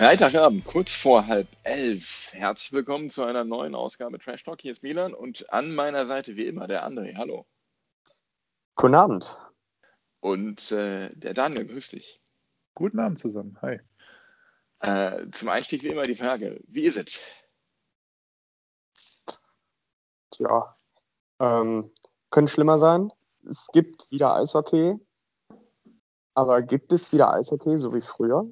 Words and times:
Freitagabend, 0.00 0.64
kurz 0.64 0.94
vor 0.94 1.26
halb 1.26 1.46
elf. 1.62 2.30
Herzlich 2.32 2.72
willkommen 2.72 3.10
zu 3.10 3.22
einer 3.22 3.44
neuen 3.44 3.74
Ausgabe 3.74 4.18
Trash 4.18 4.44
Talk. 4.44 4.62
Hier 4.62 4.72
ist 4.72 4.82
Milan 4.82 5.12
und 5.12 5.52
an 5.52 5.74
meiner 5.74 6.06
Seite 6.06 6.36
wie 6.36 6.46
immer 6.46 6.66
der 6.66 6.88
André. 6.88 7.16
Hallo. 7.16 7.44
Guten 8.76 8.94
Abend. 8.94 9.36
Und 10.20 10.72
äh, 10.72 11.14
der 11.14 11.34
Daniel, 11.34 11.66
grüß 11.66 11.90
dich. 11.90 12.18
Guten 12.74 12.98
Abend 12.98 13.18
zusammen. 13.18 13.58
Hi. 13.60 13.78
Äh, 14.78 15.30
zum 15.32 15.50
Einstieg 15.50 15.82
wie 15.82 15.88
immer 15.88 16.04
die 16.04 16.14
Frage: 16.14 16.58
Wie 16.66 16.84
ist 16.84 16.96
es? 16.96 17.20
Tja, 20.30 20.74
ähm, 21.40 21.92
könnte 22.30 22.50
schlimmer 22.50 22.78
sein. 22.78 23.12
Es 23.46 23.68
gibt 23.70 24.10
wieder 24.10 24.34
Eishockey. 24.34 24.96
Aber 26.32 26.62
gibt 26.62 26.90
es 26.90 27.12
wieder 27.12 27.34
Eishockey, 27.34 27.76
so 27.76 27.92
wie 27.92 28.00
früher? 28.00 28.50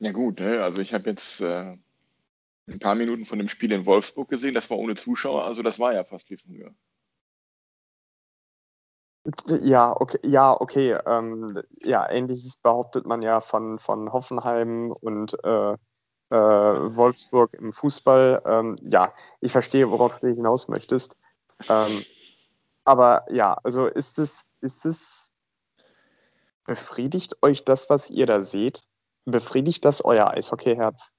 Ja 0.00 0.12
gut, 0.12 0.40
ne? 0.40 0.62
also 0.62 0.78
ich 0.78 0.94
habe 0.94 1.10
jetzt 1.10 1.40
äh, 1.40 1.76
ein 2.68 2.78
paar 2.78 2.94
Minuten 2.94 3.24
von 3.24 3.38
dem 3.38 3.48
Spiel 3.48 3.72
in 3.72 3.86
Wolfsburg 3.86 4.28
gesehen, 4.28 4.54
das 4.54 4.70
war 4.70 4.78
ohne 4.78 4.94
Zuschauer, 4.94 5.44
also 5.44 5.62
das 5.62 5.78
war 5.78 5.92
ja 5.92 6.04
fast 6.04 6.30
wie 6.30 6.36
früher. 6.36 6.74
Ja, 9.62 9.94
okay, 10.00 10.18
ja, 10.22 10.58
okay. 10.58 10.98
Ähm, 11.04 11.48
ja, 11.82 12.08
ähnliches 12.10 12.56
behauptet 12.56 13.06
man 13.06 13.20
ja 13.20 13.40
von, 13.40 13.78
von 13.78 14.10
Hoffenheim 14.12 14.90
und 14.92 15.34
äh, 15.44 15.72
äh, 15.72 15.76
Wolfsburg 16.30 17.54
im 17.54 17.72
Fußball. 17.72 18.42
Ähm, 18.46 18.76
ja, 18.82 19.12
ich 19.40 19.52
verstehe, 19.52 19.90
worauf 19.90 20.20
du 20.20 20.28
hinaus 20.28 20.68
möchtest. 20.68 21.16
Ähm, 21.68 22.04
aber 22.84 23.26
ja, 23.30 23.58
also 23.64 23.86
ist 23.86 24.18
es, 24.18 24.42
ist 24.60 24.86
es, 24.86 25.32
befriedigt 26.64 27.36
euch 27.42 27.64
das, 27.64 27.90
was 27.90 28.10
ihr 28.10 28.26
da 28.26 28.40
seht? 28.40 28.82
Befriedigt 29.30 29.84
das 29.84 30.02
euer 30.02 30.30
Eishockeyherz? 30.30 31.12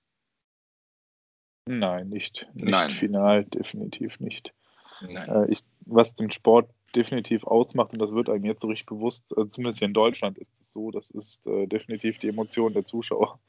Nein, 1.67 2.09
nicht, 2.09 2.47
nicht 2.53 2.71
Nein. 2.71 2.89
final, 2.89 3.45
definitiv 3.45 4.19
nicht. 4.19 4.53
Nein. 5.01 5.29
Äh, 5.29 5.51
ich, 5.51 5.59
was 5.85 6.15
den 6.15 6.31
Sport 6.31 6.69
definitiv 6.95 7.43
ausmacht, 7.43 7.93
und 7.93 7.99
das 7.99 8.11
wird 8.11 8.29
einem 8.29 8.45
jetzt 8.45 8.61
so 8.63 8.67
richtig 8.67 8.87
bewusst, 8.87 9.31
äh, 9.37 9.47
zumindest 9.49 9.79
hier 9.79 9.87
in 9.87 9.93
Deutschland 9.93 10.39
ist 10.39 10.59
es 10.59 10.71
so, 10.71 10.89
das 10.89 11.11
ist 11.11 11.45
äh, 11.45 11.67
definitiv 11.67 12.17
die 12.17 12.29
Emotion 12.29 12.73
der 12.73 12.85
Zuschauer. 12.85 13.39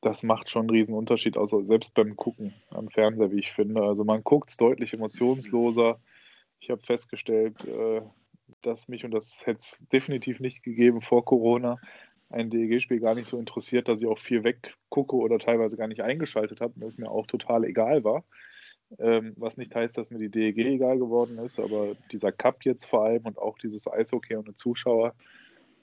Das 0.00 0.24
macht 0.24 0.50
schon 0.50 0.62
einen 0.62 0.70
riesen 0.70 0.94
Unterschied, 0.94 1.36
also 1.36 1.62
selbst 1.62 1.94
beim 1.94 2.16
Gucken 2.16 2.54
am 2.70 2.88
Fernseher, 2.88 3.30
wie 3.30 3.38
ich 3.38 3.52
finde. 3.52 3.82
Also 3.82 4.02
man 4.02 4.24
guckt 4.24 4.50
es 4.50 4.56
deutlich 4.56 4.92
emotionsloser. 4.92 6.00
Ich 6.58 6.70
habe 6.70 6.82
festgestellt, 6.82 7.64
äh, 7.64 8.02
dass 8.62 8.88
mich, 8.88 9.04
und 9.04 9.12
das 9.12 9.46
hätte 9.46 9.60
es 9.60 9.78
definitiv 9.92 10.40
nicht 10.40 10.64
gegeben 10.64 11.02
vor 11.02 11.24
Corona, 11.24 11.78
ein 12.28 12.50
DEG-Spiel 12.50 13.00
gar 13.00 13.14
nicht 13.14 13.28
so 13.28 13.38
interessiert, 13.38 13.88
dass 13.88 14.00
ich 14.00 14.06
auch 14.06 14.18
viel 14.18 14.44
weggucke 14.44 15.16
oder 15.16 15.38
teilweise 15.38 15.76
gar 15.76 15.88
nicht 15.88 16.02
eingeschaltet 16.02 16.60
habe, 16.60 16.84
es 16.84 16.98
mir 16.98 17.10
auch 17.10 17.26
total 17.26 17.64
egal 17.64 18.04
war. 18.04 18.24
Ähm, 18.98 19.34
was 19.36 19.56
nicht 19.56 19.74
heißt, 19.74 19.98
dass 19.98 20.10
mir 20.10 20.18
die 20.18 20.30
DEG 20.30 20.58
egal 20.58 20.98
geworden 20.98 21.38
ist, 21.38 21.58
aber 21.58 21.96
dieser 22.12 22.30
Cup 22.30 22.64
jetzt 22.64 22.86
vor 22.86 23.04
allem 23.04 23.24
und 23.26 23.38
auch 23.38 23.58
dieses 23.58 23.88
Eishockey 23.88 24.36
ohne 24.36 24.54
Zuschauer 24.54 25.14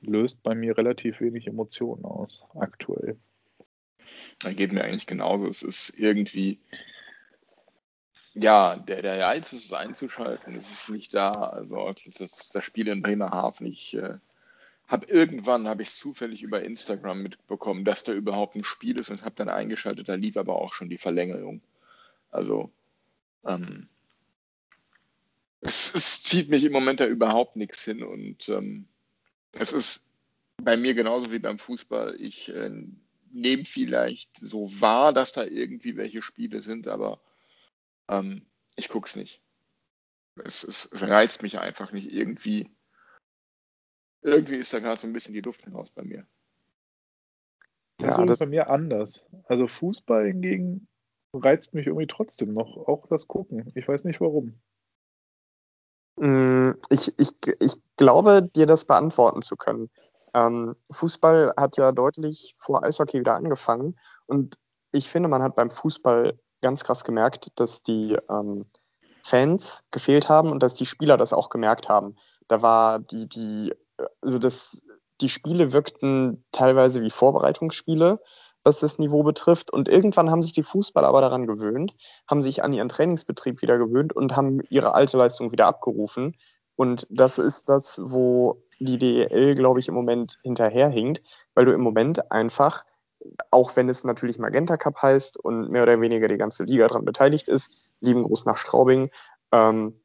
löst 0.01 0.41
bei 0.43 0.55
mir 0.55 0.77
relativ 0.77 1.19
wenig 1.19 1.47
Emotionen 1.47 2.05
aus, 2.05 2.43
aktuell. 2.55 3.17
Das 4.39 4.55
geht 4.55 4.71
mir 4.71 4.83
eigentlich 4.83 5.07
genauso. 5.07 5.47
Es 5.47 5.63
ist 5.63 5.97
irgendwie, 5.97 6.59
ja, 8.33 8.77
der, 8.77 9.01
der 9.01 9.19
Reiz 9.19 9.53
ist 9.53 9.65
es 9.65 9.73
einzuschalten, 9.73 10.55
es 10.55 10.71
ist 10.71 10.89
nicht 10.89 11.13
da. 11.13 11.31
Also 11.31 11.93
das, 12.05 12.49
das 12.49 12.63
Spiel 12.63 12.87
in 12.87 13.01
Bremerhaven, 13.01 13.67
ich 13.67 13.95
äh, 13.95 14.17
habe 14.93 15.07
irgendwann, 15.07 15.67
habe 15.67 15.81
ich 15.81 15.89
zufällig 15.89 16.43
über 16.43 16.61
Instagram 16.61 17.23
mitbekommen, 17.23 17.83
dass 17.83 18.03
da 18.03 18.13
überhaupt 18.13 18.55
ein 18.55 18.63
Spiel 18.63 18.99
ist 18.99 19.09
und 19.09 19.23
habe 19.25 19.33
dann 19.33 19.49
eingeschaltet, 19.49 20.07
da 20.07 20.13
lief 20.13 20.37
aber 20.37 20.55
auch 20.55 20.71
schon 20.71 20.87
die 20.87 20.99
Verlängerung. 20.99 21.61
Also 22.29 22.71
ähm, 23.43 23.89
es, 25.61 25.95
es 25.95 26.21
zieht 26.21 26.49
mich 26.49 26.63
im 26.63 26.73
Moment 26.73 26.99
da 26.99 27.07
überhaupt 27.07 27.55
nichts 27.55 27.83
hin 27.83 28.03
und 28.03 28.47
ähm, 28.49 28.87
es 29.53 29.73
ist 29.73 30.05
bei 30.57 30.77
mir 30.77 30.93
genauso 30.93 31.31
wie 31.31 31.39
beim 31.39 31.57
Fußball. 31.57 32.15
Ich 32.19 32.49
äh, 32.49 32.71
nehme 33.31 33.65
vielleicht 33.65 34.29
so 34.37 34.79
wahr, 34.79 35.11
dass 35.11 35.31
da 35.31 35.43
irgendwie 35.43 35.97
welche 35.97 36.21
Spiele 36.21 36.61
sind, 36.61 36.87
aber 36.87 37.19
ähm, 38.09 38.45
ich 38.75 38.89
gucke 38.89 39.07
es 39.07 39.15
nicht. 39.15 39.41
Es, 40.43 40.63
es 40.63 40.89
reizt 41.01 41.41
mich 41.41 41.57
einfach 41.57 41.91
nicht. 41.91 42.11
Irgendwie, 42.11 42.69
irgendwie 44.23 44.55
ist 44.55 44.73
da 44.73 44.79
gerade 44.79 44.99
so 44.99 45.07
ein 45.07 45.13
bisschen 45.13 45.33
die 45.33 45.41
Luft 45.41 45.63
hinaus 45.63 45.89
bei 45.91 46.03
mir. 46.03 46.25
Das 47.99 48.17
Ja, 48.17 48.23
ist 48.23 48.29
das- 48.29 48.39
bei 48.39 48.45
mir 48.47 48.69
anders. 48.69 49.25
Also 49.45 49.67
Fußball 49.67 50.27
hingegen 50.27 50.87
reizt 51.33 51.73
mich 51.73 51.87
irgendwie 51.87 52.07
trotzdem 52.07 52.53
noch, 52.53 52.77
auch 52.87 53.07
das 53.07 53.27
Gucken. 53.27 53.71
Ich 53.75 53.87
weiß 53.87 54.03
nicht 54.03 54.21
warum. 54.21 54.59
Mm, 56.17 56.71
Ich, 56.89 57.17
ich, 57.19 57.31
ich 57.59 57.75
glaube, 57.97 58.43
dir 58.55 58.65
das 58.65 58.85
beantworten 58.85 59.41
zu 59.41 59.55
können. 59.55 59.89
Ähm, 60.33 60.75
Fußball 60.91 61.53
hat 61.57 61.77
ja 61.77 61.91
deutlich 61.91 62.55
vor 62.59 62.83
Eishockey 62.83 63.19
wieder 63.19 63.35
angefangen 63.35 63.97
und 64.25 64.57
ich 64.91 65.09
finde, 65.09 65.29
man 65.29 65.41
hat 65.41 65.55
beim 65.55 65.69
Fußball 65.69 66.37
ganz 66.61 66.83
krass 66.83 67.03
gemerkt, 67.03 67.59
dass 67.59 67.83
die 67.83 68.15
ähm, 68.29 68.65
Fans 69.23 69.85
gefehlt 69.91 70.29
haben 70.29 70.51
und 70.51 70.61
dass 70.61 70.73
die 70.75 70.85
Spieler 70.85 71.17
das 71.17 71.33
auch 71.33 71.49
gemerkt 71.49 71.89
haben. 71.89 72.15
Da 72.47 72.61
war 72.61 72.99
die, 72.99 73.27
die, 73.27 73.73
also 74.21 74.39
das, 74.39 74.81
die 75.21 75.29
Spiele 75.29 75.73
wirkten 75.73 76.43
teilweise 76.51 77.01
wie 77.01 77.09
Vorbereitungsspiele, 77.09 78.19
was 78.63 78.79
das 78.79 78.97
Niveau 78.99 79.23
betrifft. 79.23 79.71
Und 79.71 79.89
irgendwann 79.89 80.31
haben 80.31 80.41
sich 80.41 80.53
die 80.53 80.63
Fußballer 80.63 81.07
aber 81.07 81.21
daran 81.21 81.47
gewöhnt, 81.47 81.93
haben 82.29 82.41
sich 82.41 82.63
an 82.63 82.73
ihren 82.73 82.89
Trainingsbetrieb 82.89 83.61
wieder 83.61 83.77
gewöhnt 83.77 84.13
und 84.13 84.35
haben 84.35 84.61
ihre 84.69 84.93
alte 84.93 85.17
Leistung 85.17 85.51
wieder 85.51 85.67
abgerufen. 85.67 86.35
Und 86.75 87.05
das 87.09 87.37
ist 87.37 87.69
das, 87.69 87.99
wo 88.03 88.63
die 88.79 88.97
DEL, 88.97 89.55
glaube 89.55 89.79
ich, 89.79 89.87
im 89.87 89.93
Moment 89.93 90.39
hinterherhinkt, 90.43 91.21
weil 91.53 91.65
du 91.65 91.73
im 91.73 91.81
Moment 91.81 92.31
einfach, 92.31 92.85
auch 93.51 93.75
wenn 93.75 93.89
es 93.89 94.03
natürlich 94.03 94.39
Magenta 94.39 94.77
Cup 94.77 95.01
heißt 95.01 95.37
und 95.37 95.69
mehr 95.69 95.83
oder 95.83 95.99
weniger 96.01 96.27
die 96.27 96.37
ganze 96.37 96.63
Liga 96.63 96.87
daran 96.87 97.05
beteiligt 97.05 97.47
ist, 97.47 97.93
lieben 98.01 98.23
Gruß 98.23 98.45
nach 98.45 98.57
Straubing, 98.57 99.09
ähm, 99.51 99.99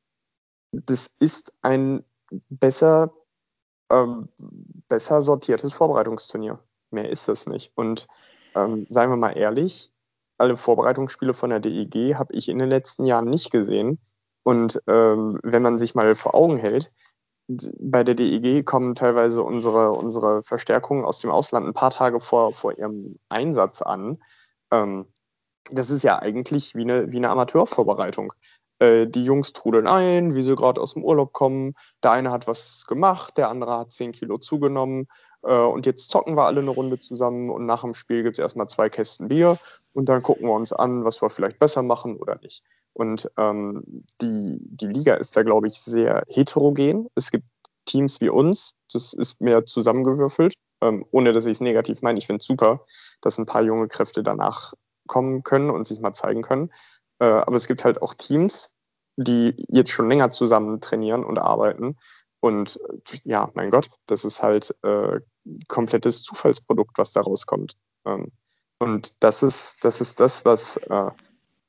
das 0.72 1.10
ist 1.18 1.52
ein 1.62 2.04
besser, 2.50 3.12
ähm, 3.90 4.28
besser 4.88 5.22
sortiertes 5.22 5.72
Vorbereitungsturnier. 5.72 6.58
Mehr 6.90 7.08
ist 7.08 7.28
es 7.28 7.46
nicht. 7.46 7.72
Und 7.74 8.08
ähm, 8.54 8.86
seien 8.88 9.10
wir 9.10 9.16
mal 9.16 9.36
ehrlich, 9.36 9.92
alle 10.38 10.56
Vorbereitungsspiele 10.56 11.34
von 11.34 11.50
der 11.50 11.60
DEG 11.60 12.14
habe 12.14 12.34
ich 12.34 12.48
in 12.48 12.58
den 12.58 12.68
letzten 12.68 13.04
Jahren 13.04 13.26
nicht 13.26 13.50
gesehen. 13.50 13.98
Und 14.44 14.80
ähm, 14.86 15.38
wenn 15.42 15.62
man 15.62 15.78
sich 15.78 15.94
mal 15.94 16.14
vor 16.14 16.34
Augen 16.34 16.56
hält, 16.56 16.90
bei 17.48 18.04
der 18.04 18.14
DEG 18.14 18.64
kommen 18.64 18.94
teilweise 18.94 19.42
unsere, 19.42 19.92
unsere 19.92 20.42
Verstärkungen 20.42 21.04
aus 21.04 21.20
dem 21.20 21.30
Ausland 21.30 21.66
ein 21.66 21.74
paar 21.74 21.90
Tage 21.90 22.20
vor, 22.20 22.52
vor 22.52 22.76
ihrem 22.78 23.18
Einsatz 23.30 23.82
an. 23.82 24.22
Ähm, 24.70 25.06
das 25.70 25.90
ist 25.90 26.02
ja 26.02 26.18
eigentlich 26.18 26.74
wie 26.74 26.82
eine, 26.82 27.10
wie 27.10 27.16
eine 27.16 27.30
Amateurvorbereitung. 27.30 28.32
Äh, 28.78 29.06
die 29.06 29.24
Jungs 29.24 29.52
trudeln 29.52 29.86
ein, 29.86 30.34
wie 30.34 30.42
sie 30.42 30.54
gerade 30.54 30.80
aus 30.80 30.94
dem 30.94 31.04
Urlaub 31.04 31.32
kommen. 31.32 31.74
Der 32.02 32.12
eine 32.12 32.30
hat 32.30 32.46
was 32.46 32.84
gemacht, 32.86 33.36
der 33.36 33.48
andere 33.48 33.78
hat 33.78 33.92
10 33.92 34.12
Kilo 34.12 34.38
zugenommen. 34.38 35.08
Äh, 35.42 35.52
und 35.52 35.86
jetzt 35.86 36.10
zocken 36.10 36.36
wir 36.36 36.44
alle 36.44 36.60
eine 36.60 36.70
Runde 36.70 36.98
zusammen 36.98 37.50
und 37.50 37.66
nach 37.66 37.82
dem 37.82 37.94
Spiel 37.94 38.22
gibt 38.22 38.38
es 38.38 38.42
erstmal 38.42 38.68
zwei 38.68 38.88
Kästen 38.88 39.28
Bier 39.28 39.58
und 39.92 40.08
dann 40.08 40.22
gucken 40.22 40.46
wir 40.46 40.54
uns 40.54 40.72
an, 40.72 41.04
was 41.04 41.22
wir 41.22 41.30
vielleicht 41.30 41.58
besser 41.58 41.82
machen 41.82 42.16
oder 42.16 42.38
nicht. 42.42 42.62
Und 42.92 43.30
ähm, 43.36 44.04
die, 44.20 44.58
die 44.60 44.86
Liga 44.86 45.14
ist 45.14 45.36
da, 45.36 45.42
glaube 45.42 45.68
ich, 45.68 45.80
sehr 45.80 46.24
heterogen. 46.28 47.08
Es 47.14 47.30
gibt 47.30 47.44
Teams 47.84 48.20
wie 48.20 48.28
uns, 48.28 48.74
das 48.92 49.12
ist 49.12 49.40
mehr 49.40 49.64
zusammengewürfelt, 49.64 50.54
ähm, 50.82 51.04
ohne 51.10 51.32
dass 51.32 51.46
ich 51.46 51.52
es 51.52 51.60
negativ 51.60 52.02
meine. 52.02 52.18
Ich 52.18 52.26
finde 52.26 52.40
es 52.40 52.46
super, 52.46 52.84
dass 53.20 53.38
ein 53.38 53.46
paar 53.46 53.62
junge 53.62 53.88
Kräfte 53.88 54.22
danach 54.22 54.74
kommen 55.06 55.42
können 55.42 55.70
und 55.70 55.86
sich 55.86 56.00
mal 56.00 56.12
zeigen 56.12 56.42
können. 56.42 56.70
Äh, 57.20 57.24
aber 57.24 57.56
es 57.56 57.66
gibt 57.66 57.84
halt 57.84 58.02
auch 58.02 58.14
Teams, 58.14 58.72
die 59.16 59.54
jetzt 59.68 59.90
schon 59.90 60.08
länger 60.08 60.30
zusammen 60.30 60.80
trainieren 60.80 61.24
und 61.24 61.38
arbeiten, 61.38 61.96
Und 62.40 62.78
ja, 63.24 63.50
mein 63.54 63.70
Gott, 63.70 63.90
das 64.06 64.24
ist 64.24 64.42
halt 64.42 64.74
äh, 64.82 65.20
komplettes 65.66 66.22
Zufallsprodukt, 66.22 66.96
was 66.98 67.12
da 67.12 67.20
rauskommt. 67.20 67.76
Ähm, 68.04 68.30
und 68.78 69.22
das 69.24 69.42
ist, 69.42 69.84
das 69.84 70.00
ist 70.00 70.20
das, 70.20 70.44
was, 70.44 70.76
äh, 70.76 71.10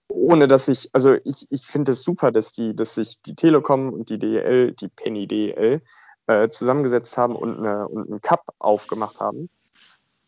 ohne 0.09 0.47
dass 0.47 0.67
ich, 0.67 0.89
also 0.93 1.15
ich, 1.25 1.47
ich 1.49 1.65
finde 1.65 1.93
es 1.93 2.03
super, 2.03 2.31
dass 2.31 2.51
die, 2.51 2.75
dass 2.75 2.95
sich 2.95 3.21
die 3.21 3.35
Telekom 3.35 3.93
und 3.93 4.09
die 4.09 4.19
DEL, 4.19 4.73
die 4.73 4.89
Penny 4.89 5.27
DEL, 5.27 5.81
äh, 6.27 6.49
zusammengesetzt 6.49 7.17
haben 7.17 7.35
und, 7.35 7.57
eine, 7.57 7.87
und 7.87 8.09
einen 8.09 8.21
Cup 8.21 8.53
aufgemacht 8.59 9.19
haben. 9.19 9.49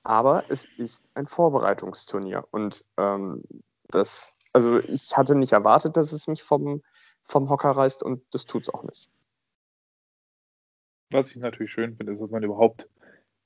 Aber 0.04 0.46
es 0.50 0.66
ist 0.78 1.04
ein 1.14 1.28
Vorbereitungsturnier. 1.28 2.46
Und 2.52 2.84
ähm, 2.98 3.44
das, 3.90 4.34
also 4.54 4.80
ich 4.80 5.16
hatte 5.16 5.36
nicht 5.36 5.54
erwartet, 5.54 5.98
dass 5.98 6.12
es 6.12 6.28
mich 6.28 6.44
vom, 6.44 6.82
vom 7.24 7.50
Hocker 7.50 7.72
reißt 7.72 8.04
und 8.04 8.24
das 8.32 8.46
tut 8.46 8.64
es 8.64 8.74
auch 8.74 8.84
nicht. 8.84 9.10
Was 11.10 11.32
ich 11.32 11.38
natürlich 11.38 11.72
schön 11.72 11.96
finde, 11.96 12.14
ist, 12.14 12.22
dass 12.22 12.30
man 12.30 12.44
überhaupt, 12.44 12.88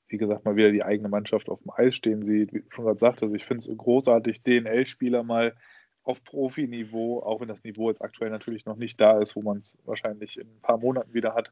wie 0.07 0.17
gesagt, 0.17 0.45
mal 0.45 0.55
wieder 0.55 0.71
die 0.71 0.83
eigene 0.83 1.09
Mannschaft 1.09 1.49
auf 1.49 1.61
dem 1.61 1.71
Eis 1.71 1.95
stehen 1.95 2.23
sieht. 2.23 2.53
Wie 2.53 2.61
du 2.61 2.65
schon 2.69 2.85
gerade 2.85 2.99
sagte, 2.99 3.25
also 3.25 3.35
ich 3.35 3.45
finde 3.45 3.67
es 3.67 3.77
großartig, 3.77 4.43
DNL-Spieler 4.43 5.23
mal 5.23 5.55
auf 6.03 6.23
Profiniveau, 6.23 7.21
auch 7.21 7.41
wenn 7.41 7.47
das 7.47 7.63
Niveau 7.63 7.89
jetzt 7.89 8.03
aktuell 8.03 8.29
natürlich 8.29 8.65
noch 8.65 8.75
nicht 8.75 9.01
da 9.01 9.19
ist, 9.19 9.35
wo 9.35 9.41
man 9.41 9.57
es 9.57 9.77
wahrscheinlich 9.85 10.37
in 10.39 10.47
ein 10.47 10.61
paar 10.61 10.77
Monaten 10.77 11.13
wieder 11.13 11.33
hat, 11.33 11.51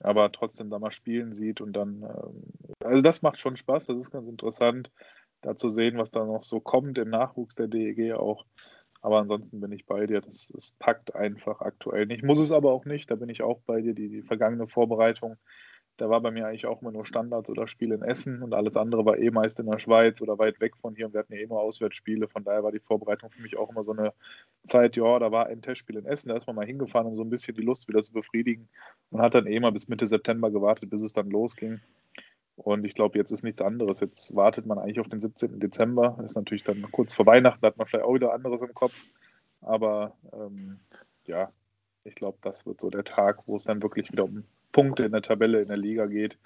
aber 0.00 0.30
trotzdem 0.30 0.68
da 0.68 0.78
mal 0.78 0.90
spielen 0.90 1.32
sieht 1.32 1.62
und 1.62 1.72
dann, 1.72 2.02
ähm, 2.02 2.44
also 2.84 3.00
das 3.00 3.22
macht 3.22 3.38
schon 3.38 3.56
Spaß, 3.56 3.86
das 3.86 3.96
ist 3.96 4.10
ganz 4.10 4.28
interessant, 4.28 4.90
da 5.40 5.56
zu 5.56 5.70
sehen, 5.70 5.96
was 5.96 6.10
da 6.10 6.24
noch 6.24 6.44
so 6.44 6.60
kommt 6.60 6.98
im 6.98 7.08
Nachwuchs 7.08 7.54
der 7.54 7.68
DEG 7.68 8.12
auch. 8.12 8.44
Aber 9.00 9.18
ansonsten 9.18 9.60
bin 9.60 9.72
ich 9.72 9.86
bei 9.86 10.06
dir. 10.06 10.20
Das, 10.20 10.48
das 10.48 10.74
packt 10.78 11.14
einfach 11.14 11.60
aktuell 11.60 12.06
nicht. 12.06 12.24
Muss 12.24 12.40
es 12.40 12.52
aber 12.52 12.72
auch 12.72 12.84
nicht. 12.84 13.10
Da 13.10 13.14
bin 13.14 13.28
ich 13.28 13.42
auch 13.42 13.60
bei 13.60 13.80
dir. 13.80 13.94
Die, 13.94 14.08
die 14.08 14.22
vergangene 14.22 14.66
Vorbereitung, 14.66 15.36
da 15.98 16.08
war 16.08 16.20
bei 16.20 16.30
mir 16.30 16.46
eigentlich 16.46 16.66
auch 16.66 16.80
immer 16.80 16.92
nur 16.92 17.06
Standards 17.06 17.50
oder 17.50 17.66
Spiele 17.66 17.96
in 17.96 18.02
Essen 18.02 18.40
und 18.42 18.54
alles 18.54 18.76
andere 18.76 19.04
war 19.04 19.18
eh 19.18 19.30
meist 19.30 19.58
in 19.58 19.66
der 19.66 19.80
Schweiz 19.80 20.22
oder 20.22 20.38
weit 20.38 20.60
weg 20.60 20.76
von 20.76 20.94
hier. 20.94 21.06
Und 21.06 21.12
wir 21.12 21.20
hatten 21.20 21.32
ja 21.32 21.40
eh 21.40 21.46
nur 21.46 21.60
Auswärtsspiele. 21.60 22.28
Von 22.28 22.44
daher 22.44 22.62
war 22.62 22.72
die 22.72 22.78
Vorbereitung 22.78 23.30
für 23.30 23.42
mich 23.42 23.56
auch 23.56 23.70
immer 23.70 23.82
so 23.82 23.92
eine 23.92 24.12
Zeit, 24.64 24.96
ja, 24.96 25.18
da 25.18 25.32
war 25.32 25.46
ein 25.46 25.60
Testspiel 25.60 25.96
in 25.96 26.06
Essen. 26.06 26.28
Da 26.28 26.36
ist 26.36 26.46
man 26.46 26.56
mal 26.56 26.66
hingefahren, 26.66 27.08
um 27.08 27.16
so 27.16 27.22
ein 27.22 27.30
bisschen 27.30 27.56
die 27.56 27.62
Lust 27.62 27.88
wieder 27.88 28.00
zu 28.00 28.12
befriedigen. 28.12 28.68
Und 29.10 29.20
hat 29.20 29.34
dann 29.34 29.46
eh 29.46 29.58
mal 29.58 29.72
bis 29.72 29.88
Mitte 29.88 30.06
September 30.06 30.50
gewartet, 30.50 30.90
bis 30.90 31.02
es 31.02 31.12
dann 31.12 31.30
losging. 31.30 31.80
Und 32.58 32.84
ich 32.84 32.94
glaube, 32.94 33.16
jetzt 33.16 33.30
ist 33.30 33.44
nichts 33.44 33.62
anderes. 33.62 34.00
Jetzt 34.00 34.34
wartet 34.34 34.66
man 34.66 34.78
eigentlich 34.78 34.98
auf 34.98 35.08
den 35.08 35.20
17. 35.20 35.60
Dezember. 35.60 36.18
Ist 36.24 36.34
natürlich 36.34 36.64
dann 36.64 36.82
kurz 36.90 37.14
vor 37.14 37.24
Weihnachten, 37.24 37.60
da 37.62 37.68
hat 37.68 37.78
man 37.78 37.86
vielleicht 37.86 38.04
auch 38.04 38.14
wieder 38.14 38.34
anderes 38.34 38.60
im 38.62 38.74
Kopf. 38.74 38.94
Aber 39.60 40.16
ähm, 40.32 40.80
ja, 41.24 41.52
ich 42.02 42.16
glaube, 42.16 42.38
das 42.42 42.66
wird 42.66 42.80
so 42.80 42.90
der 42.90 43.04
Tag, 43.04 43.46
wo 43.46 43.56
es 43.56 43.64
dann 43.64 43.82
wirklich 43.82 44.10
wieder 44.10 44.24
um 44.24 44.44
Punkte 44.72 45.04
in 45.04 45.12
der 45.12 45.22
Tabelle 45.22 45.62
in 45.62 45.68
der 45.68 45.76
Liga 45.76 46.06
geht. 46.06 46.36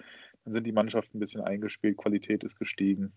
Dann 0.45 0.53
sind 0.53 0.65
die 0.65 0.71
Mannschaften 0.71 1.17
ein 1.17 1.19
bisschen 1.19 1.41
eingespielt, 1.41 1.97
Qualität 1.97 2.43
ist 2.43 2.59
gestiegen. 2.59 3.13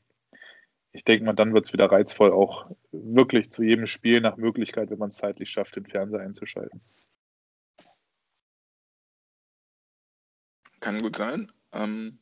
Ich 0.93 1.05
denke 1.05 1.27
mal, 1.27 1.35
dann 1.35 1.53
wird 1.53 1.67
es 1.67 1.73
wieder 1.75 1.93
reizvoll, 1.93 2.33
auch 2.33 2.71
wirklich 2.93 3.51
zu 3.51 3.63
jedem 3.63 3.87
Spiel 3.87 4.23
nach 4.23 4.39
Möglichkeit, 4.39 4.91
wenn 4.91 4.99
man 4.99 5.11
es 5.11 5.17
zeitlich 5.17 5.51
schafft, 5.51 5.77
den 5.77 5.85
Fernseher 5.85 6.21
einzuschalten. 6.21 6.81
Kann 10.81 11.03
gut 11.03 11.17
sein. 11.17 11.53
Ähm, 11.73 12.19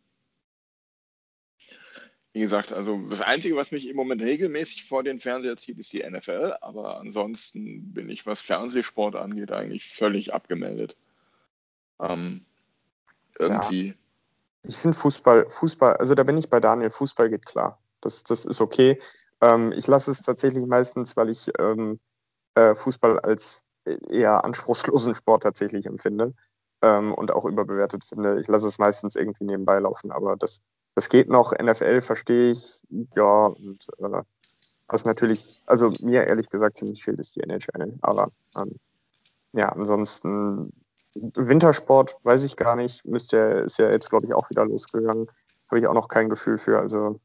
wie 2.35 2.41
gesagt, 2.41 2.73
also 2.73 3.01
das 3.09 3.21
Einzige, 3.21 3.55
was 3.55 3.71
mich 3.71 3.89
im 3.89 3.95
Moment 3.95 4.21
regelmäßig 4.21 4.85
vor 4.85 5.05
den 5.05 5.21
Fernseher 5.21 5.57
zieht, 5.57 5.79
ist 5.79 5.93
die 5.93 6.03
NFL. 6.03 6.57
Aber 6.63 6.99
ansonsten 6.99 7.93
bin 7.95 8.11
ich, 8.11 8.27
was 8.27 8.41
Fernsehsport 8.41 9.15
angeht, 9.15 9.53
eigentlich 9.53 9.87
völlig 9.87 10.35
abgemeldet. 10.35 10.97
Ähm, 12.01 12.45
irgendwie. 13.39 13.87
Ja. 13.87 13.95
Ich 14.65 14.77
finde 14.77 14.99
Fußball, 14.99 15.49
Fußball, 15.49 15.97
also 15.99 16.17
da 16.17 16.25
bin 16.25 16.37
ich 16.37 16.51
bei 16.51 16.59
Daniel, 16.59 16.91
Fußball 16.91 17.31
geht 17.31 17.47
klar. 17.47 17.79
Das, 18.01 18.25
das 18.25 18.45
ist 18.47 18.61
okay. 18.61 18.99
Ähm, 19.41 19.71
ich 19.71 19.87
lasse 19.87 20.11
es 20.11 20.21
tatsächlich 20.21 20.67
meistens, 20.67 21.17
weil 21.17 21.29
ich 21.29 21.53
ähm, 21.61 22.01
äh, 22.57 22.75
Fußball 22.75 23.21
als 23.21 23.63
eher 24.11 24.45
anspruchslosen 24.45 25.15
Sport 25.15 25.45
tatsächlich 25.45 25.87
empfinde 25.87 26.35
ähm, 26.83 27.15
und 27.15 27.31
auch 27.31 27.45
überbewertet 27.45 28.05
finde. 28.05 28.41
Ich 28.41 28.49
lasse 28.49 28.67
es 28.67 28.81
meistens 28.81 29.15
irgendwie 29.15 29.45
nebenbei 29.45 29.79
laufen, 29.79 30.11
aber 30.11 30.35
das 30.35 30.63
das 30.95 31.09
geht 31.09 31.29
noch, 31.29 31.53
NFL 31.53 32.01
verstehe 32.01 32.53
ich, 32.53 32.83
ja, 33.17 33.47
und 33.47 33.87
äh, 33.99 34.23
was 34.89 35.05
natürlich, 35.05 35.61
also 35.67 35.91
mir 36.01 36.27
ehrlich 36.27 36.49
gesagt 36.51 36.79
ziemlich 36.79 37.03
fehlt, 37.03 37.19
ist 37.19 37.35
die 37.37 37.41
NHL. 37.41 37.95
Aber 38.03 38.31
ähm, 38.57 38.79
ja, 39.53 39.71
ansonsten 39.71 40.73
Wintersport 41.15 42.17
weiß 42.23 42.45
ich 42.45 42.57
gar 42.57 42.77
nicht, 42.77 43.05
müsste 43.05 43.39
ist 43.65 43.79
ja 43.79 43.91
jetzt, 43.91 44.11
glaube 44.11 44.27
ich, 44.27 44.35
auch 44.35 44.49
wieder 44.51 44.65
losgegangen. 44.65 45.29
Habe 45.69 45.79
ich 45.79 45.87
auch 45.87 45.95
noch 45.95 46.09
kein 46.09 46.29
Gefühl 46.29 46.59
für. 46.59 46.79
Also 46.79 47.19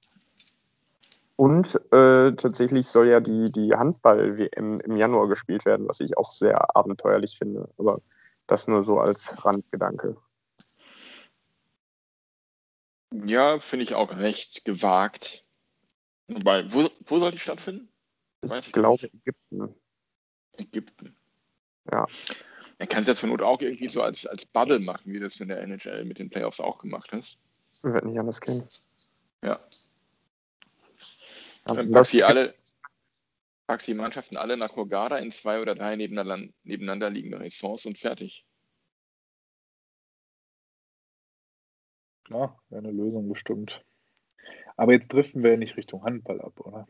und 1.36 1.76
äh, 1.94 2.34
tatsächlich 2.34 2.88
soll 2.88 3.08
ja 3.08 3.22
die, 3.22 3.46
die 3.52 3.74
Handball-WM 3.74 4.82
im 4.82 4.98
Januar 4.98 5.28
gespielt 5.30 5.66
werden, 5.66 5.88
was 5.88 6.02
ich 6.02 6.18
auch 6.18 6.32
sehr 6.32 6.76
abenteuerlich 6.76 7.38
finde. 7.38 7.70
Aber 7.78 8.02
das 8.48 8.68
nur 8.68 8.84
so 8.84 9.00
als 9.00 9.34
Randgedanke. 9.46 10.18
Ja, 13.12 13.60
finde 13.60 13.84
ich 13.84 13.96
auch 13.96 14.16
recht 14.18 14.66
gewagt. 14.66 15.46
Wobei, 16.28 16.72
wo, 16.72 16.90
wo 17.06 17.20
soll 17.20 17.32
die 17.32 17.40
stattfinden? 17.40 17.90
Weiß 18.42 18.68
ich 18.68 18.74
glaube 18.74 19.08
Ägypten. 19.08 19.76
Ägypten. 20.58 21.16
Ja. 21.92 22.06
Er 22.78 22.88
kann 22.88 23.02
es 23.02 23.08
ja 23.08 23.16
zur 23.16 23.30
Not 23.30 23.42
auch 23.42 23.60
irgendwie 23.62 23.90
so 23.90 24.02
als, 24.02 24.26
als 24.26 24.46
Bubble 24.46 24.80
machen, 24.80 25.12
wie 25.12 25.20
das 25.20 25.40
in 25.40 25.50
der 25.50 25.62
NHL 25.62 26.06
mit 26.06 26.20
den 26.20 26.30
Playoffs 26.30 26.60
auch 26.60 26.78
gemacht 26.78 27.12
ist. 27.14 27.38
Wird 27.82 28.06
nicht 28.06 28.20
anders 28.20 28.40
gehen. 28.40 28.64
Ja. 29.44 29.60
Dann 31.66 31.92
packst 31.92 32.14
die 32.14 32.24
alle, 32.24 32.54
packst 33.68 33.88
die 33.88 33.94
Mannschaften 33.94 34.38
alle 34.38 34.56
nach 34.56 34.76
Hurghada 34.76 35.18
in 35.18 35.32
zwei 35.32 35.62
oder 35.62 35.76
drei 35.76 35.96
nebeneinander, 35.96 36.52
nebeneinander 36.64 37.10
liegende 37.10 37.40
Ressorts 37.40 37.86
und 37.86 37.98
fertig. 37.98 38.46
Wäre 42.30 42.54
eine 42.72 42.92
Lösung 42.92 43.30
bestimmt. 43.30 43.84
Aber 44.78 44.94
jetzt 44.94 45.12
driften 45.12 45.44
wir 45.44 45.52
ja 45.52 45.58
nicht 45.58 45.76
Richtung 45.78 46.04
Handball 46.04 46.42
ab, 46.42 46.60
oder? 46.62 46.88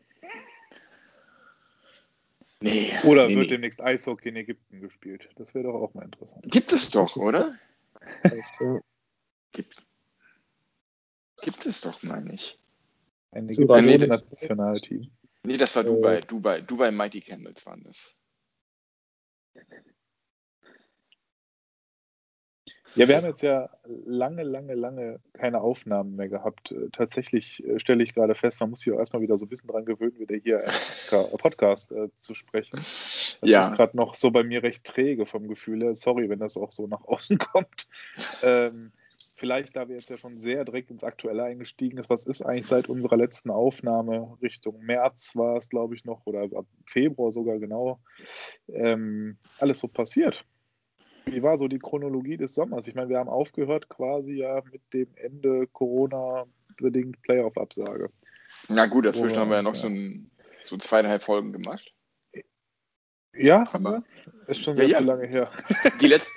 Nee. 2.60 2.92
Oder 3.04 3.26
nee, 3.26 3.36
wird 3.36 3.44
nee. 3.46 3.50
demnächst 3.50 3.80
Eishockey 3.80 4.28
in 4.28 4.36
Ägypten 4.36 4.80
gespielt? 4.80 5.28
Das 5.36 5.54
wäre 5.54 5.64
doch 5.64 5.74
auch 5.74 5.94
mal 5.94 6.04
interessant. 6.04 6.44
Gibt 6.46 6.72
es 6.72 6.90
doch, 6.90 7.16
oder? 7.16 7.58
Gibt, 9.52 9.82
gibt 11.42 11.66
es 11.66 11.80
doch, 11.80 12.02
meine 12.02 12.34
ich. 12.34 12.58
Ein 13.32 13.48
ägyptisches 13.48 14.08
das- 14.08 14.30
Nationalteam. 14.30 15.10
Nee, 15.42 15.56
das 15.56 15.74
war 15.74 15.84
Äh. 15.84 15.86
Dubai. 15.86 16.20
Dubai, 16.20 16.60
Dubai 16.60 16.90
Mighty 16.90 17.20
Camels 17.22 17.64
waren 17.64 17.82
das. 17.84 18.14
Ja, 22.96 23.06
wir 23.06 23.16
haben 23.16 23.26
jetzt 23.26 23.42
ja 23.42 23.70
lange, 23.84 24.42
lange, 24.42 24.74
lange 24.74 25.20
keine 25.32 25.60
Aufnahmen 25.60 26.16
mehr 26.16 26.28
gehabt. 26.28 26.72
Äh, 26.72 26.88
Tatsächlich 26.92 27.64
äh, 27.64 27.78
stelle 27.78 28.02
ich 28.02 28.14
gerade 28.14 28.34
fest, 28.34 28.60
man 28.60 28.70
muss 28.70 28.80
sich 28.80 28.92
auch 28.92 28.98
erstmal 28.98 29.22
wieder 29.22 29.38
so 29.38 29.46
ein 29.46 29.48
bisschen 29.48 29.68
dran 29.68 29.84
gewöhnen, 29.84 30.18
wieder 30.18 30.36
hier 30.36 30.64
im 30.64 30.70
Postka- 30.70 31.36
Podcast 31.36 31.92
äh, 31.92 32.08
zu 32.20 32.34
sprechen. 32.34 32.78
Das 33.40 33.48
Ja. 33.50 33.68
ist 33.68 33.76
gerade 33.76 33.96
noch 33.96 34.14
so 34.16 34.30
bei 34.30 34.42
mir 34.42 34.62
recht 34.62 34.84
träge 34.84 35.24
vom 35.24 35.46
Gefühl 35.48 35.82
her. 35.82 35.94
Sorry, 35.94 36.28
wenn 36.28 36.40
das 36.40 36.56
auch 36.56 36.72
so 36.72 36.86
nach 36.88 37.04
außen 37.04 37.38
kommt. 37.38 37.88
Ähm, 38.42 38.92
vielleicht, 39.36 39.76
da 39.76 39.88
wir 39.88 39.94
jetzt 39.94 40.10
ja 40.10 40.18
schon 40.18 40.38
sehr 40.38 40.64
direkt 40.64 40.90
ins 40.90 41.04
Aktuelle 41.04 41.44
eingestiegen 41.44 41.96
ist, 41.96 42.10
was 42.10 42.26
ist 42.26 42.42
eigentlich 42.42 42.66
seit 42.66 42.88
unserer 42.88 43.16
letzten 43.16 43.50
Aufnahme 43.50 44.36
Richtung 44.42 44.80
März 44.80 45.36
war 45.36 45.56
es, 45.56 45.68
glaube 45.68 45.94
ich, 45.94 46.04
noch, 46.04 46.26
oder 46.26 46.42
ab 46.58 46.66
Februar 46.86 47.30
sogar 47.32 47.58
genau, 47.58 48.00
ähm, 48.68 49.38
alles 49.58 49.78
so 49.78 49.86
passiert? 49.88 50.44
Wie 51.30 51.42
war 51.42 51.58
so 51.58 51.68
die 51.68 51.78
Chronologie 51.78 52.36
des 52.36 52.54
Sommers? 52.54 52.86
Ich 52.88 52.94
meine, 52.94 53.08
wir 53.08 53.18
haben 53.18 53.28
aufgehört 53.28 53.88
quasi 53.88 54.32
ja 54.32 54.62
mit 54.72 54.82
dem 54.92 55.08
Ende 55.16 55.66
Corona-bedingt 55.68 57.22
Playoff-Absage. 57.22 58.10
Na 58.68 58.86
gut, 58.86 59.06
dazwischen 59.06 59.36
Wo 59.36 59.40
haben 59.40 59.50
wir 59.50 59.56
ja 59.56 59.62
noch 59.62 59.70
uns, 59.70 59.80
so, 59.80 59.88
ein, 59.88 60.30
so 60.62 60.76
zweieinhalb 60.76 61.22
Folgen 61.22 61.52
gemacht. 61.52 61.94
Ja, 63.32 63.64
Aber- 63.72 64.02
ist 64.48 64.62
schon 64.62 64.76
Ja, 64.76 64.82
sehr 64.82 64.90
ja. 64.92 64.98
zu 64.98 65.04
lange 65.04 65.26
her. 65.26 65.50
Die, 66.00 66.08
letz, 66.08 66.30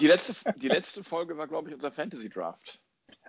die, 0.00 0.06
letzte, 0.06 0.52
die 0.56 0.68
letzte 0.68 1.04
Folge 1.04 1.36
war, 1.36 1.46
glaube 1.46 1.68
ich, 1.68 1.74
unser 1.74 1.92
Fantasy 1.92 2.30
Draft. 2.30 2.80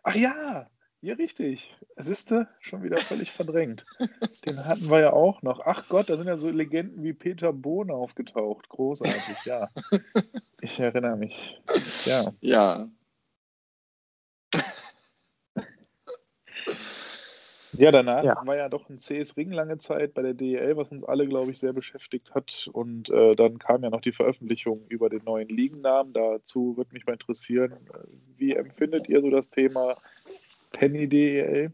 Ach 0.03 0.15
ja, 0.15 0.69
ja, 1.01 1.13
richtig. 1.15 1.75
Siehste, 1.97 2.47
schon 2.59 2.83
wieder 2.83 2.97
völlig 2.97 3.31
verdrängt. 3.31 3.85
Den 4.45 4.65
hatten 4.65 4.89
wir 4.89 4.99
ja 4.99 5.13
auch 5.13 5.41
noch. 5.41 5.61
Ach 5.65 5.87
Gott, 5.89 6.09
da 6.09 6.17
sind 6.17 6.27
ja 6.27 6.37
so 6.37 6.49
Legenden 6.49 7.03
wie 7.03 7.13
Peter 7.13 7.53
Bohne 7.53 7.93
aufgetaucht. 7.93 8.69
Großartig, 8.69 9.45
ja. 9.45 9.69
Ich 10.61 10.77
erinnere 10.77 11.15
mich. 11.15 11.57
Ja. 12.03 12.33
Ja. 12.41 12.89
Ja, 17.73 17.91
danach 17.91 18.23
Ja. 18.23 18.41
war 18.45 18.57
ja 18.57 18.67
doch 18.67 18.89
ein 18.89 18.97
CS 18.97 19.37
Ring 19.37 19.51
lange 19.51 19.77
Zeit 19.77 20.13
bei 20.13 20.21
der 20.21 20.33
DEL, 20.33 20.75
was 20.75 20.91
uns 20.91 21.03
alle, 21.03 21.27
glaube 21.27 21.51
ich, 21.51 21.59
sehr 21.59 21.71
beschäftigt 21.71 22.33
hat. 22.33 22.69
Und 22.73 23.09
äh, 23.09 23.35
dann 23.35 23.59
kam 23.59 23.83
ja 23.83 23.89
noch 23.89 24.01
die 24.01 24.11
Veröffentlichung 24.11 24.85
über 24.89 25.09
den 25.09 25.23
neuen 25.23 25.47
Ligennamen. 25.49 26.11
Dazu 26.13 26.75
würde 26.77 26.91
mich 26.93 27.05
mal 27.05 27.13
interessieren, 27.13 27.73
äh, 27.93 27.99
wie 28.37 28.53
empfindet 28.53 29.07
ihr 29.07 29.21
so 29.21 29.29
das 29.29 29.49
Thema 29.49 29.95
Penny 30.71 31.07
DEL? 31.07 31.73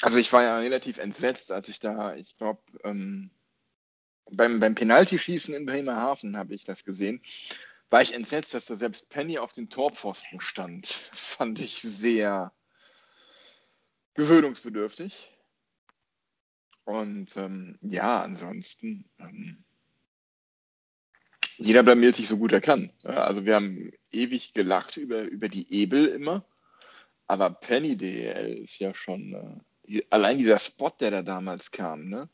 Also 0.00 0.18
ich 0.18 0.32
war 0.32 0.42
ja 0.42 0.58
relativ 0.58 0.98
entsetzt, 0.98 1.50
als 1.50 1.68
ich 1.68 1.80
da, 1.80 2.14
ich 2.14 2.36
glaube, 2.36 2.62
ähm, 2.84 3.30
beim, 4.30 4.60
beim 4.60 4.74
Penaltyschießen 4.74 5.54
in 5.54 5.66
Bremerhaven 5.66 6.36
habe 6.36 6.54
ich 6.54 6.64
das 6.64 6.84
gesehen, 6.84 7.22
war 7.90 8.02
ich 8.02 8.14
entsetzt, 8.14 8.54
dass 8.54 8.66
da 8.66 8.76
selbst 8.76 9.08
Penny 9.08 9.38
auf 9.38 9.52
den 9.52 9.70
Torpfosten 9.70 10.40
stand. 10.40 10.86
Das 11.10 11.20
fand 11.20 11.60
ich 11.60 11.80
sehr 11.80 12.52
gewöhnungsbedürftig. 14.14 15.30
Und 16.84 17.36
ähm, 17.36 17.78
ja, 17.82 18.22
ansonsten, 18.22 19.04
ähm, 19.18 19.64
jeder 21.56 21.82
blamiert 21.82 22.14
sich 22.14 22.28
so 22.28 22.38
gut 22.38 22.52
er 22.52 22.60
kann. 22.60 22.92
Ja, 23.02 23.24
Also 23.24 23.44
wir 23.44 23.54
haben 23.54 23.92
ewig 24.10 24.54
gelacht 24.54 24.96
über, 24.96 25.22
über 25.22 25.48
die 25.48 25.72
Ebel 25.72 26.06
immer, 26.06 26.44
aber 27.28 27.50
Penny 27.50 27.96
DEL 27.96 28.58
ist 28.58 28.78
ja 28.78 28.92
schon, 28.94 29.62
äh, 29.86 30.02
allein 30.10 30.38
dieser 30.38 30.58
Spot, 30.58 30.90
der 30.98 31.10
da 31.10 31.22
damals 31.22 31.70
kam, 31.70 32.08
ne? 32.08 32.28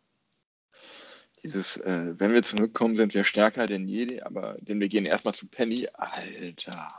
Dieses, 1.42 1.76
äh, 1.76 2.14
wenn 2.16 2.32
wir 2.32 2.42
zurückkommen, 2.42 2.96
sind 2.96 3.12
wir 3.12 3.24
stärker 3.24 3.66
denn 3.66 3.86
je, 3.86 4.22
aber 4.22 4.56
denn 4.60 4.80
wir 4.80 4.88
gehen 4.88 5.04
erstmal 5.04 5.34
zu 5.34 5.46
Penny. 5.46 5.86
Alter. 5.92 6.94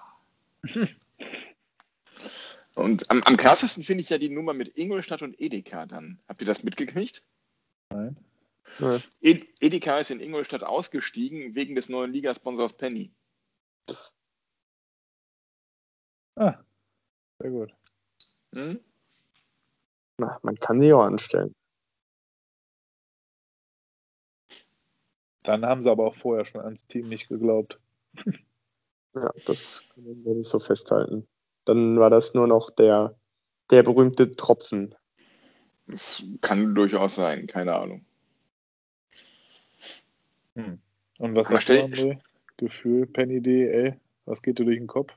Und 2.75 3.09
am, 3.09 3.23
am 3.23 3.37
krassesten 3.37 3.83
finde 3.83 4.01
ich 4.01 4.09
ja 4.09 4.17
die 4.17 4.29
Nummer 4.29 4.53
mit 4.53 4.77
Ingolstadt 4.77 5.21
und 5.21 5.39
Edeka 5.39 5.85
dann. 5.85 6.19
Habt 6.27 6.41
ihr 6.41 6.47
das 6.47 6.61
mitgekriegt? 6.63 7.23
Nein. 7.89 8.17
Ed 9.21 9.47
Edeka 9.61 9.99
ist 9.99 10.11
in 10.11 10.19
Ingolstadt 10.19 10.63
ausgestiegen 10.63 11.55
wegen 11.55 11.75
des 11.75 11.87
neuen 11.87 12.11
Ligasponsors 12.11 12.73
Penny. 12.75 13.13
Ah, 16.35 16.57
sehr 17.39 17.51
gut. 17.51 17.73
Hm? 18.55 18.79
Na, 20.17 20.39
man 20.43 20.55
kann 20.55 20.79
sie 20.79 20.93
auch 20.93 21.03
anstellen. 21.03 21.53
Dann 25.43 25.65
haben 25.65 25.83
sie 25.83 25.91
aber 25.91 26.07
auch 26.07 26.15
vorher 26.15 26.45
schon 26.45 26.61
ans 26.61 26.87
Team 26.87 27.07
nicht 27.07 27.27
geglaubt. 27.27 27.79
Ja, 29.17 29.31
das 29.45 29.81
können 29.93 30.25
wir 30.25 30.33
nicht 30.33 30.49
so 30.49 30.59
festhalten. 30.59 31.25
Dann 31.63 31.97
war 31.97 32.09
das 32.09 32.33
nur 32.33 32.47
noch 32.47 32.69
der, 32.69 33.17
der 33.71 33.81
berühmte 33.81 34.35
Tropfen. 34.35 34.93
Das 35.87 36.21
kann 36.41 36.75
durchaus 36.75 37.15
sein, 37.15 37.47
keine 37.47 37.75
Ahnung. 37.75 38.05
Hm. 40.55 40.81
Und 41.17 41.35
was 41.35 41.49
hast 41.49 41.69
du, 41.69 41.73
André? 41.75 42.19
Gefühl, 42.57 43.07
Penny 43.07 43.39
DEL? 43.39 43.97
Was 44.25 44.41
geht 44.41 44.59
dir 44.59 44.65
durch 44.65 44.79
den 44.79 44.87
Kopf? 44.87 45.13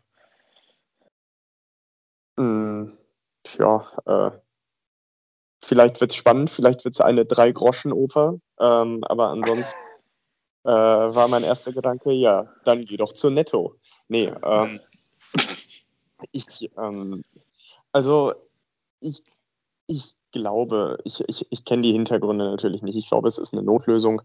Hm, 2.36 2.92
ja, 3.56 3.86
äh, 4.06 4.30
vielleicht 5.64 6.00
wird 6.00 6.10
es 6.10 6.16
spannend, 6.16 6.50
vielleicht 6.50 6.84
wird 6.84 6.94
es 6.94 7.00
eine 7.00 7.24
Drei-Groschen-Oper, 7.24 8.38
ähm, 8.60 9.04
aber 9.04 9.28
ansonsten 9.28 9.78
äh, 10.64 10.70
war 10.70 11.28
mein 11.28 11.44
erster 11.44 11.72
Gedanke, 11.72 12.12
ja, 12.12 12.46
dann 12.64 12.84
geh 12.84 12.96
doch 12.96 13.12
zu 13.12 13.30
Netto. 13.30 13.76
Nee, 14.08 14.32
ähm, 14.42 14.80
ich, 16.32 16.70
ähm, 16.76 17.22
also 17.92 18.34
ich, 19.00 19.22
ich 19.86 20.14
glaube, 20.32 20.98
ich, 21.04 21.24
ich, 21.28 21.46
ich 21.50 21.64
kenne 21.64 21.82
die 21.82 21.92
Hintergründe 21.92 22.44
natürlich 22.44 22.82
nicht. 22.82 22.96
Ich 22.96 23.08
glaube, 23.08 23.28
es 23.28 23.38
ist 23.38 23.54
eine 23.54 23.62
Notlösung, 23.62 24.22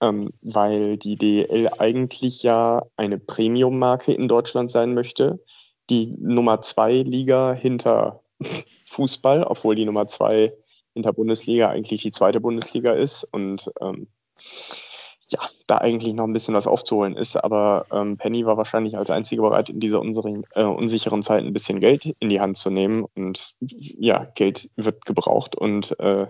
ähm, 0.00 0.32
weil 0.40 0.96
die 0.96 1.16
DL 1.16 1.68
eigentlich 1.78 2.42
ja 2.42 2.82
eine 2.96 3.18
Premium-Marke 3.18 4.12
in 4.12 4.28
Deutschland 4.28 4.70
sein 4.70 4.94
möchte. 4.94 5.44
Die 5.90 6.14
Nummer 6.18 6.62
zwei 6.62 7.02
Liga 7.02 7.52
hinter 7.52 8.21
Fußball, 8.86 9.44
obwohl 9.44 9.74
die 9.74 9.84
Nummer 9.84 10.06
zwei 10.06 10.52
hinter 10.94 11.12
Bundesliga 11.12 11.70
eigentlich 11.70 12.02
die 12.02 12.10
zweite 12.10 12.40
Bundesliga 12.40 12.92
ist 12.92 13.24
und 13.32 13.70
ähm, 13.80 14.08
ja, 15.32 15.40
da 15.66 15.78
eigentlich 15.78 16.12
noch 16.12 16.24
ein 16.24 16.32
bisschen 16.32 16.54
was 16.54 16.66
aufzuholen 16.66 17.16
ist. 17.16 17.36
Aber 17.36 17.86
ähm, 17.90 18.18
Penny 18.18 18.44
war 18.44 18.56
wahrscheinlich 18.56 18.96
als 18.96 19.10
einzige 19.10 19.42
bereit, 19.42 19.70
in 19.70 19.80
dieser 19.80 20.00
unseren, 20.00 20.44
äh, 20.54 20.62
unsicheren 20.64 21.22
Zeit 21.22 21.42
ein 21.42 21.54
bisschen 21.54 21.80
Geld 21.80 22.14
in 22.20 22.28
die 22.28 22.40
Hand 22.40 22.58
zu 22.58 22.70
nehmen. 22.70 23.06
Und 23.14 23.54
ja, 23.60 24.26
Geld 24.34 24.68
wird 24.76 25.04
gebraucht. 25.06 25.56
Und 25.56 25.98
äh, 26.00 26.26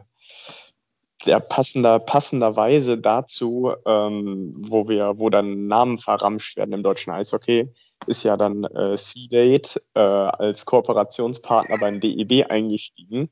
der 1.26 1.40
passender, 1.40 1.98
passenderweise 1.98 2.98
dazu, 2.98 3.72
ähm, 3.86 4.52
wo 4.56 4.88
wir, 4.88 5.18
wo 5.18 5.30
dann 5.30 5.66
Namen 5.66 5.98
verramscht 5.98 6.56
werden 6.56 6.72
im 6.72 6.82
deutschen 6.82 7.12
Eishockey, 7.12 7.68
ist 8.06 8.22
ja 8.24 8.36
dann 8.36 8.64
äh, 8.64 8.96
C-Date 8.96 9.82
äh, 9.94 10.00
als 10.00 10.64
Kooperationspartner 10.66 11.78
beim 11.78 12.00
DEB 12.00 12.50
eingestiegen. 12.50 13.30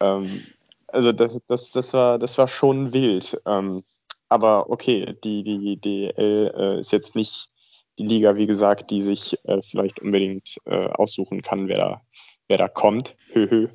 Ähm, 0.00 0.46
also 0.88 1.12
das, 1.12 1.38
das, 1.48 1.70
das, 1.70 1.94
war, 1.94 2.18
das 2.18 2.38
war 2.38 2.48
schon 2.48 2.92
wild. 2.92 3.40
Ähm, 3.46 3.82
aber 4.28 4.70
okay, 4.70 5.14
die, 5.24 5.42
die 5.42 5.76
DL 5.76 6.54
äh, 6.56 6.80
ist 6.80 6.92
jetzt 6.92 7.14
nicht 7.14 7.50
die 7.98 8.06
Liga, 8.06 8.36
wie 8.36 8.46
gesagt, 8.46 8.90
die 8.90 9.02
sich 9.02 9.36
äh, 9.44 9.60
vielleicht 9.62 10.00
unbedingt 10.00 10.56
äh, 10.64 10.86
aussuchen 10.88 11.42
kann, 11.42 11.68
wer 11.68 11.76
da, 11.76 12.02
wer 12.48 12.58
da 12.58 12.68
kommt. 12.68 13.16
Höhö. 13.32 13.68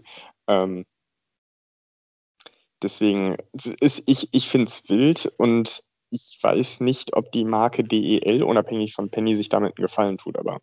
Ähm, 0.47 0.85
deswegen 2.81 3.37
ist 3.79 4.03
ich, 4.07 4.29
ich 4.31 4.49
finde 4.49 4.67
es 4.67 4.89
wild 4.89 5.31
und 5.37 5.83
ich 6.09 6.39
weiß 6.41 6.79
nicht, 6.81 7.15
ob 7.15 7.31
die 7.31 7.45
Marke 7.45 7.83
DEL, 7.83 8.43
unabhängig 8.43 8.93
von 8.93 9.09
Penny, 9.09 9.35
sich 9.35 9.49
damit 9.49 9.77
einen 9.77 9.85
Gefallen 9.85 10.17
tut, 10.17 10.37
aber 10.37 10.59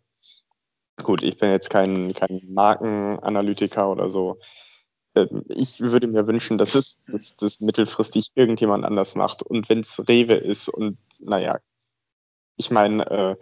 gut, 1.03 1.23
ich 1.23 1.37
bin 1.37 1.51
jetzt 1.51 1.69
kein, 1.69 2.13
kein 2.13 2.41
Markenanalytiker 2.47 3.89
oder 3.89 4.09
so. 4.09 4.39
Ähm, 5.15 5.43
Ich 5.49 5.79
würde 5.79 6.07
mir 6.07 6.27
wünschen, 6.27 6.57
dass 6.57 6.75
es 6.75 7.01
dass 7.07 7.35
das 7.35 7.59
mittelfristig 7.59 8.31
irgendjemand 8.35 8.85
anders 8.85 9.15
macht. 9.15 9.43
Und 9.43 9.69
wenn 9.69 9.79
es 9.79 10.07
Rewe 10.07 10.35
ist 10.35 10.69
und 10.69 10.97
naja, 11.19 11.59
ich 12.57 12.71
meine, 12.71 13.05
äh, 13.09 13.35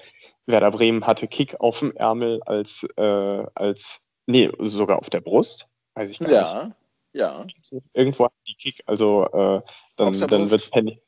Werder 0.46 0.72
Bremen 0.72 1.06
hatte 1.06 1.28
Kick 1.28 1.60
auf 1.60 1.80
dem 1.80 1.92
Ärmel 1.96 2.42
als, 2.44 2.86
äh, 2.98 3.46
als, 3.54 4.08
nee, 4.26 4.50
sogar 4.60 5.00
auf 5.00 5.10
der 5.10 5.22
Brust. 5.22 5.70
Weiß 5.96 6.10
ich 6.10 6.20
gar 6.20 6.28
nicht. 6.28 6.76
Ja, 7.14 7.46
ja. 7.72 7.82
Irgendwo 7.94 8.26
hat 8.26 8.34
die 8.48 8.56
Kick, 8.56 8.82
also 8.88 9.26
äh, 9.26 9.62
dann, 9.98 10.20
dann, 10.20 10.50
wird 10.50 10.72
Penny, 10.72 11.00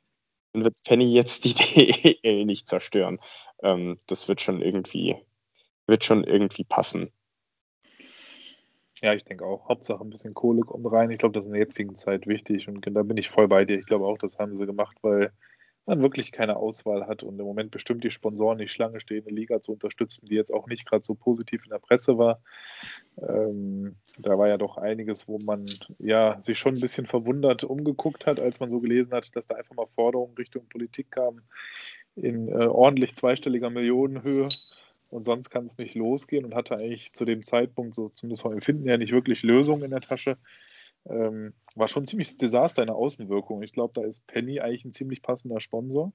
dann 0.55 0.63
wird 0.63 0.75
Penny 0.83 1.13
jetzt 1.13 1.43
die 1.45 1.53
DEL 2.23 2.45
nicht 2.45 2.67
zerstören. 2.69 3.19
Ähm, 3.61 3.97
das 4.07 4.27
wird 4.27 4.41
schon 4.41 4.61
irgendwie, 4.61 5.15
wird 5.85 6.03
schon 6.05 6.23
irgendwie 6.23 6.63
passen. 6.63 7.09
Ja, 9.01 9.13
ich 9.13 9.25
denke 9.25 9.45
auch. 9.45 9.67
Hauptsache 9.67 10.01
ein 10.01 10.09
bisschen 10.09 10.33
Kohle 10.33 10.61
kommt 10.61 10.89
rein. 10.91 11.11
Ich 11.11 11.19
glaube, 11.19 11.33
das 11.33 11.43
ist 11.43 11.47
in 11.47 11.53
der 11.53 11.61
jetzigen 11.61 11.97
Zeit 11.97 12.25
wichtig 12.25 12.67
und 12.67 12.87
da 12.89 13.03
bin 13.03 13.17
ich 13.17 13.29
voll 13.29 13.47
bei 13.47 13.65
dir. 13.65 13.77
Ich 13.77 13.85
glaube 13.85 14.05
auch, 14.05 14.17
das 14.17 14.39
haben 14.39 14.55
sie 14.55 14.65
gemacht, 14.65 14.97
weil 15.01 15.31
man 15.85 16.01
wirklich 16.01 16.31
keine 16.31 16.57
Auswahl 16.57 17.07
hat 17.07 17.23
und 17.23 17.39
im 17.39 17.45
Moment 17.45 17.71
bestimmt 17.71 18.03
die 18.03 18.11
Sponsoren 18.11 18.57
nicht 18.57 18.71
Schlange 18.71 18.99
stehen, 18.99 19.25
eine 19.25 19.35
Liga 19.35 19.61
zu 19.61 19.73
unterstützen, 19.73 20.25
die 20.25 20.35
jetzt 20.35 20.53
auch 20.53 20.67
nicht 20.67 20.85
gerade 20.85 21.03
so 21.03 21.15
positiv 21.15 21.63
in 21.63 21.69
der 21.71 21.79
Presse 21.79 22.17
war. 22.17 22.41
Ähm, 23.21 23.95
da 24.17 24.37
war 24.37 24.47
ja 24.47 24.57
doch 24.57 24.77
einiges, 24.77 25.27
wo 25.27 25.37
man 25.45 25.65
ja 25.99 26.41
sich 26.41 26.57
schon 26.57 26.75
ein 26.75 26.81
bisschen 26.81 27.05
verwundert 27.05 27.63
umgeguckt 27.63 28.25
hat, 28.25 28.41
als 28.41 28.59
man 28.59 28.71
so 28.71 28.79
gelesen 28.79 29.13
hat, 29.13 29.35
dass 29.35 29.47
da 29.47 29.55
einfach 29.55 29.75
mal 29.75 29.87
Forderungen 29.95 30.35
Richtung 30.35 30.65
Politik 30.69 31.11
kamen 31.11 31.41
in 32.15 32.47
äh, 32.47 32.65
ordentlich 32.65 33.15
zweistelliger 33.15 33.69
Millionenhöhe 33.69 34.47
und 35.09 35.25
sonst 35.25 35.49
kann 35.49 35.67
es 35.67 35.77
nicht 35.77 35.95
losgehen 35.95 36.45
und 36.45 36.55
hatte 36.55 36.75
eigentlich 36.75 37.13
zu 37.13 37.25
dem 37.25 37.43
Zeitpunkt, 37.43 37.95
so 37.95 38.09
zumindest 38.09 38.41
vom 38.41 38.53
Empfinden 38.53 38.87
her, 38.87 38.97
nicht 38.97 39.13
wirklich 39.13 39.43
Lösungen 39.43 39.83
in 39.83 39.91
der 39.91 40.01
Tasche. 40.01 40.37
Ähm, 41.07 41.53
war 41.75 41.87
schon 41.87 42.03
ein 42.03 42.07
ziemliches 42.07 42.37
Desaster 42.37 42.81
in 42.81 42.87
der 42.87 42.95
Außenwirkung. 42.95 43.61
Ich 43.63 43.73
glaube, 43.73 43.93
da 43.99 44.07
ist 44.07 44.25
Penny 44.27 44.59
eigentlich 44.59 44.85
ein 44.85 44.93
ziemlich 44.93 45.21
passender 45.21 45.61
Sponsor. 45.61 46.11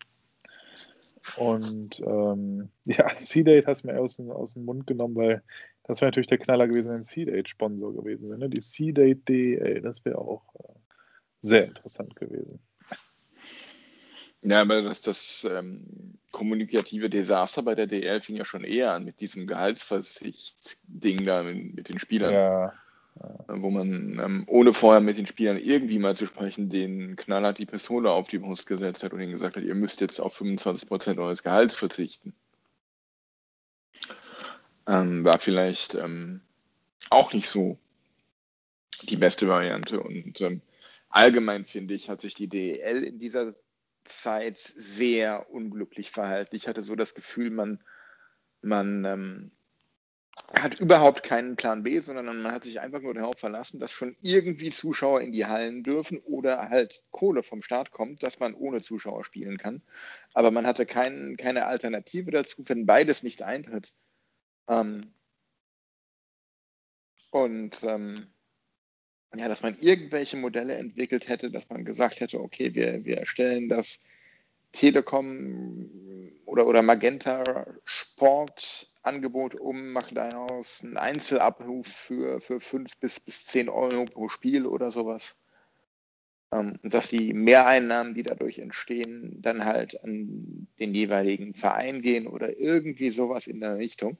Und 1.38 2.00
ähm, 2.00 2.70
ja, 2.84 3.14
C-Date 3.14 3.66
hat 3.66 3.76
es 3.78 3.84
mir 3.84 3.98
aus, 3.98 4.16
dem- 4.16 4.30
aus 4.30 4.54
dem 4.54 4.64
Mund 4.64 4.86
genommen, 4.86 5.16
weil 5.16 5.42
das 5.84 6.00
wäre 6.00 6.08
natürlich 6.08 6.28
der 6.28 6.38
Knaller 6.38 6.68
gewesen, 6.68 6.92
wenn 6.92 7.04
C-Date 7.04 7.48
Sponsor 7.48 7.92
gewesen 7.94 8.28
wäre. 8.28 8.38
Ne? 8.38 8.48
Die 8.48 8.60
C-Date 8.60 9.28
DEL, 9.28 9.80
das 9.82 10.04
wäre 10.04 10.18
auch 10.18 10.42
äh, 10.56 10.72
sehr 11.40 11.64
interessant 11.66 12.16
gewesen. 12.16 12.60
Ja, 14.42 14.62
aber 14.62 14.80
das, 14.82 15.02
das 15.02 15.46
ähm, 15.50 16.18
kommunikative 16.32 17.10
Desaster 17.10 17.62
bei 17.62 17.74
der 17.74 17.86
DL 17.86 18.22
fing 18.22 18.36
ja 18.36 18.44
schon 18.46 18.64
eher 18.64 18.92
an 18.92 19.04
mit 19.04 19.20
diesem 19.20 19.46
Gehaltsversicht-Ding 19.46 21.24
da 21.26 21.42
mit, 21.42 21.74
mit 21.74 21.88
den 21.90 21.98
Spielern, 21.98 22.32
Ja, 22.32 22.72
wo 23.48 23.70
man 23.70 24.18
ähm, 24.18 24.44
ohne 24.46 24.72
vorher 24.72 25.00
mit 25.00 25.16
den 25.16 25.26
Spielern 25.26 25.58
irgendwie 25.58 25.98
mal 25.98 26.16
zu 26.16 26.26
sprechen, 26.26 26.70
den 26.70 27.16
Knallhart 27.16 27.58
die 27.58 27.66
Pistole 27.66 28.10
auf 28.10 28.28
die 28.28 28.38
Brust 28.38 28.66
gesetzt 28.66 29.02
hat 29.02 29.12
und 29.12 29.20
ihnen 29.20 29.32
gesagt 29.32 29.56
hat, 29.56 29.64
ihr 29.64 29.74
müsst 29.74 30.00
jetzt 30.00 30.20
auf 30.20 30.40
25% 30.40 31.18
eures 31.18 31.42
Gehalts 31.42 31.76
verzichten. 31.76 32.34
Ähm, 34.86 35.24
war 35.24 35.38
vielleicht 35.38 35.94
ähm, 35.94 36.40
auch 37.10 37.32
nicht 37.32 37.48
so 37.48 37.78
die 39.02 39.16
beste 39.16 39.48
Variante. 39.48 40.00
Und 40.00 40.40
ähm, 40.40 40.62
allgemein 41.10 41.66
finde 41.66 41.94
ich, 41.94 42.08
hat 42.08 42.20
sich 42.20 42.34
die 42.34 42.48
DEL 42.48 43.04
in 43.04 43.18
dieser 43.18 43.52
Zeit 44.04 44.58
sehr 44.58 45.50
unglücklich 45.50 46.10
verhalten. 46.10 46.56
Ich 46.56 46.68
hatte 46.68 46.82
so 46.82 46.96
das 46.96 47.14
Gefühl, 47.14 47.50
man, 47.50 47.80
man 48.62 49.04
ähm, 49.04 49.50
hat 50.52 50.80
überhaupt 50.80 51.22
keinen 51.22 51.56
Plan 51.56 51.82
B, 51.82 51.98
sondern 52.00 52.42
man 52.42 52.52
hat 52.52 52.64
sich 52.64 52.80
einfach 52.80 53.00
nur 53.00 53.14
darauf 53.14 53.38
verlassen, 53.38 53.78
dass 53.78 53.92
schon 53.92 54.16
irgendwie 54.20 54.70
Zuschauer 54.70 55.20
in 55.20 55.32
die 55.32 55.46
Hallen 55.46 55.82
dürfen 55.82 56.18
oder 56.18 56.68
halt 56.68 57.02
Kohle 57.10 57.42
vom 57.42 57.62
Staat 57.62 57.92
kommt, 57.92 58.22
dass 58.22 58.40
man 58.40 58.54
ohne 58.54 58.80
Zuschauer 58.80 59.24
spielen 59.24 59.58
kann. 59.58 59.82
Aber 60.34 60.50
man 60.50 60.66
hatte 60.66 60.86
kein, 60.86 61.36
keine 61.36 61.66
Alternative 61.66 62.30
dazu, 62.30 62.62
wenn 62.66 62.86
beides 62.86 63.22
nicht 63.22 63.42
eintritt. 63.42 63.94
Ähm, 64.68 65.14
und 67.30 67.82
ähm, 67.84 68.32
ja, 69.36 69.48
dass 69.48 69.62
man 69.62 69.76
irgendwelche 69.78 70.36
Modelle 70.36 70.74
entwickelt 70.74 71.28
hätte, 71.28 71.50
dass 71.50 71.68
man 71.68 71.84
gesagt 71.84 72.20
hätte, 72.20 72.40
okay, 72.40 72.74
wir, 72.74 73.04
wir 73.04 73.18
erstellen 73.18 73.68
das 73.68 74.02
Telekom 74.72 76.32
oder, 76.44 76.66
oder 76.66 76.82
Magenta 76.82 77.66
Sportangebot 79.00 79.54
um, 79.54 79.92
machen 79.92 80.14
daraus 80.14 80.84
einen 80.84 80.98
Einzelabruf 80.98 81.86
für, 81.86 82.40
für 82.40 82.60
5 82.60 82.98
bis, 82.98 83.18
bis 83.18 83.46
10 83.46 83.68
Euro 83.70 84.04
pro 84.04 84.28
Spiel 84.28 84.66
oder 84.66 84.90
sowas. 84.90 85.38
Ähm, 86.52 86.78
dass 86.82 87.08
die 87.08 87.32
Mehreinnahmen, 87.32 88.14
die 88.14 88.24
dadurch 88.24 88.58
entstehen, 88.58 89.40
dann 89.40 89.64
halt 89.64 90.02
an 90.04 90.66
den 90.78 90.94
jeweiligen 90.94 91.54
Verein 91.54 92.02
gehen 92.02 92.26
oder 92.26 92.58
irgendwie 92.58 93.10
sowas 93.10 93.46
in 93.46 93.60
der 93.60 93.78
Richtung. 93.78 94.18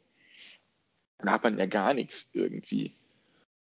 Da 1.19 1.33
hat 1.33 1.45
man 1.45 1.59
ja 1.59 1.67
gar 1.67 1.93
nichts 1.93 2.31
irgendwie 2.33 2.95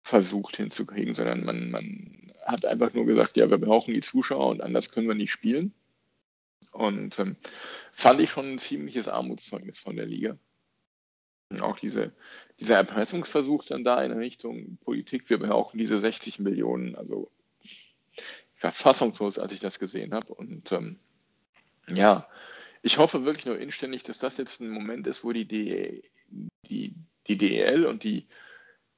versucht 0.03 0.57
hinzukriegen, 0.57 1.13
sondern 1.13 1.43
man, 1.43 1.71
man 1.71 2.31
hat 2.45 2.65
einfach 2.65 2.93
nur 2.93 3.05
gesagt, 3.05 3.37
ja, 3.37 3.49
wir 3.49 3.57
brauchen 3.57 3.93
die 3.95 4.01
Zuschauer 4.01 4.49
und 4.49 4.61
anders 4.61 4.91
können 4.91 5.07
wir 5.07 5.15
nicht 5.15 5.31
spielen. 5.31 5.73
Und 6.71 7.17
ähm, 7.17 7.35
fand 7.91 8.21
ich 8.21 8.29
schon 8.29 8.53
ein 8.53 8.57
ziemliches 8.59 9.07
Armutszeugnis 9.07 9.79
von 9.79 9.95
der 9.95 10.05
Liga. 10.05 10.37
Auch 11.61 11.79
diese, 11.79 12.11
dieser 12.59 12.75
Erpressungsversuch 12.75 13.65
dann 13.65 13.83
da 13.83 14.03
in 14.03 14.11
Richtung 14.11 14.77
Politik, 14.77 15.29
wir 15.29 15.39
brauchen 15.39 15.77
diese 15.77 15.99
60 15.99 16.39
Millionen, 16.39 16.95
also 16.95 17.31
ich 17.65 17.95
war 18.61 18.71
fassungslos, 18.71 19.39
als 19.39 19.53
ich 19.53 19.59
das 19.59 19.79
gesehen 19.79 20.13
habe. 20.13 20.33
Und 20.33 20.71
ähm, 20.71 20.99
ja, 21.87 22.27
ich 22.81 22.97
hoffe 22.97 23.25
wirklich 23.25 23.45
nur 23.45 23.57
inständig, 23.57 24.03
dass 24.03 24.19
das 24.19 24.37
jetzt 24.37 24.61
ein 24.61 24.69
Moment 24.69 25.07
ist, 25.07 25.23
wo 25.23 25.31
die, 25.31 25.45
die, 25.45 26.03
die, 26.69 26.93
die 27.25 27.37
DEL 27.37 27.85
und 27.85 28.03
die 28.03 28.27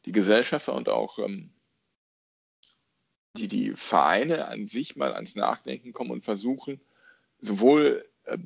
die 0.06 0.12
Gesellschafter 0.12 0.74
und 0.74 0.90
auch 0.90 1.20
ähm, 1.20 1.52
die, 3.38 3.48
die 3.48 3.74
Vereine 3.76 4.48
an 4.48 4.68
sich 4.68 4.96
mal 4.96 5.14
ans 5.14 5.36
Nachdenken 5.36 5.94
kommen 5.94 6.12
und 6.12 6.26
versuchen, 6.26 6.82
sowohl 7.40 8.08
äh, 8.26 8.38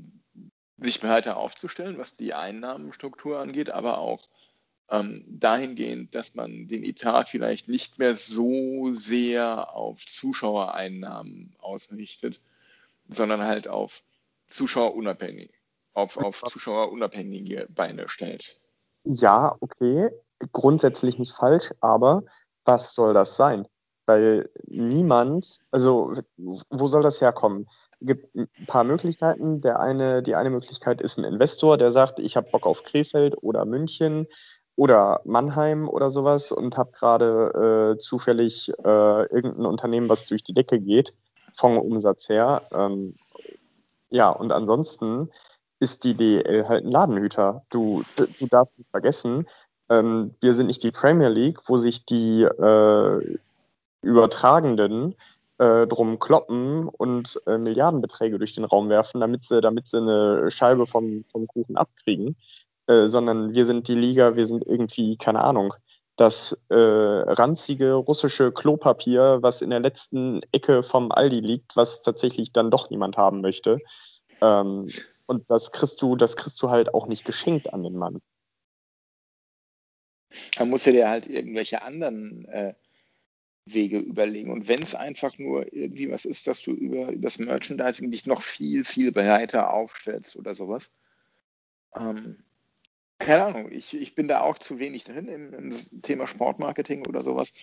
sich 0.77 0.99
breiter 0.99 1.37
aufzustellen, 1.37 1.97
was 1.97 2.17
die 2.17 2.33
Einnahmenstruktur 2.33 3.39
angeht, 3.39 3.69
aber 3.69 3.99
auch 3.99 4.27
ähm, 4.89 5.23
dahingehend, 5.27 6.13
dass 6.13 6.35
man 6.35 6.67
den 6.67 6.83
Etat 6.83 7.25
vielleicht 7.25 7.67
nicht 7.67 7.97
mehr 7.97 8.13
so 8.13 8.93
sehr 8.93 9.75
auf 9.75 10.05
Zuschauereinnahmen 10.05 11.55
ausrichtet, 11.59 12.41
sondern 13.07 13.41
halt 13.41 13.67
auf 13.67 14.03
Zuschauerunabhängig, 14.47 15.51
auf, 15.93 16.17
auf 16.17 16.43
Zuschauerunabhängige 16.43 17.67
Beine 17.73 18.09
stellt. 18.09 18.59
Ja, 19.03 19.55
okay 19.59 20.11
grundsätzlich 20.51 21.19
nicht 21.19 21.33
falsch, 21.33 21.73
aber 21.81 22.23
was 22.65 22.95
soll 22.95 23.13
das 23.13 23.35
sein? 23.35 23.67
Weil 24.05 24.49
niemand, 24.67 25.59
also 25.71 26.13
wo 26.37 26.87
soll 26.87 27.03
das 27.03 27.21
herkommen? 27.21 27.67
Gibt 28.01 28.35
ein 28.35 28.47
paar 28.67 28.83
Möglichkeiten. 28.83 29.61
Der 29.61 29.79
eine, 29.79 30.21
die 30.21 30.35
eine 30.35 30.49
Möglichkeit 30.49 31.01
ist 31.01 31.17
ein 31.17 31.23
Investor, 31.23 31.77
der 31.77 31.91
sagt, 31.91 32.19
ich 32.19 32.35
habe 32.35 32.49
Bock 32.51 32.65
auf 32.65 32.83
Krefeld 32.83 33.35
oder 33.41 33.65
München 33.65 34.27
oder 34.75 35.21
Mannheim 35.23 35.87
oder 35.87 36.09
sowas 36.11 36.51
und 36.51 36.77
habe 36.77 36.91
gerade 36.91 37.95
äh, 37.95 37.97
zufällig 37.97 38.71
äh, 38.83 39.25
irgendein 39.33 39.65
Unternehmen, 39.65 40.09
was 40.09 40.27
durch 40.27 40.43
die 40.43 40.53
Decke 40.53 40.79
geht, 40.79 41.13
vom 41.55 41.77
Umsatz 41.77 42.27
her. 42.29 42.61
Ähm, 42.73 43.15
ja, 44.09 44.29
und 44.29 44.51
ansonsten 44.51 45.31
ist 45.79 46.03
die 46.03 46.15
DL 46.15 46.67
halt 46.67 46.85
ein 46.85 46.91
Ladenhüter. 46.91 47.63
Du, 47.69 48.03
du 48.17 48.47
darfst 48.47 48.77
nicht 48.77 48.89
vergessen, 48.91 49.45
ähm, 49.89 50.35
wir 50.41 50.53
sind 50.53 50.67
nicht 50.67 50.83
die 50.83 50.91
Premier 50.91 51.29
League, 51.29 51.59
wo 51.67 51.77
sich 51.77 52.05
die 52.05 52.43
äh, 52.43 53.37
Übertragenden 54.01 55.15
äh, 55.57 55.87
drum 55.87 56.19
kloppen 56.19 56.87
und 56.87 57.41
äh, 57.47 57.57
Milliardenbeträge 57.57 58.37
durch 58.37 58.53
den 58.53 58.65
Raum 58.65 58.89
werfen, 58.89 59.21
damit 59.21 59.43
sie, 59.43 59.61
damit 59.61 59.87
sie 59.87 59.97
eine 59.97 60.51
Scheibe 60.51 60.87
vom, 60.87 61.23
vom 61.31 61.47
Kuchen 61.47 61.77
abkriegen, 61.77 62.35
äh, 62.87 63.07
sondern 63.07 63.53
wir 63.53 63.65
sind 63.65 63.87
die 63.87 63.95
Liga, 63.95 64.35
wir 64.35 64.45
sind 64.45 64.65
irgendwie, 64.65 65.17
keine 65.17 65.41
Ahnung, 65.43 65.73
das 66.17 66.63
äh, 66.69 66.75
ranzige 66.75 67.93
russische 67.93 68.51
Klopapier, 68.51 69.39
was 69.41 69.61
in 69.61 69.69
der 69.69 69.81
letzten 69.81 70.41
Ecke 70.51 70.81
vom 70.81 71.11
Aldi 71.11 71.41
liegt, 71.41 71.75
was 71.75 72.01
tatsächlich 72.01 72.53
dann 72.53 72.71
doch 72.71 72.89
niemand 72.89 73.17
haben 73.17 73.41
möchte. 73.41 73.79
Ähm, 74.41 74.89
und 75.25 75.49
das 75.49 75.71
kriegst 75.71 76.01
du, 76.01 76.15
das 76.15 76.35
kriegst 76.35 76.61
du 76.61 76.69
halt 76.69 76.93
auch 76.93 77.07
nicht 77.07 77.25
geschenkt 77.25 77.73
an 77.73 77.83
den 77.83 77.95
Mann. 77.95 78.21
Man 80.59 80.69
muss 80.69 80.85
ja 80.85 80.91
dir 80.91 81.09
halt 81.09 81.27
irgendwelche 81.27 81.81
anderen 81.81 82.45
äh, 82.45 82.73
Wege 83.65 83.97
überlegen. 83.97 84.51
Und 84.51 84.67
wenn 84.67 84.81
es 84.81 84.93
einfach 84.93 85.37
nur 85.37 85.73
irgendwie 85.73 86.09
was 86.09 86.25
ist, 86.25 86.47
dass 86.47 86.61
du 86.61 86.71
über, 86.71 87.11
über 87.11 87.21
das 87.21 87.39
Merchandising 87.39 88.11
dich 88.11 88.25
noch 88.25 88.41
viel, 88.41 88.83
viel 88.83 89.11
breiter 89.11 89.73
aufstellst 89.73 90.35
oder 90.35 90.53
sowas. 90.53 90.91
Ähm, 91.95 92.43
keine 93.17 93.45
Ahnung, 93.45 93.71
ich, 93.71 93.95
ich 93.95 94.13
bin 94.13 94.27
da 94.27 94.41
auch 94.41 94.59
zu 94.59 94.77
wenig 94.79 95.03
drin 95.05 95.27
im, 95.27 95.53
im 95.53 96.01
Thema 96.01 96.27
Sportmarketing 96.27 97.07
oder 97.07 97.21
sowas. 97.21 97.53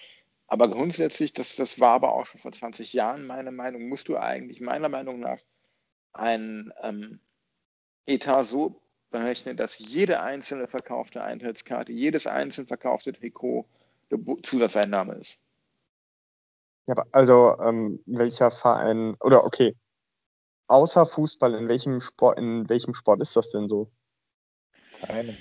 Aber 0.48 0.68
grundsätzlich, 0.68 1.32
das, 1.32 1.56
das 1.56 1.78
war 1.78 1.92
aber 1.92 2.12
auch 2.12 2.26
schon 2.26 2.40
vor 2.40 2.52
20 2.52 2.92
Jahren 2.92 3.26
meine 3.26 3.52
Meinung, 3.52 3.88
musst 3.88 4.08
du 4.08 4.16
eigentlich 4.16 4.60
meiner 4.60 4.88
Meinung 4.88 5.20
nach 5.20 5.38
ein 6.12 6.72
ähm, 6.82 7.20
Etat 8.06 8.42
so 8.44 8.80
berechnen, 9.10 9.56
dass 9.56 9.78
jede 9.78 10.20
einzelne 10.20 10.66
verkaufte 10.66 11.22
Eintrittskarte, 11.22 11.92
jedes 11.92 12.26
einzelne 12.26 12.66
verkaufte 12.66 13.12
Trikot 13.12 13.66
eine 14.10 14.42
Zusatzeinnahme 14.42 15.14
ist. 15.14 15.40
Ja, 16.86 16.94
also 17.12 17.56
ähm, 17.60 18.02
welcher 18.06 18.50
Verein 18.50 19.14
oder 19.20 19.44
okay, 19.44 19.76
außer 20.66 21.06
Fußball, 21.06 21.54
in 21.54 21.68
welchem 21.68 22.00
Sport, 22.00 22.38
in 22.38 22.68
welchem 22.68 22.94
Sport 22.94 23.20
ist 23.20 23.36
das 23.36 23.50
denn 23.50 23.68
so? 23.68 23.90
Keine. 25.00 25.36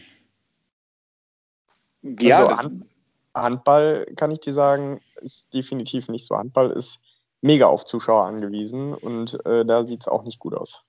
Ja, 2.04 2.46
also 2.46 2.58
Hand, 2.58 2.86
Handball 3.34 4.06
kann 4.16 4.32
ich 4.32 4.40
dir 4.42 4.54
sagen, 4.54 5.02
ist 5.16 5.52
definitiv 5.54 6.10
nicht 6.10 6.28
so. 6.28 6.36
Handball 6.36 6.72
ist 6.72 7.00
mega 7.42 7.68
auf 7.68 7.86
Zuschauer 7.86 8.26
angewiesen 8.26 8.94
und 8.94 9.44
äh, 9.46 9.66
da 9.66 9.86
sieht 9.86 10.02
es 10.02 10.08
auch 10.08 10.24
nicht 10.24 10.40
gut 10.40 10.54
aus. 10.54 10.84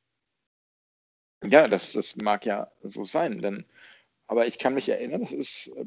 Ja, 1.45 1.67
das, 1.67 1.93
das 1.93 2.17
mag 2.17 2.47
ja 2.47 2.71
so 2.83 3.05
sein, 3.05 3.41
denn, 3.41 3.65
aber 4.27 4.47
ich 4.47 4.59
kann 4.59 4.75
mich 4.75 4.88
erinnern, 4.88 5.23
das 5.23 5.33
ist 5.33 5.69
äh, 5.77 5.87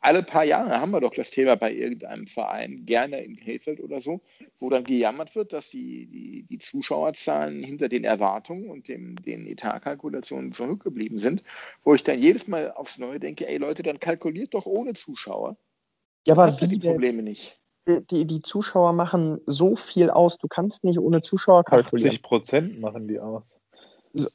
alle 0.00 0.22
paar 0.22 0.44
Jahre 0.44 0.80
haben 0.80 0.92
wir 0.92 1.00
doch 1.00 1.14
das 1.14 1.30
Thema 1.30 1.56
bei 1.56 1.72
irgendeinem 1.72 2.26
Verein, 2.26 2.84
gerne 2.86 3.22
in 3.22 3.36
Krefeld 3.36 3.80
oder 3.80 4.00
so, 4.00 4.20
wo 4.60 4.70
dann 4.70 4.84
gejammert 4.84 5.34
wird, 5.34 5.52
dass 5.52 5.70
die, 5.70 6.06
die, 6.06 6.42
die 6.44 6.58
Zuschauerzahlen 6.58 7.62
hinter 7.62 7.88
den 7.88 8.04
Erwartungen 8.04 8.70
und 8.70 8.88
dem, 8.88 9.16
den 9.16 9.46
Etatkalkulationen 9.46 10.52
zurückgeblieben 10.52 11.18
sind, 11.18 11.42
wo 11.84 11.94
ich 11.94 12.02
dann 12.02 12.18
jedes 12.18 12.46
Mal 12.46 12.72
aufs 12.72 12.98
Neue 12.98 13.18
denke, 13.18 13.48
ey 13.48 13.58
Leute, 13.58 13.82
dann 13.82 13.98
kalkuliert 13.98 14.54
doch 14.54 14.66
ohne 14.66 14.94
Zuschauer. 14.94 15.56
Ja, 16.26 16.34
aber 16.34 16.60
wie 16.60 16.68
die 16.68 16.78
Probleme 16.78 17.22
nicht. 17.22 17.58
Die, 18.10 18.26
die 18.26 18.40
Zuschauer 18.40 18.92
machen 18.92 19.40
so 19.46 19.74
viel 19.74 20.10
aus, 20.10 20.36
du 20.36 20.46
kannst 20.46 20.84
nicht 20.84 20.98
ohne 20.98 21.22
Zuschauer 21.22 21.64
kalkulieren. 21.64 22.10
80 22.10 22.22
Prozent 22.22 22.80
machen 22.80 23.08
die 23.08 23.18
aus. 23.18 23.58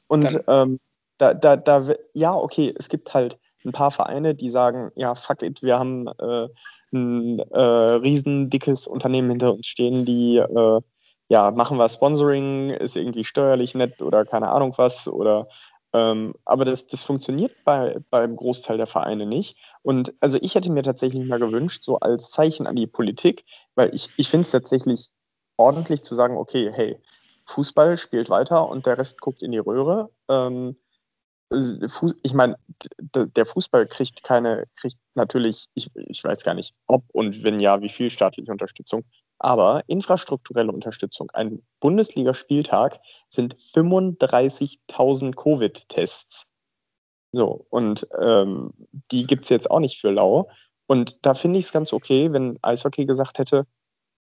Und 0.08 0.44
ähm, 0.48 0.80
da, 1.20 1.34
da, 1.36 1.56
da, 1.56 1.94
ja, 2.14 2.34
okay, 2.34 2.74
es 2.78 2.90
gibt 2.90 3.14
halt 3.14 3.38
ein 3.66 3.72
paar 3.72 3.92
Vereine, 3.92 4.36
die 4.36 4.50
sagen, 4.50 4.92
ja, 4.96 5.16
fuck 5.16 5.42
it, 5.42 5.62
wir 5.64 5.80
haben 5.80 6.08
äh, 6.08 6.48
ein 6.92 7.40
äh, 7.40 7.62
riesen 7.62 8.50
Unternehmen 8.88 9.30
hinter 9.30 9.54
uns 9.54 9.68
stehen, 9.68 10.06
die, 10.06 10.38
äh, 10.38 10.82
ja, 11.30 11.52
machen 11.52 11.78
wir 11.78 11.90
Sponsoring, 11.90 12.72
ist 12.72 12.96
irgendwie 12.96 13.24
steuerlich 13.24 13.76
nett 13.76 14.02
oder 14.02 14.26
keine 14.26 14.50
Ahnung 14.52 14.74
was 14.78 15.08
oder 15.08 15.48
ähm, 15.94 16.34
aber 16.46 16.66
das, 16.66 16.88
das 16.88 17.04
funktioniert 17.04 17.52
bei, 17.64 18.00
beim 18.10 18.36
Großteil 18.36 18.78
der 18.78 18.88
Vereine 18.88 19.28
nicht. 19.28 19.58
Und 19.84 20.14
also 20.20 20.40
ich 20.42 20.56
hätte 20.56 20.72
mir 20.72 20.82
tatsächlich 20.82 21.24
mal 21.24 21.40
gewünscht, 21.40 21.84
so 21.84 22.00
als 22.00 22.32
Zeichen 22.32 22.66
an 22.66 22.76
die 22.76 22.88
Politik, 22.88 23.46
weil 23.76 23.94
ich, 23.94 24.10
ich 24.18 24.28
finde 24.28 24.46
es 24.46 24.52
tatsächlich 24.52 25.10
ordentlich 25.58 26.04
zu 26.04 26.16
sagen, 26.16 26.36
okay, 26.36 26.72
hey, 26.74 26.98
Fußball 27.46 27.98
spielt 27.98 28.30
weiter 28.30 28.68
und 28.68 28.86
der 28.86 28.98
Rest 28.98 29.22
guckt 29.22 29.44
in 29.44 29.52
die 29.52 29.60
Röhre. 29.60 30.10
Ähm, 30.30 30.78
ich 31.50 32.34
meine, 32.34 32.58
der 33.00 33.46
Fußball 33.46 33.88
kriegt 33.88 34.24
keine, 34.24 34.66
kriegt 34.76 34.98
natürlich, 35.14 35.68
ich, 35.76 35.92
ich 35.96 36.24
weiß 36.24 36.44
gar 36.44 36.56
nicht, 36.56 36.74
ob 36.88 37.04
und 37.12 37.44
wenn 37.44 37.60
ja, 37.60 37.82
wie 37.82 37.90
viel 37.90 38.10
staatliche 38.10 38.52
Unterstützung, 38.52 39.04
aber 39.40 39.84
infrastrukturelle 39.88 40.72
Unterstützung. 40.72 41.30
Ein 41.32 41.62
Bundesligaspieltag 41.80 43.00
sind 43.30 43.56
35.000 43.56 45.36
Covid-Tests. 45.36 46.48
So, 47.34 47.66
und 47.70 48.08
ähm, 48.20 48.74
die 49.12 49.28
gibt 49.28 49.44
es 49.44 49.50
jetzt 49.50 49.70
auch 49.70 49.80
nicht 49.80 50.00
für 50.00 50.12
lau. 50.12 50.50
Und 50.88 51.26
da 51.26 51.34
finde 51.34 51.60
ich 51.60 51.66
es 51.66 51.72
ganz 51.72 51.92
okay, 51.92 52.32
wenn 52.32 52.58
Eishockey 52.62 53.06
gesagt 53.06 53.40
hätte, 53.40 53.66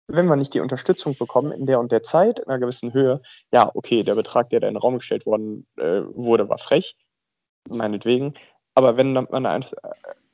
wenn 0.09 0.27
wir 0.27 0.37
nicht 0.37 0.55
die 0.55 0.61
Unterstützung 0.61 1.17
bekommen 1.17 1.53
in 1.53 1.67
der 1.67 1.79
und 1.79 1.93
der 1.93 2.03
Zeit, 2.03 2.39
in 2.41 2.49
einer 2.49 2.59
gewissen 2.59 2.93
Höhe, 2.95 3.21
ja, 3.53 3.71
okay, 3.75 4.03
der 4.03 4.15
Betrag, 4.15 4.51
der 4.51 4.61
da 4.61 4.69
in 4.69 4.75
den 4.75 4.81
Raum 4.81 4.97
gestellt 4.97 5.27
worden 5.27 5.67
äh, 5.77 6.03
wurde, 6.15 6.49
war 6.49 6.59
frech, 6.59 6.97
meinetwegen. 7.69 8.35
Aber 8.75 8.97
wenn 8.97 9.13
man 9.13 9.65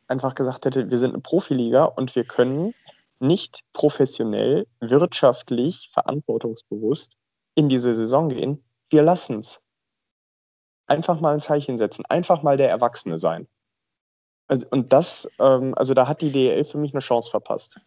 einfach 0.07 0.35
gesagt 0.35 0.65
hätte, 0.65 0.91
wir 0.91 0.99
sind 0.99 1.13
eine 1.13 1.23
Profiliga 1.23 1.85
und 1.85 2.15
wir 2.15 2.25
können 2.25 2.73
nicht 3.19 3.63
professionell, 3.73 4.67
wirtschaftlich, 4.81 5.91
verantwortungsbewusst 5.93 7.17
in 7.55 7.69
diese 7.69 7.95
Saison 7.95 8.29
gehen, 8.29 8.63
wir 8.91 9.03
lassen 9.03 9.41
es. 9.41 9.61
Einfach 10.87 11.21
mal 11.21 11.35
ein 11.35 11.41
Zeichen 11.41 11.79
setzen, 11.79 12.05
einfach 12.09 12.43
mal 12.43 12.57
der 12.57 12.69
Erwachsene 12.69 13.19
sein. 13.19 13.49
Also, 14.47 14.67
und 14.71 14.93
das, 14.93 15.29
ähm, 15.41 15.75
also 15.77 15.95
da 15.95 16.07
hat 16.07 16.21
die 16.21 16.31
DL 16.31 16.65
für 16.65 16.79
mich 16.79 16.93
eine 16.93 17.01
Chance 17.01 17.31
verpasst. 17.31 17.81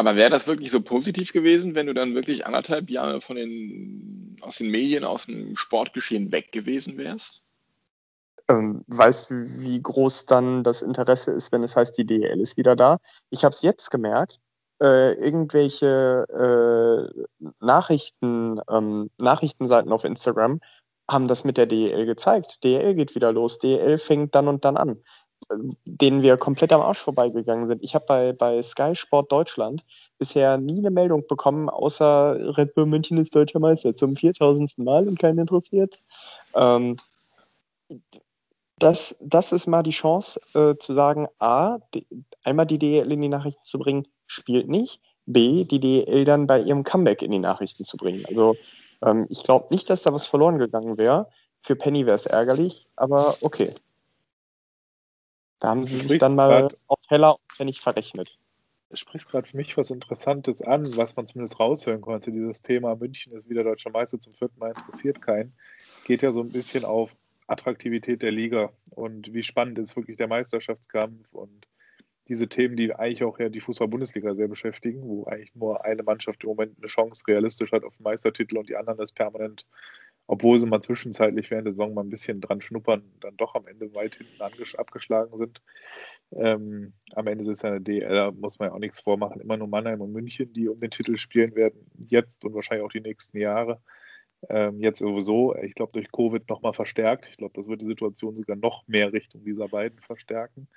Aber 0.00 0.16
wäre 0.16 0.30
das 0.30 0.46
wirklich 0.46 0.70
so 0.70 0.80
positiv 0.80 1.30
gewesen, 1.30 1.74
wenn 1.74 1.86
du 1.86 1.92
dann 1.92 2.14
wirklich 2.14 2.46
anderthalb 2.46 2.88
Jahre 2.88 3.20
von 3.20 3.36
den, 3.36 4.34
aus 4.40 4.56
den 4.56 4.70
Medien, 4.70 5.04
aus 5.04 5.26
dem 5.26 5.54
Sportgeschehen 5.54 6.32
weg 6.32 6.52
gewesen 6.52 6.96
wärst? 6.96 7.42
Ähm, 8.48 8.82
weißt 8.86 9.30
du, 9.30 9.34
wie 9.60 9.82
groß 9.82 10.24
dann 10.24 10.64
das 10.64 10.80
Interesse 10.80 11.32
ist, 11.32 11.52
wenn 11.52 11.62
es 11.62 11.76
heißt, 11.76 11.98
die 11.98 12.06
DL 12.06 12.40
ist 12.40 12.56
wieder 12.56 12.76
da? 12.76 12.96
Ich 13.28 13.44
habe 13.44 13.52
es 13.52 13.60
jetzt 13.60 13.90
gemerkt, 13.90 14.40
äh, 14.80 15.12
irgendwelche 15.22 16.24
äh, 17.38 17.44
Nachrichten, 17.60 18.58
ähm, 18.70 19.10
Nachrichtenseiten 19.20 19.92
auf 19.92 20.04
Instagram 20.04 20.60
haben 21.10 21.28
das 21.28 21.44
mit 21.44 21.58
der 21.58 21.66
DEL 21.66 22.06
gezeigt. 22.06 22.64
DEL 22.64 22.94
geht 22.94 23.14
wieder 23.14 23.32
los, 23.32 23.58
DEL 23.58 23.98
fängt 23.98 24.34
dann 24.34 24.48
und 24.48 24.64
dann 24.64 24.78
an, 24.78 24.96
denen 25.84 26.22
wir 26.22 26.36
komplett 26.36 26.72
am 26.72 26.80
Arsch 26.80 26.98
vorbeigegangen 26.98 27.68
sind. 27.68 27.82
Ich 27.82 27.94
habe 27.94 28.04
bei, 28.06 28.32
bei 28.32 28.62
Sky 28.62 28.94
Sport 28.94 29.32
Deutschland 29.32 29.84
bisher 30.18 30.58
nie 30.58 30.78
eine 30.78 30.90
Meldung 30.90 31.26
bekommen, 31.26 31.68
außer 31.68 32.56
Red 32.56 32.74
Bull 32.74 32.86
München 32.86 33.18
ist 33.18 33.34
deutscher 33.34 33.58
Meister 33.58 33.94
zum 33.94 34.16
4000. 34.16 34.78
Mal 34.78 35.08
und 35.08 35.18
keinen 35.18 35.38
interessiert. 35.38 35.98
Ähm, 36.54 36.96
das, 38.78 39.16
das 39.20 39.52
ist 39.52 39.66
mal 39.66 39.82
die 39.82 39.90
Chance 39.90 40.40
äh, 40.54 40.76
zu 40.76 40.94
sagen, 40.94 41.28
A, 41.38 41.78
die, 41.94 42.06
einmal 42.44 42.66
die 42.66 42.78
DEL 42.78 43.12
in 43.12 43.20
die 43.20 43.28
Nachrichten 43.28 43.64
zu 43.64 43.78
bringen, 43.78 44.06
spielt 44.26 44.68
nicht. 44.68 45.00
B, 45.26 45.64
die 45.64 45.80
DEL 45.80 46.24
dann 46.24 46.46
bei 46.46 46.60
ihrem 46.60 46.82
Comeback 46.82 47.22
in 47.22 47.30
die 47.30 47.38
Nachrichten 47.38 47.84
zu 47.84 47.96
bringen. 47.96 48.24
Also 48.26 48.56
ähm, 49.04 49.26
ich 49.28 49.42
glaube 49.42 49.66
nicht, 49.70 49.90
dass 49.90 50.02
da 50.02 50.12
was 50.12 50.26
verloren 50.26 50.58
gegangen 50.58 50.98
wäre. 50.98 51.28
Für 51.60 51.76
Penny 51.76 52.06
wäre 52.06 52.16
es 52.16 52.26
ärgerlich, 52.26 52.88
aber 52.96 53.34
okay. 53.42 53.74
Da 55.60 55.68
haben 55.68 55.84
sie 55.84 55.98
sich 55.98 56.18
dann 56.18 56.34
mal 56.34 56.74
auf 56.86 56.98
Heller 57.08 57.34
und 57.34 57.52
Pfennig 57.52 57.80
verrechnet. 57.80 58.38
Du 58.88 58.96
sprichst 58.96 59.28
gerade 59.28 59.46
für 59.46 59.56
mich 59.56 59.76
was 59.76 59.92
Interessantes 59.92 60.62
an, 60.62 60.96
was 60.96 61.14
man 61.14 61.26
zumindest 61.26 61.60
raushören 61.60 62.00
konnte. 62.00 62.32
Dieses 62.32 62.60
Thema 62.62 62.96
München 62.96 63.32
ist 63.34 63.48
wieder 63.48 63.62
deutscher 63.62 63.90
Meister 63.90 64.20
zum 64.20 64.34
vierten 64.34 64.58
Mal 64.58 64.70
interessiert 64.70 65.22
keinen. 65.22 65.52
Geht 66.04 66.22
ja 66.22 66.32
so 66.32 66.40
ein 66.40 66.48
bisschen 66.48 66.84
auf 66.84 67.14
Attraktivität 67.46 68.22
der 68.22 68.32
Liga 68.32 68.72
und 68.90 69.32
wie 69.32 69.44
spannend 69.44 69.78
ist 69.78 69.94
wirklich 69.96 70.16
der 70.16 70.28
Meisterschaftskampf 70.28 71.32
und 71.32 71.66
diese 72.28 72.48
Themen, 72.48 72.76
die 72.76 72.94
eigentlich 72.94 73.24
auch 73.24 73.38
ja 73.38 73.48
die 73.48 73.60
Fußball-Bundesliga 73.60 74.34
sehr 74.34 74.48
beschäftigen, 74.48 75.02
wo 75.02 75.24
eigentlich 75.24 75.54
nur 75.54 75.84
eine 75.84 76.04
Mannschaft 76.04 76.44
im 76.44 76.50
Moment 76.50 76.78
eine 76.78 76.86
Chance 76.86 77.24
realistisch 77.26 77.72
hat 77.72 77.84
auf 77.84 77.96
den 77.96 78.04
Meistertitel 78.04 78.56
und 78.56 78.68
die 78.68 78.76
anderen 78.76 79.00
ist 79.00 79.14
permanent, 79.14 79.66
obwohl 80.30 80.60
sie 80.60 80.66
mal 80.66 80.80
zwischenzeitlich 80.80 81.50
während 81.50 81.66
der 81.66 81.72
Saison 81.72 81.92
mal 81.92 82.04
ein 82.04 82.08
bisschen 82.08 82.40
dran 82.40 82.60
schnuppern, 82.60 83.02
dann 83.18 83.36
doch 83.36 83.56
am 83.56 83.66
Ende 83.66 83.92
weit 83.94 84.14
hinten 84.14 84.40
abgeschlagen 84.40 85.36
sind. 85.36 85.60
Ähm, 86.30 86.92
am 87.16 87.26
Ende 87.26 87.42
ist 87.42 87.50
es 87.50 87.64
eine 87.64 87.80
DL, 87.80 88.14
da 88.14 88.30
muss 88.30 88.60
man 88.60 88.68
ja 88.68 88.74
auch 88.76 88.78
nichts 88.78 89.00
vormachen, 89.00 89.40
immer 89.40 89.56
nur 89.56 89.66
Mannheim 89.66 90.00
und 90.00 90.12
München, 90.12 90.52
die 90.52 90.68
um 90.68 90.78
den 90.78 90.92
Titel 90.92 91.16
spielen 91.16 91.56
werden, 91.56 91.84
jetzt 91.98 92.44
und 92.44 92.54
wahrscheinlich 92.54 92.86
auch 92.86 92.92
die 92.92 93.00
nächsten 93.00 93.38
Jahre. 93.38 93.80
Ähm, 94.48 94.80
jetzt 94.80 95.00
sowieso, 95.00 95.56
ich 95.56 95.74
glaube, 95.74 95.94
durch 95.94 96.12
Covid 96.12 96.48
nochmal 96.48 96.74
verstärkt. 96.74 97.26
Ich 97.28 97.36
glaube, 97.36 97.54
das 97.56 97.66
wird 97.66 97.80
die 97.82 97.86
Situation 97.86 98.36
sogar 98.36 98.56
noch 98.56 98.86
mehr 98.86 99.12
Richtung 99.12 99.42
dieser 99.42 99.66
beiden 99.66 99.98
verstärken. 99.98 100.68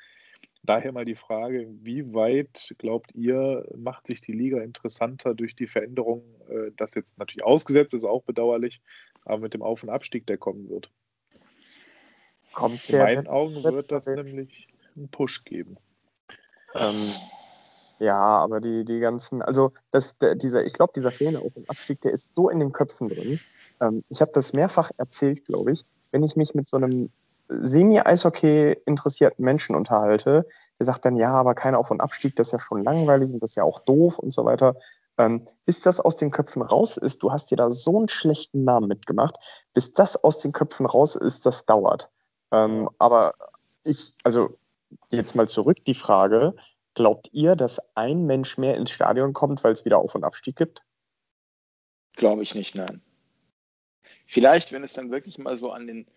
Daher 0.63 0.93
mal 0.93 1.05
die 1.05 1.13
Frage, 1.13 1.67
wie 1.83 2.11
weit 2.11 2.73
glaubt 2.79 3.13
ihr, 3.13 3.67
macht 3.77 4.07
sich 4.07 4.21
die 4.21 4.31
Liga 4.31 4.61
interessanter 4.61 5.35
durch 5.35 5.55
die 5.55 5.67
Veränderung, 5.67 6.23
äh, 6.49 6.71
das 6.75 6.95
jetzt 6.95 7.19
natürlich 7.19 7.45
ausgesetzt 7.45 7.93
ist, 7.93 8.05
auch 8.05 8.23
bedauerlich, 8.23 8.81
aber 9.25 9.39
mit 9.39 9.53
dem 9.53 9.61
Auf- 9.61 9.83
und 9.83 9.89
Abstieg, 9.89 10.27
der 10.27 10.37
kommen 10.37 10.69
wird? 10.69 10.91
Kommt 12.51 12.87
In 12.89 12.99
meinen 12.99 13.27
Augen 13.27 13.63
wird 13.63 13.91
das 13.91 14.05
nämlich 14.05 14.67
einen 14.95 15.09
Push 15.09 15.43
geben. 15.43 15.77
Ähm, 16.75 17.11
ja, 17.99 18.19
aber 18.19 18.59
die, 18.59 18.85
die 18.85 18.99
ganzen, 18.99 19.41
also 19.41 19.71
das, 19.91 20.17
der, 20.17 20.35
dieser, 20.35 20.65
ich 20.65 20.73
glaube, 20.73 20.93
dieser 20.95 21.11
fehlende 21.11 21.41
Auf- 21.41 21.55
und 21.55 21.69
Abstieg, 21.69 22.01
der 22.01 22.11
ist 22.11 22.35
so 22.35 22.49
in 22.49 22.59
den 22.59 22.71
Köpfen 22.71 23.09
drin. 23.09 23.39
Ähm, 23.81 24.03
ich 24.09 24.21
habe 24.21 24.31
das 24.33 24.53
mehrfach 24.53 24.91
erzählt, 24.97 25.45
glaube 25.45 25.71
ich. 25.71 25.85
Wenn 26.11 26.23
ich 26.23 26.35
mich 26.35 26.53
mit 26.53 26.67
so 26.67 26.77
einem 26.77 27.11
Semi-Eishockey 27.47 28.77
interessierten 28.85 29.43
Menschen 29.43 29.75
unterhalte, 29.75 30.45
der 30.79 30.85
sagt 30.85 31.05
dann, 31.05 31.15
ja, 31.15 31.31
aber 31.31 31.55
kein 31.55 31.75
Auf- 31.75 31.91
und 31.91 32.01
Abstieg, 32.01 32.35
das 32.35 32.47
ist 32.47 32.53
ja 32.53 32.59
schon 32.59 32.83
langweilig 32.83 33.31
und 33.31 33.41
das 33.41 33.51
ist 33.51 33.55
ja 33.55 33.63
auch 33.63 33.79
doof 33.79 34.19
und 34.19 34.33
so 34.33 34.45
weiter. 34.45 34.75
Ähm, 35.23 35.45
bis 35.65 35.79
das 35.79 35.99
aus 35.99 36.17
den 36.17 36.31
Köpfen 36.31 36.61
raus 36.61 36.97
ist, 36.97 37.23
du 37.23 37.31
hast 37.31 37.49
dir 37.51 37.55
da 37.55 37.71
so 37.71 37.97
einen 37.97 38.09
schlechten 38.09 38.63
Namen 38.63 38.87
mitgemacht, 38.87 39.35
bis 39.73 39.93
das 39.93 40.21
aus 40.21 40.39
den 40.39 40.51
Köpfen 40.51 40.85
raus 40.85 41.15
ist, 41.15 41.45
das 41.45 41.65
dauert. 41.65 42.09
Ähm, 42.51 42.89
aber 42.99 43.33
ich, 43.83 44.13
also 44.23 44.57
jetzt 45.11 45.35
mal 45.35 45.47
zurück 45.47 45.83
die 45.85 45.93
Frage, 45.93 46.55
glaubt 46.93 47.29
ihr, 47.31 47.55
dass 47.55 47.79
ein 47.95 48.25
Mensch 48.25 48.57
mehr 48.57 48.75
ins 48.75 48.91
Stadion 48.91 49.33
kommt, 49.33 49.63
weil 49.63 49.73
es 49.73 49.85
wieder 49.85 49.97
Auf- 49.97 50.15
und 50.15 50.23
Abstieg 50.23 50.55
gibt? 50.55 50.83
Glaube 52.15 52.43
ich 52.43 52.53
nicht, 52.53 52.75
nein. 52.75 53.01
Vielleicht, 54.25 54.71
wenn 54.71 54.83
es 54.83 54.93
dann 54.93 55.11
wirklich 55.11 55.37
mal 55.37 55.55
so 55.55 55.71
an 55.71 55.87
den 55.87 56.07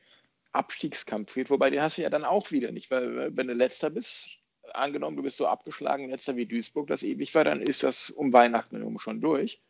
Abstiegskampf 0.53 1.35
geht, 1.35 1.51
wobei 1.51 1.71
den 1.71 1.81
hast 1.81 1.99
du 1.99 2.03
ja 2.03 2.11
dann 2.11 2.25
auch 2.25 2.51
wieder 2.51 2.73
nicht, 2.73 2.91
weil 2.91 3.37
wenn 3.37 3.47
du 3.47 3.55
letzter 3.55 3.91
bist, 3.91 4.39
angenommen, 4.75 5.17
du 5.17 5.23
bist 5.23 5.37
so 5.37 5.47
abgeschlagen, 5.47 6.11
letzter 6.11 6.37
wie 6.37 6.47
Duisburg, 6.47 6.87
das 6.89 7.03
ewig 7.03 7.35
war, 7.35 7.45
dann 7.45 7.61
ist 7.61 7.83
das 7.83 8.11
um 8.11 8.33
Weihnachten 8.33 8.77
herum 8.77 8.99
schon 8.99 9.21
durch. 9.21 9.61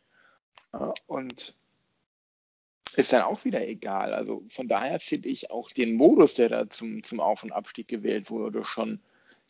und 1.06 1.56
ist 2.96 3.12
dann 3.12 3.22
auch 3.22 3.44
wieder 3.44 3.66
egal. 3.66 4.14
Also 4.14 4.42
von 4.48 4.68
daher 4.68 5.00
finde 5.00 5.28
ich 5.28 5.50
auch 5.50 5.70
den 5.70 5.96
Modus, 5.96 6.35
der 6.35 6.48
da 6.48 6.70
zum, 6.70 7.02
zum 7.02 7.20
Auf- 7.20 7.42
und 7.42 7.52
Abstieg 7.52 7.88
gewählt 7.88 8.30
wurde, 8.30 8.64
schon 8.64 9.00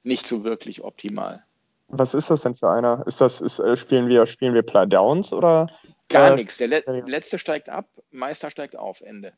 nicht 0.02 0.26
so 0.26 0.44
wirklich 0.44 0.82
optimal. 0.82 1.44
Was 1.88 2.14
ist 2.14 2.30
das 2.30 2.42
denn 2.42 2.54
für 2.54 2.70
einer? 2.70 3.04
Ist 3.06 3.20
das, 3.20 3.40
ist, 3.40 3.60
äh, 3.60 3.76
spielen 3.76 4.08
wir, 4.08 4.26
spielen 4.26 4.54
wir 4.54 4.62
Playdowns 4.62 5.32
oder? 5.32 5.70
Gar 6.08 6.32
äh, 6.32 6.34
nichts. 6.34 6.58
Der 6.58 6.68
Le 6.68 6.82
letzte 7.06 7.38
steigt 7.38 7.68
ab, 7.68 7.88
Meister 8.10 8.50
steigt 8.50 8.76
auf, 8.76 9.00
Ende. 9.00 9.32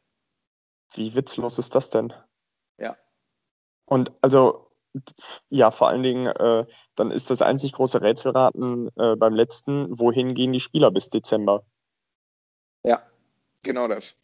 Wie 0.94 1.14
witzlos 1.14 1.58
ist 1.58 1.74
das 1.74 1.90
denn? 1.90 2.12
Ja. 2.78 2.96
Und 3.84 4.12
also, 4.22 4.67
ja, 5.50 5.70
vor 5.70 5.88
allen 5.88 6.02
Dingen, 6.02 6.26
äh, 6.26 6.66
dann 6.94 7.10
ist 7.10 7.30
das 7.30 7.42
einzig 7.42 7.72
große 7.72 8.00
Rätselraten 8.00 8.90
äh, 8.96 9.16
beim 9.16 9.34
letzten, 9.34 9.86
wohin 9.98 10.34
gehen 10.34 10.52
die 10.52 10.60
Spieler 10.60 10.90
bis 10.90 11.08
Dezember? 11.08 11.64
Ja, 12.84 13.02
genau 13.62 13.88
das. 13.88 14.16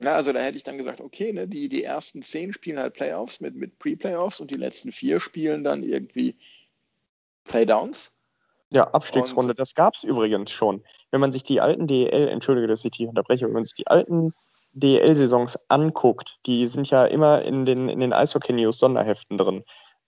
Ja, 0.00 0.16
also 0.16 0.32
da 0.32 0.40
hätte 0.40 0.56
ich 0.56 0.64
dann 0.64 0.78
gesagt, 0.78 1.00
okay, 1.00 1.32
ne, 1.32 1.46
die, 1.46 1.68
die 1.68 1.84
ersten 1.84 2.22
zehn 2.22 2.52
spielen 2.52 2.78
halt 2.78 2.94
Playoffs 2.94 3.40
mit, 3.40 3.54
mit 3.54 3.78
Pre-Playoffs 3.78 4.40
und 4.40 4.50
die 4.50 4.56
letzten 4.56 4.92
vier 4.92 5.20
spielen 5.20 5.64
dann 5.64 5.82
irgendwie 5.82 6.36
Playdowns. 7.44 8.18
Ja, 8.70 8.90
Abstiegsrunde, 8.90 9.52
und, 9.52 9.58
das 9.58 9.74
gab 9.74 9.94
es 9.94 10.02
übrigens 10.02 10.50
schon. 10.50 10.82
Wenn 11.10 11.20
man 11.20 11.30
sich 11.30 11.44
die 11.44 11.60
alten 11.60 11.86
DEL, 11.86 12.28
entschuldige, 12.28 12.66
dass 12.66 12.84
ich 12.84 12.90
die 12.90 13.06
unterbreche, 13.06 13.46
wenn 13.46 13.52
man 13.52 13.64
sich 13.64 13.74
die 13.74 13.86
alten 13.86 14.32
DEL-Saisons 14.74 15.58
anguckt, 15.68 16.38
die 16.46 16.66
sind 16.66 16.90
ja 16.90 17.06
immer 17.06 17.42
in 17.42 17.64
den, 17.64 17.88
in 17.88 18.00
den 18.00 18.12
Eishockey-News 18.12 18.78
Sonderheften 18.78 19.38
drin. 19.38 19.64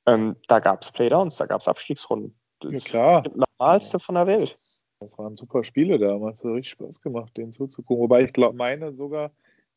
Ähm, 0.06 0.36
da 0.48 0.58
gab 0.58 0.82
es 0.82 0.92
Playdowns, 0.92 1.36
da 1.36 1.46
gab 1.46 1.60
es 1.60 1.68
Abstiegsrunden. 1.68 2.38
Das 2.60 2.84
ja, 2.84 2.90
klar. 2.90 3.22
Das 3.22 3.34
Normalste 3.34 3.98
von 3.98 4.14
der 4.14 4.26
Welt. 4.26 4.58
Das 5.00 5.18
waren 5.18 5.36
super 5.36 5.62
Spiele 5.64 5.98
damals, 5.98 6.42
hat 6.42 6.52
richtig 6.52 6.70
Spaß 6.70 7.00
gemacht, 7.00 7.36
denen 7.36 7.52
zuzugucken. 7.52 8.02
Wobei 8.02 8.22
ich 8.22 8.32
glaube, 8.32 8.56
meine 8.56 8.94
sogar, 8.94 9.30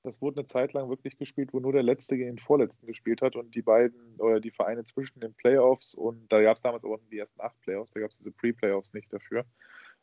das 0.04 0.21
wurde 0.21 0.38
eine 0.38 0.45
Zeit 0.45 0.73
lang 0.73 0.89
wirklich 0.89 1.17
gespielt, 1.17 1.54
wo 1.54 1.60
nur 1.60 1.73
der 1.73 1.84
Letzte 1.84 2.15
gegen 2.15 2.38
den 2.38 2.39
Vorletzten 2.39 2.88
gespielt 2.88 3.21
hat 3.21 3.36
und 3.36 3.54
die 3.54 3.62
beiden 3.62 4.15
oder 4.19 4.39
die 4.39 4.52
Vereine 4.52 4.86
zwischen 4.86 5.19
den 5.19 5.34
Playoffs 5.34 5.93
und 5.93 6.32
da 6.32 6.41
gab 6.41 6.56
es 6.56 6.62
damals 6.62 6.84
auch 6.86 6.97
die 7.12 7.19
ersten 7.19 7.41
acht 7.41 7.60
Playoffs, 7.62 7.91
da 7.91 7.99
gab 7.99 8.12
es 8.12 8.17
diese 8.17 8.32
Pre-Playoffs 8.32 8.93
nicht 8.93 9.12
dafür. 9.12 9.43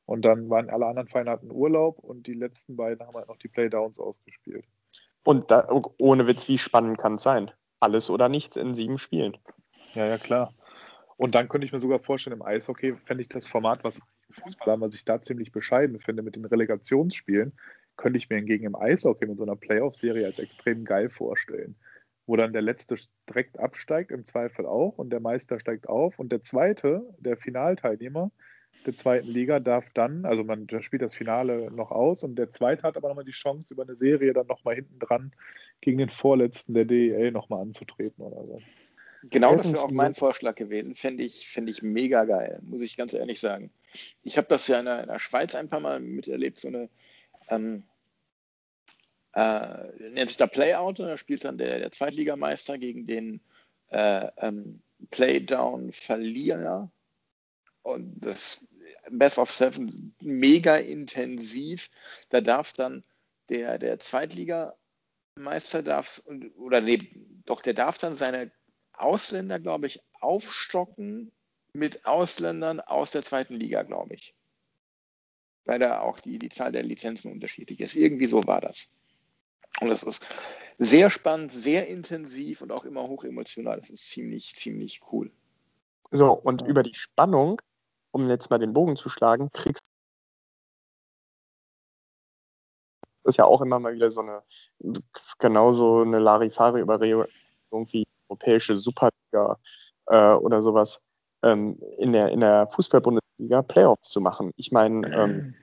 Und 0.07 0.25
dann 0.25 0.49
waren 0.49 0.71
alle 0.71 0.87
anderen 0.87 1.09
Vereine 1.09 1.33
hatten 1.33 1.51
Urlaub 1.51 1.99
und 1.99 2.27
die 2.29 2.35
letzten 2.35 2.77
beiden 2.77 3.05
haben 3.05 3.15
halt 3.15 3.29
noch 3.29 3.39
die 3.39 3.49
Playdowns 3.49 3.99
ausgespielt. 3.99 4.65
Und 5.25 5.51
da, 5.51 5.69
ohne 5.99 6.29
Witz, 6.29 6.49
wie 6.49 6.59
spannend 6.59 6.99
kann 6.99 7.17
es 7.17 7.25
sein? 7.25 7.51
Alles 7.81 8.09
oder 8.09 8.29
nichts 8.29 8.57
in 8.57 8.73
sieben 8.73 8.99
Spielen. 8.99 9.37
Ja, 9.95 10.07
ja, 10.07 10.19
klar. 10.19 10.55
Und 11.17 11.35
dann 11.35 11.49
könnte 11.49 11.67
ich 11.67 11.73
mir 11.73 11.81
sogar 11.81 11.99
vorstellen, 11.99 12.37
im 12.37 12.43
Eishockey 12.43 12.95
fände 13.05 13.23
ich 13.23 13.29
das 13.29 13.49
Format, 13.49 13.83
was 13.83 13.99
im 13.99 14.05
Fußball 14.31 14.73
haben, 14.73 14.83
was 14.83 14.95
ich 14.95 15.05
da 15.05 15.21
ziemlich 15.21 15.51
bescheiden 15.51 15.99
finde 15.99 16.23
mit 16.23 16.37
den 16.37 16.45
Relegationsspielen, 16.45 17.53
könnte 17.97 18.19
ich 18.19 18.29
mir 18.29 18.37
hingegen 18.37 18.67
im 18.67 18.77
Eishockey 18.77 19.27
mit 19.27 19.39
so 19.39 19.45
einer 19.45 19.57
Playoff-Serie 19.57 20.27
als 20.27 20.39
extrem 20.39 20.85
geil 20.85 21.11
vorstellen. 21.11 21.75
Wo 22.27 22.37
dann 22.37 22.53
der 22.53 22.63
Letzte 22.63 22.97
direkt 23.29 23.59
absteigt, 23.59 24.11
im 24.11 24.27
Zweifel 24.27 24.67
auch, 24.67 24.99
und 24.99 25.11
der 25.11 25.21
Meister 25.21 25.59
steigt 25.59 25.89
auf. 25.89 26.19
Und 26.19 26.31
der 26.31 26.43
Zweite, 26.43 27.03
der 27.19 27.37
Finalteilnehmer 27.37 28.31
der 28.85 28.95
zweiten 28.95 29.29
Liga, 29.29 29.59
darf 29.61 29.85
dann, 29.95 30.25
also 30.25 30.45
man 30.45 30.69
spielt 30.81 31.03
das 31.03 31.15
Finale 31.15 31.71
noch 31.71 31.91
aus, 31.91 32.23
und 32.23 32.37
der 32.37 32.51
Zweite 32.53 32.83
hat 32.83 32.97
aber 32.97 33.09
nochmal 33.09 33.25
die 33.25 33.33
Chance, 33.33 33.75
über 33.75 33.83
eine 33.83 33.97
Serie 33.97 34.33
dann 34.33 34.47
nochmal 34.47 34.77
hinten 34.77 34.99
dran 34.99 35.33
gegen 35.81 35.99
den 35.99 36.11
Vorletzten 36.11 36.75
der 36.75 36.85
DEL 36.85 37.33
nochmal 37.33 37.63
anzutreten 37.63 38.25
oder 38.25 38.45
so. 38.47 38.61
Genau, 39.31 39.57
das 39.57 39.73
wäre 39.73 39.83
auch 39.83 39.91
mein 39.91 40.15
Vorschlag 40.15 40.55
gewesen. 40.55 40.95
Fände 40.95 41.23
ich, 41.23 41.49
fänd 41.49 41.69
ich 41.69 41.83
mega 41.83 42.25
geil, 42.25 42.61
muss 42.63 42.81
ich 42.81 42.97
ganz 42.97 43.13
ehrlich 43.13 43.41
sagen. 43.41 43.71
Ich 44.23 44.37
habe 44.37 44.47
das 44.49 44.69
ja 44.69 44.79
in 44.79 44.85
der, 44.85 45.03
in 45.03 45.09
der, 45.09 45.19
Schweiz 45.19 45.55
ein 45.55 45.69
paar 45.69 45.81
Mal 45.81 46.01
miterlebt, 46.01 46.61
so 46.61 46.69
eine, 46.69 46.89
ähm, 47.49 47.83
äh, 49.33 50.11
nennt 50.11 50.29
sich 50.29 50.37
da 50.37 50.47
Playout, 50.47 50.99
da 50.99 51.17
spielt 51.19 51.45
dann 51.45 51.59
der, 51.59 51.79
der 51.79 51.93
Zweitligameister 51.93 52.79
gegen 52.79 53.07
den 53.07 53.41
äh, 53.89 54.29
ähm, 54.39 54.81
Playdown-Verlierer. 55.11 56.91
Und 57.83 58.21
das 58.21 58.66
Best 59.11 59.39
of 59.39 59.51
Seven 59.51 60.15
mega 60.21 60.77
intensiv. 60.77 61.91
Da 62.31 62.41
darf 62.41 62.73
dann 62.73 63.05
der, 63.49 63.79
der 63.79 63.99
Zweitligameister 63.99 65.83
darf, 65.83 66.23
oder 66.59 66.81
nee, 66.81 67.11
doch, 67.45 67.63
der 67.63 67.75
darf 67.75 67.99
dann 67.99 68.15
seine 68.15 68.51
Ausländer, 68.93 69.59
glaube 69.61 69.87
ich, 69.87 70.03
aufstocken 70.21 71.31
mit 71.73 72.07
Ausländern 72.07 72.81
aus 72.81 73.11
der 73.11 73.23
zweiten 73.23 73.55
Liga, 73.55 73.83
glaube 73.83 74.15
ich. 74.15 74.35
Weil 75.65 75.79
da 75.79 76.01
auch 76.01 76.21
die, 76.21 76.39
die 76.39 76.49
Zahl 76.49 76.73
der 76.73 76.83
Lizenzen 76.83 77.31
unterschiedlich 77.31 77.81
ist. 77.81 77.97
Irgendwie 77.97 78.27
so 78.27 78.47
war 78.47 78.61
das. 78.61 78.91
Und 79.81 79.89
das 79.89 80.03
ist 80.03 80.27
sehr 80.79 81.11
spannend, 81.11 81.53
sehr 81.53 81.89
intensiv 81.89 82.63
und 82.63 82.73
auch 82.73 82.85
immer 82.85 83.07
hoch 83.09 83.25
emotional. 83.25 83.79
Das 83.79 83.91
ist 83.91 84.09
ziemlich, 84.09 84.55
ziemlich 84.55 85.01
cool. 85.13 85.31
So, 86.11 86.33
und 86.33 86.63
über 86.63 86.83
die 86.83 86.95
Spannung, 86.95 87.61
um 88.17 88.31
jetzt 88.31 88.51
mal 88.51 88.59
den 88.59 88.73
Bogen 88.73 88.97
zu 88.97 89.11
schlagen, 89.11 89.51
kriegst 89.53 89.85
ist 93.25 93.37
ja 93.39 93.45
auch 93.45 93.61
immer 93.61 93.79
mal 93.79 93.93
wieder 93.93 94.11
so 94.11 94.21
eine, 94.21 94.43
genauso 95.39 96.03
eine 96.03 96.19
Larifari-Überregung 96.19 97.27
wie 97.91 98.05
europäische 98.29 98.77
Superliga 98.77 99.59
äh, 100.07 100.33
oder 100.35 100.63
sowas 100.63 101.03
ähm, 101.43 101.79
in 101.99 102.13
der, 102.13 102.29
in 102.31 102.41
der 102.41 102.69
Fußball-Bundesliga 102.71 103.63
Playoffs 103.63 104.11
zu 104.11 104.21
machen. 104.21 104.53
Ich 104.57 104.71
meine, 104.73 105.13
ähm, 105.13 105.55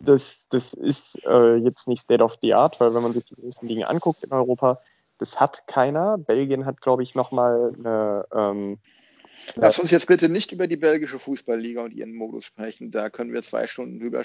das, 0.00 0.48
das 0.48 0.74
ist 0.74 1.24
äh, 1.24 1.54
jetzt 1.56 1.86
nicht 1.86 2.02
State 2.02 2.24
of 2.24 2.36
the 2.42 2.54
Art, 2.54 2.80
weil 2.80 2.92
wenn 2.92 3.02
man 3.02 3.12
sich 3.12 3.24
die 3.24 3.36
großen 3.36 3.68
Ligen 3.68 3.84
anguckt 3.84 4.24
in 4.24 4.32
Europa, 4.32 4.80
das 5.18 5.40
hat 5.40 5.66
keiner. 5.68 6.18
Belgien 6.18 6.66
hat, 6.66 6.80
glaube 6.80 7.02
ich, 7.02 7.14
nochmal 7.14 7.72
eine. 7.78 8.26
Ähm, 8.32 8.78
Lass 9.56 9.78
uns 9.78 9.90
jetzt 9.90 10.06
bitte 10.06 10.28
nicht 10.28 10.52
über 10.52 10.66
die 10.66 10.76
belgische 10.76 11.18
Fußballliga 11.18 11.82
und 11.82 11.92
ihren 11.92 12.14
Modus 12.14 12.44
sprechen. 12.44 12.90
Da 12.90 13.10
können 13.10 13.32
wir 13.32 13.42
zwei 13.42 13.66
Stunden 13.66 13.98
drüber, 13.98 14.22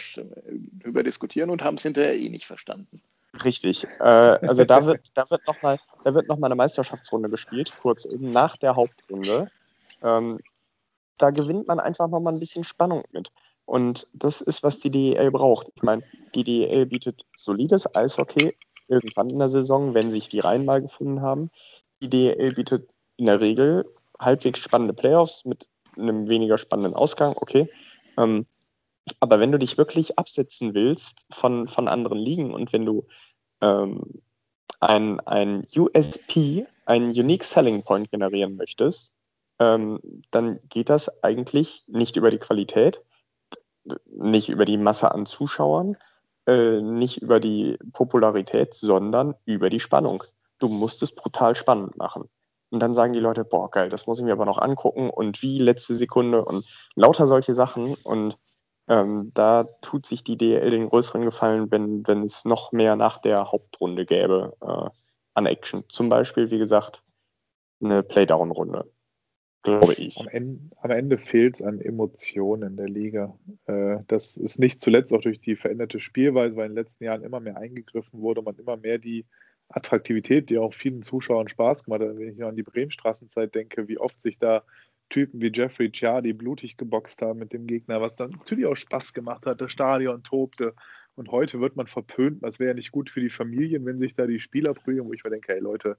drüber 0.84 1.04
diskutieren 1.04 1.50
und 1.50 1.64
haben 1.64 1.76
es 1.76 1.84
hinterher 1.84 2.18
eh 2.18 2.30
nicht 2.30 2.46
verstanden. 2.46 3.02
Richtig. 3.44 3.86
Äh, 4.00 4.04
also 4.04 4.64
da 4.64 4.86
wird, 4.86 5.12
da 5.14 5.30
wird 5.30 5.46
nochmal 5.48 5.80
noch 6.06 6.42
eine 6.42 6.56
Meisterschaftsrunde 6.56 7.30
gespielt, 7.30 7.74
kurz 7.82 8.06
eben 8.06 8.32
nach 8.32 8.56
der 8.58 8.76
Hauptrunde. 8.76 9.50
Ähm, 10.02 10.40
da 11.18 11.32
gewinnt 11.32 11.68
man 11.68 11.80
einfach 11.80 12.08
nochmal 12.08 12.34
ein 12.34 12.40
bisschen 12.40 12.64
Spannung 12.64 13.04
mit. 13.12 13.32
Und 13.66 14.08
das 14.14 14.42
ist, 14.42 14.64
was 14.64 14.80
die 14.80 14.92
DEL 14.92 15.32
braucht. 15.32 15.72
Ich 15.76 15.84
meine, 15.84 16.04
die 16.36 16.44
DEL 16.44 16.86
bietet 16.86 17.26
solides 17.36 17.94
Eishockey 17.96 18.56
irgendwann 18.88 19.30
in 19.30 19.40
der 19.40 19.50
Saison, 19.50 19.94
wenn 19.94 20.12
sich 20.12 20.28
die 20.28 20.40
Reihen 20.40 20.66
mal 20.66 20.82
gefunden 20.82 21.22
haben. 21.22 21.50
Die 22.02 22.10
DEL 22.10 22.54
bietet 22.54 22.92
in 23.18 23.26
der 23.26 23.40
Regel 23.42 23.86
halbwegs 24.20 24.60
spannende 24.60 24.94
Playoffs 24.94 25.46
mit 25.46 25.68
einem 25.98 26.28
weniger 26.28 26.58
spannenden 26.58 26.94
Ausgang, 26.94 27.34
okay. 27.38 27.70
Ähm, 28.18 28.46
aber 29.20 29.40
wenn 29.40 29.52
du 29.52 29.60
dich 29.60 29.78
wirklich 29.78 30.18
absetzen 30.18 30.74
willst 30.74 31.26
von, 31.32 31.68
von 31.68 31.88
anderen 31.88 32.18
Ligen 32.18 32.54
und 32.54 32.74
wenn 32.74 32.86
du 32.86 33.06
ähm, 33.62 34.02
ein, 34.80 35.20
ein 35.22 35.66
USP, 35.76 36.66
einen 36.86 37.10
Unique 37.10 37.44
Selling 37.44 37.84
Point 37.84 38.12
generieren 38.12 38.56
möchtest, 38.56 39.14
ähm, 39.60 40.00
dann 40.32 40.60
geht 40.70 40.90
das 40.90 41.24
eigentlich 41.24 41.84
nicht 41.88 42.18
über 42.18 42.30
die 42.30 42.40
Qualität, 42.40 43.02
nicht 44.08 44.50
über 44.50 44.66
die 44.66 44.78
Masse 44.78 45.12
an 45.12 45.26
Zuschauern, 45.26 45.98
äh, 46.48 46.82
nicht 46.82 47.22
über 47.22 47.40
die 47.40 47.78
Popularität, 47.94 48.74
sondern 48.74 49.36
über 49.46 49.70
die 49.70 49.80
Spannung. 49.80 50.24
Du 50.60 50.68
musst 50.68 51.04
es 51.04 51.14
brutal 51.14 51.56
spannend 51.56 51.98
machen. 51.98 52.30
Und 52.70 52.82
dann 52.82 52.94
sagen 52.94 53.14
die 53.14 53.20
Leute, 53.20 53.46
boah, 53.46 53.70
geil, 53.70 53.90
das 53.90 54.08
muss 54.08 54.20
ich 54.20 54.26
mir 54.26 54.34
aber 54.34 54.46
noch 54.46 54.58
angucken 54.58 55.10
und 55.10 55.42
wie 55.42 55.60
letzte 55.60 55.96
Sekunde 55.96 56.44
und 56.44 56.66
lauter 56.96 57.28
solche 57.28 57.54
Sachen. 57.54 57.96
Und 58.04 58.38
ähm, 58.88 59.32
da 59.34 59.66
tut 59.82 60.06
sich 60.06 60.24
die 60.24 60.38
DL 60.38 60.70
den 60.70 60.90
größeren 60.90 61.24
Gefallen, 61.24 61.72
wenn, 61.72 62.06
wenn 62.08 62.24
es 62.24 62.46
noch 62.46 62.72
mehr 62.72 62.96
nach 62.96 63.20
der 63.20 63.52
Hauptrunde 63.52 64.06
gäbe 64.06 64.54
äh, 64.62 64.90
an 65.34 65.46
Action. 65.46 65.84
Zum 65.88 66.10
Beispiel, 66.10 66.52
wie 66.52 66.58
gesagt, 66.60 67.04
eine 67.82 68.04
Playdown-Runde. 68.04 68.90
Glaube 69.64 69.94
ich. 69.94 70.20
Am 70.20 70.28
Ende, 70.28 70.60
am 70.78 70.92
Ende 70.92 71.18
fehlt 71.18 71.56
es 71.56 71.62
an 71.64 71.82
Emotionen 71.82 72.72
in 72.72 72.78
der 72.78 72.88
Liga. 72.88 73.36
Äh, 73.66 73.98
das 74.08 74.38
ist 74.38 74.60
nicht 74.60 74.80
zuletzt 74.80 75.12
auch 75.12 75.22
durch 75.22 75.40
die 75.42 75.56
veränderte 75.56 76.00
Spielweise, 76.00 76.56
weil 76.56 76.68
in 76.68 76.76
den 76.76 76.84
letzten 76.84 77.04
Jahren 77.04 77.24
immer 77.24 77.40
mehr 77.40 77.58
eingegriffen 77.58 78.22
wurde, 78.22 78.44
man 78.44 78.56
immer 78.58 78.78
mehr 78.78 79.00
die 79.00 79.26
Attraktivität, 79.70 80.50
die 80.50 80.58
auch 80.58 80.74
vielen 80.74 81.02
Zuschauern 81.02 81.48
Spaß 81.48 81.86
gemacht 81.86 82.02
hat. 82.02 82.18
Wenn 82.18 82.30
ich 82.30 82.38
noch 82.38 82.50
an 82.50 82.56
die 82.56 82.64
Bremenstraßenzeit 82.64 83.54
denke, 83.56 83.88
wie 83.88 83.98
oft 83.98 84.22
sich 84.22 84.38
da 84.38 84.64
Typen 85.10 85.40
wie 85.40 85.52
Jeffrey 85.54 85.92
Ciardi 85.92 86.34
blutig 86.34 86.78
geboxt 86.78 87.22
haben 87.22 87.40
mit 87.40 87.54
dem 87.54 87.68
Gegner, 87.68 88.02
was 88.02 88.16
dann 88.16 88.32
natürlich 88.32 88.66
auch 88.66 88.76
Spaß 88.76 89.14
gemacht 89.14 89.46
hat. 89.46 89.62
Das 89.62 89.72
Stadion 89.72 90.24
tobte. 90.24 90.74
Und 91.16 91.32
heute 91.32 91.62
wird 91.62 91.76
man 91.76 91.88
verpönt. 91.88 92.44
Das 92.44 92.60
wäre 92.60 92.70
ja 92.70 92.74
nicht 92.74 92.92
gut 92.92 93.10
für 93.10 93.22
die 93.22 93.30
Familien, 93.30 93.86
wenn 93.86 94.00
sich 94.00 94.16
da 94.16 94.26
die 94.26 94.40
Spieler 94.40 94.74
prügeln, 94.74 95.08
wo 95.08 95.14
ich 95.14 95.24
mir 95.24 95.30
denke, 95.30 95.54
hey 95.54 95.60
Leute, 95.60 95.98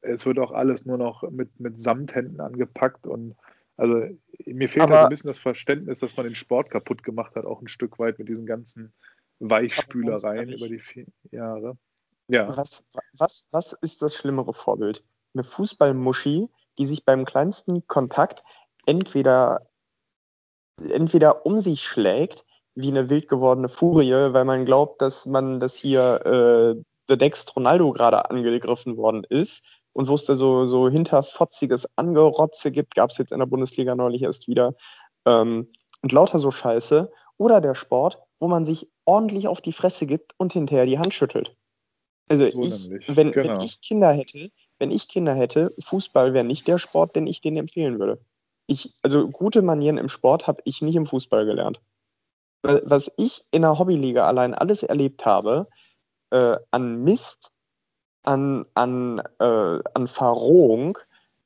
es 0.00 0.24
wird 0.24 0.38
auch 0.38 0.52
alles 0.52 0.86
nur 0.86 0.98
noch 0.98 1.28
mit, 1.30 1.58
mit 1.58 1.80
Samthänden 1.80 2.40
angepackt 2.40 3.06
und 3.06 3.34
also 3.76 4.08
mir 4.46 4.68
fehlt 4.68 4.88
halt 4.88 5.04
ein 5.04 5.08
bisschen 5.10 5.28
das 5.28 5.38
Verständnis, 5.38 5.98
dass 5.98 6.16
man 6.16 6.24
den 6.24 6.34
Sport 6.34 6.70
kaputt 6.70 7.02
gemacht 7.02 7.36
hat, 7.36 7.44
auch 7.44 7.60
ein 7.60 7.68
Stück 7.68 7.98
weit 7.98 8.18
mit 8.18 8.28
diesen 8.28 8.46
ganzen 8.46 8.92
Weichspülereien 9.38 10.48
über 10.48 10.68
die 10.68 10.78
vier 10.78 11.06
Jahre. 11.30 11.76
Ja. 12.28 12.56
Was, 12.56 12.84
was, 13.12 13.46
was 13.52 13.72
ist 13.82 14.02
das 14.02 14.14
schlimmere 14.14 14.52
Vorbild? 14.52 15.04
Eine 15.34 15.44
Fußballmuschi, 15.44 16.48
die 16.78 16.86
sich 16.86 17.04
beim 17.04 17.24
kleinsten 17.24 17.86
Kontakt 17.86 18.42
entweder, 18.86 19.68
entweder 20.90 21.46
um 21.46 21.60
sich 21.60 21.82
schlägt, 21.82 22.44
wie 22.74 22.88
eine 22.88 23.08
wild 23.08 23.28
gewordene 23.28 23.68
Furie, 23.68 24.32
weil 24.32 24.44
man 24.44 24.64
glaubt, 24.64 25.00
dass 25.00 25.26
man, 25.26 25.60
dass 25.60 25.74
hier 25.74 26.24
äh, 26.26 26.82
The 27.08 27.16
Next 27.16 27.54
Ronaldo 27.56 27.92
gerade 27.92 28.28
angegriffen 28.28 28.96
worden 28.96 29.24
ist 29.28 29.80
und 29.92 30.08
wo 30.08 30.14
es 30.14 30.24
da 30.24 30.34
so, 30.34 30.66
so 30.66 30.88
hinterfotziges 30.88 31.88
Angerotze 31.96 32.70
gibt, 32.70 32.94
gab 32.94 33.10
es 33.10 33.18
jetzt 33.18 33.32
in 33.32 33.38
der 33.38 33.46
Bundesliga 33.46 33.94
neulich 33.94 34.22
erst 34.22 34.46
wieder. 34.46 34.74
Ähm, 35.24 35.70
und 36.02 36.12
lauter 36.12 36.38
so 36.38 36.50
Scheiße. 36.50 37.10
Oder 37.38 37.60
der 37.60 37.74
Sport, 37.74 38.22
wo 38.38 38.48
man 38.48 38.64
sich 38.64 38.90
ordentlich 39.06 39.48
auf 39.48 39.60
die 39.60 39.72
Fresse 39.72 40.06
gibt 40.06 40.34
und 40.36 40.52
hinterher 40.52 40.86
die 40.86 40.98
Hand 40.98 41.14
schüttelt. 41.14 41.56
Also 42.28 42.50
so 42.50 42.60
ich, 42.60 43.16
wenn, 43.16 43.32
genau. 43.32 43.54
wenn 43.54 43.60
ich 43.60 43.80
Kinder 43.80 44.12
hätte, 44.12 44.50
wenn 44.78 44.90
ich 44.90 45.08
Kinder 45.08 45.34
hätte, 45.34 45.74
Fußball 45.78 46.34
wäre 46.34 46.44
nicht 46.44 46.66
der 46.66 46.78
Sport, 46.78 47.14
den 47.16 47.26
ich 47.26 47.40
denen 47.40 47.58
empfehlen 47.58 47.98
würde. 47.98 48.20
Ich, 48.66 48.94
also 49.02 49.28
gute 49.28 49.62
Manieren 49.62 49.98
im 49.98 50.08
Sport 50.08 50.46
habe 50.46 50.60
ich 50.64 50.82
nicht 50.82 50.96
im 50.96 51.06
Fußball 51.06 51.46
gelernt. 51.46 51.80
Was 52.62 53.12
ich 53.16 53.44
in 53.52 53.62
der 53.62 53.78
Hobbyliga 53.78 54.26
allein 54.26 54.54
alles 54.54 54.82
erlebt 54.82 55.24
habe, 55.24 55.68
äh, 56.30 56.56
an 56.72 57.04
Mist, 57.04 57.52
an, 58.24 58.66
an, 58.74 59.22
äh, 59.38 59.78
an 59.94 60.08
Verrohung, 60.08 60.98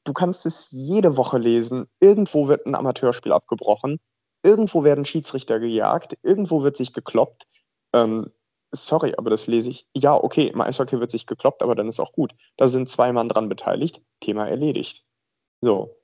du 0.04 0.14
kannst 0.14 0.46
es 0.46 0.68
jede 0.70 1.18
Woche 1.18 1.36
lesen, 1.36 1.88
irgendwo 2.00 2.48
wird 2.48 2.64
ein 2.64 2.74
Amateurspiel 2.74 3.32
abgebrochen, 3.32 4.00
irgendwo 4.42 4.82
werden 4.82 5.04
Schiedsrichter 5.04 5.60
gejagt, 5.60 6.16
irgendwo 6.22 6.62
wird 6.62 6.78
sich 6.78 6.94
gekloppt. 6.94 7.46
Ähm, 7.92 8.30
sorry, 8.72 9.14
aber 9.16 9.30
das 9.30 9.46
lese 9.46 9.70
ich. 9.70 9.86
Ja, 9.94 10.14
okay, 10.14 10.48
im 10.48 10.60
Eishockey 10.60 11.00
wird 11.00 11.10
sich 11.10 11.26
gekloppt, 11.26 11.62
aber 11.62 11.74
dann 11.74 11.88
ist 11.88 12.00
auch 12.00 12.12
gut. 12.12 12.34
Da 12.56 12.68
sind 12.68 12.88
zwei 12.88 13.12
Mann 13.12 13.28
dran 13.28 13.48
beteiligt, 13.48 14.02
Thema 14.20 14.48
erledigt. 14.48 15.04
So. 15.60 15.96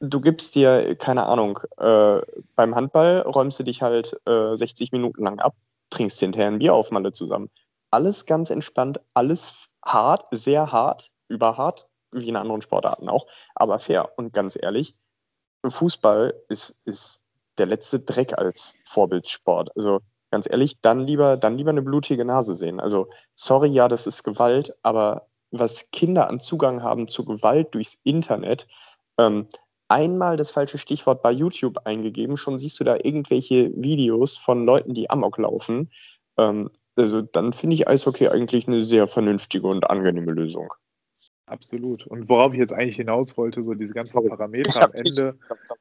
Du 0.00 0.20
gibst 0.20 0.56
dir, 0.56 0.96
keine 0.96 1.26
Ahnung, 1.26 1.60
äh, 1.78 2.20
beim 2.56 2.74
Handball 2.74 3.20
räumst 3.20 3.60
du 3.60 3.62
dich 3.62 3.82
halt 3.82 4.20
äh, 4.26 4.56
60 4.56 4.90
Minuten 4.90 5.22
lang 5.22 5.38
ab, 5.38 5.54
trinkst 5.90 6.18
hinterher 6.18 6.48
ein 6.48 6.58
Bier 6.58 6.74
auf 6.74 6.90
Malle 6.90 7.12
zusammen. 7.12 7.50
alles 7.92 8.26
ganz 8.26 8.50
entspannt, 8.50 9.00
alles 9.14 9.68
hart, 9.84 10.26
sehr 10.30 10.72
hart, 10.72 11.12
überhart, 11.28 11.88
wie 12.12 12.28
in 12.28 12.36
anderen 12.36 12.62
Sportarten 12.62 13.08
auch, 13.08 13.26
aber 13.54 13.78
fair. 13.78 14.10
Und 14.16 14.32
ganz 14.32 14.58
ehrlich, 14.60 14.96
Fußball 15.64 16.34
ist, 16.48 16.80
ist 16.84 17.22
der 17.58 17.66
letzte 17.66 18.00
Dreck 18.00 18.36
als 18.36 18.76
Vorbildsport. 18.86 19.70
Also 19.76 20.00
ganz 20.32 20.48
ehrlich, 20.50 20.80
dann 20.80 21.00
lieber, 21.00 21.36
dann 21.36 21.56
lieber 21.56 21.70
eine 21.70 21.82
blutige 21.82 22.24
Nase 22.24 22.56
sehen. 22.56 22.80
Also, 22.80 23.08
sorry, 23.34 23.68
ja, 23.68 23.86
das 23.86 24.08
ist 24.08 24.24
Gewalt, 24.24 24.74
aber 24.82 25.28
was 25.52 25.90
Kinder 25.92 26.28
an 26.28 26.40
Zugang 26.40 26.82
haben 26.82 27.06
zu 27.06 27.24
Gewalt 27.24 27.74
durchs 27.74 28.00
Internet, 28.02 28.66
ähm, 29.18 29.46
einmal 29.88 30.36
das 30.36 30.50
falsche 30.50 30.78
Stichwort 30.78 31.22
bei 31.22 31.30
YouTube 31.30 31.78
eingegeben, 31.84 32.36
schon 32.36 32.58
siehst 32.58 32.80
du 32.80 32.84
da 32.84 32.96
irgendwelche 32.96 33.70
Videos 33.76 34.36
von 34.36 34.64
Leuten, 34.64 34.94
die 34.94 35.10
Amok 35.10 35.36
laufen. 35.38 35.90
Ähm, 36.38 36.70
also 36.96 37.20
dann 37.20 37.52
finde 37.52 37.74
ich 37.74 37.88
Eishockey 37.88 38.28
eigentlich 38.28 38.66
eine 38.66 38.82
sehr 38.82 39.06
vernünftige 39.06 39.66
und 39.66 39.88
angenehme 39.88 40.32
Lösung. 40.32 40.72
Absolut. 41.44 42.06
Und 42.06 42.30
worauf 42.30 42.54
ich 42.54 42.58
jetzt 42.58 42.72
eigentlich 42.72 42.96
hinaus 42.96 43.36
wollte, 43.36 43.62
so 43.62 43.74
diese 43.74 43.92
ganzen 43.92 44.26
Parameter 44.26 44.84
am 44.84 44.92
Ende. 44.94 45.38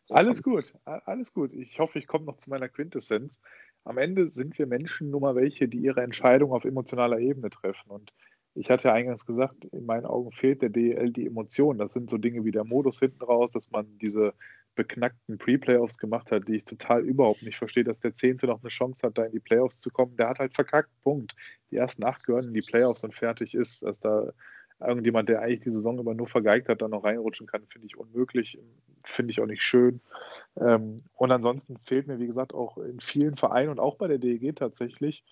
Alles 0.10 0.44
gut, 0.44 0.74
alles 0.84 1.32
gut. 1.32 1.54
Ich 1.54 1.80
hoffe, 1.80 1.98
ich 1.98 2.08
komme 2.08 2.26
noch 2.26 2.36
zu 2.38 2.50
meiner 2.50 2.68
Quintessenz. 2.68 3.40
Am 3.84 3.98
Ende 3.98 4.28
sind 4.28 4.58
wir 4.60 4.68
Menschen 4.68 5.10
nun 5.10 5.22
mal 5.22 5.36
welche, 5.36 5.68
die 5.68 5.80
ihre 5.80 6.02
Entscheidung 6.02 6.52
auf 6.52 6.66
emotionaler 6.66 7.20
Ebene 7.20 7.50
treffen. 7.50 7.90
Und 7.90 8.14
ich 8.54 8.70
hatte 8.70 8.90
ja 8.90 8.94
eingangs 8.94 9.26
gesagt, 9.26 9.66
in 9.66 9.86
meinen 9.86 10.06
Augen 10.06 10.32
fehlt 10.32 10.62
der 10.62 10.70
DL 10.70 11.12
die 11.12 11.26
Emotion. 11.26 11.78
Das 11.78 11.94
sind 11.94 12.10
so 12.10 12.18
Dinge 12.18 12.44
wie 12.46 12.52
der 12.52 12.66
Modus 12.66 13.00
hinten 13.00 13.24
raus, 13.24 13.52
dass 13.52 13.72
man 13.72 13.98
diese 14.00 14.34
beknackten 14.76 15.38
Pre-Playoffs 15.38 15.98
gemacht 15.98 16.32
hat, 16.32 16.48
die 16.48 16.56
ich 16.58 16.66
total 16.66 17.02
überhaupt 17.02 17.44
nicht 17.44 17.58
verstehe, 17.58 17.84
dass 17.84 18.00
der 18.00 18.16
Zehnte 18.16 18.48
noch 18.48 18.62
eine 18.62 18.70
Chance 18.70 19.08
hat, 19.08 19.18
da 19.18 19.26
in 19.26 19.32
die 19.32 19.40
Playoffs 19.40 19.80
zu 19.80 19.90
kommen. 19.90 20.16
Der 20.18 20.30
hat 20.30 20.40
halt 20.40 20.54
verkackt, 20.54 20.90
Punkt. 21.02 21.36
Die 21.72 21.78
ersten 21.78 22.04
acht 22.04 22.26
gehören 22.26 22.46
in 22.46 22.54
die 22.54 22.66
Playoffs 22.66 23.04
und 23.04 23.14
fertig 23.14 23.56
ist. 23.56 23.84
Dass 23.84 24.00
da 24.00 24.32
irgendjemand, 24.80 25.30
der 25.30 25.42
eigentlich 25.42 25.62
die 25.62 25.72
Saison 25.72 26.00
über 26.00 26.14
nur 26.14 26.28
vergeigt 26.28 26.70
hat, 26.70 26.82
dann 26.82 26.92
noch 26.92 27.04
reinrutschen 27.04 27.48
kann, 27.48 27.66
finde 27.68 27.88
ich 27.88 27.98
unmöglich, 27.98 28.60
finde 29.06 29.32
ich 29.32 29.42
auch 29.42 29.46
nicht 29.48 29.64
schön. 29.64 30.02
Ähm, 30.60 31.04
und 31.14 31.32
ansonsten 31.32 31.78
fehlt 31.78 32.08
mir, 32.08 32.20
wie 32.20 32.28
gesagt, 32.28 32.54
auch 32.54 32.78
in 32.78 33.00
vielen 33.00 33.38
Vereinen 33.38 33.70
und 33.70 33.80
auch 33.80 33.96
bei 33.96 34.08
der 34.08 34.18
DEG 34.18 34.56
tatsächlich 34.56 35.24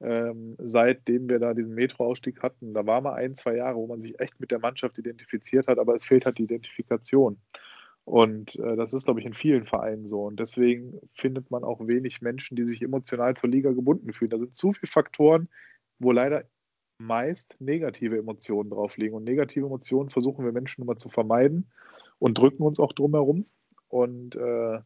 ähm, 0.00 0.56
seitdem 0.58 1.28
wir 1.28 1.38
da 1.38 1.54
diesen 1.54 1.74
Metro-Ausstieg 1.74 2.42
hatten. 2.42 2.74
Da 2.74 2.86
war 2.86 3.00
mal 3.00 3.14
ein, 3.14 3.34
zwei 3.34 3.56
Jahre, 3.56 3.76
wo 3.76 3.86
man 3.86 4.00
sich 4.00 4.18
echt 4.20 4.38
mit 4.40 4.50
der 4.50 4.60
Mannschaft 4.60 4.98
identifiziert 4.98 5.66
hat, 5.66 5.78
aber 5.78 5.94
es 5.94 6.04
fehlt 6.04 6.24
halt 6.24 6.38
die 6.38 6.44
Identifikation. 6.44 7.38
Und 8.04 8.56
äh, 8.56 8.76
das 8.76 8.94
ist, 8.94 9.04
glaube 9.04 9.20
ich, 9.20 9.26
in 9.26 9.34
vielen 9.34 9.66
Vereinen 9.66 10.06
so. 10.06 10.22
Und 10.24 10.40
deswegen 10.40 10.98
findet 11.14 11.50
man 11.50 11.64
auch 11.64 11.80
wenig 11.86 12.22
Menschen, 12.22 12.56
die 12.56 12.64
sich 12.64 12.80
emotional 12.80 13.34
zur 13.36 13.50
Liga 13.50 13.72
gebunden 13.72 14.12
fühlen. 14.12 14.30
Da 14.30 14.38
sind 14.38 14.56
zu 14.56 14.72
viele 14.72 14.90
Faktoren, 14.90 15.48
wo 15.98 16.12
leider 16.12 16.44
meist 16.98 17.56
negative 17.60 18.16
Emotionen 18.16 18.70
drauf 18.70 18.96
liegen. 18.96 19.14
Und 19.14 19.24
negative 19.24 19.66
Emotionen 19.66 20.10
versuchen 20.10 20.44
wir 20.44 20.52
Menschen 20.52 20.82
immer 20.82 20.96
zu 20.96 21.08
vermeiden 21.08 21.70
und 22.18 22.38
drücken 22.38 22.62
uns 22.62 22.80
auch 22.80 22.92
drumherum. 22.92 23.46
Und 23.88 24.36
äh, 24.36 24.80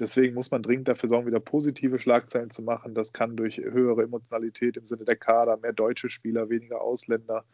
Deswegen 0.00 0.34
muss 0.34 0.50
man 0.50 0.62
dringend 0.62 0.88
dafür 0.88 1.08
sorgen, 1.08 1.26
wieder 1.26 1.38
positive 1.40 2.00
Schlagzeilen 2.00 2.50
zu 2.50 2.62
machen. 2.62 2.94
Das 2.94 3.12
kann 3.12 3.36
durch 3.36 3.58
höhere 3.58 4.02
Emotionalität 4.02 4.76
im 4.76 4.86
Sinne 4.86 5.04
der 5.04 5.16
Kader, 5.16 5.56
mehr 5.56 5.72
deutsche 5.72 6.10
Spieler, 6.10 6.48
weniger 6.48 6.80
Ausländer. 6.80 7.44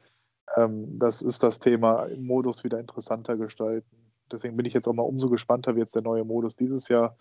Ähm, 0.56 0.98
das 0.98 1.20
ist 1.20 1.42
das 1.42 1.58
Thema 1.58 2.04
im 2.06 2.24
Modus 2.24 2.64
wieder 2.64 2.80
interessanter 2.80 3.36
gestalten. 3.36 4.12
Deswegen 4.32 4.56
bin 4.56 4.64
ich 4.64 4.72
jetzt 4.72 4.88
auch 4.88 4.94
mal 4.94 5.02
umso 5.02 5.28
gespannter, 5.28 5.76
wie 5.76 5.80
jetzt 5.80 5.94
der 5.94 6.02
neue 6.02 6.24
Modus 6.24 6.56
dieses 6.56 6.88
Jahr 6.88 7.16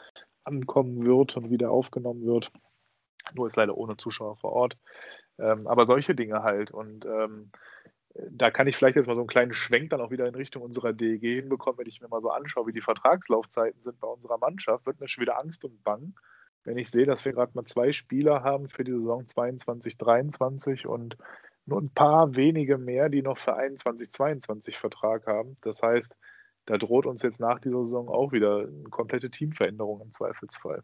ankommen 0.46 1.06
wird 1.06 1.36
und 1.36 1.50
wieder 1.50 1.70
aufgenommen 1.72 2.26
wird. 2.26 2.50
Nur 3.36 3.48
ist 3.48 3.58
leider 3.58 3.78
ohne 3.78 3.98
Zuschauer 3.98 4.38
vor 4.38 4.54
Ort. 4.54 4.78
Ähm, 5.38 5.68
aber 5.68 5.86
solche 5.86 6.16
Dinge 6.16 6.44
halt. 6.44 6.72
Und 6.72 7.06
ähm, 7.06 7.52
da 8.16 8.50
kann 8.52 8.68
ich 8.68 8.76
vielleicht 8.76 8.96
jetzt 8.96 9.08
mal 9.08 9.16
so 9.16 9.22
einen 9.22 9.28
kleinen 9.28 9.54
Schwenk 9.54 9.92
dann 9.92 10.02
auch 10.02 10.12
wieder 10.12 10.28
in 10.28 10.36
Richtung 10.36 10.64
unserer 10.64 10.94
DEG 10.94 11.22
hinbekommen, 11.22 11.80
wenn 11.80 11.88
ich 11.88 12.02
mir 12.02 12.08
mal 12.08 12.22
so 12.22 12.30
anschaue, 12.30 12.68
wie 12.68 12.74
die 12.74 12.82
Vertragslaufzeiten 12.82 13.82
sind 13.84 14.00
bei 14.00 14.08
unserer 14.08 14.38
Mannschaft, 14.38 14.86
wird 14.86 15.00
mir 15.00 15.08
schon 15.08 15.22
wieder 15.22 15.40
Angst 15.40 15.64
und 15.64 15.84
Bang, 15.84 16.14
wenn 16.64 16.78
ich 16.78 16.90
sehe, 16.90 17.06
dass 17.06 17.24
wir 17.26 17.34
gerade 17.34 17.52
mal 17.54 17.66
zwei 17.66 17.92
Spieler 17.92 18.44
haben 18.44 18.70
für 18.70 18.84
die 18.84 18.92
Saison 18.92 19.26
22, 19.28 19.98
23 19.98 20.88
und 20.88 21.18
nur 21.66 21.82
ein 21.82 21.92
paar 21.92 22.36
wenige 22.36 22.78
mehr, 22.78 23.10
die 23.10 23.22
noch 23.22 23.38
für 23.38 23.56
21, 23.56 24.12
22 24.12 24.78
Vertrag 24.78 25.28
haben. 25.28 25.58
Das 25.62 25.82
heißt, 25.82 26.16
da 26.66 26.78
droht 26.78 27.06
uns 27.06 27.22
jetzt 27.22 27.40
nach 27.40 27.60
dieser 27.60 27.82
Saison 27.82 28.10
auch 28.10 28.32
wieder 28.32 28.60
eine 28.60 28.90
komplette 28.90 29.30
Teamveränderung 29.30 30.02
im 30.02 30.12
Zweifelsfall. 30.12 30.84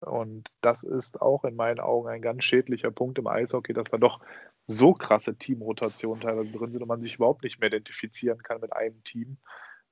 Und 0.00 0.50
das 0.60 0.82
ist 0.82 1.20
auch 1.22 1.44
in 1.44 1.56
meinen 1.56 1.80
Augen 1.80 2.08
ein 2.08 2.22
ganz 2.22 2.44
schädlicher 2.44 2.90
Punkt 2.90 3.18
im 3.18 3.26
Eishockey, 3.26 3.72
dass 3.72 3.88
da 3.90 3.96
doch 3.98 4.20
so 4.66 4.92
krasse 4.92 5.36
Teamrotationen 5.36 6.20
teilweise 6.20 6.50
drin 6.52 6.72
sind 6.72 6.82
und 6.82 6.88
man 6.88 7.02
sich 7.02 7.16
überhaupt 7.16 7.44
nicht 7.44 7.60
mehr 7.60 7.68
identifizieren 7.68 8.42
kann 8.42 8.60
mit 8.60 8.74
einem 8.74 9.02
Team, 9.04 9.38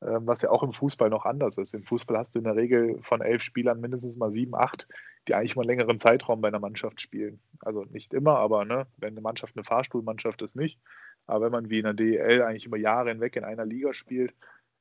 ähm, 0.02 0.26
was 0.26 0.42
ja 0.42 0.50
auch 0.50 0.62
im 0.62 0.72
Fußball 0.72 1.10
noch 1.10 1.24
anders 1.24 1.58
ist. 1.58 1.74
Im 1.74 1.84
Fußball 1.84 2.18
hast 2.18 2.34
du 2.34 2.40
in 2.40 2.44
der 2.44 2.56
Regel 2.56 3.00
von 3.02 3.20
elf 3.22 3.42
Spielern 3.42 3.80
mindestens 3.80 4.16
mal 4.16 4.32
sieben, 4.32 4.54
acht, 4.54 4.88
die 5.28 5.34
eigentlich 5.34 5.56
mal 5.56 5.62
einen 5.62 5.68
längeren 5.68 6.00
Zeitraum 6.00 6.40
bei 6.40 6.48
einer 6.48 6.58
Mannschaft 6.58 7.00
spielen. 7.00 7.40
Also 7.60 7.84
nicht 7.84 8.12
immer, 8.12 8.38
aber 8.38 8.64
ne, 8.64 8.86
wenn 8.98 9.14
eine 9.14 9.20
Mannschaft 9.20 9.56
eine 9.56 9.64
Fahrstuhlmannschaft 9.64 10.42
ist, 10.42 10.56
nicht. 10.56 10.80
Aber 11.26 11.46
wenn 11.46 11.52
man 11.52 11.70
wie 11.70 11.78
in 11.78 11.84
der 11.84 11.94
DEL 11.94 12.42
eigentlich 12.42 12.66
über 12.66 12.76
Jahre 12.76 13.10
hinweg 13.10 13.36
in 13.36 13.44
einer 13.44 13.64
Liga 13.64 13.94
spielt, 13.94 14.34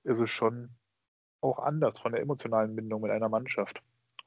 ist 0.04 0.20
es 0.20 0.30
schon 0.30 0.70
auch 1.40 1.60
anders 1.60 2.00
von 2.00 2.12
der 2.14 2.22
emotionalen 2.22 2.76
Bindung 2.76 3.02
mit 3.02 3.12
einer 3.12 3.30
Mannschaft. 3.30 3.82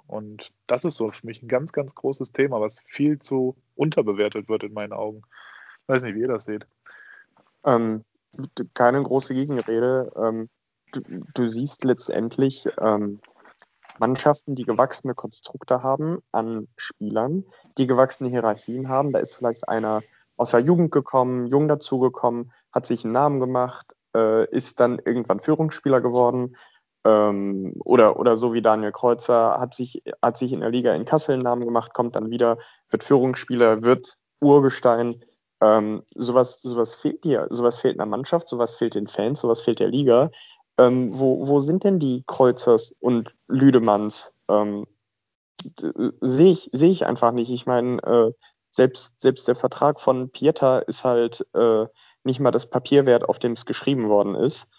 Und 0.07 0.53
das 0.67 0.85
ist 0.85 0.97
so 0.97 1.11
für 1.11 1.27
mich 1.27 1.43
ein 1.43 1.49
ganz, 1.49 1.73
ganz 1.73 1.95
großes 1.95 2.33
Thema, 2.33 2.61
was 2.61 2.81
viel 2.87 3.19
zu 3.19 3.57
unterbewertet 3.75 4.49
wird 4.49 4.63
in 4.63 4.73
meinen 4.73 4.93
Augen. 4.93 5.23
Ich 5.83 5.89
weiß 5.89 6.03
nicht, 6.03 6.15
wie 6.15 6.21
ihr 6.21 6.29
das 6.29 6.45
seht. 6.45 6.67
Ähm, 7.65 8.05
keine 8.75 9.03
große 9.03 9.35
Gegenrede. 9.35 10.13
Ähm, 10.17 10.49
du, 10.93 11.01
du, 11.35 11.47
siehst 11.47 11.85
letztendlich 11.85 12.69
ähm, 12.81 13.21
Mannschaften, 13.99 14.55
die 14.55 14.65
gewachsene 14.65 15.15
Konstrukte 15.15 15.83
haben 15.83 16.19
an 16.33 16.69
Spielern, 16.77 17.45
die 17.79 17.87
gewachsene 17.87 18.29
Hierarchien 18.29 18.89
haben. 18.89 19.13
Da 19.13 19.19
ist 19.19 19.35
vielleicht 19.35 19.69
einer 19.69 20.03
aus 20.37 20.51
der 20.51 20.61
Jugend 20.61 20.93
gekommen, 20.93 21.47
jung 21.47 21.67
dazugekommen, 21.67 22.53
hat 22.73 22.87
sich 22.87 23.05
einen 23.05 23.15
Namen 23.15 23.41
gemacht, 23.41 23.97
äh, 24.15 24.49
ist 24.51 24.81
dann 24.81 24.99
irgendwann 25.05 25.41
Führungsspieler 25.41 26.01
geworden, 26.01 26.57
ähm, 27.07 27.73
oder, 27.85 28.19
oder 28.19 28.37
so 28.37 28.53
wie 28.53 28.63
Daniel 28.63 28.91
Kreuzer, 28.91 29.59
hat 29.61 29.75
sich, 29.75 30.03
hat 30.23 30.37
sich 30.37 30.53
in 30.53 30.61
der 30.61 30.71
Liga 30.71 30.93
in 30.95 31.05
Kassel 31.05 31.35
einen 31.35 31.43
Namen 31.45 31.65
gemacht, 31.65 31.95
kommt 31.95 32.17
dann 32.17 32.31
wieder, 32.31 32.59
wird 32.91 33.05
Führungsspieler, 33.05 33.83
wird 33.83 34.17
Urgestein. 34.41 35.23
Ähm, 35.61 36.03
sowas, 36.17 36.61
sowas 36.63 36.97
fehlt 36.97 37.23
dir, 37.25 37.47
sowas 37.51 37.79
fehlt 37.79 37.99
einer 37.99 38.11
Mannschaft, 38.11 38.49
sowas 38.49 38.75
fehlt 38.75 38.95
den 38.95 39.07
Fans, 39.07 39.41
sowas 39.41 39.61
fehlt 39.61 39.79
der 39.79 39.89
Liga. 39.89 40.31
Ähm, 40.79 41.17
wo, 41.17 41.47
wo 41.47 41.61
sind 41.61 41.85
denn 41.85 41.99
die 42.01 42.25
Kreuzers 42.27 42.95
und 43.01 43.35
Lüdemanns? 43.49 44.39
Ähm, 44.49 44.87
Sehe 46.21 46.53
ich, 46.53 46.71
seh 46.73 46.89
ich 46.89 47.07
einfach 47.07 47.33
nicht. 47.33 47.51
Ich 47.51 47.67
meine, 47.67 47.99
äh, 48.03 48.33
selbst, 48.71 49.15
selbst 49.21 49.49
der 49.49 49.55
Vertrag 49.55 50.01
von 50.01 50.31
Pieter 50.31 50.87
ist 50.87 51.03
halt 51.03 51.47
äh, 51.55 51.87
nicht 52.25 52.41
mal 52.41 52.51
das 52.51 52.69
Papier 52.69 53.07
wert, 53.07 53.27
auf 53.29 53.39
dem 53.39 53.53
es 53.53 53.65
geschrieben 53.65 54.09
worden 54.09 54.35
ist. 54.35 54.71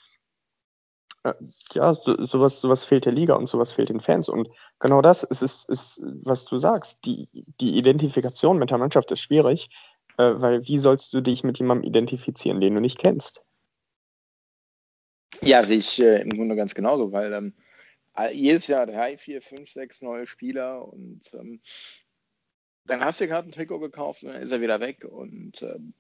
Ja, 1.74 1.94
so, 1.94 2.24
sowas, 2.24 2.62
sowas 2.62 2.86
fehlt 2.86 3.06
der 3.06 3.14
Liga 3.14 3.36
und 3.36 3.48
sowas 3.48 3.72
fehlt 3.72 3.90
den 3.90 4.00
Fans. 4.00 4.30
Und 4.30 4.50
genau 4.80 5.02
das 5.02 5.24
ist, 5.24 5.42
ist, 5.42 5.70
ist 5.70 6.04
was 6.24 6.46
du 6.46 6.58
sagst. 6.58 7.06
Die, 7.06 7.28
die 7.60 7.78
Identifikation 7.78 8.58
mit 8.60 8.72
der 8.72 8.78
Mannschaft 8.78 9.12
ist 9.12 9.22
schwierig, 9.22 9.70
äh, 10.18 10.34
weil 10.36 10.68
wie 10.68 10.80
sollst 10.80 11.14
du 11.14 11.22
dich 11.22 11.44
mit 11.44 11.60
jemandem 11.60 11.88
identifizieren, 11.88 12.62
den 12.62 12.76
du 12.76 12.82
nicht 12.82 13.00
kennst? 13.00 13.46
Ja, 15.42 15.64
sehe 15.64 15.78
ich 15.78 16.02
äh, 16.02 16.22
im 16.22 16.30
Grunde 16.30 16.56
ganz 16.56 16.74
genauso, 16.74 17.12
weil 17.12 17.34
ähm, 17.34 17.54
jedes 18.32 18.68
Jahr 18.68 18.86
drei, 18.86 19.18
vier, 19.18 19.42
fünf, 19.42 19.70
sechs 19.70 20.02
neue 20.02 20.26
Spieler 20.26 20.92
und 20.92 21.22
ähm, 21.34 21.62
dann 22.86 23.02
hast 23.02 23.20
du 23.20 23.28
gerade 23.28 23.48
ein 23.48 23.52
Trikot 23.52 23.80
gekauft 23.80 24.24
und 24.24 24.30
dann 24.30 24.42
ist 24.42 24.52
er 24.52 24.62
wieder 24.62 24.80
weg 24.80 25.06
und 25.06 25.62
ähm, 25.62 25.94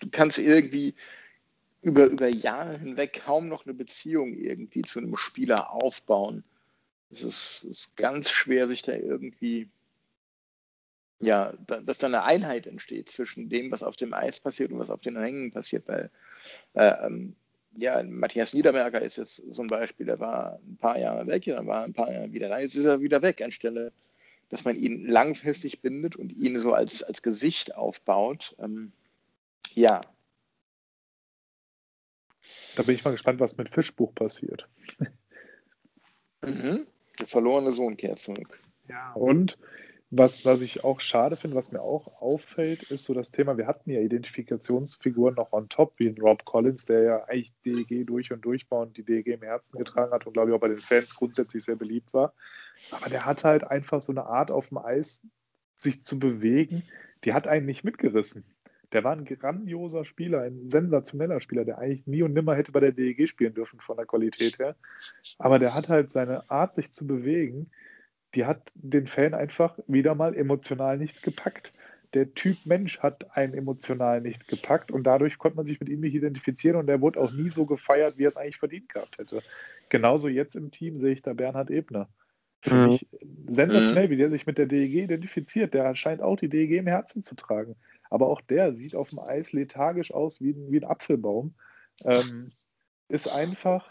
du 0.00 0.08
kannst 0.10 0.38
irgendwie 0.38 0.94
über, 1.82 2.06
über 2.06 2.28
Jahre 2.28 2.78
hinweg 2.78 3.22
kaum 3.24 3.48
noch 3.48 3.64
eine 3.64 3.74
Beziehung 3.74 4.34
irgendwie 4.34 4.82
zu 4.82 4.98
einem 4.98 5.16
Spieler 5.16 5.72
aufbauen. 5.72 6.44
Es 7.10 7.22
ist, 7.22 7.64
ist 7.64 7.96
ganz 7.96 8.30
schwer, 8.30 8.66
sich 8.66 8.82
da 8.82 8.92
irgendwie, 8.92 9.68
ja, 11.20 11.54
da, 11.66 11.80
dass 11.80 11.98
da 11.98 12.08
eine 12.08 12.24
Einheit 12.24 12.66
entsteht 12.66 13.08
zwischen 13.08 13.48
dem, 13.48 13.70
was 13.70 13.82
auf 13.82 13.96
dem 13.96 14.12
Eis 14.12 14.40
passiert 14.40 14.72
und 14.72 14.78
was 14.78 14.90
auf 14.90 15.00
den 15.00 15.16
Rängen 15.16 15.52
passiert, 15.52 15.86
weil 15.88 16.10
äh, 16.74 17.06
ähm, 17.06 17.34
ja, 17.76 18.02
Matthias 18.02 18.54
Niederberger 18.54 19.00
ist 19.00 19.16
jetzt 19.16 19.36
so 19.36 19.62
ein 19.62 19.68
Beispiel, 19.68 20.06
der 20.06 20.20
war 20.20 20.58
ein 20.66 20.76
paar 20.76 20.98
Jahre 20.98 21.26
weg, 21.26 21.44
dann 21.44 21.66
war 21.66 21.84
ein 21.84 21.92
paar 21.92 22.12
Jahre 22.12 22.32
wieder 22.32 22.48
da, 22.48 22.58
jetzt 22.58 22.74
ist 22.74 22.84
er 22.84 23.00
wieder 23.00 23.22
weg, 23.22 23.40
anstelle, 23.40 23.92
dass 24.48 24.64
man 24.64 24.76
ihn 24.76 25.06
langfristig 25.06 25.80
bindet 25.80 26.16
und 26.16 26.32
ihn 26.32 26.58
so 26.58 26.72
als, 26.72 27.02
als 27.02 27.22
Gesicht 27.22 27.74
aufbaut. 27.74 28.56
Ähm, 28.58 28.92
ja, 29.74 30.00
da 32.78 32.84
bin 32.84 32.94
ich 32.94 33.04
mal 33.04 33.10
gespannt, 33.10 33.40
was 33.40 33.56
mit 33.56 33.70
Fischbuch 33.70 34.14
passiert. 34.14 34.68
Mhm. 36.42 36.86
Der 37.18 37.26
verlorene 37.26 37.72
Sohn 37.72 37.96
kehrt 37.96 38.20
zurück. 38.20 38.60
Ja, 38.88 39.12
und 39.14 39.58
Was, 40.10 40.46
was 40.46 40.62
ich 40.62 40.84
auch 40.84 41.00
schade 41.00 41.36
finde, 41.36 41.54
was 41.56 41.70
mir 41.70 41.82
auch 41.82 42.22
auffällt, 42.22 42.82
ist 42.84 43.04
so 43.04 43.12
das 43.12 43.30
Thema, 43.30 43.58
wir 43.58 43.66
hatten 43.66 43.90
ja 43.90 44.00
Identifikationsfiguren 44.00 45.34
noch 45.34 45.52
on 45.52 45.68
top, 45.68 45.92
wie 45.98 46.08
ein 46.08 46.18
Rob 46.18 46.46
Collins, 46.46 46.86
der 46.86 47.02
ja 47.02 47.24
eigentlich 47.24 47.52
DEG 47.66 48.06
durch 48.06 48.32
und 48.32 48.42
durch 48.42 48.70
war 48.70 48.80
und 48.80 48.96
die 48.96 49.02
DEG 49.02 49.26
im 49.26 49.42
Herzen 49.42 49.76
getragen 49.76 50.12
hat 50.12 50.26
und 50.26 50.32
glaube 50.32 50.50
ich 50.50 50.56
auch 50.56 50.60
bei 50.60 50.68
den 50.68 50.78
Fans 50.78 51.14
grundsätzlich 51.14 51.62
sehr 51.62 51.76
beliebt 51.76 52.14
war. 52.14 52.32
Aber 52.90 53.10
der 53.10 53.26
hat 53.26 53.44
halt 53.44 53.64
einfach 53.64 54.00
so 54.00 54.10
eine 54.10 54.24
Art 54.24 54.50
auf 54.50 54.68
dem 54.68 54.78
Eis, 54.78 55.20
sich 55.74 56.04
zu 56.04 56.18
bewegen, 56.18 56.84
die 57.24 57.34
hat 57.34 57.46
einen 57.46 57.66
nicht 57.66 57.84
mitgerissen. 57.84 58.44
Der 58.92 59.04
war 59.04 59.12
ein 59.12 59.24
grandioser 59.24 60.04
Spieler, 60.04 60.42
ein 60.42 60.70
sensationeller 60.70 61.40
Spieler, 61.40 61.64
der 61.64 61.78
eigentlich 61.78 62.06
nie 62.06 62.22
und 62.22 62.32
nimmer 62.32 62.54
hätte 62.54 62.72
bei 62.72 62.80
der 62.80 62.92
DEG 62.92 63.28
spielen 63.28 63.54
dürfen 63.54 63.80
von 63.80 63.96
der 63.96 64.06
Qualität 64.06 64.58
her. 64.58 64.76
Aber 65.38 65.58
der 65.58 65.74
hat 65.74 65.88
halt 65.88 66.10
seine 66.10 66.48
Art, 66.50 66.74
sich 66.74 66.92
zu 66.92 67.06
bewegen, 67.06 67.70
die 68.34 68.44
hat 68.46 68.72
den 68.74 69.06
Fan 69.06 69.34
einfach 69.34 69.78
wieder 69.86 70.14
mal 70.14 70.34
emotional 70.34 70.98
nicht 70.98 71.22
gepackt. 71.22 71.72
Der 72.14 72.32
Typ 72.34 72.64
Mensch 72.64 73.00
hat 73.00 73.36
einen 73.36 73.54
emotional 73.54 74.20
nicht 74.22 74.48
gepackt 74.48 74.90
und 74.90 75.04
dadurch 75.04 75.36
konnte 75.38 75.56
man 75.58 75.66
sich 75.66 75.80
mit 75.80 75.90
ihm 75.90 76.00
nicht 76.00 76.14
identifizieren 76.14 76.76
und 76.76 76.88
er 76.88 77.00
wurde 77.02 77.20
auch 77.20 77.32
nie 77.32 77.50
so 77.50 77.66
gefeiert, 77.66 78.16
wie 78.16 78.24
er 78.24 78.30
es 78.30 78.36
eigentlich 78.36 78.58
verdient 78.58 78.88
gehabt 78.88 79.18
hätte. 79.18 79.42
Genauso 79.90 80.28
jetzt 80.28 80.56
im 80.56 80.70
Team 80.70 80.98
sehe 81.00 81.12
ich 81.12 81.22
da 81.22 81.34
Bernhard 81.34 81.70
Ebner. 81.70 82.08
Für 82.62 82.74
Mhm. 82.74 82.84
mich 82.86 83.06
sensationell, 83.46 84.10
wie 84.10 84.16
der 84.16 84.30
sich 84.30 84.46
mit 84.46 84.58
der 84.58 84.66
DEG 84.66 85.04
identifiziert. 85.04 85.74
Der 85.74 85.94
scheint 85.94 86.22
auch 86.22 86.36
die 86.36 86.48
DEG 86.48 86.78
im 86.78 86.86
Herzen 86.86 87.24
zu 87.24 87.34
tragen. 87.34 87.76
Aber 88.10 88.28
auch 88.28 88.40
der 88.40 88.74
sieht 88.74 88.94
auf 88.94 89.10
dem 89.10 89.18
Eis 89.18 89.52
lethargisch 89.52 90.12
aus 90.12 90.40
wie 90.40 90.50
ein, 90.50 90.70
wie 90.70 90.78
ein 90.80 90.84
Apfelbaum. 90.84 91.54
Ähm, 92.04 92.50
ist 93.08 93.28
einfach, 93.28 93.88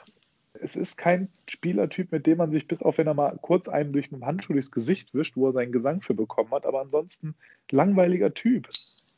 es 0.54 0.76
ist 0.76 0.98
kein 0.98 1.30
Spielertyp, 1.50 2.12
mit 2.12 2.26
dem 2.26 2.38
man 2.38 2.52
sich, 2.52 2.68
bis 2.68 2.82
auf 2.82 2.98
wenn 2.98 3.08
er 3.08 3.14
mal 3.14 3.38
kurz 3.42 3.68
einem 3.68 3.94
durch 3.94 4.12
einen 4.12 4.26
Handschuh 4.26 4.54
durchs 4.54 4.72
Gesicht 4.72 5.14
wischt, 5.14 5.36
wo 5.36 5.48
er 5.48 5.52
seinen 5.54 5.72
Gesang 5.72 6.02
für 6.02 6.14
bekommen 6.14 6.52
hat, 6.52 6.66
aber 6.66 6.82
ansonsten 6.82 7.36
langweiliger 7.72 8.34
Typ. 8.34 8.70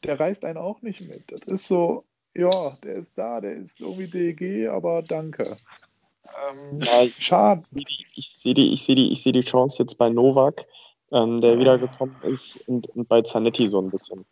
Der 0.03 0.19
reißt 0.19 0.45
einen 0.45 0.57
auch 0.57 0.81
nicht 0.81 1.01
mit. 1.07 1.23
Das 1.27 1.41
ist 1.43 1.67
so, 1.67 2.05
ja, 2.33 2.77
der 2.83 2.95
ist 2.95 3.11
da, 3.17 3.41
der 3.41 3.55
ist 3.57 3.79
irgendwie 3.81 4.07
DEG, 4.07 4.69
aber 4.69 5.01
danke. 5.01 5.57
Ähm, 6.49 6.79
Ja, 6.81 7.03
ich- 7.03 7.15
schade. 7.15 7.63
Ich 8.15 8.35
sehe 8.37 8.53
die, 8.53 8.73
ich 8.73 8.83
sehe 8.83 8.95
die, 8.95 9.11
ich 9.11 9.21
sehe 9.23 9.33
die 9.33 9.41
Chance 9.41 9.83
jetzt 9.83 9.97
bei 9.97 10.09
Novak, 10.09 10.65
ähm, 11.11 11.41
der 11.41 11.59
wiedergekommen 11.59 12.21
ist, 12.21 12.57
und, 12.67 12.87
und 12.89 13.09
bei 13.09 13.21
Zanetti 13.21 13.67
so 13.67 13.81
ein 13.81 13.89
bisschen. 13.89 14.25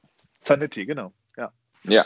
Zanetti, 0.48 0.86
genau. 0.86 1.14
Ja. 1.36 1.52
Ja. 1.84 2.06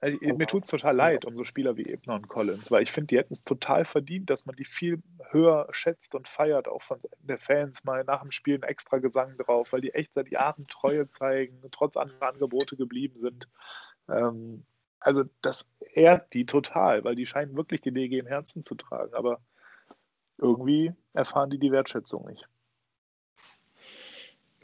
Also, 0.00 0.18
mir 0.36 0.46
tut 0.46 0.64
es 0.64 0.70
total 0.70 0.94
leid 0.94 1.24
um 1.24 1.34
so 1.34 1.44
Spieler 1.44 1.78
wie 1.78 1.86
Ebner 1.86 2.14
und 2.14 2.28
Collins, 2.28 2.70
weil 2.70 2.82
ich 2.82 2.92
finde, 2.92 3.06
die 3.06 3.16
hätten 3.16 3.32
es 3.32 3.42
total 3.42 3.86
verdient, 3.86 4.28
dass 4.28 4.44
man 4.44 4.54
die 4.54 4.66
viel 4.66 5.02
höher 5.30 5.66
schätzt 5.70 6.14
und 6.14 6.28
feiert, 6.28 6.68
auch 6.68 6.82
von 6.82 7.00
der 7.20 7.38
Fans 7.38 7.84
mal 7.84 8.04
nach 8.04 8.20
dem 8.20 8.30
Spiel 8.30 8.54
einen 8.54 8.64
extra 8.64 8.98
Gesang 8.98 9.38
drauf, 9.38 9.72
weil 9.72 9.80
die 9.80 9.94
echt 9.94 10.12
seit 10.12 10.28
Jahren 10.28 10.66
Treue 10.66 11.08
zeigen, 11.08 11.62
trotz 11.70 11.96
anderer 11.96 12.28
Angebote 12.28 12.76
geblieben 12.76 13.18
sind. 13.20 13.48
Ähm, 14.10 14.66
also 15.00 15.24
das 15.40 15.66
ehrt 15.94 16.34
die 16.34 16.44
total, 16.44 17.04
weil 17.04 17.14
die 17.14 17.26
scheinen 17.26 17.56
wirklich 17.56 17.80
die 17.80 17.92
DG 17.92 18.18
im 18.18 18.26
Herzen 18.26 18.62
zu 18.62 18.74
tragen, 18.74 19.14
aber 19.14 19.40
irgendwie 20.36 20.92
erfahren 21.14 21.48
die 21.48 21.58
die 21.58 21.72
Wertschätzung 21.72 22.26
nicht. 22.26 22.46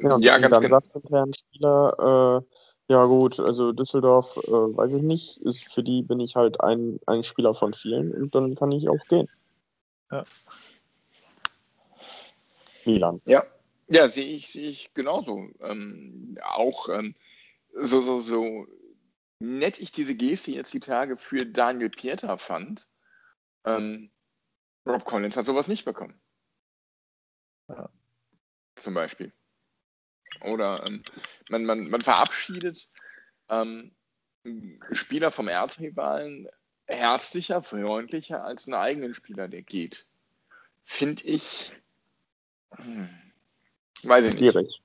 Ja, 0.02 0.18
Ja, 0.18 0.38
ganz 0.38 0.54
dann 0.54 0.62
genau. 0.62 1.24
ein 1.24 1.34
Spieler, 1.34 2.42
äh, 2.48 2.92
ja 2.92 3.04
gut, 3.04 3.38
also 3.38 3.72
Düsseldorf, 3.72 4.36
äh, 4.36 4.50
weiß 4.50 4.94
ich 4.94 5.02
nicht, 5.02 5.38
ist, 5.38 5.72
für 5.72 5.82
die 5.82 6.02
bin 6.02 6.20
ich 6.20 6.36
halt 6.36 6.60
ein, 6.60 6.98
ein 7.06 7.22
Spieler 7.22 7.54
von 7.54 7.72
vielen 7.72 8.12
und 8.12 8.34
dann 8.34 8.54
kann 8.54 8.72
ich 8.72 8.88
auch 8.88 9.04
gehen. 9.08 9.28
Ja. 10.10 10.24
Milan. 12.84 13.20
Ja, 13.26 13.44
ja, 13.88 14.08
sehe 14.08 14.26
ich, 14.26 14.48
sehe 14.50 14.68
ich 14.68 14.94
genauso. 14.94 15.48
Ähm, 15.60 16.36
auch 16.42 16.88
ähm, 16.88 17.14
so, 17.74 18.00
so, 18.00 18.20
so 18.20 18.66
nett 19.38 19.80
ich 19.80 19.92
diese 19.92 20.14
Geste 20.14 20.52
jetzt 20.52 20.72
die 20.74 20.80
Tage 20.80 21.16
für 21.16 21.46
Daniel 21.46 21.90
Pieter 21.90 22.38
fand, 22.38 22.88
ähm, 23.64 24.10
Rob 24.86 25.04
Collins 25.04 25.36
hat 25.36 25.44
sowas 25.44 25.68
nicht 25.68 25.84
bekommen. 25.84 26.20
Ja. 27.68 27.88
Zum 28.76 28.94
Beispiel. 28.94 29.32
Oder 30.42 30.84
ähm, 30.86 31.02
man, 31.48 31.64
man, 31.64 31.88
man 31.88 32.00
verabschiedet 32.00 32.88
ähm, 33.48 33.92
Spieler 34.92 35.30
vom 35.30 35.48
Erzrivalen 35.48 36.48
herzlicher, 36.86 37.62
freundlicher 37.62 38.44
als 38.44 38.66
einen 38.66 38.74
eigenen 38.74 39.14
Spieler, 39.14 39.48
der 39.48 39.62
geht. 39.62 40.06
Finde 40.84 41.22
ich. 41.24 41.72
Hm, 42.76 43.08
weiß 44.02 44.24
ich 44.26 44.40
nicht. 44.40 44.52
Schwierig. 44.52 44.82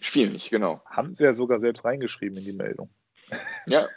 Schwierig, 0.00 0.50
genau. 0.50 0.82
Haben 0.86 1.14
sie 1.14 1.24
ja 1.24 1.32
sogar 1.32 1.58
selbst 1.58 1.84
reingeschrieben 1.84 2.38
in 2.38 2.44
die 2.44 2.52
Meldung. 2.52 2.88
Ja. 3.66 3.88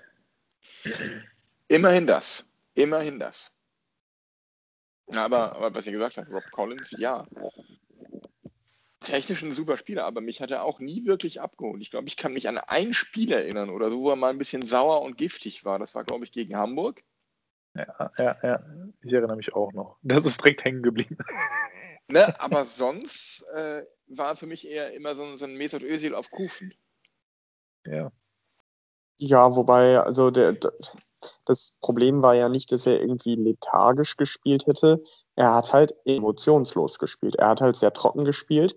Immerhin 1.68 2.08
das. 2.08 2.52
Immerhin 2.74 3.20
das. 3.20 3.56
Aber, 5.08 5.56
aber 5.56 5.76
was 5.76 5.86
ihr 5.86 5.92
gesagt 5.92 6.18
habt, 6.18 6.30
Rob 6.32 6.44
Collins, 6.52 6.96
ja. 6.98 7.28
Technisch 9.02 9.42
ein 9.44 9.52
super 9.52 9.78
Spieler, 9.78 10.06
aber 10.06 10.22
mich 10.22 10.42
hat 10.42 10.52
er 10.52 10.64
auch 10.64 10.80
nie 10.80 11.06
wirklich 11.06 11.42
abgeholt. 11.42 11.82
Ich 11.82 11.90
glaube, 11.92 12.08
ich 12.08 12.18
kann 12.18 12.34
mich 12.34 12.48
an 12.48 12.58
ein 12.60 12.94
Spiel 12.94 13.32
erinnern 13.32 13.70
oder 13.72 13.90
so, 13.90 14.00
wo 14.00 14.10
er 14.12 14.16
mal 14.16 14.30
ein 14.30 14.38
bisschen 14.38 14.62
sauer 14.62 15.02
und 15.02 15.18
giftig 15.18 15.66
war. 15.66 15.80
Das 15.80 15.96
war, 15.96 16.04
glaube 16.04 16.24
ich, 16.24 16.32
gegen 16.32 16.56
Hamburg. 16.56 17.04
Ja, 17.74 18.12
ja, 18.18 18.38
ja. 18.44 18.64
Ich 19.02 19.12
erinnere 19.12 19.38
mich 19.38 19.54
auch 19.54 19.72
noch. 19.74 19.98
Das 20.04 20.26
ist 20.26 20.40
direkt 20.42 20.64
hängen 20.64 20.84
geblieben. 20.84 21.18
Ne? 22.08 22.38
Aber 22.42 22.66
sonst 22.66 23.44
äh, 23.54 23.86
war 24.08 24.36
für 24.36 24.46
mich 24.46 24.68
eher 24.68 24.92
immer 24.94 25.16
so, 25.16 25.24
ein- 25.24 25.38
so 25.38 25.46
ein 25.46 25.56
Mesut 25.56 25.82
Özil 25.82 26.14
auf 26.14 26.30
Kufen. 26.30 26.74
Ja. 27.86 28.12
Ja, 29.16 29.56
wobei, 29.56 29.98
also 29.98 30.30
der, 30.30 30.58
das 31.46 31.78
Problem 31.80 32.22
war 32.22 32.36
ja 32.36 32.50
nicht, 32.50 32.74
dass 32.74 32.86
er 32.86 33.00
irgendwie 33.00 33.36
lethargisch 33.36 34.18
gespielt 34.18 34.68
hätte. 34.68 35.02
Er 35.42 35.56
hat 35.56 35.74
halt 35.74 35.96
emotionslos 36.06 37.00
gespielt. 37.00 37.34
Er 37.34 37.48
hat 37.48 37.62
halt 37.62 37.76
sehr 37.76 37.92
trocken 37.92 38.26
gespielt. 38.26 38.76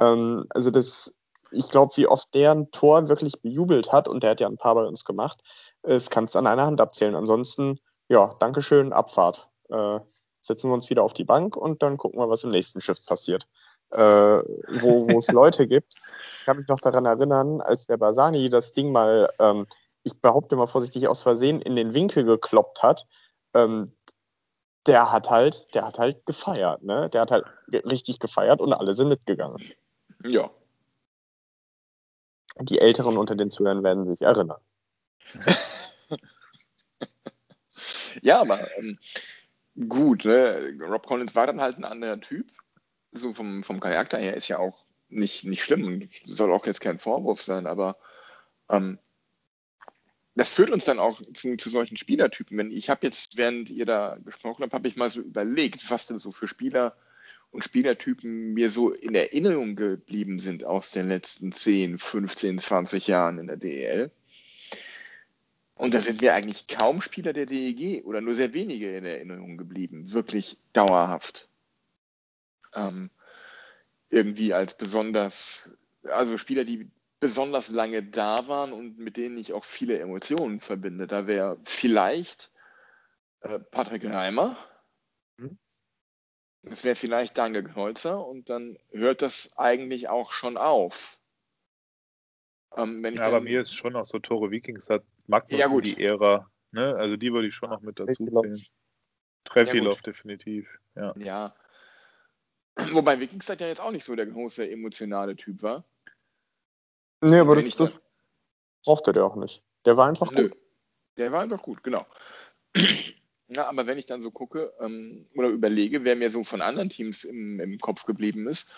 Ähm, 0.00 0.46
also 0.48 0.70
das, 0.70 1.14
ich 1.50 1.68
glaube, 1.68 1.94
wie 1.96 2.06
oft 2.06 2.32
der 2.32 2.52
ein 2.52 2.70
Tor 2.70 3.10
wirklich 3.10 3.42
bejubelt 3.42 3.92
hat, 3.92 4.08
und 4.08 4.22
der 4.22 4.30
hat 4.30 4.40
ja 4.40 4.46
ein 4.46 4.56
paar 4.56 4.74
bei 4.76 4.86
uns 4.86 5.04
gemacht, 5.04 5.42
das 5.82 6.08
kannst 6.08 6.34
du 6.34 6.38
an 6.38 6.46
einer 6.46 6.64
Hand 6.64 6.80
abzählen. 6.80 7.14
Ansonsten, 7.14 7.78
ja, 8.08 8.32
Dankeschön, 8.38 8.94
Abfahrt. 8.94 9.46
Äh, 9.68 10.00
setzen 10.40 10.70
wir 10.70 10.74
uns 10.74 10.88
wieder 10.88 11.02
auf 11.02 11.12
die 11.12 11.24
Bank 11.24 11.54
und 11.54 11.82
dann 11.82 11.98
gucken 11.98 12.18
wir, 12.18 12.30
was 12.30 12.44
im 12.44 12.50
nächsten 12.50 12.80
Schiff 12.80 13.04
passiert. 13.04 13.46
Äh, 13.90 14.00
wo 14.00 15.06
wo 15.06 15.18
es 15.18 15.28
Leute 15.32 15.66
gibt. 15.68 15.96
Ich 16.34 16.44
kann 16.44 16.56
mich 16.56 16.68
noch 16.68 16.80
daran 16.80 17.04
erinnern, 17.04 17.60
als 17.60 17.84
der 17.84 17.98
Basani 17.98 18.48
das 18.48 18.72
Ding 18.72 18.90
mal, 18.90 19.28
ähm, 19.38 19.66
ich 20.02 20.18
behaupte 20.18 20.56
mal 20.56 20.66
vorsichtig 20.66 21.08
aus 21.08 21.22
Versehen, 21.22 21.60
in 21.60 21.76
den 21.76 21.92
Winkel 21.92 22.24
gekloppt 22.24 22.82
hat. 22.82 23.06
Ähm, 23.52 23.92
der 24.86 25.12
hat 25.12 25.30
halt, 25.30 25.74
der 25.74 25.86
hat 25.86 25.98
halt 25.98 26.24
gefeiert, 26.26 26.82
ne? 26.82 27.08
Der 27.10 27.22
hat 27.22 27.30
halt 27.30 27.44
richtig 27.72 28.18
gefeiert 28.18 28.60
und 28.60 28.72
alle 28.72 28.94
sind 28.94 29.08
mitgegangen. 29.08 29.72
Ja. 30.24 30.50
Die 32.60 32.78
Älteren 32.78 33.18
unter 33.18 33.34
den 33.34 33.50
Zuhörern 33.50 33.82
werden 33.82 34.06
sich 34.06 34.22
erinnern. 34.22 34.60
Ja, 38.22 38.40
aber 38.40 38.76
ähm, 38.76 38.98
gut, 39.88 40.24
ne? 40.24 40.74
Rob 40.80 41.06
Collins 41.06 41.34
war 41.34 41.46
dann 41.46 41.60
halt 41.60 41.78
ein 41.78 41.84
anderer 41.84 42.20
Typ. 42.20 42.46
So 43.12 43.32
vom, 43.32 43.62
vom 43.62 43.80
Charakter 43.80 44.18
her 44.18 44.34
ist 44.34 44.48
ja 44.48 44.58
auch 44.58 44.84
nicht, 45.08 45.44
nicht 45.44 45.64
schlimm 45.64 45.84
und 45.84 46.10
soll 46.26 46.52
auch 46.52 46.66
jetzt 46.66 46.80
kein 46.80 46.98
Vorwurf 46.98 47.40
sein, 47.40 47.66
aber 47.66 47.96
ähm, 48.68 48.98
das 50.36 50.50
führt 50.50 50.70
uns 50.70 50.84
dann 50.84 50.98
auch 50.98 51.20
zu, 51.32 51.56
zu 51.56 51.70
solchen 51.70 51.96
Spielertypen. 51.96 52.58
Wenn 52.58 52.70
ich 52.70 52.90
habe 52.90 53.06
jetzt, 53.06 53.38
während 53.38 53.70
ihr 53.70 53.86
da 53.86 54.18
gesprochen 54.22 54.62
habt, 54.62 54.74
habe 54.74 54.86
ich 54.86 54.96
mal 54.96 55.08
so 55.08 55.20
überlegt, 55.20 55.90
was 55.90 56.06
denn 56.06 56.18
so 56.18 56.30
für 56.30 56.46
Spieler 56.46 56.94
und 57.50 57.64
Spielertypen 57.64 58.52
mir 58.52 58.68
so 58.68 58.92
in 58.92 59.14
Erinnerung 59.14 59.76
geblieben 59.76 60.38
sind 60.38 60.62
aus 60.64 60.90
den 60.90 61.08
letzten 61.08 61.52
10, 61.52 61.98
15, 61.98 62.58
20 62.58 63.06
Jahren 63.06 63.38
in 63.38 63.46
der 63.46 63.56
DEL. 63.56 64.10
Und 65.74 65.94
da 65.94 66.00
sind 66.00 66.20
mir 66.20 66.34
eigentlich 66.34 66.66
kaum 66.66 67.00
Spieler 67.00 67.32
der 67.32 67.46
DEG 67.46 68.04
oder 68.04 68.20
nur 68.20 68.34
sehr 68.34 68.52
wenige 68.52 68.94
in 68.94 69.04
Erinnerung 69.04 69.56
geblieben, 69.56 70.12
wirklich 70.12 70.58
dauerhaft. 70.74 71.48
Ähm, 72.74 73.10
irgendwie 74.10 74.52
als 74.52 74.76
besonders, 74.76 75.74
also 76.02 76.36
Spieler, 76.36 76.64
die 76.64 76.90
besonders 77.26 77.68
lange 77.70 78.04
da 78.04 78.46
waren 78.46 78.72
und 78.72 78.98
mit 78.98 79.16
denen 79.16 79.36
ich 79.36 79.52
auch 79.52 79.64
viele 79.64 79.98
Emotionen 79.98 80.60
verbinde. 80.60 81.08
Da 81.08 81.26
wäre 81.26 81.58
vielleicht 81.64 82.52
äh, 83.40 83.58
Patrick 83.58 84.04
Reimer, 84.04 84.56
Mhm. 85.38 85.58
es 86.62 86.84
wäre 86.84 86.94
vielleicht 86.94 87.36
Daniel 87.36 87.64
Knolzer 87.64 88.24
und 88.24 88.48
dann 88.48 88.78
hört 88.92 89.22
das 89.22 89.58
eigentlich 89.58 90.08
auch 90.08 90.30
schon 90.30 90.56
auf. 90.56 91.20
Ähm, 92.76 93.02
wenn 93.02 93.12
ich 93.14 93.18
Ja, 93.18 93.24
dann, 93.26 93.34
aber 93.34 93.44
mir 93.44 93.62
ist 93.62 93.74
schon 93.74 93.94
noch 93.94 94.06
so 94.06 94.20
Tore 94.20 94.52
Vikings 94.52 94.88
hat 94.88 95.02
Magnus 95.26 95.58
Ja, 95.58 95.66
gut. 95.66 95.84
die 95.84 96.00
Ära. 96.00 96.48
Ne? 96.70 96.94
Also 96.94 97.16
die 97.16 97.32
würde 97.32 97.48
ich 97.48 97.54
schon 97.56 97.70
noch 97.70 97.80
mit 97.80 97.98
dazu 97.98 98.24
zählen. 98.24 98.54
Trefilov, 99.44 99.96
Ja, 99.96 100.02
definitiv. 100.02 100.68
Ja. 100.94 101.12
Ja. 101.16 101.56
Wobei 102.92 103.18
Wikingstad 103.18 103.60
ja 103.60 103.66
jetzt 103.66 103.80
auch 103.80 103.90
nicht 103.90 104.04
so 104.04 104.14
der 104.14 104.26
große 104.26 104.70
emotionale 104.70 105.34
Typ 105.34 105.62
war. 105.62 105.84
Nee, 107.20 107.38
aber 107.38 107.56
das, 107.56 107.74
das 107.76 108.00
brauchte 108.84 109.12
der 109.12 109.24
auch 109.24 109.36
nicht. 109.36 109.62
Der 109.84 109.96
war 109.96 110.08
einfach 110.08 110.30
Nö. 110.32 110.48
gut. 110.48 110.58
Der 111.16 111.32
war 111.32 111.40
einfach 111.40 111.62
gut, 111.62 111.82
genau. 111.82 112.06
Ja, 113.48 113.68
aber 113.68 113.86
wenn 113.86 113.96
ich 113.96 114.06
dann 114.06 114.22
so 114.22 114.32
gucke 114.32 114.72
ähm, 114.80 115.24
oder 115.36 115.50
überlege, 115.50 116.02
wer 116.02 116.16
mir 116.16 116.30
so 116.30 116.42
von 116.42 116.60
anderen 116.60 116.88
Teams 116.88 117.22
im, 117.22 117.60
im 117.60 117.78
Kopf 117.78 118.04
geblieben 118.04 118.48
ist, 118.48 118.74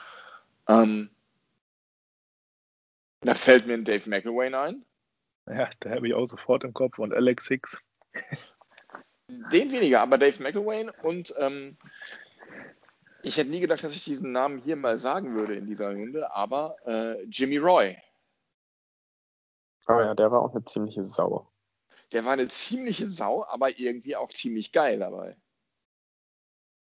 ähm, 0.68 1.09
da 3.22 3.32
fällt 3.32 3.66
mir 3.66 3.72
ein 3.72 3.84
Dave 3.84 4.09
McElwain 4.11 4.55
ein. 4.55 4.84
Ja, 5.47 5.70
da 5.80 5.91
habe 5.91 6.07
ich 6.07 6.12
auch 6.12 6.26
sofort 6.26 6.64
im 6.64 6.74
Kopf. 6.74 6.99
Und 6.99 7.14
Alex 7.14 7.49
Hicks. 7.49 7.78
Den 9.28 9.72
weniger, 9.72 10.01
aber 10.01 10.18
Dave 10.18 10.43
McElwain 10.43 10.91
und 11.03 11.34
ähm, 11.39 11.78
ich 13.22 13.36
hätte 13.36 13.51
nie 13.51 13.61
gedacht, 13.61 13.82
dass 13.82 13.93
ich 13.93 14.05
diesen 14.05 14.32
Namen 14.32 14.59
hier 14.59 14.76
mal 14.76 14.99
sagen 14.99 15.34
würde 15.34 15.55
in 15.55 15.66
dieser 15.66 15.93
Runde, 15.93 16.32
aber 16.34 16.76
äh, 16.86 17.22
Jimmy 17.24 17.57
Roy. 17.57 17.97
Aber 19.89 20.05
ja, 20.05 20.14
der 20.14 20.30
war 20.30 20.43
auch 20.43 20.55
eine 20.55 20.64
ziemliche 20.64 21.03
Sau. 21.03 21.51
Der 22.12 22.24
war 22.24 22.32
eine 22.32 22.49
ziemliche 22.49 23.09
Sau, 23.09 23.45
aber 23.49 23.78
irgendwie 23.78 24.16
auch 24.16 24.30
ziemlich 24.30 24.70
geil 24.70 24.99
dabei. 24.99 25.36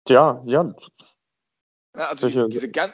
Ja, 0.08 0.42
ja, 0.44 0.74
Ja, 1.94 2.08
also 2.08 2.28
diese, 2.28 2.48
diese, 2.48 2.70
gan 2.70 2.92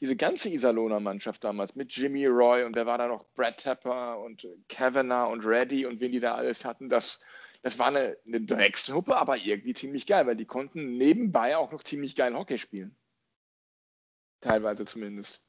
diese 0.00 0.16
ganze 0.16 0.48
Iserlohner 0.48 0.98
Mannschaft 1.00 1.44
damals 1.44 1.76
mit 1.76 1.92
Jimmy 1.94 2.26
Roy 2.26 2.64
und 2.64 2.74
wer 2.74 2.86
war 2.86 2.98
da 2.98 3.06
noch? 3.06 3.24
Brad 3.34 3.58
Tepper 3.58 4.18
und 4.18 4.46
Kavanagh 4.68 5.30
und 5.30 5.46
Reddy 5.46 5.86
und 5.86 6.00
wen 6.00 6.10
die 6.10 6.20
da 6.20 6.34
alles 6.34 6.64
hatten, 6.64 6.88
das, 6.88 7.20
das 7.62 7.78
war 7.78 7.86
eine, 7.86 8.16
eine 8.26 8.40
Dreckstruppe, 8.40 9.16
aber 9.16 9.36
irgendwie 9.36 9.74
ziemlich 9.74 10.06
geil, 10.06 10.26
weil 10.26 10.36
die 10.36 10.46
konnten 10.46 10.96
nebenbei 10.96 11.56
auch 11.56 11.70
noch 11.70 11.84
ziemlich 11.84 12.16
geil 12.16 12.34
Hockey 12.34 12.58
spielen. 12.58 12.96
Teilweise 14.40 14.84
zumindest. 14.84 15.40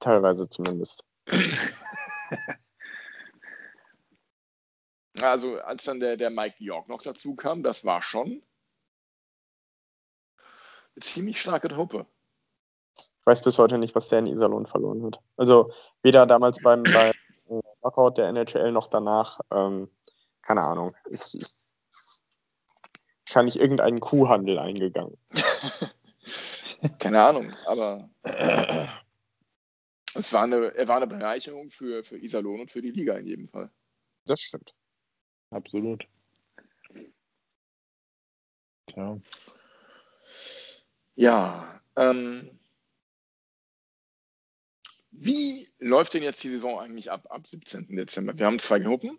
teilweise 0.00 0.48
zumindest. 0.48 1.04
Also 5.22 5.60
als 5.60 5.84
dann 5.84 6.00
der, 6.00 6.16
der 6.16 6.30
Mike 6.30 6.62
York 6.62 6.88
noch 6.88 7.02
dazu 7.02 7.34
kam, 7.34 7.62
das 7.62 7.84
war 7.84 8.02
schon 8.02 8.42
eine 10.94 11.00
ziemlich 11.00 11.40
starke 11.40 11.68
Truppe. 11.68 12.06
Ich 12.96 13.26
weiß 13.26 13.42
bis 13.42 13.58
heute 13.58 13.78
nicht, 13.78 13.94
was 13.94 14.08
der 14.08 14.20
in 14.20 14.26
Iserlohn 14.26 14.66
verloren 14.66 15.04
hat. 15.04 15.20
Also 15.36 15.72
weder 16.02 16.26
damals 16.26 16.58
beim, 16.62 16.82
beim 16.92 17.12
Knockout 17.80 18.18
der 18.18 18.28
NHL 18.28 18.72
noch 18.72 18.88
danach. 18.88 19.40
Ähm, 19.50 19.90
keine 20.42 20.62
Ahnung. 20.62 20.94
Ich, 21.10 21.34
ich, 21.34 21.46
wahrscheinlich 23.26 23.60
irgendeinen 23.60 24.00
Kuhhandel 24.00 24.58
eingegangen. 24.58 25.18
Keine 26.98 27.24
Ahnung, 27.24 27.54
aber 27.64 28.08
es 30.14 30.32
war 30.32 30.42
eine, 30.42 30.74
er 30.74 30.88
war 30.88 30.96
eine 30.96 31.06
Bereicherung 31.06 31.70
für, 31.70 32.04
für 32.04 32.18
Iserlohn 32.18 32.60
und 32.60 32.70
für 32.70 32.82
die 32.82 32.90
Liga 32.90 33.16
in 33.16 33.26
jedem 33.26 33.48
Fall. 33.48 33.70
Das 34.24 34.40
stimmt. 34.40 34.74
Absolut. 35.50 36.06
Tja. 38.86 39.18
Ja, 41.14 41.80
ähm, 41.96 42.58
wie 45.10 45.68
läuft 45.78 46.14
denn 46.14 46.22
jetzt 46.22 46.42
die 46.44 46.50
Saison 46.50 46.78
eigentlich 46.78 47.10
ab, 47.10 47.26
ab 47.30 47.48
17. 47.48 47.96
Dezember? 47.96 48.38
Wir 48.38 48.46
haben 48.46 48.58
zwei 48.58 48.78
Gruppen, 48.78 49.18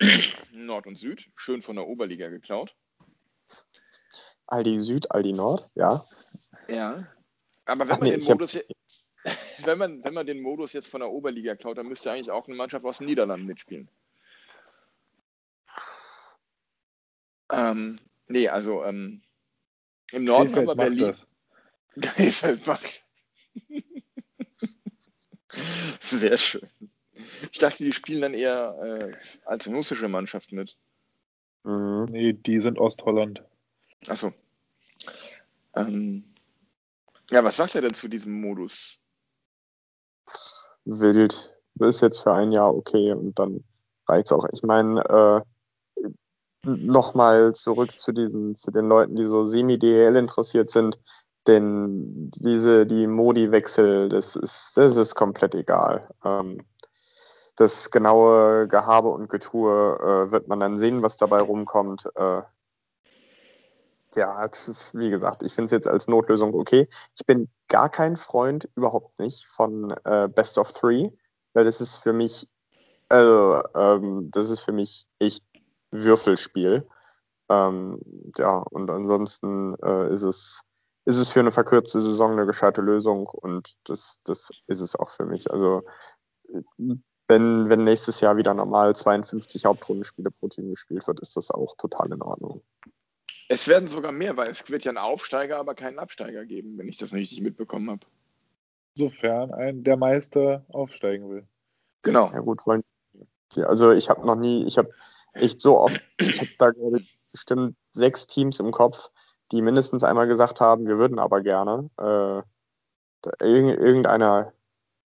Nord 0.52 0.86
und 0.86 0.96
Süd, 0.96 1.28
schön 1.34 1.60
von 1.60 1.76
der 1.76 1.86
Oberliga 1.86 2.28
geklaut. 2.28 2.74
Aldi 4.46 4.80
Süd, 4.80 5.10
Aldi 5.10 5.32
Nord, 5.32 5.68
ja. 5.74 6.06
Ja. 6.68 7.08
Aber 7.64 7.88
wenn 7.88 7.94
Ach 7.94 8.00
man, 8.00 8.08
nee, 8.08 8.16
den 8.16 8.24
Modus, 8.24 8.58
wenn, 9.64 9.78
man, 9.78 10.04
wenn 10.04 10.14
man 10.14 10.26
den 10.26 10.40
Modus 10.40 10.72
jetzt 10.72 10.88
von 10.88 11.00
der 11.00 11.10
Oberliga 11.10 11.56
klaut, 11.56 11.78
dann 11.78 11.88
müsste 11.88 12.12
eigentlich 12.12 12.30
auch 12.30 12.46
eine 12.46 12.56
Mannschaft 12.56 12.84
aus 12.84 12.98
den 12.98 13.08
Niederlanden 13.08 13.46
mitspielen. 13.46 13.88
Ähm, 17.50 17.98
nee, 18.28 18.48
also 18.48 18.84
ähm, 18.84 19.22
im 20.12 20.24
Norden 20.24 20.52
Krefeld 20.52 20.68
haben 20.68 20.78
wir 20.78 20.84
macht 20.84 20.96
Berlin. 20.96 21.06
das. 21.06 21.26
Krefeld 22.14 22.66
macht. 22.66 23.04
Sehr 26.00 26.38
schön. 26.38 26.68
Ich 27.52 27.58
dachte, 27.58 27.84
die 27.84 27.92
spielen 27.92 28.22
dann 28.22 28.34
eher 28.34 28.76
äh, 28.82 29.16
als 29.44 29.68
russische 29.68 30.08
Mannschaft 30.08 30.52
mit. 30.52 30.76
Mhm. 31.64 32.06
Nee, 32.10 32.32
die 32.32 32.60
sind 32.60 32.78
Ostholland. 32.78 33.42
Achso. 34.06 34.32
Ähm, 35.74 36.24
ja, 37.30 37.42
was 37.42 37.56
sagt 37.56 37.74
er 37.74 37.82
denn 37.82 37.94
zu 37.94 38.08
diesem 38.08 38.40
Modus? 38.40 39.00
Wild. 40.84 41.58
Das 41.76 41.96
ist 41.96 42.02
jetzt 42.02 42.20
für 42.20 42.32
ein 42.32 42.52
Jahr 42.52 42.74
okay 42.74 43.12
und 43.12 43.38
dann 43.38 43.64
reicht's 44.06 44.32
auch. 44.32 44.46
Ich 44.52 44.62
meine, 44.62 45.00
äh, 45.04 45.40
nochmal 46.64 47.54
zurück 47.54 47.98
zu 47.98 48.12
diesen, 48.12 48.56
zu 48.56 48.70
den 48.70 48.86
Leuten, 48.86 49.16
die 49.16 49.26
so 49.26 49.44
semi-DL 49.44 50.16
interessiert 50.16 50.70
sind, 50.70 50.98
denn 51.46 52.30
diese, 52.30 52.86
die 52.86 53.06
Modi-Wechsel, 53.06 54.08
das 54.08 54.36
ist, 54.36 54.72
das 54.76 54.96
ist 54.96 55.14
komplett 55.14 55.54
egal. 55.54 56.06
Ähm, 56.24 56.64
das 57.56 57.90
genaue 57.90 58.66
Gehabe 58.66 59.08
und 59.08 59.28
Getue 59.28 59.98
äh, 60.00 60.32
wird 60.32 60.48
man 60.48 60.60
dann 60.60 60.78
sehen, 60.78 61.02
was 61.02 61.16
dabei 61.16 61.40
rumkommt. 61.40 62.10
Äh, 62.16 62.42
ja, 64.16 64.44
ist, 64.44 64.96
wie 64.96 65.10
gesagt, 65.10 65.42
ich 65.42 65.54
finde 65.54 65.66
es 65.66 65.72
jetzt 65.72 65.88
als 65.88 66.08
Notlösung 66.08 66.54
okay. 66.54 66.88
Ich 67.16 67.26
bin 67.26 67.48
gar 67.68 67.88
kein 67.88 68.16
Freund, 68.16 68.68
überhaupt 68.76 69.18
nicht, 69.18 69.46
von 69.46 69.90
äh, 70.04 70.28
Best 70.28 70.58
of 70.58 70.72
Three, 70.72 71.10
weil 71.52 71.64
das 71.64 71.80
ist 71.80 71.96
für 71.96 72.12
mich, 72.12 72.48
also, 73.08 73.62
ähm, 73.74 74.30
das 74.30 74.50
ist 74.50 74.60
für 74.60 74.72
mich 74.72 75.06
echt 75.18 75.42
Würfelspiel. 76.02 76.86
Ähm, 77.48 78.00
ja, 78.36 78.58
und 78.58 78.90
ansonsten 78.90 79.74
äh, 79.82 80.12
ist 80.12 80.22
es 80.22 80.64
ist 81.06 81.18
es 81.18 81.30
für 81.30 81.40
eine 81.40 81.52
verkürzte 81.52 82.00
Saison 82.00 82.32
eine 82.32 82.46
gescheite 82.46 82.80
Lösung 82.80 83.26
und 83.26 83.76
das, 83.84 84.20
das 84.24 84.50
ist 84.66 84.80
es 84.80 84.96
auch 84.96 85.10
für 85.10 85.26
mich. 85.26 85.50
Also 85.50 85.82
wenn, 87.28 87.68
wenn 87.68 87.84
nächstes 87.84 88.20
Jahr 88.20 88.36
wieder 88.36 88.54
normal 88.54 88.96
52 88.96 89.66
Hauptrundenspiele 89.66 90.30
pro 90.30 90.48
Team 90.48 90.70
gespielt 90.70 91.06
wird, 91.06 91.20
ist 91.20 91.36
das 91.36 91.50
auch 91.50 91.74
total 91.76 92.12
in 92.12 92.22
Ordnung. 92.22 92.62
Es 93.48 93.68
werden 93.68 93.88
sogar 93.88 94.12
mehr, 94.12 94.36
weil 94.36 94.48
es 94.48 94.68
wird 94.70 94.84
ja 94.84 94.90
einen 94.90 94.98
Aufsteiger, 94.98 95.58
aber 95.58 95.74
keinen 95.74 95.98
Absteiger 95.98 96.46
geben, 96.46 96.78
wenn 96.78 96.88
ich 96.88 96.96
das 96.96 97.12
richtig 97.12 97.42
mitbekommen 97.42 97.90
habe. 97.90 98.06
Sofern 98.96 99.52
ein 99.52 99.84
der 99.84 99.96
Meister 99.96 100.64
aufsteigen 100.68 101.28
will. 101.28 101.46
Genau. 102.02 102.30
Ja 102.30 102.40
gut, 102.40 102.66
wollen 102.66 102.82
also 103.56 103.92
ich 103.92 104.08
habe 104.08 104.26
noch 104.26 104.34
nie, 104.34 104.64
ich 104.64 104.78
habe 104.78 104.90
echt 105.34 105.60
so 105.60 105.78
oft, 105.78 106.00
ich 106.18 106.40
habe 106.40 106.50
da 106.58 106.70
glaube 106.70 106.98
ich 107.00 107.18
bestimmt 107.32 107.76
sechs 107.92 108.26
Teams 108.26 108.60
im 108.60 108.70
Kopf, 108.70 109.10
die 109.52 109.62
mindestens 109.62 110.04
einmal 110.04 110.26
gesagt 110.26 110.60
haben, 110.60 110.86
wir 110.86 110.98
würden 110.98 111.18
aber 111.18 111.40
gerne. 111.42 111.90
Äh, 111.98 112.42
da, 113.22 113.30
irgendeiner, 113.40 114.52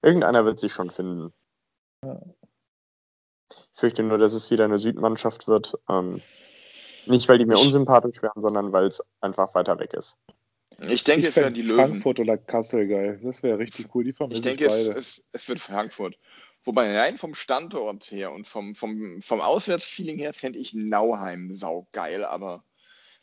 irgendeiner 0.03 0.45
wird 0.45 0.59
sich 0.59 0.72
schon 0.72 0.91
finden. 0.91 1.33
Ich 2.03 3.81
fürchte 3.81 4.03
nur, 4.03 4.18
dass 4.18 4.33
es 4.33 4.51
wieder 4.51 4.64
eine 4.64 4.79
Südmannschaft 4.79 5.49
wird. 5.49 5.74
Ähm, 5.89 6.22
nicht, 7.07 7.29
weil 7.29 7.39
die 7.39 7.47
mir 7.47 7.59
unsympathisch 7.59 8.22
wären, 8.22 8.41
sondern 8.41 8.72
weil 8.72 8.87
es 8.87 9.03
einfach 9.20 9.55
weiter 9.55 9.79
weg 9.79 9.95
ist. 9.95 10.18
Ich 10.89 11.05
denke, 11.05 11.22
ich 11.22 11.29
es 11.29 11.37
werden 11.37 11.55
fänd 11.55 11.57
die 11.57 11.62
Löwen. 11.62 11.87
Frankfurt 11.87 12.20
oder 12.20 12.37
Kassel 12.37 12.89
geil. 12.89 13.20
Das 13.22 13.43
wäre 13.43 13.59
richtig 13.59 13.95
cool. 13.95 14.05
Die 14.05 14.12
vermisse 14.12 14.37
Ich 14.37 14.43
denke, 14.43 14.66
es, 14.66 14.89
beide. 14.89 14.99
es, 14.99 15.24
es 15.33 15.49
wird 15.49 15.61
Frankfurt. 15.61 16.18
Wobei 16.66 16.98
rein 16.98 17.16
vom 17.16 17.34
Standort 17.34 18.10
her 18.10 18.32
und 18.32 18.48
vom, 18.48 18.74
vom, 18.74 19.22
vom 19.22 19.40
Auswärtsfeeling 19.40 20.18
her 20.18 20.34
fände 20.34 20.58
ich 20.58 20.74
Nauheim 20.74 21.52
saugeil, 21.52 22.24
aber 22.24 22.64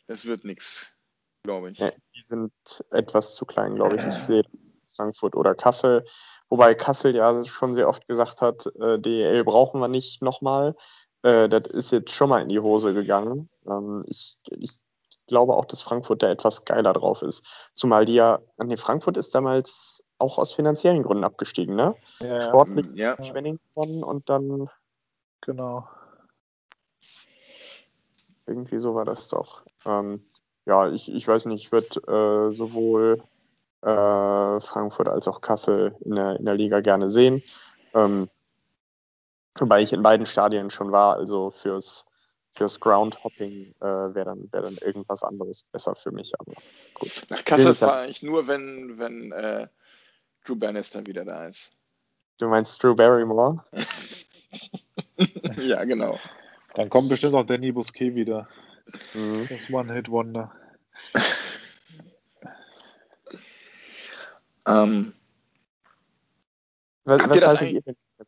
das 0.06 0.24
wird 0.24 0.44
nichts, 0.44 0.94
glaube 1.42 1.70
ich. 1.70 1.78
Ja, 1.78 1.92
die 2.14 2.22
sind 2.22 2.52
etwas 2.90 3.34
zu 3.34 3.44
klein, 3.44 3.74
glaube 3.74 3.96
ich. 3.96 4.04
Ich 4.06 4.14
sehe 4.14 4.44
Frankfurt 4.96 5.36
oder 5.36 5.54
Kassel. 5.54 6.06
Wobei 6.48 6.74
Kassel 6.74 7.14
ja 7.14 7.44
schon 7.44 7.74
sehr 7.74 7.88
oft 7.88 8.06
gesagt 8.06 8.40
hat, 8.40 8.66
äh, 8.80 8.98
DEL 8.98 9.44
brauchen 9.44 9.80
wir 9.80 9.88
nicht 9.88 10.22
nochmal. 10.22 10.74
Äh, 11.22 11.48
das 11.48 11.66
ist 11.66 11.90
jetzt 11.90 12.12
schon 12.12 12.30
mal 12.30 12.42
in 12.42 12.48
die 12.48 12.60
Hose 12.60 12.94
gegangen. 12.94 13.50
Ähm, 13.66 14.04
ich, 14.06 14.38
ich 14.50 14.72
glaube 15.26 15.54
auch, 15.54 15.64
dass 15.64 15.82
Frankfurt 15.82 16.22
da 16.22 16.30
etwas 16.30 16.64
geiler 16.64 16.92
drauf 16.92 17.22
ist. 17.22 17.44
Zumal 17.74 18.04
die 18.04 18.14
ja, 18.14 18.40
nee, 18.56 18.76
Frankfurt 18.76 19.16
ist 19.16 19.34
damals 19.34 20.03
auch 20.18 20.38
aus 20.38 20.52
finanziellen 20.52 21.02
Gründen 21.02 21.24
abgestiegen, 21.24 21.74
ne? 21.74 21.94
Ja, 22.20 22.40
Sportlich 22.40 22.86
Ja, 22.94 23.16
Schwenning 23.22 23.58
gewonnen 23.74 24.02
und 24.02 24.28
dann 24.30 24.68
genau. 25.40 25.88
irgendwie 28.46 28.78
so 28.78 28.94
war 28.94 29.04
das 29.04 29.28
doch. 29.28 29.64
Ähm, 29.86 30.24
ja, 30.66 30.90
ich, 30.90 31.12
ich 31.12 31.26
weiß 31.26 31.46
nicht, 31.46 31.64
ich 31.64 31.72
würde 31.72 32.50
äh, 32.50 32.54
sowohl 32.54 33.22
äh, 33.82 34.60
Frankfurt 34.60 35.08
als 35.08 35.28
auch 35.28 35.40
Kassel 35.40 35.96
in 36.04 36.14
der, 36.14 36.38
in 36.38 36.44
der 36.44 36.54
Liga 36.54 36.80
gerne 36.80 37.10
sehen. 37.10 37.42
Ähm, 37.92 38.28
wobei 39.58 39.82
ich 39.82 39.92
in 39.92 40.02
beiden 40.02 40.26
Stadien 40.26 40.70
schon 40.70 40.92
war, 40.92 41.16
also 41.16 41.50
fürs 41.50 42.06
fürs 42.56 42.78
Groundhopping 42.78 43.74
äh, 43.80 43.84
wäre 43.84 44.26
dann, 44.26 44.48
wär 44.52 44.62
dann 44.62 44.76
irgendwas 44.80 45.22
anderes 45.22 45.64
besser 45.64 45.94
für 45.96 46.12
mich. 46.12 46.32
Aber 46.38 46.52
gut. 46.94 47.26
Nach 47.28 47.44
Kassel 47.44 47.74
fahre 47.74 48.06
ich 48.06 48.22
nur, 48.22 48.46
wenn, 48.46 48.98
wenn 48.98 49.32
äh, 49.32 49.66
Drew 50.44 50.56
Bannister 50.56 51.04
wieder 51.06 51.24
da 51.24 51.46
ist. 51.46 51.72
Du 52.38 52.48
meinst 52.48 52.82
Drew 52.82 52.94
Barrymore? 52.94 53.64
ja, 55.56 55.84
genau. 55.84 56.18
Dann 56.74 56.90
kommt 56.90 57.08
bestimmt 57.08 57.34
auch 57.34 57.46
Danny 57.46 57.72
Busquet 57.72 58.14
wieder. 58.14 58.48
Mhm. 59.14 59.48
Das 59.48 59.70
One-Hit-Wonder. 59.70 60.52
ähm, 64.66 65.14
was, 67.04 67.28
was 67.28 67.46
haltet 67.46 67.72
ihr 67.72 67.82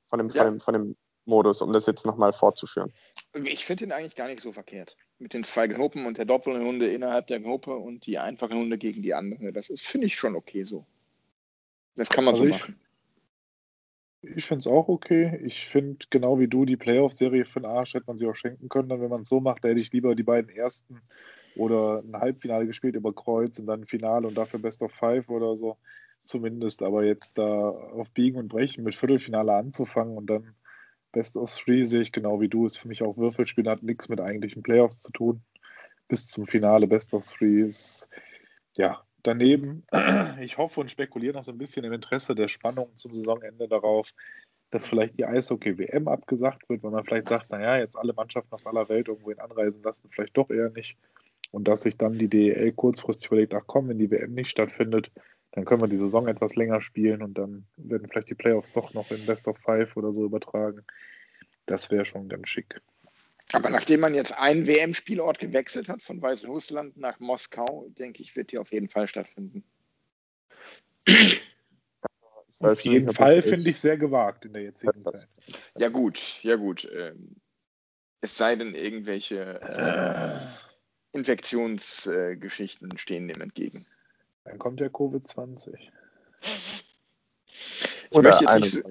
von 0.07 0.19
dem, 0.19 0.29
ja. 0.29 0.43
von, 0.43 0.53
dem, 0.53 0.61
von 0.61 0.75
dem 0.75 0.97
Modus, 1.25 1.61
um 1.61 1.73
das 1.73 1.87
jetzt 1.87 2.07
nochmal 2.07 2.33
fortzuführen? 2.33 2.93
Ich 3.45 3.67
finde 3.67 3.85
ihn 3.85 3.93
eigentlich 3.93 4.17
gar 4.17 4.29
nicht 4.29 4.41
so 4.41 4.53
verkehrt. 4.53 4.97
Mit 5.19 5.35
den 5.35 5.45
zwei 5.45 5.67
Gruppen 5.67 6.07
und 6.07 6.19
der 6.19 6.25
Doppelhunde 6.25 6.87
innerhalb 6.87 7.27
der 7.27 7.41
Gruppe 7.41 7.75
und 7.75 8.07
die 8.07 8.19
einfachen 8.19 8.57
Hunde 8.57 8.79
gegen 8.79 9.03
die 9.03 9.15
andere. 9.15 9.53
Das 9.53 9.69
ist, 9.71 9.87
finde 9.87 10.07
ich, 10.07 10.17
schon 10.17 10.37
okay 10.37 10.63
so. 10.63 10.87
Das 11.97 12.09
kann 12.09 12.25
man 12.25 12.35
also 12.35 12.45
so 12.45 12.49
ich, 12.49 12.55
machen. 12.55 12.81
Ich 14.23 14.47
finde 14.47 14.61
es 14.61 14.67
auch 14.67 14.89
okay. 14.89 15.41
Ich 15.45 15.67
finde, 15.67 16.07
genau 16.11 16.39
wie 16.39 16.49
du, 16.49 16.65
die 16.65 16.77
Playoff-Serie 16.77 17.45
für 17.45 17.61
den 17.61 17.67
Arsch 17.67 17.95
hätte 17.95 18.07
man 18.07 18.19
sie 18.19 18.27
auch 18.27 18.35
schenken 18.35 18.69
können. 18.69 18.89
Dann, 18.89 19.01
wenn 19.01 19.11
man 19.11 19.23
es 19.23 19.29
so 19.29 19.41
macht, 19.41 19.65
da 19.65 19.69
hätte 19.69 19.81
ich 19.81 19.93
lieber 19.93 20.15
die 20.15 20.23
beiden 20.23 20.51
ersten 20.51 21.01
oder 21.57 22.03
ein 22.03 22.17
Halbfinale 22.21 22.67
gespielt 22.67 22.97
über 22.97 23.15
Kreuz 23.15 23.59
und 23.59 23.67
dann 23.67 23.83
ein 23.83 23.87
Finale 23.87 24.27
und 24.27 24.35
dafür 24.35 24.61
Best 24.61 24.83
of 24.83 24.93
Five 24.93 25.29
oder 25.29 25.57
so. 25.57 25.79
Zumindest. 26.25 26.83
Aber 26.83 27.05
jetzt 27.05 27.39
da 27.39 27.69
auf 27.71 28.11
Biegen 28.11 28.39
und 28.39 28.49
Brechen 28.49 28.85
mit 28.85 28.95
Viertelfinale 28.95 29.55
anzufangen 29.55 30.17
und 30.17 30.27
dann 30.27 30.55
Best 31.13 31.37
of 31.37 31.55
Three 31.55 31.85
sehe 31.85 32.03
ich 32.03 32.13
genau 32.13 32.41
wie 32.41 32.49
du. 32.49 32.67
Ist 32.67 32.79
für 32.79 32.89
mich 32.89 33.03
auch 33.03 33.17
Würfelspiel, 33.17 33.69
hat 33.69 33.83
nichts 33.83 34.09
mit 34.09 34.21
eigentlichen 34.21 34.63
Playoffs 34.63 34.99
zu 34.99 35.13
tun. 35.13 35.43
Bis 36.09 36.29
zum 36.29 36.47
Finale 36.47 36.87
Best 36.87 37.15
of 37.15 37.25
Three 37.27 37.63
ist 37.63 38.09
ja 38.75 39.06
daneben. 39.27 39.85
Ich 40.41 40.59
hoffe 40.59 40.81
und 40.81 40.91
spekuliere 40.91 41.35
noch 41.35 41.45
so 41.45 41.53
ein 41.53 41.59
bisschen 41.59 41.85
im 41.85 41.95
Interesse 41.95 42.35
der 42.35 42.49
Spannung 42.49 42.91
zum 42.97 43.15
Saisonende 43.15 43.67
darauf, 43.69 44.13
dass 44.71 44.87
vielleicht 44.87 45.19
die 45.19 45.25
Eishockey-WM 45.25 46.09
abgesagt 46.09 46.69
wird, 46.69 46.83
weil 46.83 46.91
man 46.91 47.05
vielleicht 47.05 47.29
sagt, 47.29 47.51
naja, 47.51 47.79
jetzt 47.79 47.97
alle 47.97 48.13
Mannschaften 48.13 48.53
aus 48.55 48.67
aller 48.67 48.89
Welt 48.91 49.09
irgendwohin 49.09 49.39
anreisen 49.39 49.83
lassen, 49.83 50.09
vielleicht 50.11 50.37
doch 50.37 50.51
eher 50.51 50.71
nicht. 50.71 50.99
Und 51.53 51.69
dass 51.69 51.83
sich 51.83 51.97
dann 51.97 52.19
die 52.19 52.29
DEL 52.29 52.73
kurzfristig 52.73 53.29
überlegt, 53.29 53.55
ach 53.55 53.65
komm, 53.67 53.89
wenn 53.89 53.99
die 53.99 54.11
WM 54.11 54.35
nicht 54.35 54.51
stattfindet, 54.51 55.11
dann 55.53 55.65
können 55.65 55.81
wir 55.81 55.89
die 55.89 55.97
Saison 55.97 56.29
etwas 56.29 56.55
länger 56.55 56.83
spielen 56.83 57.23
und 57.23 57.39
dann 57.39 57.65
werden 57.77 58.09
vielleicht 58.09 58.29
die 58.29 58.35
Playoffs 58.35 58.73
doch 58.73 58.93
noch 58.93 59.11
in 59.11 59.25
Best 59.25 59.49
of 59.49 59.57
Five 59.59 59.97
oder 59.97 60.13
so 60.13 60.25
übertragen. 60.25 60.85
Das 61.65 61.91
wäre 61.91 62.05
schon 62.05 62.29
ganz 62.29 62.49
schick. 62.49 62.83
Aber 63.53 63.71
nachdem 63.71 64.01
man 64.01 64.15
jetzt 64.15 64.33
einen 64.37 64.67
WM-Spielort 64.67 65.39
gewechselt 65.39 65.89
hat, 65.89 66.03
von 66.03 66.21
Weißrussland 66.21 66.97
nach 66.97 67.21
Moskau, 67.21 67.87
denke 67.91 68.23
ich, 68.23 68.35
wird 68.35 68.51
die 68.53 68.59
auf 68.59 68.73
jeden 68.73 68.89
Fall 68.89 69.07
stattfinden. 69.07 69.65
Auf 72.61 72.81
jeden 72.81 73.13
Fall 73.13 73.43
finde 73.43 73.71
ich 73.71 73.79
sehr 73.79 73.97
gewagt 73.97 74.45
in 74.45 74.53
der 74.53 74.63
jetzigen 74.63 75.05
Zeit. 75.05 75.29
Ja 75.79 75.89
gut, 75.89 76.43
ja 76.43 76.57
gut. 76.57 76.89
Ähm, 76.93 77.37
es 78.21 78.37
sei 78.37 78.57
denn, 78.57 78.75
irgendwelche 78.75 79.61
äh, 79.61 80.41
Infektionsgeschichten 81.17 82.99
stehen 82.99 83.29
dem 83.29 83.41
entgegen. 83.41 83.87
Dann 84.45 84.59
kommt 84.59 84.81
ja 84.81 84.87
Covid-20. 84.87 85.75
Ich 88.11 88.19
möchte, 88.19 88.59
nicht, 88.59 88.83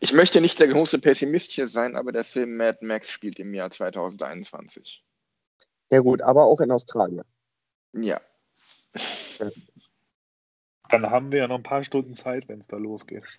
ich 0.00 0.12
möchte 0.12 0.40
nicht 0.40 0.58
der 0.60 0.68
große 0.68 0.98
Pessimist 0.98 1.50
hier 1.50 1.66
sein, 1.66 1.96
aber 1.96 2.12
der 2.12 2.24
Film 2.24 2.56
Mad 2.56 2.78
Max 2.82 3.10
spielt 3.10 3.38
im 3.38 3.52
Jahr 3.54 3.70
2021. 3.70 5.04
Ja 5.90 6.00
gut, 6.00 6.22
aber 6.22 6.44
auch 6.44 6.60
in 6.60 6.70
Australien. 6.70 7.24
Ja. 7.92 8.20
Dann 10.90 11.10
haben 11.10 11.30
wir 11.32 11.40
ja 11.40 11.48
noch 11.48 11.56
ein 11.56 11.62
paar 11.62 11.84
Stunden 11.84 12.14
Zeit, 12.14 12.48
wenn 12.48 12.60
es 12.60 12.66
da 12.66 12.76
losgeht. 12.78 13.24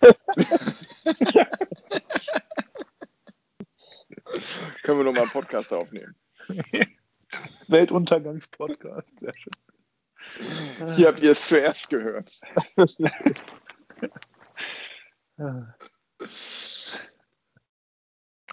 Können 4.82 4.98
wir 4.98 5.04
noch 5.04 5.12
mal 5.12 5.22
einen 5.22 5.30
Podcast 5.30 5.72
aufnehmen. 5.72 6.14
Weltuntergangspodcast, 7.68 9.18
sehr 9.18 9.34
schön. 9.34 9.52
Hier 10.96 11.08
habt 11.08 11.20
ihr 11.20 11.32
es 11.32 11.48
zuerst 11.48 11.88
gehört. 11.88 12.40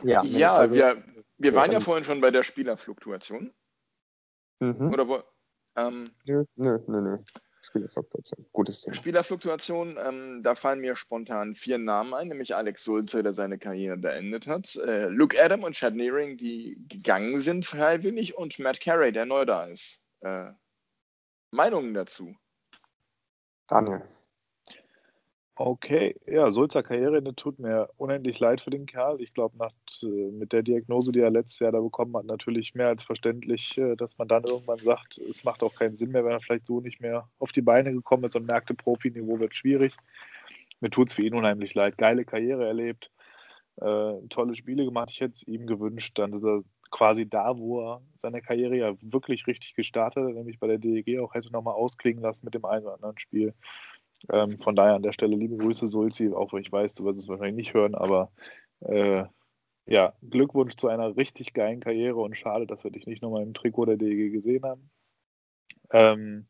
Ja, 0.04 0.24
ja 0.24 0.56
also, 0.56 0.76
wir, 0.76 1.04
wir 1.38 1.56
waren 1.56 1.72
ja 1.72 1.80
vorhin 1.80 2.04
schon 2.04 2.22
bei 2.22 2.32
der 2.32 2.44
Spielerfluktuation. 2.44 3.54
Mhm. 4.60 4.94
Oder 4.94 5.08
wo? 5.08 5.24
Ähm, 5.76 6.12
nö, 6.26 6.44
nö, 6.56 6.80
nö, 6.88 7.02
nö. 7.02 7.18
Spielerfluktuation, 7.62 8.46
gutes 8.54 8.82
Thema. 8.82 8.96
Spielerfluktuation, 8.96 9.98
ähm, 10.00 10.44
da 10.44 10.56
fallen 10.56 10.80
mir 10.80 10.96
spontan 10.96 11.54
vier 11.56 11.78
Namen 11.78 12.14
ein, 12.14 12.30
nämlich 12.30 12.56
Alex 12.56 12.84
Sulze, 12.84 13.24
der 13.24 13.34
seine 13.34 13.58
Karriere 13.58 13.98
beendet 13.98 14.48
hat, 14.48 14.76
äh, 14.76 15.08
Luke 15.08 15.42
Adam 15.44 15.64
und 15.64 15.74
Chad 15.74 15.96
Nearing, 15.96 16.38
die 16.38 16.82
gegangen 16.88 17.42
sind 17.42 17.66
freiwillig 17.66 18.38
und 18.38 18.58
Matt 18.60 18.80
Carey, 18.80 19.12
der 19.12 19.26
neu 19.26 19.46
da 19.46 19.66
ist. 19.66 20.04
Äh, 20.22 20.52
Meinungen 21.52 21.94
dazu? 21.94 22.36
Daniel. 23.68 24.04
Okay, 25.60 26.16
ja, 26.28 26.52
Sulzer 26.52 26.84
Karriere 26.84 27.24
tut 27.36 27.58
mir 27.58 27.90
unendlich 27.98 28.40
leid 28.40 28.62
für 28.62 28.70
den 28.70 28.86
Kerl. 28.86 29.20
Ich 29.22 29.34
glaube, 29.34 29.58
äh, 30.04 30.06
mit 30.32 30.54
der 30.54 30.62
Diagnose, 30.62 31.12
die 31.12 31.20
er 31.20 31.32
letztes 31.32 31.58
Jahr 31.58 31.72
da 31.72 31.80
bekommen 31.80 32.16
hat, 32.16 32.26
natürlich 32.26 32.76
mehr 32.76 32.90
als 32.90 33.02
verständlich, 33.02 33.76
äh, 33.76 33.96
dass 33.96 34.20
man 34.20 34.28
dann 34.28 34.44
irgendwann 34.44 34.78
sagt, 34.78 35.18
es 35.18 35.44
macht 35.44 35.64
auch 35.64 35.74
keinen 35.74 35.98
Sinn 35.98 36.12
mehr, 36.12 36.24
wenn 36.24 36.34
er 36.34 36.42
vielleicht 36.42 36.68
so 36.68 36.80
nicht 36.80 37.02
mehr 37.02 37.28
auf 37.40 37.54
die 37.54 37.64
Beine 37.64 37.92
gekommen 37.92 38.26
ist 38.26 38.36
und 38.36 38.46
merkte, 38.46 38.76
Profiniveau 38.76 39.40
wird 39.40 39.56
schwierig. 39.56 39.96
Mir 40.80 40.92
tut 40.92 41.08
es 41.10 41.16
für 41.16 41.24
ihn 41.24 41.34
unheimlich 41.34 41.74
leid. 41.74 41.98
Geile 41.98 42.24
Karriere 42.24 42.68
erlebt, 42.68 43.10
äh, 43.78 44.14
tolle 44.30 44.56
Spiele 44.56 44.86
gemacht. 44.86 45.10
Ich 45.12 45.22
hätte 45.22 45.36
es 45.38 45.48
ihm 45.48 45.66
gewünscht, 45.66 46.20
dann, 46.20 46.34
dass 46.34 46.44
er 46.44 46.62
quasi 46.92 47.28
da, 47.28 47.58
wo 47.58 47.82
er 47.82 48.02
seine 48.18 48.44
Karriere 48.44 48.78
ja 48.78 48.94
wirklich 49.02 49.48
richtig 49.48 49.74
gestartet 49.74 50.24
hat, 50.24 50.34
nämlich 50.36 50.60
bei 50.60 50.68
der 50.68 50.78
DEG 50.78 51.20
auch 51.20 51.34
hätte 51.34 51.52
nochmal 51.52 51.74
ausklingen 51.74 52.22
lassen 52.22 52.46
mit 52.46 52.54
dem 52.54 52.66
einen 52.66 52.86
oder 52.86 52.94
anderen 52.94 53.18
Spiel. 53.18 53.56
Ähm, 54.30 54.60
von 54.60 54.76
daher 54.76 54.96
an 54.96 55.04
der 55.04 55.14
Stelle 55.14 55.36
liebe 55.36 55.58
Grüße, 55.58 55.88
Sulzi, 55.88 56.32
auch 56.34 56.54
wenn 56.54 56.62
ich 56.62 56.72
weiß, 56.72 56.94
du 56.96 57.06
wirst 57.06 57.20
es 57.20 57.28
wahrscheinlich 57.28 57.56
nicht 57.56 57.74
hören, 57.74 57.96
aber 57.96 58.32
äh, 58.82 59.26
ja, 59.86 60.14
Glückwunsch 60.30 60.76
zu 60.76 60.90
einer 60.90 61.16
richtig 61.16 61.54
geilen 61.54 61.80
Karriere 61.80 62.20
und 62.20 62.38
schade, 62.38 62.68
dass 62.68 62.84
wir 62.84 62.92
dich 62.92 63.06
nicht 63.06 63.22
nochmal 63.22 63.44
im 63.44 63.54
Trikot 63.54 63.86
der 63.86 63.98
DEG 63.98 64.32
gesehen 64.34 64.66
haben. 64.66 64.90
Ähm, 65.92 66.48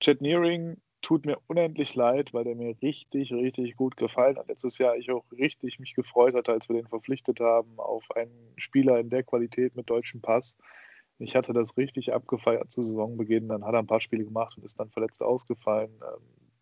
Chet 0.00 0.22
Nearing 0.22 0.78
tut 1.02 1.26
mir 1.26 1.38
unendlich 1.46 1.94
leid, 1.94 2.32
weil 2.32 2.44
der 2.44 2.54
mir 2.54 2.74
richtig, 2.80 3.32
richtig 3.32 3.76
gut 3.76 3.96
gefallen 3.96 4.38
hat. 4.38 4.48
Letztes 4.48 4.78
Jahr 4.78 4.96
ich 4.96 5.10
auch 5.10 5.24
richtig 5.32 5.78
mich 5.78 5.94
gefreut 5.94 6.34
hatte, 6.34 6.52
als 6.52 6.68
wir 6.68 6.76
den 6.76 6.88
verpflichtet 6.88 7.40
haben 7.40 7.78
auf 7.78 8.10
einen 8.14 8.54
Spieler 8.56 8.98
in 8.98 9.10
der 9.10 9.22
Qualität 9.22 9.76
mit 9.76 9.90
deutschem 9.90 10.22
Pass. 10.22 10.56
Ich 11.18 11.36
hatte 11.36 11.52
das 11.52 11.76
richtig 11.76 12.12
abgefeiert 12.14 12.72
zu 12.72 12.82
Saisonbeginn. 12.82 13.48
Dann 13.48 13.64
hat 13.64 13.74
er 13.74 13.80
ein 13.80 13.86
paar 13.86 14.00
Spiele 14.00 14.24
gemacht 14.24 14.56
und 14.56 14.64
ist 14.64 14.80
dann 14.80 14.90
verletzt 14.90 15.22
ausgefallen. 15.22 15.92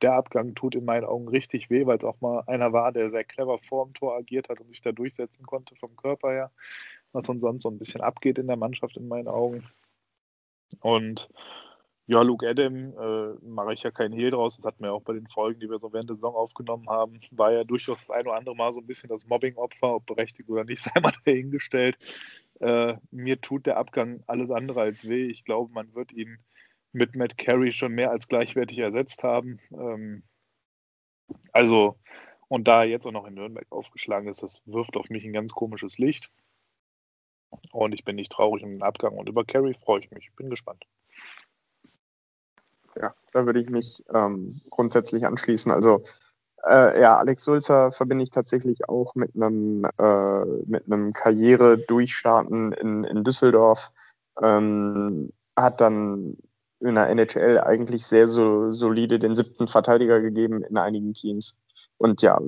Der 0.03 0.15
Abgang 0.15 0.55
tut 0.55 0.75
in 0.75 0.85
meinen 0.85 1.05
Augen 1.05 1.29
richtig 1.29 1.71
weh, 1.71 1.87
weil 1.87 1.99
es 1.99 2.05
auch 2.05 2.21
mal 2.21 2.43
einer 2.47 2.73
war, 2.73 2.93
der 2.93 3.11
sehr 3.11 3.25
clever 3.25 3.59
vorm 3.59 3.95
Tor 3.95 4.17
agiert 4.17 4.49
hat 4.49 4.61
und 4.61 4.69
sich 4.69 4.83
da 4.83 4.93
durchsetzen 4.93 5.47
konnte 5.47 5.77
vom 5.77 5.97
Körper 5.97 6.31
her, 6.31 6.51
was 7.13 7.27
sonst 7.27 7.63
so 7.63 7.71
ein 7.71 7.79
bisschen 7.79 8.01
abgeht 8.01 8.39
in 8.39 8.49
der 8.49 8.57
Mannschaft 8.57 8.97
in 8.97 9.09
meinen 9.09 9.29
Augen. 9.29 9.65
Und 10.81 11.29
ja, 12.07 12.21
Luke 12.23 12.49
Adam 12.49 12.93
äh, 12.99 13.47
mache 13.47 13.75
ich 13.75 13.83
ja 13.85 13.93
keinen 13.93 14.13
Hehl 14.13 14.31
draus. 14.31 14.57
Das 14.57 14.65
hatten 14.65 14.83
wir 14.83 14.93
auch 14.93 15.03
bei 15.03 15.13
den 15.13 15.29
Folgen, 15.29 15.61
die 15.61 15.71
wir 15.71 15.79
so 15.79 15.93
während 15.93 16.11
der 16.11 16.17
Saison 16.17 16.35
aufgenommen 16.35 16.89
haben. 16.89 17.21
War 17.31 17.53
ja 17.53 17.63
durchaus 17.65 18.01
das 18.01 18.11
ein 18.11 18.27
oder 18.27 18.37
andere 18.37 18.57
Mal 18.57 18.73
so 18.73 18.81
ein 18.81 18.87
bisschen 18.87 19.09
das 19.09 19.27
Mobbing-Opfer, 19.27 19.95
ob 19.95 20.07
berechtigt 20.07 20.49
oder 20.49 20.65
nicht, 20.65 20.83
sei 20.83 20.91
mal 21.01 21.13
dahingestellt. 21.25 21.97
Äh, 22.61 22.97
mir 23.13 23.41
tut 23.41 23.67
der 23.67 23.77
Abgang 23.77 24.23
alles 24.27 24.51
andere 24.51 24.81
als 24.81 25.09
weh. 25.09 25.27
Ich 25.27 25.45
glaube, 25.45 25.73
man 25.73 25.95
wird 25.95 26.13
ihn 26.13 26.39
mit 26.93 27.17
Matt 27.17 27.39
Carey 27.39 27.73
schon 27.73 27.93
mehr 27.93 28.11
als 28.11 28.29
gleichwertig 28.29 28.79
ersetzt 28.79 29.23
haben. 29.23 29.59
Ähm, 29.73 30.23
also, 31.53 31.99
und 32.49 32.69
da 32.69 32.83
er 32.83 32.89
jetzt 32.89 33.07
auch 33.07 33.13
noch 33.13 33.27
in 33.27 33.35
Nürnberg 33.35 33.67
aufgeschlagen 33.71 34.29
ist, 34.29 34.43
das 34.43 34.61
wirft 34.67 34.97
auf 34.97 35.09
mich 35.09 35.25
ein 35.25 35.33
ganz 35.33 35.53
komisches 35.53 35.99
Licht. 35.99 36.31
Und 37.71 37.93
ich 37.93 38.05
bin 38.05 38.17
nicht 38.17 38.33
traurig 38.33 38.63
um 38.65 38.71
den 38.71 38.83
Abgang. 38.83 39.17
Und 39.17 39.29
über 39.29 39.45
Carey 39.45 39.75
freue 39.75 40.01
ich 40.01 40.11
mich. 40.11 40.31
Bin 40.37 40.51
gespannt 40.51 40.87
ja, 43.01 43.15
da 43.33 43.47
würde 43.47 43.61
ich 43.61 43.71
mich 43.71 44.05
ähm, 44.13 44.49
grundsätzlich 44.71 45.27
anschließen. 45.27 45.73
Also 45.73 46.03
äh, 46.69 47.01
ja, 47.01 47.19
Alex 47.19 47.45
Sulzer 47.45 47.91
verbinde 47.91 48.25
ich 48.25 48.31
tatsächlich 48.31 48.89
auch 48.89 49.15
mit 49.15 49.35
einem 49.35 49.87
äh, 49.99 50.45
mit 50.67 50.87
einem 50.87 51.13
Karriere-Durchstarten 51.13 52.73
in, 52.73 53.05
in 53.05 53.25
Düsseldorf. 53.25 53.93
Ähm, 54.41 55.33
hat 55.57 55.81
dann 55.81 56.37
in 56.83 56.95
der 56.95 57.09
NHL 57.11 57.61
eigentlich 57.61 58.07
sehr 58.07 58.29
so, 58.29 58.73
solide 58.73 59.19
den 59.19 59.35
siebten 59.35 59.69
Verteidiger 59.69 60.21
gegeben 60.21 60.63
in 60.63 60.77
einigen 60.77 61.15
Teams. 61.15 61.57
Und 61.99 62.23
ja, 62.23 62.41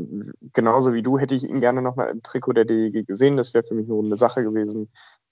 genauso 0.53 0.95
wie 0.95 1.03
du 1.03 1.19
hätte 1.19 1.35
ich 1.35 1.49
ihn 1.49 1.61
gerne 1.61 1.81
nochmal 1.81 2.11
im 2.11 2.23
Trikot 2.23 2.55
der 2.55 2.65
DEG 2.65 3.07
gesehen. 3.07 3.37
Das 3.37 3.55
wäre 3.55 3.65
für 3.65 3.75
mich 3.75 3.87
eine 3.87 3.95
runde 3.95 4.17
Sache 4.17 4.43
gewesen. 4.43 4.91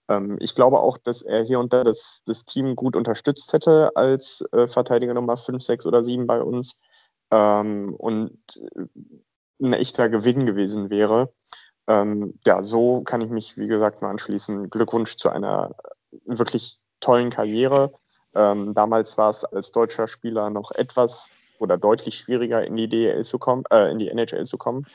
Ähm, 0.08 0.36
ich 0.40 0.54
glaube 0.54 0.78
auch, 0.78 0.96
dass 0.98 1.22
er 1.22 1.42
hier 1.42 1.58
und 1.58 1.72
da 1.72 1.84
das, 1.84 2.22
das 2.26 2.44
Team 2.44 2.76
gut 2.76 2.96
unterstützt 2.96 3.52
hätte 3.52 3.90
als 3.96 4.44
äh, 4.52 4.68
Verteidiger 4.68 5.14
Nummer 5.14 5.36
5, 5.36 5.62
6 5.62 5.86
oder 5.86 6.04
7 6.04 6.26
bei 6.26 6.40
uns 6.40 6.80
ähm, 7.32 7.94
und 7.96 8.38
äh, 8.76 8.84
ein 9.60 9.72
echter 9.72 10.08
Gewinn 10.08 10.46
gewesen 10.46 10.90
wäre. 10.90 11.32
Ähm, 11.88 12.38
ja, 12.46 12.62
so 12.62 13.02
kann 13.02 13.20
ich 13.20 13.30
mich, 13.30 13.56
wie 13.56 13.66
gesagt, 13.66 14.02
mal 14.02 14.10
anschließen. 14.10 14.70
Glückwunsch 14.70 15.16
zu 15.16 15.30
einer 15.30 15.74
wirklich 16.26 16.78
tollen 17.00 17.30
Karriere. 17.30 17.92
Ähm, 18.34 18.74
damals 18.74 19.18
war 19.18 19.30
es 19.30 19.44
als 19.44 19.72
deutscher 19.72 20.08
Spieler 20.08 20.50
noch 20.50 20.70
etwas 20.72 21.32
oder 21.58 21.78
deutlich 21.78 22.16
schwieriger, 22.16 22.64
in 22.64 22.76
die 22.76 22.88
DL 22.88 23.24
zu 23.24 23.38
kommen, 23.38 23.64
äh, 23.70 23.90
in 23.90 23.98
die 23.98 24.08
NHL 24.08 24.44
zu 24.44 24.58
kommen, 24.58 24.86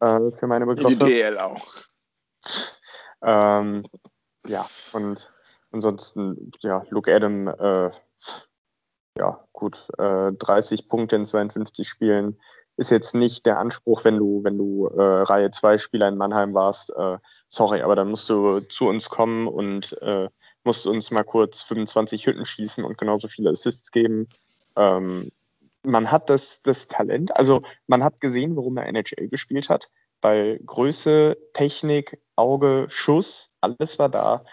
äh, 0.00 0.30
für 0.36 0.46
meine 0.46 0.66
Begriffe. 0.66 0.92
In 0.92 0.98
die 0.98 1.04
DL 1.04 1.38
auch. 1.38 1.66
ähm, 3.22 3.86
ja, 4.46 4.68
und 4.92 5.32
ansonsten, 5.70 6.50
ja, 6.60 6.82
Luke 6.90 7.14
Adam, 7.14 7.48
äh, 7.48 7.90
ja, 9.16 9.44
gut, 9.52 9.88
äh, 9.98 10.32
30 10.32 10.88
Punkte 10.88 11.16
in 11.16 11.24
52 11.24 11.88
Spielen 11.88 12.38
ist 12.76 12.90
jetzt 12.90 13.14
nicht 13.14 13.44
der 13.46 13.58
Anspruch, 13.58 14.04
wenn 14.04 14.18
du, 14.18 14.42
wenn 14.44 14.56
du 14.58 14.86
äh, 14.88 15.02
Reihe 15.22 15.50
2 15.50 15.78
Spieler 15.78 16.08
in 16.08 16.16
Mannheim 16.16 16.54
warst. 16.54 16.90
Äh, 16.96 17.18
sorry, 17.48 17.82
aber 17.82 17.96
dann 17.96 18.08
musst 18.08 18.28
du 18.30 18.60
zu 18.60 18.86
uns 18.86 19.08
kommen 19.08 19.46
und 19.46 20.00
äh, 20.02 20.28
musst 20.64 20.86
uns 20.86 21.10
mal 21.10 21.24
kurz 21.24 21.62
25 21.62 22.26
Hütten 22.26 22.46
schießen 22.46 22.84
und 22.84 22.98
genauso 22.98 23.28
viele 23.28 23.50
Assists 23.50 23.90
geben. 23.90 24.28
Ähm, 24.76 25.30
man 25.82 26.10
hat 26.10 26.30
das, 26.30 26.62
das 26.62 26.88
Talent, 26.88 27.34
also 27.36 27.62
man 27.86 28.04
hat 28.04 28.20
gesehen, 28.20 28.56
warum 28.56 28.76
er 28.76 28.86
NHL 28.86 29.28
gespielt 29.28 29.68
hat, 29.68 29.90
weil 30.20 30.58
Größe, 30.64 31.36
Technik, 31.54 32.20
Auge, 32.36 32.86
Schuss, 32.88 33.54
alles 33.60 33.98
war 33.98 34.08
da. 34.08 34.44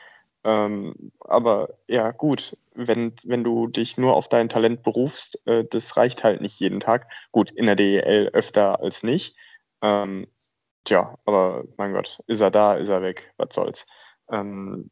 Ähm, 0.44 1.12
aber 1.20 1.70
ja, 1.88 2.12
gut, 2.12 2.58
wenn, 2.74 3.14
wenn 3.24 3.44
du 3.44 3.68
dich 3.68 3.98
nur 3.98 4.16
auf 4.16 4.30
dein 4.30 4.50
Talent 4.50 4.84
berufst, 4.84 5.46
äh, 5.48 5.66
das 5.66 5.98
reicht 5.98 6.24
halt 6.24 6.42
nicht 6.42 6.60
jeden 6.60 6.80
Tag. 6.80 7.12
Gut, 7.32 7.52
in 7.52 7.66
der 7.66 7.76
DEL 7.76 8.30
öfter 8.34 8.80
als 8.82 9.04
nicht. 9.04 9.36
Ähm, 9.82 10.28
tja, 10.86 11.18
aber 11.26 11.66
mein 11.78 11.94
Gott, 11.94 12.20
ist 12.28 12.42
er 12.42 12.52
da, 12.52 12.76
ist 12.76 12.90
er 12.90 13.02
weg, 13.02 13.34
was 13.38 13.54
soll's. 13.54 13.86
Ähm, 14.32 14.90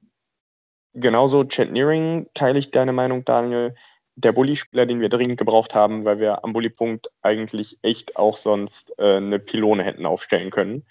genauso 0.97 1.43
Chat 1.43 1.71
Nearing 1.71 2.27
teile 2.33 2.59
ich 2.59 2.71
deine 2.71 2.93
Meinung, 2.93 3.23
Daniel. 3.23 3.75
Der 4.15 4.31
Bully-Spieler, 4.31 4.87
den 4.87 4.99
wir 4.99 5.09
dringend 5.09 5.37
gebraucht 5.37 5.75
haben, 5.75 6.03
weil 6.03 6.19
wir 6.19 6.43
am 6.43 6.51
Bully-Punkt 6.51 7.11
eigentlich 7.21 7.77
echt 7.83 8.15
auch 8.15 8.35
sonst 8.35 8.93
äh, 8.97 9.17
eine 9.17 9.37
Pylone 9.37 9.83
hätten 9.83 10.07
aufstellen 10.07 10.49
können. 10.49 10.85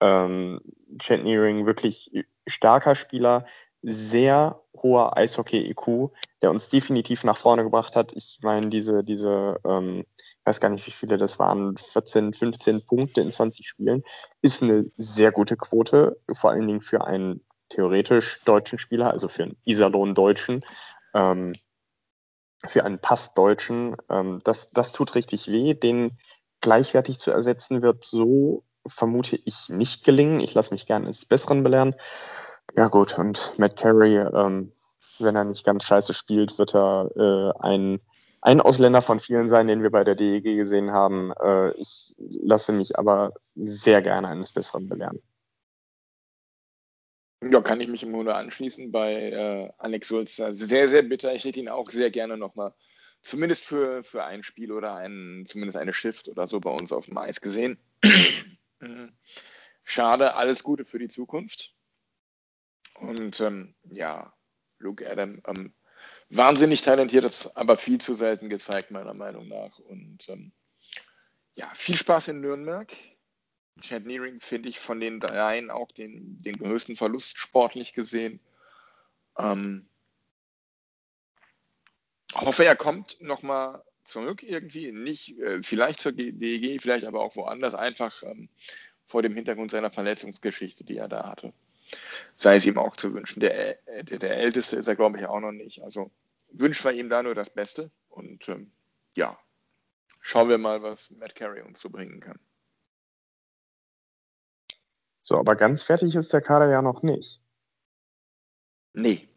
Ähm, 0.00 0.60
Chat 0.98 1.22
Nearing 1.22 1.64
wirklich 1.64 2.10
starker 2.48 2.96
Spieler, 2.96 3.46
sehr 3.82 4.60
hoher 4.82 5.16
Eishockey-IQ, 5.16 6.10
der 6.42 6.50
uns 6.50 6.68
definitiv 6.68 7.22
nach 7.22 7.36
vorne 7.36 7.62
gebracht 7.62 7.94
hat. 7.94 8.12
Ich 8.14 8.40
meine, 8.42 8.68
diese, 8.68 9.04
diese, 9.04 9.60
ähm, 9.64 10.04
ich 10.18 10.40
weiß 10.44 10.60
gar 10.60 10.70
nicht, 10.70 10.84
wie 10.86 10.92
viele 10.92 11.18
das 11.18 11.38
waren, 11.38 11.76
14, 11.76 12.34
15 12.34 12.84
Punkte 12.84 13.20
in 13.20 13.30
20 13.30 13.68
Spielen, 13.68 14.02
ist 14.40 14.62
eine 14.62 14.86
sehr 14.96 15.30
gute 15.30 15.56
Quote, 15.56 16.18
vor 16.32 16.50
allen 16.50 16.66
Dingen 16.66 16.80
für 16.80 17.04
einen 17.04 17.44
theoretisch 17.72 18.40
deutschen 18.44 18.78
Spieler, 18.78 19.10
also 19.10 19.28
für 19.28 19.44
einen 19.44 19.56
Iserlohn-Deutschen, 19.64 20.64
ähm, 21.14 21.54
für 22.64 22.84
einen 22.84 22.98
Pass-Deutschen. 22.98 23.96
Ähm, 24.10 24.40
das, 24.44 24.70
das 24.70 24.92
tut 24.92 25.14
richtig 25.14 25.50
weh. 25.50 25.74
Den 25.74 26.16
gleichwertig 26.60 27.18
zu 27.18 27.30
ersetzen 27.30 27.82
wird 27.82 28.04
so, 28.04 28.64
vermute 28.86 29.38
ich, 29.44 29.68
nicht 29.68 30.04
gelingen. 30.04 30.40
Ich 30.40 30.54
lasse 30.54 30.72
mich 30.72 30.86
gerne 30.86 31.06
ins 31.06 31.24
Besseren 31.24 31.62
belehren. 31.62 31.94
Ja 32.76 32.88
gut, 32.88 33.18
und 33.18 33.58
Matt 33.58 33.76
Carey, 33.76 34.16
ähm, 34.16 34.72
wenn 35.18 35.36
er 35.36 35.44
nicht 35.44 35.64
ganz 35.64 35.84
scheiße 35.84 36.14
spielt, 36.14 36.58
wird 36.58 36.74
er 36.74 37.10
äh, 37.16 37.58
ein, 37.60 38.00
ein 38.40 38.60
Ausländer 38.60 39.02
von 39.02 39.20
vielen 39.20 39.48
sein, 39.48 39.66
den 39.66 39.82
wir 39.82 39.90
bei 39.90 40.04
der 40.04 40.14
DEG 40.14 40.56
gesehen 40.56 40.92
haben. 40.92 41.32
Äh, 41.42 41.72
ich 41.72 42.14
lasse 42.18 42.72
mich 42.72 42.98
aber 42.98 43.32
sehr 43.54 44.02
gerne 44.02 44.28
eines 44.28 44.52
Besseren 44.52 44.88
belehren. 44.88 45.20
Ja, 47.50 47.60
kann 47.60 47.80
ich 47.80 47.88
mich 47.88 48.02
im 48.04 48.12
Grunde 48.12 48.34
anschließen 48.34 48.92
bei 48.92 49.14
äh, 49.14 49.72
Alex 49.78 50.08
Sulzer. 50.08 50.54
Sehr, 50.54 50.88
sehr 50.88 51.02
bitter. 51.02 51.34
Ich 51.34 51.44
hätte 51.44 51.58
ihn 51.58 51.68
auch 51.68 51.90
sehr 51.90 52.10
gerne 52.10 52.36
nochmal, 52.36 52.72
zumindest 53.22 53.64
für, 53.64 54.04
für 54.04 54.24
ein 54.24 54.44
Spiel 54.44 54.70
oder 54.70 54.94
ein, 54.94 55.44
zumindest 55.46 55.76
eine 55.76 55.92
Shift 55.92 56.28
oder 56.28 56.46
so 56.46 56.60
bei 56.60 56.70
uns 56.70 56.92
auf 56.92 57.06
dem 57.06 57.18
Eis 57.18 57.40
gesehen. 57.40 57.78
Schade, 59.84 60.34
alles 60.34 60.62
Gute 60.62 60.84
für 60.84 61.00
die 61.00 61.08
Zukunft. 61.08 61.74
Und 63.00 63.40
ähm, 63.40 63.74
ja, 63.90 64.32
Luke 64.78 65.08
Adam, 65.10 65.42
ähm, 65.46 65.74
wahnsinnig 66.28 66.82
talentiert, 66.82 67.50
aber 67.56 67.76
viel 67.76 68.00
zu 68.00 68.14
selten 68.14 68.48
gezeigt, 68.50 68.92
meiner 68.92 69.14
Meinung 69.14 69.48
nach. 69.48 69.78
Und 69.80 70.28
ähm, 70.28 70.52
ja, 71.56 71.68
viel 71.74 71.96
Spaß 71.96 72.28
in 72.28 72.40
Nürnberg. 72.40 72.92
Chad 73.80 74.04
Nearing 74.04 74.40
finde 74.40 74.68
ich 74.68 74.78
von 74.78 75.00
den 75.00 75.20
dreien 75.20 75.70
auch 75.70 75.90
den, 75.92 76.40
den 76.42 76.58
größten 76.58 76.96
Verlust 76.96 77.38
sportlich 77.38 77.94
gesehen. 77.94 78.40
Ähm, 79.38 79.88
hoffe, 82.34 82.64
er 82.64 82.76
kommt 82.76 83.20
nochmal 83.20 83.82
zurück 84.04 84.42
irgendwie, 84.42 84.92
nicht 84.92 85.38
äh, 85.38 85.62
vielleicht 85.62 86.00
zur 86.00 86.12
DEG, 86.12 86.82
vielleicht 86.82 87.06
aber 87.06 87.20
auch 87.20 87.36
woanders, 87.36 87.74
einfach 87.74 88.22
ähm, 88.24 88.48
vor 89.06 89.22
dem 89.22 89.34
Hintergrund 89.34 89.70
seiner 89.70 89.90
Verletzungsgeschichte, 89.90 90.84
die 90.84 90.98
er 90.98 91.08
da 91.08 91.28
hatte 91.28 91.52
sei 92.34 92.56
es 92.56 92.66
ihm 92.66 92.78
auch 92.78 92.96
zu 92.96 93.14
wünschen. 93.14 93.40
Der, 93.40 93.74
der, 94.02 94.18
der 94.18 94.36
Älteste 94.36 94.76
ist 94.76 94.88
er, 94.88 94.96
glaube 94.96 95.18
ich, 95.18 95.26
auch 95.26 95.40
noch 95.40 95.52
nicht. 95.52 95.82
Also 95.82 96.10
wünschen 96.50 96.84
wir 96.84 96.92
ihm 96.92 97.08
da 97.08 97.22
nur 97.22 97.34
das 97.34 97.50
Beste. 97.50 97.90
Und 98.08 98.48
ähm, 98.48 98.72
ja, 99.14 99.38
schauen 100.20 100.48
wir 100.48 100.58
mal, 100.58 100.82
was 100.82 101.10
Matt 101.12 101.34
Carey 101.34 101.62
uns 101.62 101.80
so 101.80 101.90
bringen 101.90 102.20
kann. 102.20 102.38
So, 105.22 105.38
aber 105.38 105.54
ganz 105.54 105.82
fertig 105.84 106.14
ist 106.14 106.32
der 106.32 106.40
Kader 106.40 106.68
ja 106.68 106.82
noch 106.82 107.02
nicht. 107.02 107.40
Nee. 108.92 109.28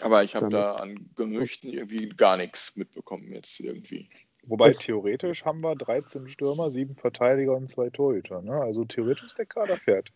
Aber 0.00 0.22
ich 0.22 0.36
habe 0.36 0.48
da 0.48 0.76
an 0.76 1.10
Gerüchten 1.16 1.70
irgendwie 1.70 2.08
gar 2.10 2.36
nichts 2.36 2.76
mitbekommen 2.76 3.32
jetzt 3.32 3.58
irgendwie. 3.58 4.08
Wobei 4.46 4.68
das 4.68 4.78
theoretisch 4.78 5.44
haben 5.44 5.60
wir 5.60 5.74
13 5.74 6.28
Stürmer, 6.28 6.70
7 6.70 6.94
Verteidiger 6.94 7.54
und 7.54 7.68
2 7.68 7.90
Torhüter. 7.90 8.40
Ne? 8.42 8.52
Also 8.52 8.84
theoretisch 8.84 9.24
ist 9.24 9.38
der 9.38 9.46
Kader 9.46 9.76
fertig. 9.76 10.14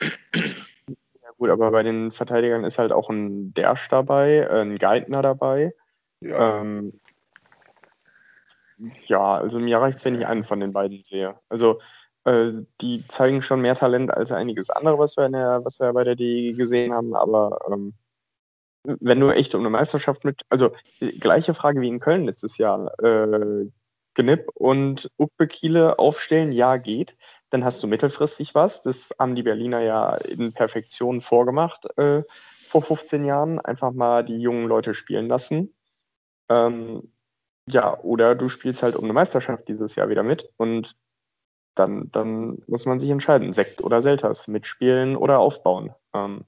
Ja 0.00 1.30
gut, 1.38 1.48
aber 1.48 1.70
bei 1.70 1.82
den 1.82 2.10
Verteidigern 2.10 2.64
ist 2.64 2.78
halt 2.78 2.92
auch 2.92 3.08
ein 3.08 3.54
Dersch 3.54 3.88
dabei, 3.88 4.48
ein 4.50 4.76
Geithner 4.76 5.22
dabei. 5.22 5.74
Ja. 6.20 6.60
Ähm, 6.60 7.00
ja, 9.06 9.36
also 9.36 9.58
mir 9.58 9.78
reicht 9.78 9.98
es, 9.98 10.04
wenn 10.04 10.14
ich 10.14 10.26
einen 10.26 10.44
von 10.44 10.60
den 10.60 10.72
beiden 10.72 11.00
sehe. 11.00 11.38
Also 11.48 11.80
äh, 12.24 12.52
die 12.80 13.04
zeigen 13.08 13.42
schon 13.42 13.60
mehr 13.60 13.74
Talent 13.74 14.12
als 14.12 14.32
einiges 14.32 14.70
andere, 14.70 14.98
was 14.98 15.16
wir, 15.16 15.26
in 15.26 15.32
der, 15.32 15.64
was 15.64 15.80
wir 15.80 15.92
bei 15.92 16.04
der 16.04 16.16
DE 16.16 16.52
gesehen 16.54 16.92
haben, 16.92 17.14
aber 17.14 17.58
ähm, 17.70 17.94
wenn 18.84 19.20
du 19.20 19.30
echt 19.30 19.54
um 19.54 19.62
eine 19.62 19.70
Meisterschaft 19.70 20.24
mit, 20.24 20.42
also 20.50 20.72
gleiche 21.20 21.54
Frage 21.54 21.80
wie 21.80 21.88
in 21.88 22.00
Köln 22.00 22.24
letztes 22.24 22.58
Jahr, 22.58 22.92
äh, 23.02 23.66
Gnipp 24.14 24.48
und 24.54 25.10
Ukbekiele 25.18 25.98
aufstellen, 25.98 26.52
ja, 26.52 26.76
geht, 26.76 27.16
dann 27.50 27.64
hast 27.64 27.82
du 27.82 27.86
mittelfristig 27.86 28.54
was. 28.54 28.82
Das 28.82 29.10
haben 29.18 29.34
die 29.34 29.42
Berliner 29.42 29.80
ja 29.80 30.14
in 30.16 30.52
Perfektion 30.52 31.20
vorgemacht 31.20 31.86
äh, 31.98 32.22
vor 32.68 32.82
15 32.82 33.24
Jahren. 33.24 33.58
Einfach 33.58 33.92
mal 33.92 34.24
die 34.24 34.38
jungen 34.38 34.68
Leute 34.68 34.94
spielen 34.94 35.28
lassen. 35.28 35.74
Ähm, 36.48 37.13
ja, 37.68 37.98
oder 38.00 38.34
du 38.34 38.48
spielst 38.48 38.82
halt 38.82 38.96
um 38.96 39.04
eine 39.04 39.12
Meisterschaft 39.12 39.68
dieses 39.68 39.96
Jahr 39.96 40.08
wieder 40.08 40.22
mit 40.22 40.50
und 40.56 40.96
dann, 41.74 42.10
dann 42.10 42.62
muss 42.66 42.86
man 42.86 42.98
sich 42.98 43.10
entscheiden, 43.10 43.52
Sekt 43.52 43.82
oder 43.82 44.00
Selters, 44.00 44.48
mitspielen 44.48 45.16
oder 45.16 45.38
aufbauen. 45.38 45.92
Ähm, 46.12 46.44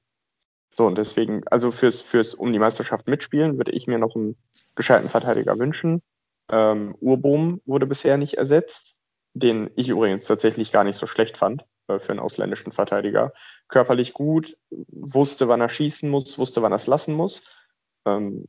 so, 0.77 0.87
und 0.87 0.99
deswegen, 0.99 1.43
also 1.49 1.71
fürs, 1.71 2.01
fürs 2.01 2.35
um 2.35 2.53
die 2.53 2.59
Meisterschaft 2.59 3.09
mitspielen, 3.09 3.57
würde 3.57 3.73
ich 3.73 3.87
mir 3.87 3.99
noch 3.99 4.15
einen 4.15 4.37
gescheiten 4.75 5.09
Verteidiger 5.09 5.59
wünschen. 5.59 6.03
Ähm, 6.51 6.95
Urbohm 7.01 7.61
wurde 7.65 7.87
bisher 7.87 8.19
nicht 8.19 8.35
ersetzt, 8.35 9.01
den 9.33 9.71
ich 9.75 9.89
übrigens 9.89 10.27
tatsächlich 10.27 10.71
gar 10.71 10.85
nicht 10.85 10.99
so 10.99 11.07
schlecht 11.07 11.39
fand 11.39 11.65
äh, 11.89 11.99
für 11.99 12.13
einen 12.13 12.21
ausländischen 12.21 12.73
Verteidiger. 12.73 13.33
Körperlich 13.69 14.13
gut, 14.13 14.57
wusste, 14.71 15.49
wann 15.49 15.61
er 15.63 15.71
schießen 15.71 16.09
muss, 16.09 16.39
wusste, 16.39 16.63
wann 16.63 16.73
er 16.73 16.77
es 16.77 16.87
lassen 16.87 17.15
muss. 17.15 17.43
Ähm, 18.05 18.47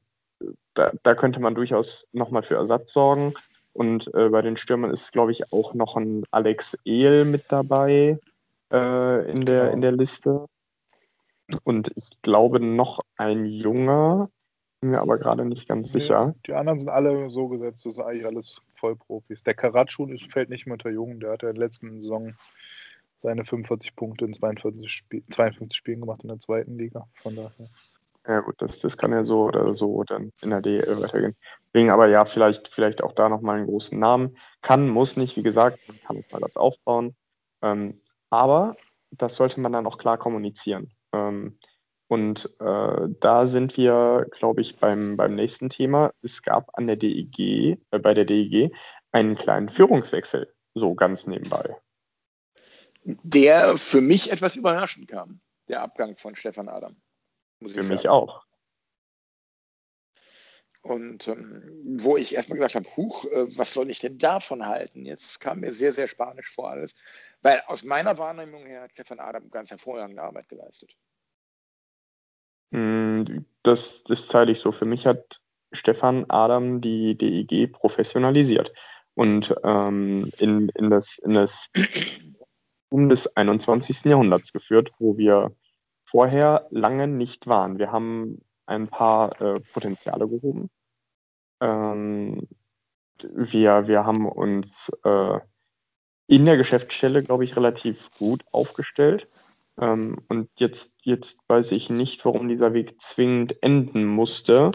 da, 0.78 0.92
da, 1.04 1.16
könnte 1.16 1.40
man 1.40 1.56
durchaus 1.56 2.08
nochmal 2.14 2.44
für 2.44 2.56
Ersatz 2.56 2.94
sorgen. 2.94 3.34
Und 3.74 4.14
äh, 4.16 4.30
bei 4.30 4.42
den 4.42 4.58
Stürmern 4.58 4.92
ist, 4.92 5.12
glaube 5.12 5.32
ich, 5.32 5.54
auch 5.54 5.74
noch 5.74 5.96
ein 5.96 6.24
Alex 6.32 6.78
Ehl 6.86 7.26
mit 7.26 7.46
dabei 7.50 8.20
äh, 8.72 9.32
in, 9.32 9.46
der, 9.46 9.72
in 9.72 9.82
der 9.82 9.92
Liste. 9.92 10.46
Und 11.64 11.92
ich 11.96 12.22
glaube 12.22 12.60
noch 12.60 13.00
ein 13.18 13.46
junger, 13.46 14.30
bin 14.82 14.92
mir 14.92 15.02
aber 15.02 15.18
gerade 15.18 15.46
nicht 15.46 15.68
ganz 15.68 15.94
nee, 15.94 16.00
sicher. 16.00 16.36
Die 16.46 16.54
anderen 16.54 16.80
sind 16.80 16.90
alle 16.90 17.30
so 17.30 17.48
gesetzt, 17.48 17.86
das 17.86 17.96
sind 17.96 18.04
eigentlich 18.04 18.26
alles 18.26 18.62
Vollprofis. 18.76 19.44
Der 19.44 19.54
Karatschun 19.54 20.18
fällt 20.20 20.50
nicht 20.50 20.66
mehr 20.66 20.74
unter 20.74 20.90
Jungen, 20.90 21.20
der 21.20 21.32
hat 21.32 21.44
ja 21.44 21.50
in 21.50 21.56
der 21.56 21.66
letzten 21.66 22.02
Saison 22.02 22.34
seine 23.20 23.46
45 23.46 23.96
Punkte 23.96 24.26
in 24.26 24.34
42, 24.34 24.92
Spiel, 24.92 25.24
52 25.32 25.76
Spielen 25.76 26.02
gemacht 26.02 26.24
in 26.24 26.30
der 26.30 26.40
zweiten 26.40 26.78
Liga. 26.78 27.08
Von 27.22 27.36
daher. 27.36 27.52
Ja 28.28 28.42
gut, 28.42 28.56
das, 28.58 28.80
das 28.80 28.98
kann 28.98 29.14
ja 29.14 29.24
so 29.24 29.44
oder 29.44 29.74
so 29.74 30.04
dann 30.04 30.34
in 30.42 30.50
der 30.50 30.62
DL 30.62 31.02
weitergehen. 31.02 31.36
Deswegen 31.68 31.92
aber 31.92 32.08
ja, 32.08 32.26
vielleicht, 32.26 32.68
vielleicht 32.68 33.02
auch 33.02 33.14
da 33.14 33.30
nochmal 33.30 33.58
einen 33.58 33.68
großen 33.68 33.98
Namen. 33.98 34.38
Kann, 34.62 34.90
muss 34.90 35.16
nicht, 35.16 35.38
wie 35.38 35.44
gesagt, 35.44 35.80
man 35.88 36.00
kann 36.02 36.24
mal 36.32 36.42
das 36.42 36.58
aufbauen. 36.58 37.16
Ähm, 37.62 38.02
aber 38.30 38.76
das 39.12 39.36
sollte 39.36 39.62
man 39.62 39.72
dann 39.72 39.88
auch 39.88 39.98
klar 39.98 40.18
kommunizieren. 40.18 40.92
Ähm, 41.14 41.58
und 42.10 42.50
äh, 42.60 43.08
da 43.20 43.48
sind 43.48 43.78
wir, 43.78 44.28
glaube 44.32 44.62
ich, 44.62 44.78
beim, 44.78 45.18
beim 45.18 45.36
nächsten 45.36 45.70
Thema. 45.70 46.12
Es 46.22 46.42
gab 46.42 46.70
an 46.78 46.88
der 46.88 46.96
DEG, 46.96 47.78
äh, 47.92 48.00
bei 48.00 48.14
der 48.14 48.26
DEG 48.26 48.74
einen 49.12 49.36
kleinen 49.36 49.70
Führungswechsel, 49.70 50.54
so 50.74 50.96
ganz 50.96 51.28
nebenbei. 51.28 51.78
Der 53.04 53.78
für 53.78 54.02
mich 54.02 54.32
etwas 54.32 54.56
überraschend 54.56 55.08
kam, 55.08 55.40
der 55.70 55.82
Abgang 55.82 56.18
von 56.18 56.36
Stefan 56.36 56.68
Adam. 56.70 56.96
Für 57.66 57.84
mich 57.84 58.08
auch. 58.08 58.46
Und 60.84 61.28
ähm, 61.28 61.98
wo 62.00 62.16
ich 62.16 62.34
erstmal 62.34 62.58
gesagt 62.58 62.76
habe, 62.76 62.88
huch, 62.96 63.26
äh, 63.26 63.58
was 63.58 63.74
soll 63.74 63.90
ich 63.90 64.00
denn 64.00 64.18
davon 64.18 64.66
halten? 64.66 65.06
Jetzt 65.06 65.40
kam 65.40 65.60
mir 65.60 65.74
sehr, 65.74 65.92
sehr 65.92 66.08
spanisch 66.08 66.50
vor 66.50 66.70
alles. 66.70 66.96
Weil 67.42 67.62
aus 67.68 67.84
meiner 67.84 68.18
Wahrnehmung 68.18 68.66
her 68.66 68.84
hat 68.84 68.92
Stefan 68.92 69.20
Adam 69.20 69.50
ganz 69.50 69.70
hervorragende 69.72 70.22
Arbeit 70.22 70.48
geleistet. 70.48 70.96
Hm, 72.72 73.46
das, 73.64 74.04
das 74.06 74.28
teile 74.28 74.52
ich 74.52 74.60
so. 74.60 74.72
Für 74.72 74.86
mich 74.86 75.06
hat 75.06 75.42
Stefan 75.74 76.26
Adam 76.30 76.80
die 76.80 77.18
DEG 77.18 77.72
professionalisiert 77.74 78.72
und 79.14 79.54
ähm, 79.64 80.32
in, 80.38 80.70
in 80.70 80.90
das, 80.90 81.18
in 81.18 81.34
das 81.34 81.70
um 82.90 83.10
des 83.10 83.36
21. 83.36 84.06
Jahrhunderts 84.06 84.54
geführt, 84.54 84.92
wo 85.00 85.18
wir 85.18 85.54
vorher 86.08 86.68
lange 86.72 87.08
nicht 87.08 87.48
waren. 87.48 87.78
Wir 87.78 87.92
haben 87.92 88.42
ein 88.66 88.88
paar 88.88 89.40
äh, 89.42 89.60
Potenziale 89.74 90.28
gehoben. 90.28 90.70
Ähm, 91.62 92.48
wir, 93.34 93.88
wir 93.88 94.06
haben 94.06 94.28
uns 94.28 94.90
äh, 95.04 95.40
in 96.28 96.46
der 96.46 96.58
Geschäftsstelle, 96.58 97.24
glaube 97.24 97.44
ich, 97.44 97.56
relativ 97.56 98.12
gut 98.18 98.44
aufgestellt. 98.52 99.28
Ähm, 99.80 100.18
und 100.30 100.50
jetzt, 100.58 101.00
jetzt 101.04 101.40
weiß 101.48 101.72
ich 101.74 101.90
nicht, 101.90 102.24
warum 102.26 102.48
dieser 102.48 102.74
Weg 102.74 103.02
zwingend 103.02 103.62
enden 103.62 104.06
musste. 104.06 104.72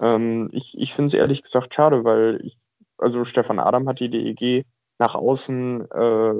Ähm, 0.00 0.48
ich 0.52 0.78
ich 0.78 0.94
finde 0.94 1.08
es 1.08 1.14
ehrlich 1.14 1.42
gesagt 1.42 1.74
schade, 1.74 2.04
weil 2.04 2.40
ich, 2.42 2.58
also 2.98 3.24
Stefan 3.24 3.58
Adam 3.58 3.88
hat 3.88 4.00
die 4.00 4.10
DEG 4.10 4.66
nach 4.98 5.14
außen 5.14 5.90
äh, 5.90 6.34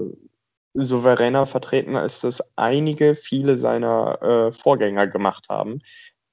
souveräner 0.75 1.47
vertreten, 1.47 1.97
als 1.97 2.21
das 2.21 2.53
einige, 2.57 3.15
viele 3.15 3.57
seiner 3.57 4.21
äh, 4.23 4.53
Vorgänger 4.53 5.07
gemacht 5.07 5.47
haben. 5.49 5.81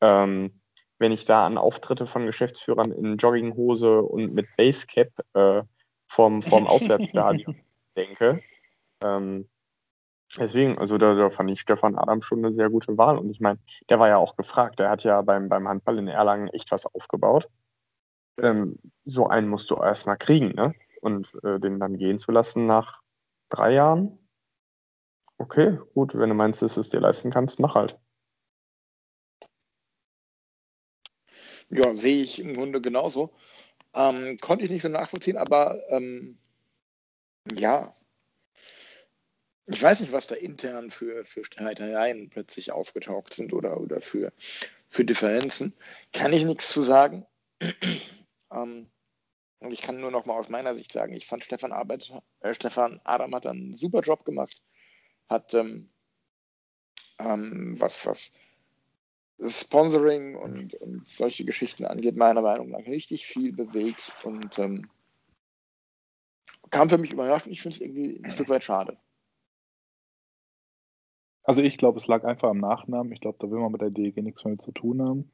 Ähm, 0.02 0.62
wenn 0.98 1.12
ich 1.12 1.26
da 1.26 1.46
an 1.46 1.58
Auftritte 1.58 2.06
von 2.06 2.26
Geschäftsführern 2.26 2.92
in 2.92 3.18
Jogginghose 3.18 4.02
und 4.02 4.34
mit 4.34 4.48
Basecap 4.58 5.10
äh, 5.34 5.64
vom, 6.08 6.42
vom 6.42 6.68
Auswärtsstadion 6.68 7.56
denke. 7.98 8.42
Ähm, 9.02 9.50
deswegen, 10.38 10.78
also 10.78 10.98
da, 10.98 11.16
da, 11.16 11.30
fand 11.30 11.50
ich 11.52 11.62
Stefan 11.62 11.98
Adam 11.98 12.22
schon 12.22 12.46
eine 12.46 12.54
sehr 12.54 12.70
gute 12.70 12.98
Wahl. 12.98 13.18
Und 13.18 13.30
ich 13.32 13.40
meine, 13.40 13.60
der 13.90 14.00
war 14.00 14.10
ja 14.10 14.18
auch 14.18 14.36
gefragt. 14.36 14.80
Der 14.80 14.90
hat 14.90 15.04
ja 15.04 15.22
beim, 15.22 15.50
beim 15.50 15.68
Handball 15.68 15.98
in 15.98 16.08
Erlangen 16.08 16.50
echt 16.50 16.72
was 16.72 16.86
aufgebaut. 16.86 17.48
Ähm, 18.40 18.78
so 19.06 19.28
einen 19.28 19.48
musst 19.48 19.72
du 19.72 19.76
erstmal 19.76 20.18
kriegen, 20.18 20.50
ne? 20.50 20.74
Und 21.02 21.34
äh, 21.44 21.60
den 21.60 21.80
dann 21.80 21.98
gehen 21.98 22.20
zu 22.20 22.32
lassen 22.32 22.68
nach 22.68 23.02
drei 23.50 23.74
Jahren, 23.74 24.20
Okay, 25.42 25.80
gut, 25.96 26.14
wenn 26.14 26.30
du 26.30 26.36
meinst, 26.36 26.62
dass 26.62 26.76
du 26.76 26.82
es 26.82 26.90
dir 26.90 27.00
leisten 27.00 27.32
kannst, 27.32 27.60
mach 27.60 27.74
halt. 27.74 27.98
Ja, 31.70 31.96
sehe 31.98 32.22
ich 32.22 32.38
im 32.40 32.54
Grunde 32.54 32.80
genauso. 32.80 33.34
Ähm, 33.96 34.38
konnte 34.40 34.66
ich 34.66 34.72
nicht 34.72 34.84
so 34.84 34.90
nachvollziehen, 34.90 35.38
aber 35.38 35.82
ähm, 35.90 36.38
ja, 37.58 37.92
ich 39.66 39.82
weiß 39.82 40.02
nicht, 40.02 40.12
was 40.12 40.28
da 40.28 40.36
intern 40.36 40.92
für, 40.92 41.26
für 41.26 41.44
Streitereien 41.44 42.30
plötzlich 42.30 42.72
aufgetaucht 42.72 43.34
sind 43.34 43.52
oder, 43.52 43.82
oder 43.82 44.00
für, 44.00 44.32
für 44.90 45.06
Differenzen. 45.06 45.74
Kann 46.14 46.34
ich 46.34 46.46
nichts 46.46 46.70
zu 46.72 46.84
sagen. 46.84 47.26
ähm, 48.52 48.92
und 49.60 49.72
ich 49.72 49.82
kann 49.82 50.00
nur 50.02 50.12
noch 50.12 50.26
mal 50.26 50.38
aus 50.38 50.50
meiner 50.50 50.76
Sicht 50.76 50.92
sagen, 50.92 51.14
ich 51.14 51.26
fand 51.26 51.44
Stefan, 51.44 51.72
Arbeit, 51.72 52.12
äh, 52.42 52.54
Stefan 52.54 53.02
Adam 53.06 53.34
hat 53.34 53.48
einen 53.48 53.74
super 53.76 54.02
Job 54.02 54.24
gemacht 54.24 54.62
hat 55.32 55.54
ähm, 55.54 55.90
ähm, 57.18 57.80
was, 57.80 58.06
was 58.06 58.34
Sponsoring 59.40 60.36
und, 60.36 60.76
und, 60.76 61.08
solche 61.08 61.46
Geschichten 61.46 61.86
angeht, 61.86 62.16
meiner 62.16 62.44
Meinung 62.44 62.70
nach 62.70 62.86
richtig 62.86 63.26
viel 63.26 63.54
bewegt 63.54 64.14
und 64.24 64.60
ähm, 64.60 64.88
kam 66.70 66.90
für 66.90 67.00
mich 67.00 67.12
überraschend. 67.12 67.54
Ich 67.54 67.62
finde 67.62 67.76
es 67.76 67.82
irgendwie 67.82 68.22
ein 68.24 68.30
Stück 68.30 68.50
weit 68.50 68.64
schade. 68.64 68.98
Also 71.44 71.64
ich 71.64 71.78
glaube, 71.78 71.98
es 71.98 72.06
lag 72.06 72.24
einfach 72.24 72.50
am 72.50 72.60
Nachnamen. 72.60 73.12
Ich 73.12 73.22
glaube, 73.22 73.40
da 73.40 73.50
will 73.50 73.60
man 73.60 73.72
mit 73.72 73.82
der 73.82 73.90
DEG 73.90 74.18
nichts 74.18 74.46
mehr 74.46 74.60
zu 74.60 74.72
tun 74.72 75.02
haben. 75.02 75.32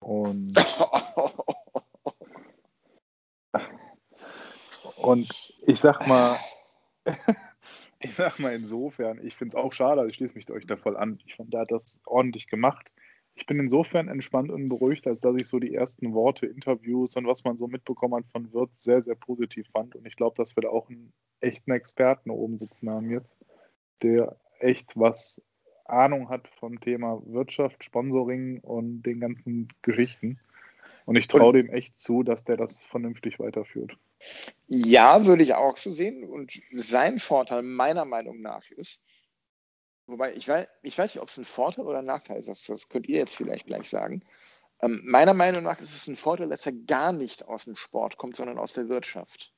Und, 0.00 0.56
und 4.96 5.54
ich 5.66 5.78
sag 5.78 6.08
mal, 6.08 6.36
ich 8.00 8.14
sag 8.14 8.38
mal 8.38 8.54
insofern, 8.54 9.24
ich 9.24 9.36
finde 9.36 9.56
es 9.56 9.62
auch 9.62 9.72
schade, 9.72 10.00
also 10.00 10.10
ich 10.10 10.16
schließe 10.16 10.34
mich 10.34 10.50
euch 10.50 10.66
da 10.66 10.76
voll 10.76 10.96
an. 10.96 11.18
Ich 11.26 11.36
fand, 11.36 11.52
der 11.52 11.60
hat 11.60 11.70
das 11.70 12.00
ordentlich 12.06 12.48
gemacht. 12.48 12.92
Ich 13.34 13.46
bin 13.46 13.58
insofern 13.58 14.08
entspannt 14.08 14.50
und 14.50 14.68
beruhigt, 14.68 15.06
als 15.06 15.20
dass 15.20 15.36
ich 15.36 15.46
so 15.46 15.58
die 15.58 15.74
ersten 15.74 16.14
Worte, 16.14 16.46
Interviews 16.46 17.16
und 17.16 17.26
was 17.26 17.44
man 17.44 17.58
so 17.58 17.68
mitbekommen 17.68 18.16
hat 18.16 18.30
von 18.32 18.52
Wirt 18.52 18.74
sehr, 18.74 19.02
sehr 19.02 19.14
positiv 19.14 19.68
fand. 19.70 19.94
Und 19.96 20.06
ich 20.06 20.16
glaube, 20.16 20.34
dass 20.36 20.56
wir 20.56 20.62
da 20.62 20.70
auch 20.70 20.88
einen 20.88 21.12
echten 21.40 21.70
Experten 21.72 22.30
oben 22.30 22.58
sitzen 22.58 22.90
haben 22.90 23.10
jetzt, 23.10 23.44
der 24.02 24.36
echt 24.58 24.98
was 24.98 25.42
Ahnung 25.84 26.28
hat 26.28 26.48
vom 26.48 26.80
Thema 26.80 27.20
Wirtschaft, 27.26 27.84
Sponsoring 27.84 28.60
und 28.60 29.02
den 29.02 29.20
ganzen 29.20 29.68
Geschichten. 29.82 30.38
Und 31.06 31.16
ich 31.16 31.28
traue 31.28 31.52
dem 31.52 31.70
echt 31.70 31.98
zu, 31.98 32.22
dass 32.22 32.44
der 32.44 32.56
das 32.56 32.84
vernünftig 32.86 33.38
weiterführt. 33.38 33.96
Ja, 34.66 35.24
würde 35.26 35.42
ich 35.42 35.54
auch 35.54 35.76
so 35.76 35.90
sehen. 35.92 36.24
Und 36.24 36.60
sein 36.72 37.18
Vorteil 37.18 37.62
meiner 37.62 38.04
Meinung 38.04 38.40
nach 38.40 38.70
ist, 38.70 39.04
wobei 40.06 40.34
ich 40.34 40.46
weiß, 40.48 40.68
ich 40.82 40.96
weiß 40.96 41.14
nicht, 41.14 41.22
ob 41.22 41.28
es 41.28 41.38
ein 41.38 41.44
Vorteil 41.44 41.86
oder 41.86 42.00
ein 42.00 42.04
Nachteil 42.04 42.38
ist, 42.38 42.48
das, 42.48 42.64
das 42.64 42.88
könnt 42.88 43.08
ihr 43.08 43.18
jetzt 43.18 43.36
vielleicht 43.36 43.66
gleich 43.66 43.88
sagen. 43.88 44.22
Ähm, 44.82 45.02
meiner 45.04 45.34
Meinung 45.34 45.62
nach 45.62 45.80
ist 45.80 45.94
es 45.94 46.06
ein 46.06 46.16
Vorteil, 46.16 46.48
dass 46.48 46.66
er 46.66 46.72
gar 46.72 47.12
nicht 47.12 47.46
aus 47.46 47.64
dem 47.64 47.76
Sport 47.76 48.16
kommt, 48.16 48.36
sondern 48.36 48.58
aus 48.58 48.72
der 48.72 48.88
Wirtschaft. 48.88 49.52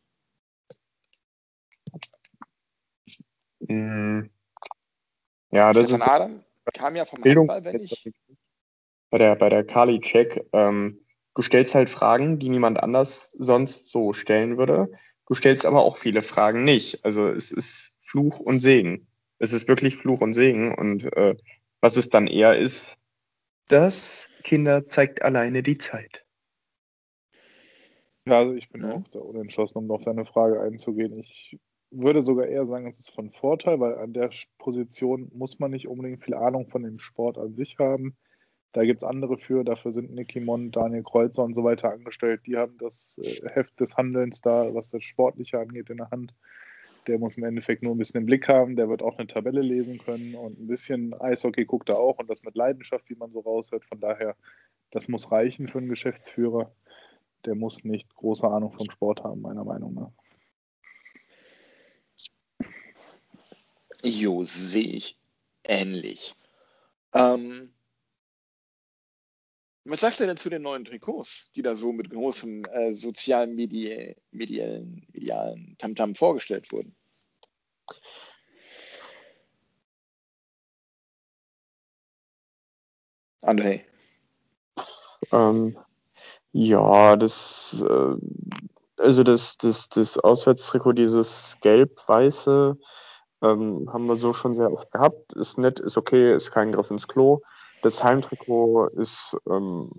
Mm. 3.61 4.23
Ja, 5.51 5.73
das 5.73 5.89
Stefan 5.89 6.01
ist. 6.01 6.09
Adam 6.09 6.45
kam 6.75 6.97
ja 6.97 7.05
vom 7.05 7.21
Bildung 7.21 7.49
Handball, 7.49 7.75
wenn 7.75 7.83
ich. 7.83 8.13
Bei 9.11 9.19
der, 9.19 9.37
bei 9.37 9.51
der 9.51 9.65
Kali-Check 9.65 10.49
ähm, 10.53 11.02
du 11.35 11.43
stellst 11.43 11.75
halt 11.75 11.91
Fragen, 11.91 12.39
die 12.39 12.49
niemand 12.49 12.83
anders 12.83 13.33
sonst 13.33 13.89
so 13.89 14.13
stellen 14.13 14.59
würde. 14.59 14.91
Du 15.27 15.35
stellst 15.35 15.67
aber 15.67 15.83
auch 15.83 15.97
viele 15.97 16.23
Fragen 16.23 16.65
nicht. 16.65 17.05
Also 17.05 17.29
es 17.29 17.53
ist 17.53 17.97
Fluch 18.01 18.41
und 18.41 18.61
Segen. 18.61 19.07
Es 19.39 19.53
ist 19.53 19.69
wirklich 19.69 19.97
Fluch 19.97 20.21
und 20.21 20.33
Segen. 20.33 20.75
Und 20.75 21.13
äh, 21.17 21.37
was 21.81 21.97
es 21.97 22.11
dann 22.11 22.27
eher 22.27 22.59
ist, 22.59 22.99
das 23.69 24.29
Kinder 24.43 24.87
zeigt 24.87 25.23
alleine 25.23 25.63
die 25.63 25.79
Zeit. 25.79 26.27
Ja, 28.27 28.39
also 28.39 28.55
ich 28.55 28.69
bin 28.69 28.85
auch 28.85 29.09
da 29.09 29.19
unentschlossen, 29.19 29.79
um 29.79 29.91
auf 29.91 30.03
deine 30.03 30.27
Frage 30.27 30.61
einzugehen. 30.61 31.19
Ich 31.19 31.59
würde 31.91 32.23
sogar 32.23 32.47
eher 32.47 32.67
sagen, 32.67 32.87
es 32.87 32.99
ist 32.99 33.11
von 33.11 33.31
Vorteil, 33.31 33.81
weil 33.81 33.97
an 33.97 34.13
der 34.13 34.31
Position 34.59 35.31
muss 35.35 35.59
man 35.59 35.73
nicht 35.73 35.89
unbedingt 35.89 36.23
viel 36.23 36.35
Ahnung 36.35 36.69
von 36.69 36.83
dem 36.83 36.99
Sport 36.99 37.39
an 37.39 37.55
sich 37.55 37.79
haben. 37.79 38.17
Da 38.73 38.85
gibt 38.85 39.03
es 39.03 39.09
andere 39.09 39.37
für, 39.37 39.65
dafür 39.65 39.93
sind 39.93 40.15
Nicky 40.15 40.41
Mon, 40.41 40.71
Daniel 40.71 41.03
Kreuzer 41.03 41.45
und 41.45 41.55
so 41.55 41.63
weiter 41.63 41.93
angestellt. 41.93 42.41
Die 42.47 42.57
haben 42.57 42.79
das 42.79 43.19
äh, 43.19 43.49
Heft 43.51 43.79
des 43.79 43.97
Handelns 43.97 44.41
da, 44.41 44.75
was 44.75 44.89
das 44.89 45.05
Sportliche 45.05 45.59
angeht, 45.59 45.91
in 45.91 45.99
der 45.99 46.11
Hand. 46.11 46.35
Der 47.07 47.19
muss 47.19 47.37
im 47.37 47.45
Endeffekt 47.45 47.83
nur 47.83 47.95
ein 47.95 47.99
bisschen 47.99 48.21
im 48.21 48.27
Blick 48.27 48.49
haben, 48.49 48.77
der 48.77 48.89
wird 48.89 49.03
auch 49.03 49.19
eine 49.19 49.27
Tabelle 49.27 49.61
lesen 49.61 49.99
können 49.99 50.35
und 50.35 50.59
ein 50.59 50.69
bisschen 50.69 51.13
Eishockey 51.21 51.65
guckt 51.65 51.89
er 51.89 51.99
auch 51.99 52.19
und 52.19 52.31
das 52.31 52.45
mit 52.45 52.55
Leidenschaft, 52.55 53.11
wie 53.11 53.17
man 53.17 53.31
so 53.33 53.41
raushört. 53.41 53.85
Von 53.85 54.01
daher, 54.01 54.37
das 54.93 55.09
muss 55.09 55.33
reichen 55.33 55.69
für 55.69 55.79
einen 55.79 55.89
Geschäftsführer. 55.89 56.73
Der 57.45 57.57
muss 57.57 57.85
nicht 57.85 58.15
große 58.15 58.47
Ahnung 58.47 58.73
vom 58.73 58.89
Sport 58.91 59.25
haben, 59.25 59.43
meiner 59.43 59.65
Meinung 59.65 59.95
nach. 59.95 60.13
Jo, 64.05 64.45
sehe 64.45 64.95
ich 64.95 65.19
ähnlich. 65.65 66.35
Ähm, 67.15 67.73
was 69.85 70.01
sagst 70.01 70.21
du 70.21 70.27
denn 70.27 70.37
zu 70.37 70.49
den 70.49 70.63
neuen 70.63 70.85
Trikots, 70.85 71.51
die 71.57 71.63
da 71.63 71.75
so 71.75 71.93
mit 71.93 72.09
großem 72.09 72.65
äh, 72.67 72.95
sozialen, 72.95 73.57
medialen, 73.57 74.15
medialen 74.31 75.77
Tamtam 75.79 76.15
vorgestellt 76.15 76.71
wurden? 76.71 76.95
André. 83.43 83.81
Ähm, 85.33 85.77
ja, 86.53 87.17
das, 87.17 87.85
äh, 87.89 88.17
also 88.99 89.25
das, 89.25 89.57
das, 89.57 89.89
das 89.89 90.17
Auswärtstrikot, 90.17 90.93
dieses 90.93 91.59
gelb-weiße, 91.61 92.79
ähm, 93.43 93.93
haben 93.93 94.07
wir 94.07 94.15
so 94.15 94.33
schon 94.33 94.55
sehr 94.55 94.73
oft 94.73 94.93
gehabt. 94.93 95.33
Ist 95.33 95.59
nett, 95.59 95.81
ist 95.81 95.97
okay, 95.97 96.35
ist 96.35 96.53
kein 96.53 96.71
Griff 96.71 96.93
ins 96.93 97.09
Klo. 97.09 97.41
Das 97.83 98.03
Heimtrikot 98.03 98.89
ist 98.97 99.37
ähm, 99.51 99.91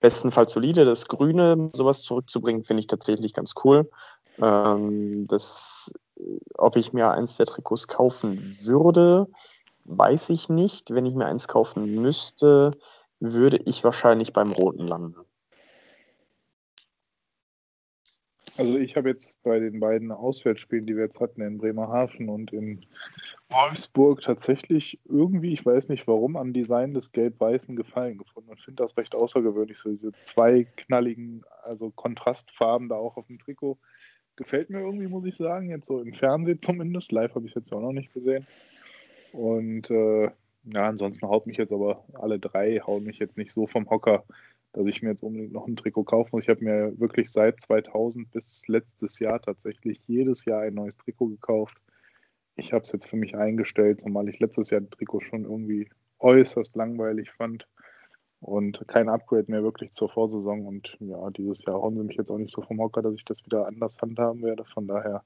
bestenfalls 0.00 0.52
solide. 0.52 0.84
Das 0.84 1.06
Grüne, 1.06 1.70
sowas 1.72 2.02
zurückzubringen, 2.02 2.64
finde 2.64 2.80
ich 2.80 2.86
tatsächlich 2.86 3.32
ganz 3.32 3.54
cool. 3.64 3.88
Ähm, 4.42 5.26
das, 5.28 5.92
ob 6.56 6.76
ich 6.76 6.92
mir 6.92 7.10
eins 7.10 7.36
der 7.36 7.46
Trikots 7.46 7.88
kaufen 7.88 8.40
würde, 8.64 9.28
weiß 9.84 10.30
ich 10.30 10.48
nicht. 10.48 10.92
Wenn 10.92 11.06
ich 11.06 11.14
mir 11.14 11.26
eins 11.26 11.48
kaufen 11.48 11.94
müsste, 11.94 12.72
würde 13.20 13.58
ich 13.64 13.84
wahrscheinlich 13.84 14.32
beim 14.32 14.52
Roten 14.52 14.86
landen. 14.86 15.27
Also 18.58 18.76
ich 18.76 18.96
habe 18.96 19.08
jetzt 19.08 19.40
bei 19.44 19.60
den 19.60 19.78
beiden 19.78 20.10
Auswärtsspielen, 20.10 20.84
die 20.84 20.96
wir 20.96 21.04
jetzt 21.04 21.20
hatten, 21.20 21.42
in 21.42 21.58
Bremerhaven 21.58 22.28
und 22.28 22.52
in 22.52 22.84
Wolfsburg 23.48 24.20
tatsächlich 24.20 24.98
irgendwie, 25.04 25.52
ich 25.52 25.64
weiß 25.64 25.88
nicht 25.88 26.08
warum, 26.08 26.36
am 26.36 26.52
Design 26.52 26.92
des 26.92 27.12
Gelb-Weißen 27.12 27.76
gefallen 27.76 28.18
gefunden 28.18 28.50
und 28.50 28.60
finde 28.60 28.82
das 28.82 28.96
recht 28.96 29.14
außergewöhnlich. 29.14 29.78
So 29.78 29.90
diese 29.90 30.10
zwei 30.24 30.66
knalligen, 30.76 31.44
also 31.62 31.90
Kontrastfarben 31.90 32.88
da 32.88 32.96
auch 32.96 33.16
auf 33.16 33.28
dem 33.28 33.38
Trikot. 33.38 33.78
Gefällt 34.34 34.70
mir 34.70 34.80
irgendwie, 34.80 35.06
muss 35.06 35.24
ich 35.24 35.36
sagen, 35.36 35.70
jetzt 35.70 35.86
so 35.86 36.00
im 36.00 36.12
Fernsehen 36.12 36.60
zumindest. 36.60 37.12
Live 37.12 37.36
habe 37.36 37.46
ich 37.46 37.54
jetzt 37.54 37.72
auch 37.72 37.80
noch 37.80 37.92
nicht 37.92 38.12
gesehen. 38.12 38.44
Und 39.32 39.88
äh, 39.88 40.30
ja, 40.64 40.88
ansonsten 40.88 41.28
haut 41.28 41.46
mich 41.46 41.58
jetzt 41.58 41.72
aber 41.72 42.04
alle 42.14 42.40
drei, 42.40 42.80
hauen 42.80 43.04
mich 43.04 43.20
jetzt 43.20 43.36
nicht 43.36 43.52
so 43.52 43.68
vom 43.68 43.88
Hocker 43.88 44.24
dass 44.72 44.86
ich 44.86 45.02
mir 45.02 45.10
jetzt 45.10 45.22
unbedingt 45.22 45.52
noch 45.52 45.66
ein 45.66 45.76
Trikot 45.76 46.04
kaufen 46.04 46.30
muss. 46.32 46.44
Ich 46.44 46.48
habe 46.48 46.64
mir 46.64 46.98
wirklich 46.98 47.30
seit 47.30 47.60
2000 47.62 48.30
bis 48.30 48.66
letztes 48.68 49.18
Jahr 49.18 49.40
tatsächlich 49.40 50.02
jedes 50.06 50.44
Jahr 50.44 50.62
ein 50.62 50.74
neues 50.74 50.96
Trikot 50.96 51.28
gekauft. 51.28 51.76
Ich 52.56 52.72
habe 52.72 52.82
es 52.82 52.92
jetzt 52.92 53.08
für 53.08 53.16
mich 53.16 53.36
eingestellt, 53.36 54.00
zumal 54.00 54.28
ich 54.28 54.38
letztes 54.40 54.70
Jahr 54.70 54.80
ein 54.80 54.90
Trikot 54.90 55.20
schon 55.20 55.44
irgendwie 55.44 55.88
äußerst 56.18 56.76
langweilig 56.76 57.30
fand 57.30 57.66
und 58.40 58.86
kein 58.88 59.08
Upgrade 59.08 59.50
mehr 59.50 59.62
wirklich 59.62 59.92
zur 59.92 60.10
Vorsaison. 60.10 60.66
Und 60.66 60.96
ja, 61.00 61.30
dieses 61.30 61.64
Jahr 61.64 61.80
hauen 61.80 61.96
sie 61.96 62.04
mich 62.04 62.16
jetzt 62.16 62.30
auch 62.30 62.38
nicht 62.38 62.54
so 62.54 62.62
vom 62.62 62.80
Hocker, 62.80 63.02
dass 63.02 63.14
ich 63.14 63.24
das 63.24 63.44
wieder 63.44 63.66
anders 63.66 63.96
handhaben 64.00 64.42
werde. 64.42 64.64
Von 64.64 64.86
daher 64.86 65.24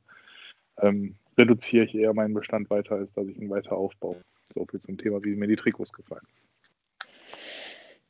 ähm, 0.79 1.17
reduziere 1.37 1.85
ich 1.85 1.95
eher 1.95 2.15
meinen 2.15 2.35
Bestand 2.35 2.71
weiter, 2.71 2.97
als 2.97 3.13
dass 3.13 3.27
ich 3.27 3.39
ihn 3.39 3.51
weiter 3.51 3.73
aufbaue. 3.73 4.17
So 4.55 4.67
viel 4.67 4.81
zum 4.81 4.99
Thema, 4.99 5.23
wie 5.25 5.35
mir 5.35 5.49
die 5.49 5.57
Trikots 5.57 5.93
gefallen. 5.93 6.27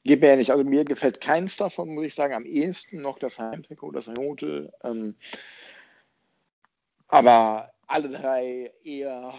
Geht 0.05 0.20
mir 0.20 0.28
ja 0.28 0.36
nicht. 0.36 0.50
Also 0.50 0.64
mir 0.64 0.84
gefällt 0.84 1.20
keins 1.20 1.57
davon, 1.57 1.94
muss 1.94 2.07
ich 2.07 2.14
sagen. 2.14 2.34
Am 2.34 2.44
ehesten 2.44 3.00
noch 3.00 3.18
das 3.18 3.38
Heimtrikot, 3.38 3.92
das 3.92 4.09
rote. 4.09 4.72
Ähm, 4.82 5.16
aber 7.09 7.72
alle 7.86 8.09
drei 8.09 8.72
eher 8.82 9.34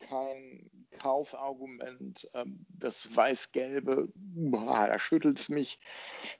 kein 0.00 0.70
Kaufargument. 0.98 2.28
Ähm, 2.34 2.66
das 2.68 3.14
weiß-gelbe, 3.14 4.08
da 4.14 4.98
schüttelt 4.98 5.38
es 5.38 5.48
mich. 5.48 5.80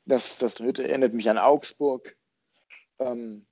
Das, 0.05 0.39
das 0.39 0.57
dritte 0.57 0.87
erinnert 0.87 1.15
mich 1.15 1.31
an 1.31 1.39
Augsburg. 1.39 2.17
Ähm, 2.99 3.47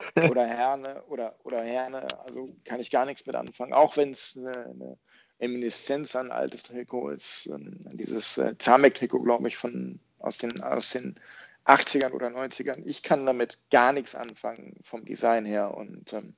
oder 0.30 0.46
Herne 0.46 1.04
oder, 1.04 1.38
oder 1.44 1.62
Herne, 1.62 2.06
also 2.24 2.54
kann 2.64 2.80
ich 2.80 2.90
gar 2.90 3.06
nichts 3.06 3.26
mit 3.26 3.36
anfangen, 3.36 3.72
auch 3.72 3.96
wenn 3.96 4.10
es 4.10 4.36
eine, 4.36 4.66
eine 4.66 4.98
Reminiszenz 5.40 6.16
an 6.16 6.30
altes 6.30 6.62
Trikot 6.62 7.10
ist. 7.10 7.46
Ähm, 7.46 7.80
dieses 7.92 8.38
äh, 8.38 8.56
Zamek-Trikot, 8.58 9.22
glaube 9.22 9.48
ich, 9.48 9.56
von, 9.56 10.00
aus, 10.18 10.38
den, 10.38 10.60
aus 10.62 10.90
den 10.90 11.18
80ern 11.66 12.12
oder 12.12 12.28
90ern. 12.28 12.82
Ich 12.84 13.02
kann 13.02 13.26
damit 13.26 13.58
gar 13.70 13.92
nichts 13.92 14.14
anfangen 14.14 14.76
vom 14.82 15.04
Design 15.04 15.44
her. 15.44 15.76
Und 15.76 16.12
ähm, 16.12 16.34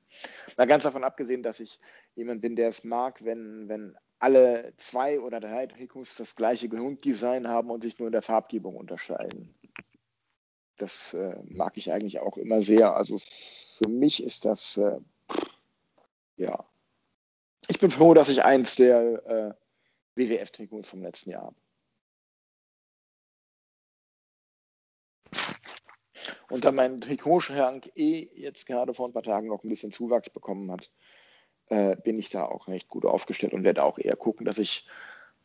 mal 0.57 0.67
ganz 0.67 0.83
davon 0.83 1.03
abgesehen, 1.03 1.43
dass 1.43 1.59
ich 1.59 1.79
jemand 2.15 2.41
bin, 2.41 2.55
der 2.55 2.69
es 2.69 2.83
mag, 2.83 3.23
wenn, 3.23 3.67
wenn 3.67 3.95
alle 4.19 4.73
zwei 4.77 5.19
oder 5.19 5.39
drei 5.39 5.67
Trikots 5.67 6.15
das 6.15 6.35
gleiche 6.35 6.69
Grunddesign 6.69 7.47
haben 7.47 7.69
und 7.69 7.83
sich 7.83 7.99
nur 7.99 8.07
in 8.07 8.13
der 8.13 8.21
Farbgebung 8.21 8.75
unterscheiden. 8.75 9.53
Das 10.77 11.13
äh, 11.13 11.35
mag 11.43 11.77
ich 11.77 11.91
eigentlich 11.91 12.19
auch 12.19 12.37
immer 12.37 12.61
sehr. 12.61 12.95
Also 12.95 13.19
für 13.19 13.89
mich 13.89 14.23
ist 14.23 14.45
das 14.45 14.77
äh, 14.77 14.99
ja 16.37 16.65
ich 17.67 17.79
bin 17.79 17.91
froh, 17.91 18.13
dass 18.13 18.29
ich 18.29 18.43
eins 18.43 18.75
der 18.75 19.25
äh, 19.25 19.53
WWF-Trikots 20.15 20.89
vom 20.89 21.01
letzten 21.01 21.31
Jahr 21.31 21.43
habe. 21.43 21.55
Und 26.49 26.63
da 26.63 26.71
mein 26.71 27.01
Trikotschrank 27.01 27.91
eh 27.95 28.29
jetzt 28.33 28.65
gerade 28.65 28.93
vor 28.93 29.07
ein 29.07 29.13
paar 29.13 29.23
Tagen 29.23 29.47
noch 29.47 29.63
ein 29.63 29.69
bisschen 29.69 29.91
Zuwachs 29.91 30.29
bekommen 30.29 30.71
hat, 30.71 30.91
äh, 31.69 31.97
bin 31.97 32.17
ich 32.17 32.29
da 32.29 32.45
auch 32.45 32.67
recht 32.67 32.87
gut 32.87 33.05
aufgestellt 33.05 33.53
und 33.53 33.65
werde 33.65 33.83
auch 33.83 33.99
eher 33.99 34.15
gucken, 34.15 34.45
dass 34.45 34.57
ich 34.57 34.87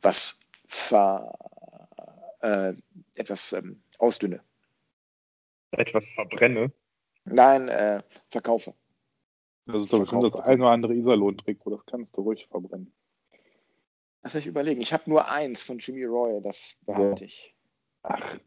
was 0.00 0.40
ver, 0.68 1.36
äh, 2.40 2.74
etwas 3.14 3.52
ähm, 3.52 3.82
ausdünne. 3.98 4.42
Etwas 5.72 6.08
verbrenne? 6.10 6.72
Nein, 7.24 7.68
äh, 7.68 8.02
verkaufe. 8.30 8.74
Das 9.66 9.82
ist 9.82 9.92
doch 9.92 10.00
bestimmt 10.00 10.24
das 10.24 10.36
ein 10.36 10.60
oder 10.60 10.70
andere 10.70 10.94
Iserlohn-Trikot, 10.94 11.70
das 11.70 11.86
kannst 11.86 12.16
du 12.16 12.22
ruhig 12.22 12.46
verbrennen. 12.48 12.92
Lass 14.22 14.34
mich 14.34 14.46
überlegen. 14.46 14.80
Ich 14.80 14.92
habe 14.92 15.08
nur 15.08 15.28
eins 15.28 15.62
von 15.62 15.78
Jimmy 15.78 16.04
Roy, 16.04 16.40
das 16.42 16.76
behalte 16.86 17.24
ich. 17.24 17.54
Ach. 18.02 18.38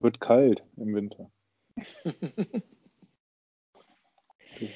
Wird 0.00 0.20
kalt 0.20 0.62
im 0.76 0.94
Winter. 0.94 1.30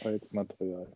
Heizmaterial. 0.05 0.93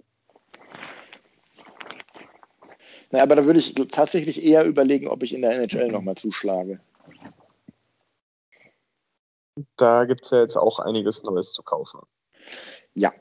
Na, 3.11 3.23
aber 3.23 3.37
da 3.37 3.45
würde 3.45 3.59
ich 3.59 3.75
tatsächlich 3.75 4.43
eher 4.43 4.65
überlegen, 4.65 5.09
ob 5.09 5.23
ich 5.23 5.35
in 5.35 5.43
der 5.43 5.53
NHL 5.53 5.91
nochmal 5.91 6.15
zuschlage. 6.15 6.81
Da 9.77 10.05
gibt 10.05 10.25
es 10.25 10.31
ja 10.31 10.41
jetzt 10.41 10.57
auch 10.57 10.79
einiges 10.79 11.23
Neues 11.23 11.53
zu 11.53 11.63
kaufen. 11.63 12.01
Ja. 12.95 13.13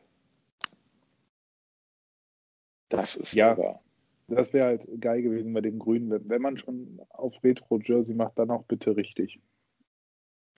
Das 2.90 3.16
ist 3.16 3.34
ja. 3.34 3.58
Wahr. 3.58 3.84
Das 4.28 4.54
wäre 4.54 4.66
halt 4.66 4.88
geil 5.02 5.24
gewesen 5.24 5.54
bei 5.54 5.62
dem 5.62 5.80
Grünen. 5.80 6.30
Wenn 6.30 6.42
man 6.42 6.58
schon 6.58 7.02
auf 7.10 7.34
Retro-Jersey 7.44 8.16
macht, 8.16 8.38
dann 8.38 8.52
auch 8.52 8.64
bitte 8.64 8.96
richtig. 8.96 9.40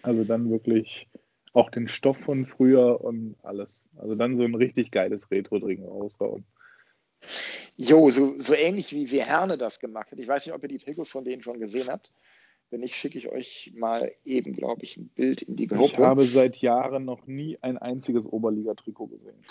Also 0.01 0.23
dann 0.23 0.49
wirklich 0.49 1.07
auch 1.53 1.69
den 1.69 1.87
Stoff 1.87 2.17
von 2.17 2.45
früher 2.45 3.01
und 3.01 3.35
alles. 3.43 3.83
Also 3.95 4.15
dann 4.15 4.37
so 4.37 4.43
ein 4.43 4.55
richtig 4.55 4.91
geiles 4.91 5.29
Retro-Ding 5.31 5.85
raushauen. 5.85 6.45
Jo, 7.77 8.09
so, 8.09 8.37
so 8.37 8.53
ähnlich 8.53 8.91
wie, 8.93 9.09
wie 9.11 9.21
Herne 9.21 9.57
das 9.57 9.79
gemacht 9.79 10.11
hat. 10.11 10.19
Ich 10.19 10.27
weiß 10.27 10.45
nicht, 10.45 10.55
ob 10.55 10.63
ihr 10.63 10.69
die 10.69 10.77
Trikots 10.77 11.09
von 11.09 11.23
denen 11.23 11.41
schon 11.41 11.59
gesehen 11.59 11.87
habt. 11.87 12.11
Wenn 12.71 12.79
nicht, 12.79 12.95
schicke 12.95 13.17
ich 13.17 13.27
euch 13.27 13.73
mal 13.75 14.13
eben, 14.23 14.53
glaube 14.53 14.83
ich, 14.83 14.95
ein 14.95 15.09
Bild 15.09 15.41
in 15.41 15.57
die 15.57 15.67
Gruppe. 15.67 15.91
Ich 15.91 15.99
habe 15.99 16.25
seit 16.25 16.55
Jahren 16.57 17.03
noch 17.03 17.27
nie 17.27 17.57
ein 17.61 17.77
einziges 17.77 18.25
Oberliga-Trikot 18.25 19.07
gesehen. 19.07 19.45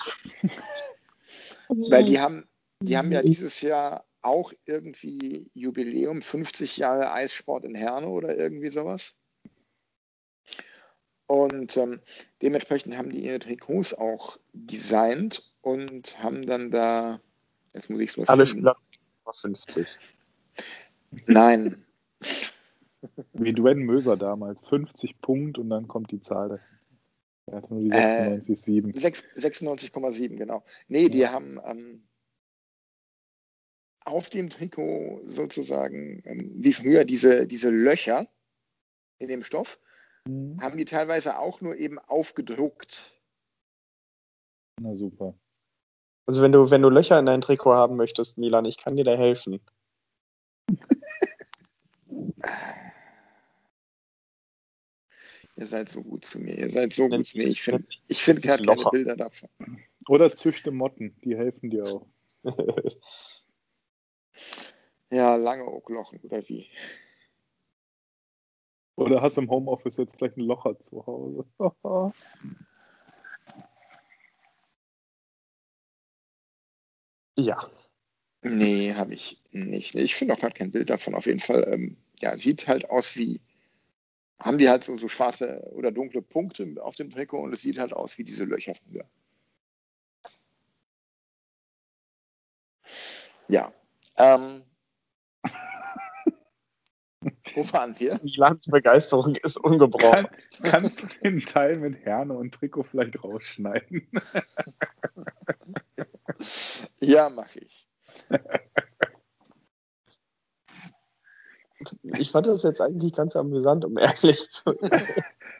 Weil 1.68 2.04
die 2.04 2.18
haben, 2.18 2.48
die 2.82 2.96
haben 2.96 3.12
ja 3.12 3.22
dieses 3.22 3.60
Jahr 3.60 4.06
auch 4.22 4.54
irgendwie 4.64 5.50
Jubiläum, 5.52 6.22
50 6.22 6.78
Jahre 6.78 7.12
Eissport 7.12 7.64
in 7.64 7.74
Herne 7.74 8.08
oder 8.08 8.36
irgendwie 8.36 8.68
sowas. 8.68 9.16
Und 11.26 11.76
ähm, 11.76 12.00
dementsprechend 12.42 12.96
haben 12.96 13.10
die 13.10 13.24
ihre 13.24 13.38
Trikots 13.38 13.94
auch 13.94 14.38
designt 14.52 15.52
und 15.60 16.20
haben 16.22 16.46
dann 16.46 16.70
da, 16.70 17.20
jetzt 17.74 17.90
muss 17.90 18.00
ich 18.00 18.08
es 18.08 18.16
mal 18.16 18.24
Alle 18.26 18.46
Spieler 18.46 18.76
50. 19.30 19.86
Nein, 21.26 21.84
wie 23.32 23.52
Dwayne 23.52 23.84
Möser 23.84 24.16
damals, 24.16 24.66
50 24.68 25.20
Punkte 25.20 25.60
und 25.60 25.70
dann 25.70 25.88
kommt 25.88 26.10
die 26.10 26.20
Zahl 26.20 26.48
dahin. 26.48 26.64
Er 27.46 27.56
hatte 27.56 27.74
nur 27.74 27.82
die 27.82 27.90
96,7. 27.90 28.94
Äh, 28.94 29.40
96,7, 29.40 30.36
genau. 30.36 30.62
Nee, 30.88 31.08
die 31.08 31.26
haben 31.26 31.58
ähm, 31.64 32.06
auf 34.04 34.30
dem 34.30 34.50
Trikot 34.50 35.20
sozusagen, 35.22 36.22
ähm, 36.24 36.52
wie 36.56 36.72
früher, 36.72 37.04
diese, 37.04 37.46
diese 37.46 37.70
Löcher 37.70 38.28
in 39.18 39.28
dem 39.28 39.42
Stoff, 39.42 39.78
mhm. 40.26 40.60
haben 40.60 40.78
die 40.78 40.84
teilweise 40.84 41.38
auch 41.38 41.60
nur 41.60 41.76
eben 41.76 41.98
aufgedruckt. 41.98 43.20
Na 44.80 44.94
super. 44.94 45.34
Also 46.26 46.42
wenn 46.42 46.52
du, 46.52 46.70
wenn 46.70 46.82
du 46.82 46.90
Löcher 46.90 47.18
in 47.18 47.26
dein 47.26 47.40
Trikot 47.40 47.72
haben 47.72 47.96
möchtest, 47.96 48.38
Milan, 48.38 48.64
ich 48.64 48.78
kann 48.78 48.96
dir 48.96 49.04
da 49.04 49.16
helfen. 49.16 49.60
Ihr 55.60 55.66
seid 55.66 55.90
so 55.90 56.02
gut 56.02 56.24
zu 56.24 56.40
mir. 56.40 56.56
Ihr 56.56 56.70
seid 56.70 56.94
so 56.94 57.06
gut 57.06 57.26
zu 57.26 57.36
mir. 57.36 57.46
Ich 57.46 57.60
finde 57.60 57.84
ich 58.08 58.22
find 58.22 58.40
gerade 58.40 58.64
keine 58.64 58.90
Bilder 58.90 59.14
davon. 59.14 59.50
Oder 60.08 60.34
züchte 60.34 60.70
Motten, 60.70 61.14
die 61.22 61.36
helfen 61.36 61.68
dir 61.70 61.84
auch. 61.84 62.06
Ja, 65.12 65.34
lange 65.34 65.64
Ocklochen, 65.64 66.20
oder 66.20 66.48
wie? 66.48 66.68
Oder 68.94 69.20
hast 69.20 69.38
du 69.38 69.40
im 69.40 69.50
Homeoffice 69.50 69.96
jetzt 69.96 70.14
vielleicht 70.16 70.36
ein 70.36 70.44
Locher 70.44 70.78
zu 70.78 71.04
Hause? 71.04 71.44
Ja. 77.36 77.68
Nee, 78.42 78.94
habe 78.94 79.14
ich 79.14 79.42
nicht. 79.50 79.94
Ich 79.96 80.14
finde 80.14 80.34
auch 80.34 80.38
gerade 80.40 80.54
kein 80.54 80.70
Bild 80.70 80.90
davon. 80.90 81.14
Auf 81.14 81.26
jeden 81.26 81.40
Fall, 81.40 81.66
ähm, 81.72 81.96
ja, 82.20 82.36
sieht 82.36 82.68
halt 82.68 82.88
aus 82.88 83.16
wie, 83.16 83.40
haben 84.40 84.58
die 84.58 84.68
halt 84.68 84.84
so, 84.84 84.96
so 84.96 85.08
schwarze 85.08 85.62
oder 85.72 85.92
dunkle 85.92 86.22
Punkte 86.22 86.74
auf 86.82 86.96
dem 86.96 87.10
Trikot 87.10 87.40
und 87.42 87.54
es 87.54 87.62
sieht 87.62 87.78
halt 87.78 87.92
aus 87.92 88.18
wie 88.18 88.24
diese 88.24 88.44
Löcher 88.44 88.74
früher. 88.74 89.04
Ja. 93.48 93.72
Ähm, 94.16 94.62
wo 97.54 97.72
waren 97.72 97.98
wir? 97.98 98.18
Milans 98.22 98.66
Begeisterung 98.66 99.34
ist 99.36 99.56
ungebrochen. 99.56 100.26
Kann, 100.26 100.70
kannst 100.70 101.02
du 101.02 101.06
den 101.22 101.40
Teil 101.40 101.78
mit 101.78 102.04
Herne 102.04 102.34
und 102.34 102.54
Trikot 102.54 102.84
vielleicht 102.84 103.22
rausschneiden? 103.22 104.08
Ja, 107.00 107.28
mache 107.28 107.60
ich. 107.60 107.88
Ich 112.02 112.30
fand 112.30 112.46
das 112.46 112.62
jetzt 112.62 112.80
eigentlich 112.80 113.12
ganz 113.12 113.36
amüsant, 113.36 113.84
um 113.84 113.98
ehrlich 113.98 114.50
zu 114.50 114.76
sein. 114.80 115.02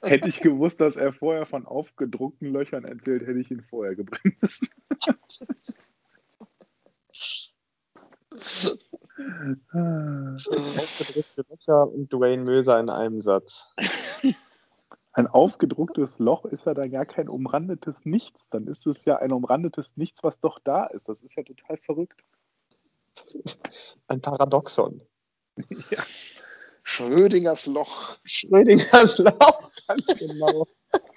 Hätte 0.03 0.29
ich 0.29 0.41
gewusst, 0.41 0.81
dass 0.81 0.97
er 0.97 1.13
vorher 1.13 1.47
von 1.47 1.67
aufgedruckten 1.67 2.53
Löchern 2.53 2.85
erzählt, 2.85 3.27
hätte 3.27 3.39
ich 3.39 3.51
ihn 3.51 3.63
vorher 3.63 3.95
gebremst. 3.95 4.65
Aufgedrückte 9.73 11.45
Löcher 11.49 11.89
und 11.89 12.13
Dwayne 12.13 12.45
Möser 12.45 12.81
in 12.81 12.89
einem 12.89 13.21
Satz. 13.21 13.75
Ein 15.13 15.27
aufgedrucktes 15.27 16.19
Loch 16.19 16.45
ist 16.45 16.67
ja 16.67 16.75
dann 16.75 16.91
gar 16.91 17.05
kein 17.05 17.29
umrandetes 17.29 18.05
Nichts. 18.05 18.41
Dann 18.51 18.67
ist 18.67 18.87
es 18.87 19.05
ja 19.05 19.17
ein 19.17 19.33
umrandetes 19.33 19.97
Nichts, 19.97 20.23
was 20.23 20.39
doch 20.41 20.61
da 20.61 20.87
ist. 20.87 21.09
Das 21.09 21.23
ist 21.23 21.35
ja 21.37 21.43
total 21.43 21.77
verrückt. 21.79 22.25
Ein 24.07 24.21
Paradoxon. 24.21 25.03
Ja. 25.91 26.05
Schrödingers 26.83 27.67
Loch. 27.67 28.19
Schrödingers 28.25 29.19
Loch, 29.19 29.71
ganz 29.87 30.07
genau. 30.19 30.67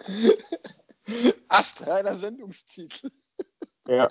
Astreiner 1.48 2.16
Sendungstitel. 2.16 3.12
Ja. 3.88 4.10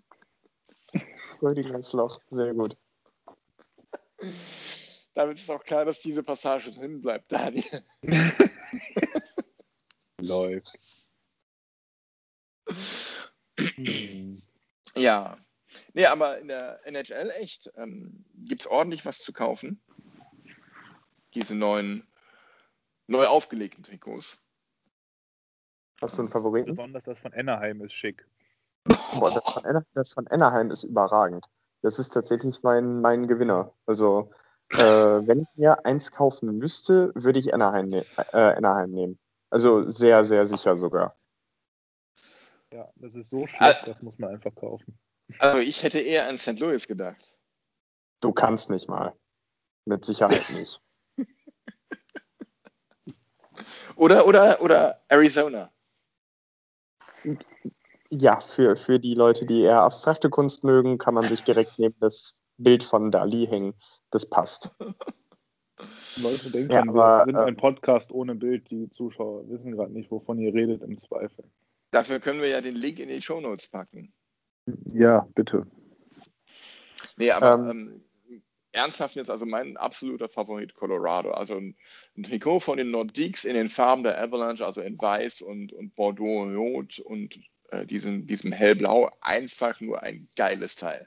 Schrödingers 1.15 1.93
Loch, 1.93 2.21
sehr 2.31 2.55
gut. 2.55 2.77
Damit 5.15 5.39
ist 5.39 5.51
auch 5.51 5.63
klar, 5.63 5.85
dass 5.85 6.01
diese 6.01 6.23
Passage 6.23 6.73
drin 6.73 7.01
bleibt, 7.01 7.31
Daniel. 7.31 7.85
Läuft. 10.21 10.79
Ja. 14.97 15.37
Nee, 15.95 16.07
aber 16.07 16.39
in 16.39 16.49
der 16.49 16.81
NHL 16.87 17.31
echt 17.31 17.71
ähm, 17.77 18.25
gibt 18.35 18.63
es 18.63 18.67
ordentlich 18.67 19.05
was 19.05 19.19
zu 19.19 19.33
kaufen. 19.33 19.81
Diese 21.35 21.55
neuen, 21.55 22.07
neu 23.07 23.27
aufgelegten 23.27 23.83
Trikots. 23.83 24.39
Hast 26.01 26.19
du 26.19 26.23
einen 26.23 26.29
Favoriten? 26.29 26.71
Besonders 26.71 27.05
das 27.05 27.19
von 27.19 27.33
Anaheim 27.33 27.81
ist 27.83 27.93
schick. 27.93 28.27
Boah, 29.19 29.33
das, 29.33 29.53
von 29.53 29.65
Ana- 29.65 29.87
das 29.95 30.13
von 30.13 30.27
Anaheim 30.29 30.71
ist 30.71 30.83
überragend. 30.83 31.47
Das 31.83 31.99
ist 31.99 32.11
tatsächlich 32.11 32.63
mein, 32.63 33.01
mein 33.01 33.27
Gewinner. 33.27 33.73
Also, 33.87 34.31
äh, 34.71 34.77
wenn 34.79 35.43
ich 35.43 35.49
mir 35.55 35.85
eins 35.85 36.11
kaufen 36.11 36.59
müsste, 36.59 37.13
würde 37.15 37.39
ich 37.39 37.55
Anaheim, 37.55 37.89
ne 37.89 38.07
äh, 38.33 38.55
Anaheim 38.57 38.91
nehmen. 38.91 39.19
Also 39.51 39.89
sehr, 39.89 40.25
sehr 40.25 40.47
sicher 40.47 40.77
sogar. 40.77 41.17
Ja, 42.73 42.91
das 42.97 43.15
ist 43.15 43.31
so 43.31 43.47
schlecht, 43.47 43.87
das 43.87 44.01
muss 44.03 44.19
man 44.19 44.31
einfach 44.31 44.55
kaufen. 44.55 44.99
Also 45.39 45.59
ich 45.59 45.83
hätte 45.83 45.99
eher 45.99 46.29
an 46.29 46.39
St. 46.39 46.59
Louis 46.59 46.87
gedacht. 46.87 47.37
Du 48.21 48.33
kannst 48.33 48.71
nicht 48.71 48.89
mal. 48.89 49.15
Mit 49.85 50.05
Sicherheit 50.05 50.49
nicht. 50.51 50.81
Oder, 54.03 54.27
oder, 54.27 54.61
oder 54.61 55.01
Arizona. 55.07 55.71
Ja, 58.11 58.41
für, 58.41 58.75
für 58.75 58.99
die 58.99 59.15
Leute, 59.15 59.47
die 59.47 59.61
eher 59.61 59.83
abstrakte 59.83 60.29
Kunst 60.29 60.65
mögen, 60.65 60.99
kann 60.99 61.15
man 61.15 61.23
sich 61.23 61.45
direkt 61.45 61.79
neben 61.79 61.95
das 62.01 62.43
Bild 62.59 62.83
von 62.83 63.13
Dali 63.13 63.47
hängen. 63.47 63.75
Das 64.11 64.29
passt. 64.29 64.75
Leute 66.17 66.51
denken, 66.51 66.73
Ja, 66.73 66.83
wir 66.83 66.91
aber, 66.91 67.25
sind 67.27 67.37
äh, 67.37 67.43
ein 67.43 67.57
Podcast 67.57 68.11
ohne 68.11 68.35
Bild. 68.35 68.69
Die 68.73 68.91
Zuschauer 68.91 69.49
wissen 69.49 69.71
gerade 69.71 69.93
nicht, 69.93 70.11
wovon 70.11 70.37
ihr 70.41 70.53
redet 70.53 70.83
im 70.83 70.99
Zweifel. 70.99 71.45
Dafür 71.93 72.19
können 72.19 72.41
wir 72.41 72.49
ja 72.49 72.61
den 72.61 72.75
Link 72.75 72.99
in 72.99 73.09
die 73.09 73.23
Shownotes 73.23 73.69
packen. 73.69 74.13
Ja, 74.87 75.29
bitte. 75.37 75.65
Nee, 77.19 77.31
aber 77.31 77.55
Ähm, 77.55 77.71
ähm, 77.71 78.05
ernsthaft 78.73 79.17
jetzt, 79.17 79.31
also 79.31 79.47
mein 79.47 79.77
absoluter 79.77 80.29
Favorit 80.29 80.75
Colorado. 80.75 81.31
Also 81.31 81.55
ein, 81.55 81.77
ein 82.17 82.23
Trikot 82.23 82.61
von 82.61 82.79
den 82.79 82.91
Nordiques 82.91 83.45
in 83.45 83.55
den 83.55 83.69
Farben 83.69 84.03
der 84.03 84.21
Avalanche, 84.21 84.65
also 84.65 84.81
in 84.81 84.99
Weiß 85.01 85.43
und, 85.43 85.73
und 85.73 85.95
Bordeaux-Rot 85.95 86.99
und 87.01 87.39
äh, 87.71 87.87
diesem, 87.87 88.27
diesem 88.27 88.53
Hellblau. 88.53 89.11
Einfach 89.21 89.81
nur 89.81 90.03
ein 90.03 90.29
geiles 90.37 90.77
Teil. 90.77 91.07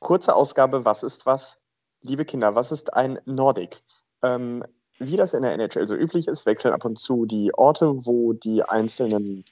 Kurze 0.00 0.34
Ausgabe, 0.34 0.84
was 0.84 1.02
ist 1.02 1.26
was? 1.26 1.60
Liebe 2.00 2.24
Kinder, 2.24 2.54
was 2.54 2.72
ist 2.72 2.92
ein 2.94 3.20
Nordic? 3.24 3.82
Ähm, 4.22 4.64
wie 4.98 5.16
das 5.16 5.34
in 5.34 5.42
der 5.42 5.52
NHL 5.52 5.86
so 5.86 5.94
üblich 5.94 6.28
ist, 6.28 6.46
wechseln 6.46 6.74
ab 6.74 6.84
und 6.84 6.98
zu 6.98 7.26
die 7.26 7.52
Orte, 7.54 7.94
wo 8.04 8.32
die 8.32 8.62
einzelnen 8.62 9.44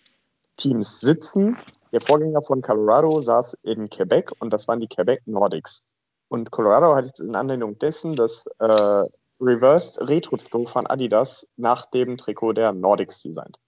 Teams 0.56 1.00
sitzen. 1.00 1.56
Der 1.92 2.00
Vorgänger 2.00 2.42
von 2.42 2.62
Colorado 2.62 3.20
saß 3.20 3.56
in 3.62 3.88
Quebec 3.88 4.32
und 4.40 4.52
das 4.52 4.68
waren 4.68 4.80
die 4.80 4.88
Quebec 4.88 5.22
Nordics. 5.26 5.82
Und 6.30 6.52
Colorado 6.52 6.94
hat 6.94 7.06
jetzt 7.06 7.20
in 7.20 7.34
Anlehnung 7.34 7.76
dessen 7.80 8.14
das 8.14 8.44
äh, 8.60 9.04
Reversed 9.40 9.98
Retro-Trikot 10.08 10.66
von 10.66 10.86
Adidas 10.86 11.46
nach 11.56 11.86
dem 11.86 12.16
Trikot 12.16 12.52
der 12.52 12.72
Nordics 12.72 13.20
designt. 13.20 13.58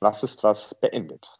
Was 0.00 0.22
ist 0.22 0.42
was 0.42 0.74
beendet? 0.74 1.38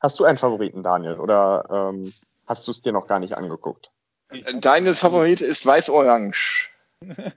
Hast 0.00 0.18
du 0.18 0.24
einen 0.24 0.38
Favoriten, 0.38 0.82
Daniel, 0.82 1.20
oder 1.20 1.64
ähm, 1.70 2.12
hast 2.46 2.66
du 2.66 2.72
es 2.72 2.80
dir 2.80 2.92
noch 2.92 3.06
gar 3.06 3.20
nicht 3.20 3.36
angeguckt? 3.36 3.92
Deines 4.60 4.98
Favorit 4.98 5.40
ist 5.40 5.64
Weiß-Orange, 5.64 6.70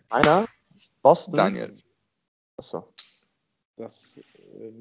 Einer? 0.09 0.47
Boston? 1.03 1.36
Daniel. 1.36 1.84
Achso. 2.57 2.88
Das, 3.78 4.19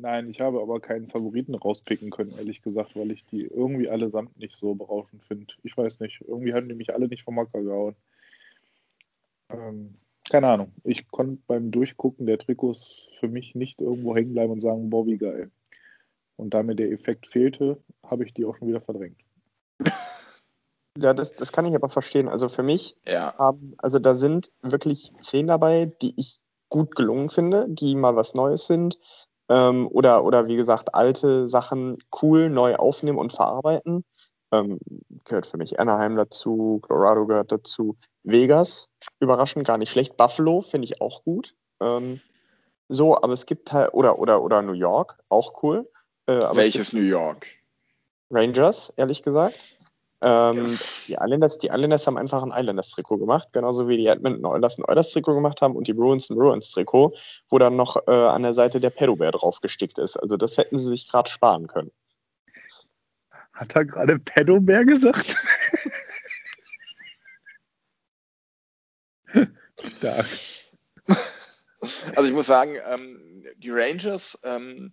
nein, 0.01 0.29
ich 0.29 0.41
habe 0.41 0.61
aber 0.61 0.81
keinen 0.81 1.09
Favoriten 1.09 1.55
rauspicken 1.55 2.11
können, 2.11 2.35
ehrlich 2.37 2.63
gesagt, 2.63 2.97
weil 2.97 3.11
ich 3.11 3.25
die 3.27 3.43
irgendwie 3.43 3.89
allesamt 3.89 4.37
nicht 4.39 4.57
so 4.57 4.75
berauschend 4.75 5.23
finde. 5.25 5.53
Ich 5.63 5.77
weiß 5.77 6.01
nicht, 6.01 6.21
irgendwie 6.27 6.55
haben 6.55 6.69
die 6.69 6.75
mich 6.75 6.95
alle 6.95 7.09
nicht 7.09 7.25
vom 7.25 7.39
Hocker 7.39 7.63
gehauen. 7.63 7.97
Ähm, 9.51 9.95
keine 10.31 10.49
Ahnung. 10.49 10.73
Ich 10.85 11.09
konnte 11.09 11.43
beim 11.47 11.71
Durchgucken 11.71 12.27
der 12.27 12.39
Trikots 12.39 13.09
für 13.21 13.29
mich 13.29 13.55
nicht 13.55 13.81
irgendwo 13.81 14.15
hängen 14.15 14.33
bleiben 14.33 14.53
und 14.53 14.61
sagen, 14.61 14.91
boah, 14.91 15.07
wie 15.07 15.19
geil. 15.19 15.51
Und 16.37 16.55
da 16.55 16.63
mir 16.63 16.75
der 16.75 16.91
Effekt 16.91 17.27
fehlte, 17.27 17.79
habe 18.05 18.25
ich 18.25 18.35
die 18.35 18.45
auch 18.45 18.57
schon 18.57 18.69
wieder 18.69 18.81
verdrängt. 18.81 19.19
Ja, 20.99 21.15
das, 21.15 21.35
das 21.35 21.53
kann 21.53 21.65
ich 21.65 21.75
aber 21.75 21.89
verstehen. 21.89 22.29
Also 22.29 22.49
für 22.49 22.63
mich 22.63 22.97
Ja. 23.07 23.35
haben, 23.39 23.75
also 23.79 23.99
da 23.99 24.15
sind 24.15 24.53
wirklich 24.63 25.13
zehn 25.21 25.47
dabei, 25.47 25.91
die 26.03 26.13
ich 26.17 26.41
gut 26.69 26.95
gelungen 26.95 27.31
finde, 27.31 27.67
die 27.69 27.95
mal 27.95 28.17
was 28.17 28.35
Neues 28.35 28.67
sind. 28.67 28.99
Ähm, 29.53 29.87
oder, 29.89 30.25
oder 30.25 30.47
wie 30.47 30.57
gesagt, 30.57 30.95
alte 30.95 31.47
Sachen 31.51 31.99
cool 32.23 32.49
neu 32.49 32.77
aufnehmen 32.77 33.19
und 33.19 33.35
verarbeiten. 33.35 34.03
Ähm, 34.51 34.79
gehört 35.25 35.47
für 35.47 35.59
mich 35.59 35.79
Anaheim 35.79 36.17
dazu, 36.17 36.81
Colorado 36.81 37.27
gehört 37.27 37.53
dazu. 37.53 37.97
Vegas, 38.23 38.89
überraschend 39.21 39.67
gar 39.67 39.77
nicht 39.77 39.91
schlecht. 39.91 40.17
Buffalo 40.17 40.63
finde 40.63 40.87
ich 40.87 41.03
auch 41.03 41.23
gut. 41.25 41.55
Ähm, 41.81 42.23
so, 42.89 43.15
aber 43.15 43.35
es 43.35 43.45
gibt 43.45 43.71
halt, 43.73 43.93
oder, 43.93 44.19
oder, 44.19 44.43
oder 44.43 44.63
New 44.63 44.73
York, 44.73 45.19
auch 45.29 45.63
cool. 45.63 45.87
Äh, 46.27 46.41
Welches 46.55 46.95
New 46.95 47.03
York? 47.03 47.47
Rangers, 48.31 48.91
ehrlich 48.97 49.23
gesagt. 49.23 49.65
Ähm, 50.23 50.79
die, 51.09 51.15
Islanders, 51.15 51.59
die 51.59 51.67
Islanders 51.67 52.07
haben 52.07 52.17
einfach 52.17 52.45
ein 52.45 52.53
Islanders-Trikot 52.53 53.19
gemacht, 53.19 53.49
genauso 53.53 53.89
wie 53.89 53.97
die 53.97 54.07
Edmonton 54.07 54.47
Oilers 54.47 54.79
ein 54.79 54.85
Oilers-Trikot 54.85 55.35
gemacht 55.35 55.61
haben 55.61 55.75
und 55.75 55.89
die 55.89 55.95
Bruins 55.95 56.31
ein 56.31 56.37
Bruins-Trikot, 56.37 57.13
wo 57.49 57.59
dann 57.59 57.75
noch 57.75 57.97
äh, 58.07 58.13
an 58.13 58.43
der 58.43 58.55
Seite 58.55 58.79
der 58.79 58.91
Pedobär 58.91 59.33
draufgestickt 59.33 59.99
ist. 59.99 60.17
Also 60.17 60.37
das 60.37 60.57
hätten 60.59 60.79
sie 60.79 60.89
sich 60.89 61.11
gerade 61.11 61.29
sparen 61.29 61.67
können. 61.67 61.91
Hat 63.53 63.75
er 63.75 63.85
gerade 63.85 64.21
Pedobär 64.21 64.85
gesagt? 64.85 65.35
Stark. 69.99 70.27
Also 72.15 72.29
ich 72.29 72.35
muss 72.35 72.47
sagen, 72.47 72.77
ähm, 72.87 73.45
die 73.57 73.71
Rangers, 73.71 74.41
ähm, 74.45 74.93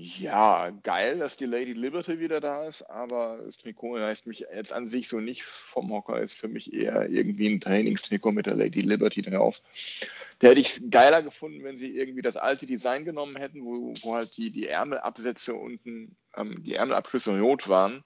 Ja, 0.00 0.70
geil, 0.84 1.18
dass 1.18 1.36
die 1.36 1.44
Lady 1.44 1.72
Liberty 1.72 2.20
wieder 2.20 2.40
da 2.40 2.68
ist, 2.68 2.82
aber 2.82 3.40
das 3.44 3.58
Trikot 3.58 3.96
reißt 3.96 4.28
mich 4.28 4.46
jetzt 4.54 4.72
an 4.72 4.86
sich 4.86 5.08
so 5.08 5.18
nicht 5.18 5.42
vom 5.42 5.90
Hocker. 5.90 6.20
Ist 6.20 6.34
für 6.34 6.46
mich 6.46 6.72
eher 6.72 7.08
irgendwie 7.10 7.48
ein 7.48 7.60
Trainingstrikot 7.60 8.30
mit 8.30 8.46
der 8.46 8.54
Lady 8.54 8.80
Liberty 8.80 9.22
drauf. 9.22 9.60
Da 10.38 10.48
hätte 10.48 10.60
ich 10.60 10.68
es 10.68 10.90
geiler 10.90 11.20
gefunden, 11.20 11.64
wenn 11.64 11.76
sie 11.76 11.96
irgendwie 11.96 12.22
das 12.22 12.36
alte 12.36 12.64
Design 12.64 13.04
genommen 13.04 13.34
hätten, 13.34 13.64
wo, 13.64 13.92
wo 14.02 14.14
halt 14.14 14.36
die, 14.36 14.52
die 14.52 14.68
Ärmelabsätze 14.68 15.54
unten, 15.54 16.16
ähm, 16.36 16.62
die 16.62 16.74
Ärmelabschlüsse 16.74 17.40
rot 17.40 17.68
waren 17.68 18.04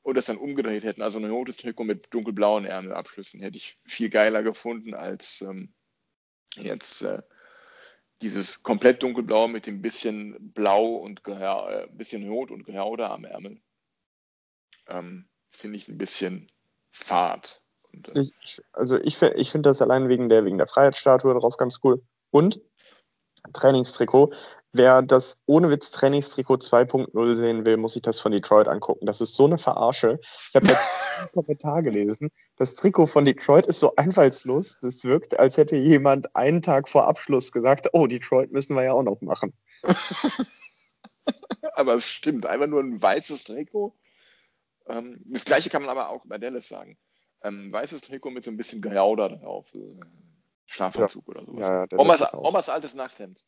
und 0.00 0.16
das 0.16 0.24
dann 0.24 0.38
umgedreht 0.38 0.84
hätten. 0.84 1.02
Also 1.02 1.18
ein 1.18 1.30
rotes 1.30 1.58
Trikot 1.58 1.84
mit 1.84 2.14
dunkelblauen 2.14 2.64
Ärmelabschlüssen 2.64 3.42
hätte 3.42 3.58
ich 3.58 3.76
viel 3.84 4.08
geiler 4.08 4.42
gefunden 4.42 4.94
als 4.94 5.42
ähm, 5.42 5.74
jetzt. 6.56 7.02
Äh, 7.02 7.20
dieses 8.22 8.62
komplett 8.62 9.02
dunkelblau 9.02 9.48
mit 9.48 9.66
dem 9.66 9.80
bisschen 9.80 10.52
blau 10.52 10.96
und 10.96 11.22
äh, 11.26 11.88
bisschen 11.92 12.28
rot 12.28 12.50
und 12.50 12.64
Gehauder 12.64 13.10
am 13.10 13.24
Ärmel. 13.24 13.60
Ähm, 14.88 15.28
Finde 15.50 15.78
ich 15.78 15.88
ein 15.88 15.98
bisschen 15.98 16.50
fad. 16.92 17.62
Äh, 17.92 18.20
ich, 18.20 18.60
also 18.72 18.98
ich, 18.98 19.20
ich 19.22 19.50
finde 19.50 19.70
das 19.70 19.82
allein 19.82 20.08
wegen 20.08 20.28
der, 20.28 20.44
wegen 20.44 20.58
der 20.58 20.66
Freiheitsstatue 20.66 21.34
darauf 21.34 21.56
ganz 21.56 21.80
cool. 21.82 22.02
Und 22.30 22.60
Trainingstrikot. 23.52 24.32
Wer 24.72 25.02
das 25.02 25.36
ohne 25.46 25.70
Witz 25.70 25.90
Trainingstrikot 25.90 26.54
2.0 26.54 27.34
sehen 27.34 27.64
will, 27.64 27.76
muss 27.76 27.94
sich 27.94 28.02
das 28.02 28.20
von 28.20 28.32
Detroit 28.32 28.68
angucken. 28.68 29.06
Das 29.06 29.20
ist 29.20 29.34
so 29.34 29.46
eine 29.46 29.58
Verarsche. 29.58 30.20
Ich 30.22 30.54
habe 30.54 30.68
jetzt 30.68 30.88
einen 31.18 31.32
Kommentar 31.32 31.82
gelesen. 31.82 32.30
Das 32.56 32.74
Trikot 32.74 33.06
von 33.06 33.24
Detroit 33.24 33.66
ist 33.66 33.80
so 33.80 33.94
einfallslos. 33.96 34.78
Das 34.80 35.04
wirkt, 35.04 35.38
als 35.38 35.56
hätte 35.56 35.76
jemand 35.76 36.34
einen 36.36 36.62
Tag 36.62 36.88
vor 36.88 37.08
Abschluss 37.08 37.50
gesagt, 37.50 37.88
oh, 37.92 38.06
Detroit 38.06 38.52
müssen 38.52 38.76
wir 38.76 38.84
ja 38.84 38.92
auch 38.92 39.02
noch 39.02 39.20
machen. 39.20 39.52
aber 41.74 41.94
es 41.94 42.06
stimmt. 42.06 42.46
Einfach 42.46 42.66
nur 42.66 42.80
ein 42.80 43.00
weißes 43.00 43.44
Trikot. 43.44 43.96
Ähm, 44.86 45.20
das 45.26 45.44
gleiche 45.44 45.70
kann 45.70 45.82
man 45.82 45.90
aber 45.90 46.10
auch 46.10 46.24
bei 46.26 46.38
Dallas 46.38 46.68
sagen. 46.68 46.96
Ähm, 47.42 47.72
weißes 47.72 48.02
Trikot 48.02 48.30
mit 48.30 48.44
so 48.44 48.50
ein 48.50 48.56
bisschen 48.56 48.82
Gauder 48.82 49.30
drauf. 49.30 49.72
Schlafanzug 50.70 51.24
ja. 51.26 51.30
oder 51.30 51.40
sowas. 51.40 51.68
Ja, 51.68 51.86
ja, 51.90 51.98
Omas, 51.98 52.34
Omas 52.34 52.68
altes 52.68 52.94
Nachthemd. 52.94 53.44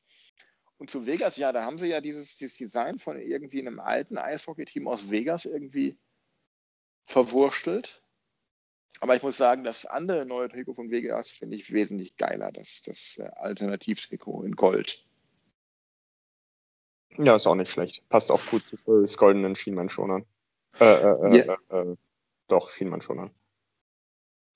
Und 0.79 0.91
zu 0.91 1.07
Vegas, 1.07 1.37
ja, 1.37 1.53
da 1.53 1.65
haben 1.65 1.79
sie 1.79 1.87
ja 1.87 2.01
dieses, 2.01 2.37
dieses 2.37 2.57
Design 2.57 2.99
von 2.99 3.17
irgendwie 3.17 3.61
einem 3.61 3.79
alten 3.79 4.19
Eishockey-Team 4.19 4.89
aus 4.89 5.11
Vegas 5.11 5.45
irgendwie 5.45 5.97
verwurstelt. 7.07 8.03
Aber 9.01 9.15
ich 9.15 9.23
muss 9.23 9.37
sagen, 9.37 9.63
das 9.63 9.87
andere 9.87 10.27
neue 10.27 10.49
Trikot 10.49 10.75
von 10.75 10.91
Vegas 10.91 11.31
finde 11.31 11.57
ich 11.57 11.73
wesentlich 11.73 12.17
geiler. 12.17 12.51
Das, 12.51 12.83
das 12.83 13.19
äh, 13.19 13.31
Alternativtrikot 13.37 14.43
in 14.43 14.57
Gold. 14.57 15.05
Ja, 17.19 17.37
ist 17.37 17.47
auch 17.47 17.55
nicht 17.55 17.71
schlecht. 17.71 18.09
Passt 18.09 18.33
auch 18.33 18.45
gut 18.47 18.67
zu 18.67 19.01
des 19.01 19.17
goldenen 19.17 19.55
Schienmanschonern. 19.55 20.25
Äh, 20.81 20.85
äh, 20.85 21.47
yeah. 21.47 21.59
äh, 21.71 21.81
äh, 21.81 21.97
doch, 22.49 22.71
Schienmanschonern. 22.71 23.31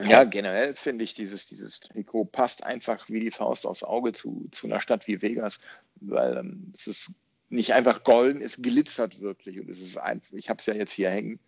Ja, 0.03 0.25
generell 0.25 0.75
finde 0.75 1.05
ich, 1.05 1.15
dieses, 1.15 1.47
dieses 1.47 1.81
Trikot 1.81 2.27
passt 2.27 2.63
einfach 2.63 3.09
wie 3.09 3.21
die 3.21 3.31
Faust 3.31 3.67
aufs 3.67 3.83
Auge 3.83 4.13
zu, 4.13 4.47
zu 4.51 4.67
einer 4.67 4.81
Stadt 4.81 5.07
wie 5.07 5.23
Vegas, 5.23 5.59
weil 5.97 6.37
ähm, 6.37 6.71
es 6.75 6.87
ist 6.87 7.13
nicht 7.49 7.73
einfach 7.73 8.05
golden, 8.05 8.43
es 8.43 8.61
glitzert 8.61 9.21
wirklich 9.21 9.59
und 9.59 9.71
es 9.71 9.81
ist 9.81 9.97
einfach, 9.97 10.33
ich 10.35 10.51
habe 10.51 10.59
es 10.59 10.67
ja 10.67 10.75
jetzt 10.75 10.93
hier 10.93 11.11
hängen, 11.11 11.39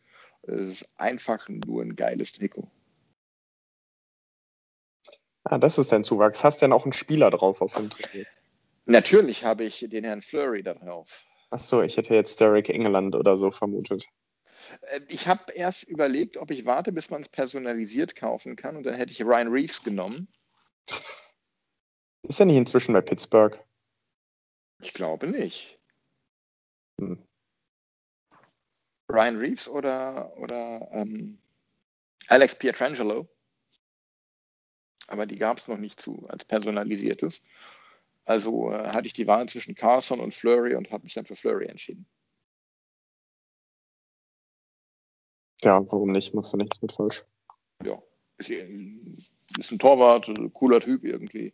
es 0.42 0.60
ist 0.60 0.88
einfach 0.96 1.48
nur 1.48 1.82
ein 1.82 1.94
geiles 1.94 2.32
Trikot. 2.32 2.68
Ah, 5.44 5.58
das 5.58 5.78
ist 5.78 5.92
dein 5.92 6.04
Zuwachs. 6.04 6.44
Hast 6.44 6.60
du 6.60 6.66
denn 6.66 6.72
auch 6.72 6.84
einen 6.84 6.92
Spieler 6.92 7.30
drauf 7.30 7.60
auf 7.60 7.74
dem 7.74 7.90
Trikot? 7.90 8.26
Natürlich 8.86 9.44
habe 9.44 9.64
ich 9.64 9.84
den 9.88 10.04
Herrn 10.04 10.22
Flurry 10.22 10.62
da 10.62 10.74
drauf. 10.74 11.26
Achso, 11.50 11.82
ich 11.82 11.96
hätte 11.96 12.14
jetzt 12.14 12.40
Derek 12.40 12.68
England 12.68 13.14
oder 13.14 13.36
so 13.36 13.50
vermutet. 13.50 14.06
Äh, 14.82 15.00
ich 15.08 15.26
habe 15.26 15.52
erst 15.52 15.84
überlegt, 15.84 16.36
ob 16.36 16.50
ich 16.50 16.66
warte, 16.66 16.92
bis 16.92 17.10
man 17.10 17.20
es 17.22 17.28
personalisiert 17.28 18.16
kaufen 18.16 18.56
kann 18.56 18.76
und 18.76 18.84
dann 18.84 18.94
hätte 18.94 19.12
ich 19.12 19.22
Ryan 19.22 19.48
Reeves 19.48 19.82
genommen. 19.82 20.28
Ist 22.22 22.40
er 22.40 22.46
nicht 22.46 22.56
inzwischen 22.56 22.92
bei 22.92 23.00
Pittsburgh? 23.00 23.58
Ich 24.80 24.94
glaube 24.94 25.26
nicht. 25.26 25.78
Hm. 27.00 27.22
Ryan 29.10 29.36
Reeves 29.38 29.68
oder, 29.68 30.36
oder 30.36 30.88
ähm, 30.92 31.38
Alex 32.28 32.54
Pietrangelo. 32.54 33.28
Aber 35.06 35.24
die 35.24 35.38
gab 35.38 35.56
es 35.56 35.68
noch 35.68 35.78
nicht 35.78 36.00
zu 36.00 36.26
als 36.28 36.44
personalisiertes. 36.44 37.42
Also 38.26 38.70
äh, 38.70 38.88
hatte 38.88 39.06
ich 39.06 39.14
die 39.14 39.26
Wahl 39.26 39.48
zwischen 39.48 39.74
Carson 39.74 40.20
und 40.20 40.34
Flurry 40.34 40.74
und 40.74 40.90
habe 40.90 41.04
mich 41.04 41.14
dann 41.14 41.24
für 41.24 41.36
Flurry 41.36 41.66
entschieden. 41.66 42.06
Ja, 45.62 45.80
warum 45.90 46.12
nicht? 46.12 46.34
Machst 46.34 46.52
du 46.52 46.56
nichts 46.56 46.80
mit 46.82 46.92
falsch. 46.92 47.24
Ja, 47.84 48.00
ist, 48.38 48.50
ist 48.50 49.72
ein 49.72 49.78
Torwart, 49.78 50.30
cooler 50.54 50.80
Typ 50.80 51.04
irgendwie. 51.04 51.52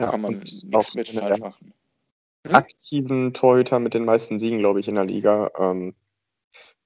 Ja, 0.00 0.10
Kann 0.10 0.20
man 0.20 0.38
nichts 0.38 0.64
mit 0.64 1.08
falsch 1.08 1.40
machen. 1.40 1.72
Hm? 2.46 2.54
Aktiven 2.54 3.32
Torhüter 3.32 3.78
mit 3.78 3.94
den 3.94 4.04
meisten 4.04 4.38
Siegen, 4.38 4.58
glaube 4.58 4.80
ich, 4.80 4.88
in 4.88 4.96
der 4.96 5.04
Liga. 5.04 5.50
Ähm, 5.58 5.94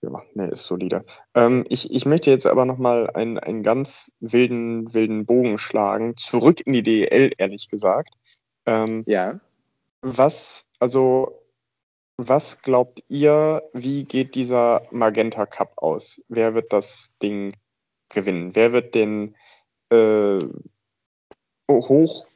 ja, 0.01 0.23
ne, 0.35 0.49
ist 0.49 0.67
solide. 0.67 1.05
Ähm, 1.35 1.65
ich, 1.69 1.93
ich 1.93 2.07
möchte 2.07 2.31
jetzt 2.31 2.47
aber 2.47 2.65
nochmal 2.65 3.11
einen, 3.11 3.39
einen 3.39 3.63
ganz 3.65 4.13
wilden, 4.21 4.95
wilden 4.95 5.27
Bogen 5.27 5.59
schlagen. 5.59 6.17
Zurück 6.17 6.61
in 6.65 6.73
die 6.73 6.83
DEL, 6.83 7.33
ehrlich 7.37 7.69
gesagt. 7.69 8.15
Ähm, 8.67 9.03
ja. 9.07 9.41
Was, 10.03 10.67
also 10.79 11.43
was 12.19 12.61
glaubt 12.63 13.03
ihr, 13.09 13.63
wie 13.73 14.05
geht 14.05 14.35
dieser 14.35 14.83
Magenta 14.91 15.47
Cup 15.47 15.73
aus? 15.77 16.21
Wer 16.29 16.55
wird 16.55 16.73
das 16.73 17.13
Ding 17.23 17.55
gewinnen? 18.09 18.57
Wer 18.57 18.73
wird 18.73 18.95
den 18.97 19.37
äh, 19.91 20.41
hoch 21.71 22.29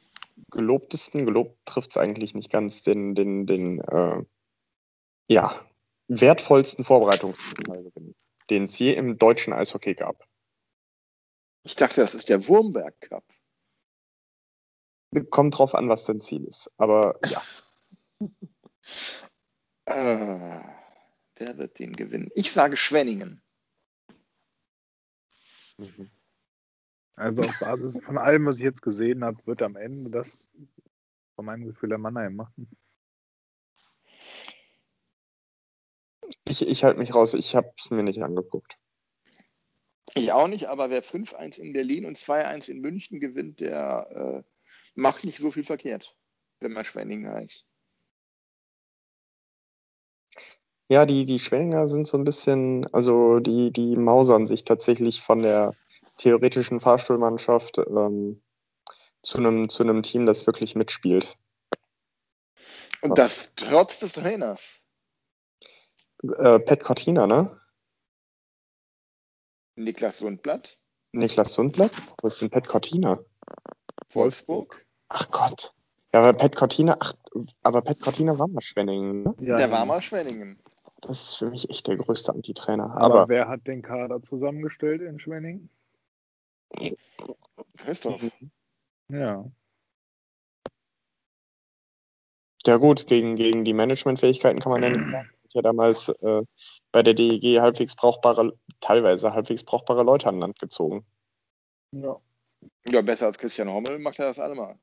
gelobtesten, 0.51 1.25
gelobt 1.25 1.57
trifft 1.65 1.91
es 1.91 1.97
eigentlich 1.97 2.33
nicht 2.33 2.49
ganz, 2.49 2.83
den, 2.83 3.13
den, 3.13 3.45
den 3.45 3.81
äh, 3.81 4.23
ja, 5.27 5.67
wertvollsten 6.07 6.85
Vorbereitungsteil 6.85 7.83
gewinnen, 7.83 8.15
den 8.49 8.65
es 8.65 8.79
je 8.79 8.93
im 8.93 9.17
deutschen 9.17 9.51
Eishockey 9.51 9.95
gab? 9.95 10.25
Ich 11.63 11.75
dachte, 11.75 11.99
das 12.01 12.15
ist 12.15 12.29
der 12.29 12.47
Wurmberg 12.47 12.99
Cup. 13.01 13.25
Kommt 15.29 15.57
drauf 15.57 15.75
an, 15.75 15.89
was 15.89 16.05
dein 16.05 16.21
Ziel 16.21 16.45
ist, 16.45 16.71
aber 16.77 17.19
ja. 17.25 17.41
Äh, 19.85 20.59
wer 21.35 21.57
wird 21.57 21.79
den 21.79 21.93
gewinnen? 21.93 22.29
Ich 22.35 22.51
sage 22.51 22.77
Schwenningen. 22.77 23.41
Mhm. 25.77 26.09
Also 27.15 27.43
auf 27.43 27.59
Basis 27.59 28.03
von 28.03 28.17
allem, 28.17 28.45
was 28.45 28.57
ich 28.57 28.63
jetzt 28.63 28.81
gesehen 28.81 29.23
habe, 29.23 29.45
wird 29.45 29.61
am 29.61 29.75
Ende 29.75 30.09
das 30.09 30.49
von 31.35 31.45
meinem 31.45 31.65
Gefühl 31.65 31.89
der 31.89 31.97
Mannheim 31.97 32.35
machen. 32.35 32.69
Ich, 36.45 36.61
ich 36.61 36.83
halte 36.83 36.99
mich 36.99 37.13
raus, 37.13 37.33
ich 37.33 37.55
habe 37.55 37.71
es 37.77 37.89
mir 37.91 38.03
nicht 38.03 38.23
angeguckt. 38.23 38.77
Ich 40.15 40.31
auch 40.31 40.47
nicht, 40.47 40.67
aber 40.67 40.89
wer 40.89 41.03
5-1 41.03 41.59
in 41.59 41.73
Berlin 41.73 42.05
und 42.05 42.17
2-1 42.17 42.69
in 42.69 42.81
München 42.81 43.19
gewinnt, 43.19 43.59
der 43.59 44.43
äh, 44.45 44.69
macht 44.95 45.23
nicht 45.23 45.37
so 45.37 45.51
viel 45.51 45.63
verkehrt, 45.63 46.15
wenn 46.59 46.73
man 46.73 46.85
Schwenningen 46.85 47.31
heißt. 47.31 47.65
Ja, 50.93 51.07
die, 51.07 51.25
die 51.25 51.39
Schwenninger 51.39 51.87
sind 51.87 52.07
so 52.07 52.19
ein 52.19 52.23
bisschen, 52.23 52.85
also 52.93 53.39
die, 53.39 53.71
die 53.71 53.95
mausern 53.95 54.45
sich 54.45 54.63
tatsächlich 54.63 55.23
von 55.23 55.39
der 55.39 55.73
theoretischen 56.19 56.79
Fahrstuhlmannschaft 56.79 57.79
ähm, 57.79 58.43
zu 59.23 59.39
einem 59.39 59.69
zu 59.69 59.81
einem 59.81 60.03
Team, 60.03 60.27
das 60.27 60.45
wirklich 60.45 60.75
mitspielt. 60.75 61.35
Und 63.01 63.17
das 63.17 63.55
trotz 63.55 64.01
des 64.01 64.13
Trainers. 64.13 64.85
Äh, 66.21 66.59
Pat 66.59 66.83
Cortina, 66.83 67.25
ne? 67.25 67.59
Niklas 69.75 70.19
Sundblatt. 70.19 70.77
Niklas 71.11 71.55
Sundblatt? 71.55 71.93
Wo 72.21 72.27
ist 72.27 72.39
denn 72.39 72.51
Pat 72.51 72.67
Cortina? 72.67 73.17
Wolfsburg. 74.11 74.85
Ach 75.09 75.27
Gott. 75.31 75.73
Ja, 76.13 76.19
aber 76.19 76.37
Pat 76.37 76.55
Cortina, 76.55 76.95
ach, 76.99 77.13
aber 77.63 77.81
Pat 77.81 77.99
Cortina 77.99 78.37
war 78.37 78.47
mal 78.47 78.61
Schwenningen, 78.61 79.23
ne? 79.23 79.35
Ja, 79.39 79.57
der 79.57 79.71
war 79.71 79.87
mal 79.87 79.99
Schwenningen. 79.99 80.62
Das 81.03 81.21
ist 81.21 81.35
für 81.35 81.49
mich 81.49 81.69
echt 81.69 81.87
der 81.87 81.97
größte 81.97 82.33
Antitrainer. 82.33 82.95
Aber, 82.95 83.03
Aber 83.03 83.29
wer 83.29 83.49
hat 83.49 83.67
den 83.67 83.81
Kader 83.81 84.21
zusammengestellt 84.21 85.01
in 85.01 85.19
Schwenning? 85.19 85.69
Christoph. 87.77 88.21
Mhm. 88.21 88.51
Ja. 89.09 89.45
Ja 92.65 92.77
gut, 92.77 93.07
gegen, 93.07 93.35
gegen 93.35 93.65
die 93.65 93.73
Managementfähigkeiten 93.73 94.61
kann 94.61 94.71
man 94.71 94.83
ja 94.83 94.89
nicht 94.89 95.09
sagen. 95.09 95.29
Hat 95.43 95.53
ja 95.53 95.61
damals 95.61 96.07
äh, 96.07 96.43
bei 96.93 97.03
der 97.03 97.13
DEG 97.13 97.59
halbwegs 97.59 97.97
brauchbare, 97.97 98.57
teilweise 98.79 99.33
halbwegs 99.33 99.65
brauchbare 99.65 100.03
Leute 100.03 100.29
an 100.29 100.39
Land 100.39 100.57
gezogen. 100.59 101.05
Ja. 101.91 102.19
Ja, 102.87 103.01
besser 103.01 103.25
als 103.25 103.37
Christian 103.37 103.69
Hommel 103.69 103.99
macht 103.99 104.19
er 104.19 104.27
das 104.27 104.39
allemal. 104.39 104.79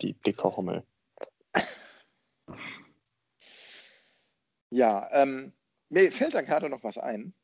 Die 0.00 0.14
dicke 0.14 0.56
Hommel. 0.56 0.84
Ja, 4.70 5.08
ähm, 5.12 5.52
mir 5.88 6.10
fällt 6.12 6.34
da 6.34 6.42
gerade 6.42 6.68
noch 6.68 6.82
was 6.84 6.98
ein. 6.98 7.34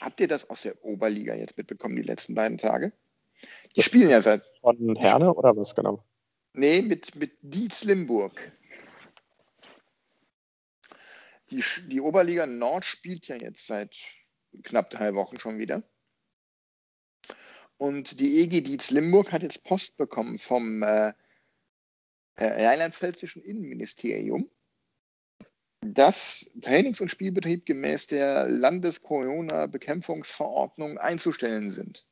Habt 0.00 0.20
ihr 0.20 0.28
das 0.28 0.48
aus 0.48 0.62
der 0.62 0.82
Oberliga 0.84 1.34
jetzt 1.34 1.56
mitbekommen, 1.56 1.96
die 1.96 2.02
letzten 2.02 2.34
beiden 2.34 2.58
Tage? 2.58 2.92
Die 3.74 3.76
Das- 3.76 3.86
spielen 3.86 4.10
ja 4.10 4.20
seit, 4.20 4.42
Von 4.60 4.96
Herne 4.96 5.32
oder 5.34 5.56
was 5.56 5.74
genau? 5.74 6.04
nee, 6.52 6.82
mit, 6.82 7.14
mit 7.14 7.32
Dietz 7.40 7.84
Limburg. 7.84 8.52
Die, 11.50 11.64
die 11.88 12.00
Oberliga 12.00 12.46
Nord 12.46 12.84
spielt 12.84 13.26
ja 13.28 13.36
jetzt 13.36 13.66
seit 13.66 13.96
knapp 14.62 14.90
drei 14.90 15.14
Wochen 15.14 15.38
schon 15.38 15.58
wieder. 15.58 15.82
Und 17.76 18.20
die 18.20 18.40
EG 18.40 18.60
Dietz 18.60 18.90
Limburg 18.90 19.32
hat 19.32 19.42
jetzt 19.42 19.64
Post 19.64 19.96
bekommen 19.96 20.38
vom 20.38 20.82
äh, 20.82 21.12
rheinland-pfälzischen 22.36 23.42
Innenministerium, 23.42 24.50
dass 25.80 26.50
Trainings- 26.60 27.00
und 27.00 27.10
Spielbetrieb 27.10 27.66
gemäß 27.66 28.06
der 28.06 28.48
Landes-Corona-Bekämpfungsverordnung 28.48 30.98
einzustellen 30.98 31.70
sind. 31.70 32.06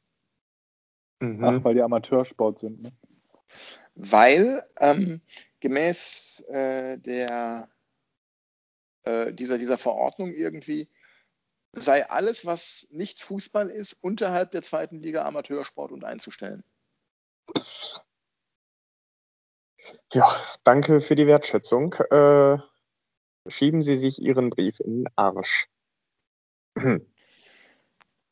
Mhm. 1.21 1.45
Ach, 1.45 1.63
weil 1.65 1.75
die 1.75 1.83
Amateursport 1.83 2.59
sind. 2.59 2.83
Ne? 2.83 2.93
Weil 3.95 4.65
ähm, 4.79 5.21
gemäß 5.61 6.41
äh, 6.49 6.99
der, 6.99 7.69
äh, 9.03 9.33
dieser, 9.33 9.59
dieser 9.59 9.79
Verordnung 9.79 10.33
irgendwie 10.33 10.89
sei 11.73 12.09
alles, 12.09 12.47
was 12.47 12.89
nicht 12.91 13.23
Fußball 13.23 13.69
ist, 13.69 13.93
unterhalb 13.93 14.53
der 14.53 14.63
zweiten 14.63 15.03
Liga 15.03 15.25
Amateursport 15.25 15.93
und 15.93 16.05
einzustellen. 16.05 16.65
Ja, 20.13 20.27
danke 20.65 21.01
für 21.01 21.15
die 21.15 21.27
Wertschätzung. 21.27 21.95
Äh, 22.11 22.59
schieben 23.49 23.83
Sie 23.83 23.97
sich 23.97 24.21
Ihren 24.21 24.51
Brief 24.51 24.81
in 24.81 25.05
den 25.05 25.13
Arsch. 25.17 25.69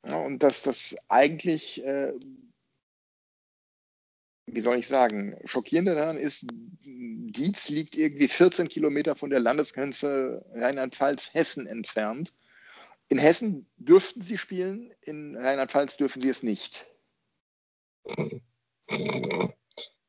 Und 0.03 0.43
dass 0.43 0.63
das 0.63 0.97
eigentlich, 1.09 1.85
äh, 1.85 2.13
wie 4.47 4.61
soll 4.61 4.79
ich 4.79 4.87
sagen, 4.87 5.37
schockierende 5.45 5.95
daran 5.95 6.17
ist, 6.17 6.47
Dietz 6.85 7.69
liegt 7.69 7.97
irgendwie 7.97 8.29
14 8.29 8.69
Kilometer 8.69 9.17
von 9.17 9.31
der 9.31 9.41
Landesgrenze 9.41 10.45
Rheinland-Pfalz-Hessen 10.55 11.67
entfernt. 11.67 12.33
In 13.09 13.19
Hessen 13.19 13.67
dürften 13.77 14.23
sie 14.23 14.39
spielen, 14.39 14.93
in 15.03 15.37
Rheinland-Pfalz 15.37 15.97
dürfen 15.97 16.23
sie 16.23 16.29
es 16.29 16.43
nicht. 16.43 16.87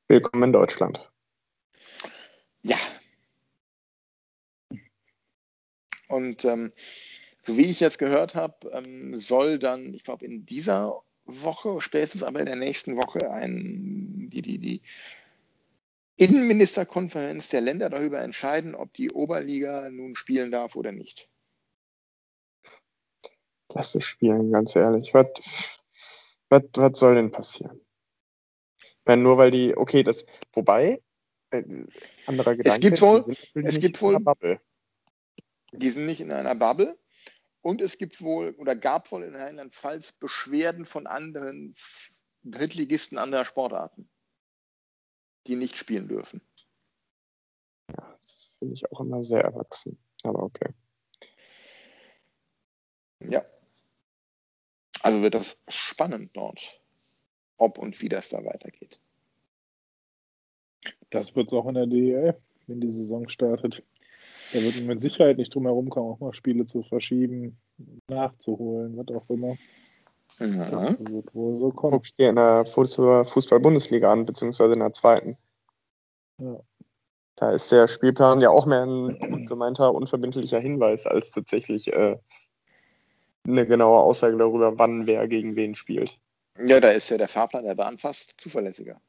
Willkommen 0.07 0.43
in 0.43 0.53
Deutschland. 0.53 1.11
Ja. 2.61 2.77
Und 6.07 6.45
ähm, 6.45 6.71
so 7.39 7.57
wie 7.57 7.69
ich 7.69 7.79
jetzt 7.79 7.99
gehört 7.99 8.35
habe, 8.35 8.69
ähm, 8.71 9.15
soll 9.15 9.59
dann, 9.59 9.93
ich 9.93 10.03
glaube, 10.03 10.25
in 10.25 10.45
dieser 10.45 11.01
Woche, 11.25 11.81
spätestens 11.81 12.23
aber 12.23 12.39
in 12.39 12.45
der 12.45 12.55
nächsten 12.55 12.95
Woche, 12.95 13.29
ein, 13.31 14.27
die, 14.31 14.41
die, 14.41 14.57
die 14.59 14.81
Innenministerkonferenz 16.15 17.49
der 17.49 17.61
Länder 17.61 17.89
darüber 17.89 18.21
entscheiden, 18.21 18.73
ob 18.75 18.93
die 18.93 19.11
Oberliga 19.11 19.89
nun 19.89 20.15
spielen 20.15 20.51
darf 20.51 20.75
oder 20.75 20.91
nicht. 20.91 21.29
Lass 23.73 23.93
es 23.95 24.05
spielen, 24.05 24.51
ganz 24.51 24.75
ehrlich. 24.75 25.13
Was, 25.13 25.27
was, 26.49 26.63
was 26.73 26.97
soll 26.99 27.15
denn 27.15 27.31
passieren? 27.31 27.81
Wenn 29.05 29.21
nur 29.21 29.37
weil 29.37 29.51
die, 29.51 29.75
okay, 29.77 30.03
das, 30.03 30.25
wobei, 30.53 31.01
äh, 31.51 31.63
anderer 32.25 32.55
Gedanke. 32.55 32.79
gibt 32.79 33.01
wohl- 33.01 33.35
es 33.53 33.79
gibt 33.79 34.01
wohl- 34.01 34.19
Bubble. 34.19 34.59
Die 35.73 35.89
sind 35.89 36.05
nicht 36.05 36.21
in 36.21 36.31
einer 36.31 36.55
Bubble. 36.55 36.97
Und 37.61 37.81
es 37.81 37.97
gibt 37.97 38.21
wohl 38.21 38.51
oder 38.51 38.75
gab 38.75 39.11
wohl 39.11 39.23
in 39.23 39.35
Rheinland-Pfalz 39.35 40.13
Beschwerden 40.13 40.85
von 40.85 41.07
anderen 41.07 41.75
Drittligisten 42.43 43.17
anderer 43.17 43.43
Sportarten, 43.43 44.09
die 45.47 45.55
nicht 45.55 45.75
spielen 45.75 46.07
dürfen. 46.07 46.41
Das 47.87 48.55
finde 48.59 48.75
ich 48.75 48.89
auch 48.91 49.01
immer 49.01 49.23
sehr 49.23 49.41
erwachsen. 49.41 49.97
Aber 50.23 50.43
okay. 50.43 50.73
Ja. 53.19 53.45
Also 55.01 55.21
wird 55.21 55.33
das 55.33 55.59
spannend 55.67 56.35
dort, 56.35 56.81
ob 57.57 57.77
und 57.77 58.01
wie 58.01 58.09
das 58.09 58.29
da 58.29 58.43
weitergeht. 58.43 58.99
Das 61.09 61.35
wird 61.35 61.47
es 61.47 61.53
auch 61.53 61.67
in 61.67 61.75
der 61.75 61.87
DEL, 61.87 62.41
wenn 62.67 62.81
die 62.81 62.91
Saison 62.91 63.27
startet. 63.29 63.83
Da 64.53 64.61
wird 64.61 64.81
mit 64.83 65.01
Sicherheit 65.01 65.37
nicht 65.37 65.53
drum 65.53 65.65
herum 65.65 65.89
kommen, 65.89 66.11
auch 66.11 66.19
mal 66.19 66.33
Spiele 66.33 66.65
zu 66.65 66.83
verschieben, 66.83 67.57
nachzuholen, 68.07 68.95
was 68.97 69.07
auch 69.15 69.29
immer. 69.29 69.55
Ja. 70.39 70.91
Das 70.93 71.11
wird 71.11 71.35
wohl 71.35 71.57
so 71.57 71.71
kommen. 71.71 71.91
Guckst 71.91 72.17
dir 72.17 72.29
in 72.29 72.35
der 72.35 72.65
Fußball- 72.65 73.25
Fußball-Bundesliga 73.25 74.11
an, 74.11 74.25
beziehungsweise 74.25 74.73
in 74.73 74.79
der 74.79 74.93
zweiten. 74.93 75.35
Ja. 76.39 76.59
Da 77.35 77.51
ist 77.51 77.71
der 77.71 77.87
Spielplan 77.87 78.41
ja 78.41 78.49
auch 78.49 78.65
mehr 78.65 78.83
ein 78.83 79.45
gemeinter 79.45 79.93
unverbindlicher 79.93 80.59
Hinweis 80.59 81.05
als 81.05 81.31
tatsächlich 81.31 81.93
äh, 81.93 82.17
eine 83.45 83.67
genaue 83.67 83.99
Aussage 83.99 84.37
darüber, 84.37 84.77
wann 84.79 85.07
wer 85.07 85.27
gegen 85.27 85.55
wen 85.55 85.75
spielt. 85.75 86.19
ja, 86.65 86.79
da 86.79 86.89
ist 86.89 87.09
ja 87.09 87.17
der 87.17 87.27
Fahrplan 87.27 87.65
der 87.65 87.75
Bahn 87.75 87.97
fast 87.97 88.33
zuverlässiger. 88.39 88.99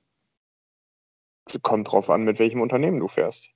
Kommt 1.62 1.90
drauf 1.90 2.10
an, 2.10 2.24
mit 2.24 2.38
welchem 2.38 2.60
Unternehmen 2.60 2.98
du 3.00 3.08
fährst. 3.08 3.54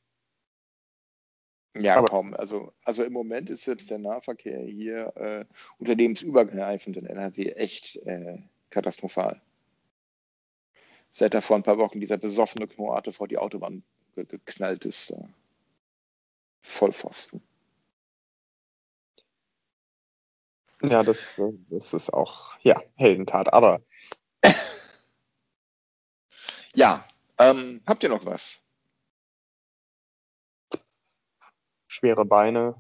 Ja, 1.74 1.96
Aber- 1.96 2.08
kaum. 2.08 2.34
Also, 2.34 2.72
also 2.84 3.02
im 3.04 3.12
Moment 3.12 3.48
ist 3.50 3.62
selbst 3.64 3.90
der 3.90 3.98
Nahverkehr 3.98 4.60
hier 4.60 5.12
äh, 5.16 5.44
unternehmensübergreifend 5.78 6.96
in 6.96 7.06
NRW 7.06 7.50
echt 7.52 7.96
äh, 8.04 8.38
katastrophal. 8.70 9.40
Seit 11.10 11.34
da 11.34 11.40
vor 11.40 11.56
ein 11.56 11.62
paar 11.62 11.78
Wochen 11.78 12.00
dieser 12.00 12.18
besoffene 12.18 12.66
Kroate 12.66 13.12
vor 13.12 13.28
die 13.28 13.38
Autobahn 13.38 13.82
ge 14.14 14.24
geknallt 14.26 14.84
ist. 14.84 15.10
Äh, 15.10 15.24
Vollpfosten. 16.62 17.42
Ja, 20.82 21.02
das, 21.02 21.40
das 21.70 21.94
ist 21.94 22.12
auch, 22.12 22.58
ja, 22.60 22.80
Heldentat. 22.96 23.52
Aber 23.52 23.80
Ja, 26.74 27.06
ähm, 27.38 27.82
habt 27.86 28.02
ihr 28.02 28.08
noch 28.08 28.24
was? 28.26 28.61
Schwere 32.02 32.24
Beine, 32.24 32.74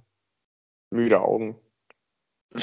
müde 0.90 1.20
Augen. 1.20 1.56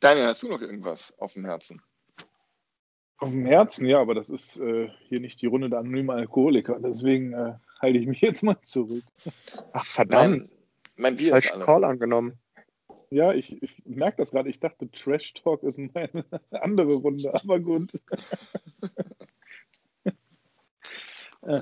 Daniel, 0.00 0.26
hast 0.26 0.42
du 0.42 0.48
noch 0.48 0.60
irgendwas 0.60 1.16
auf 1.20 1.34
dem 1.34 1.44
Herzen? 1.44 1.80
Auf 3.18 3.30
dem 3.30 3.46
Herzen, 3.46 3.86
ja, 3.86 4.00
aber 4.00 4.16
das 4.16 4.28
ist 4.28 4.56
äh, 4.56 4.90
hier 5.06 5.20
nicht 5.20 5.40
die 5.40 5.46
Runde 5.46 5.70
der 5.70 5.78
anonymen 5.78 6.10
Alkoholiker. 6.10 6.80
Deswegen 6.80 7.32
äh, 7.32 7.54
halte 7.80 7.98
ich 8.00 8.08
mich 8.08 8.20
jetzt 8.22 8.42
mal 8.42 8.60
zurück. 8.62 9.04
Ach, 9.72 9.86
verdammt. 9.86 10.56
mein 10.96 11.14
Bier 11.14 11.36
ist 11.36 11.52
alle. 11.52 11.64
Call 11.64 11.84
angenommen. 11.84 12.40
Ja, 13.10 13.32
ich, 13.32 13.62
ich 13.62 13.82
merke 13.86 14.16
das 14.16 14.32
gerade. 14.32 14.50
Ich 14.50 14.58
dachte, 14.58 14.90
Trash 14.90 15.34
Talk 15.34 15.62
ist 15.62 15.78
meine 15.78 16.24
andere 16.50 16.92
Runde, 16.94 17.32
aber 17.32 17.60
gut. 17.60 18.00
Äh, 21.42 21.60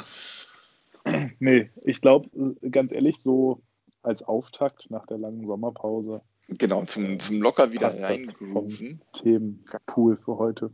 nee, 1.39 1.71
ich 1.85 2.01
glaube, 2.01 2.29
ganz 2.71 2.93
ehrlich, 2.93 3.23
so 3.23 3.63
als 4.03 4.23
Auftakt 4.23 4.87
nach 4.91 5.07
der 5.07 5.19
langen 5.19 5.47
Sommerpause 5.47 6.23
Genau, 6.49 6.85
zum, 6.85 7.19
zum 7.19 7.43
locker 7.43 7.73
wieder 7.73 7.89
reingrooven. 7.89 9.03
Themenpool 9.13 10.17
für 10.17 10.39
heute. 10.39 10.73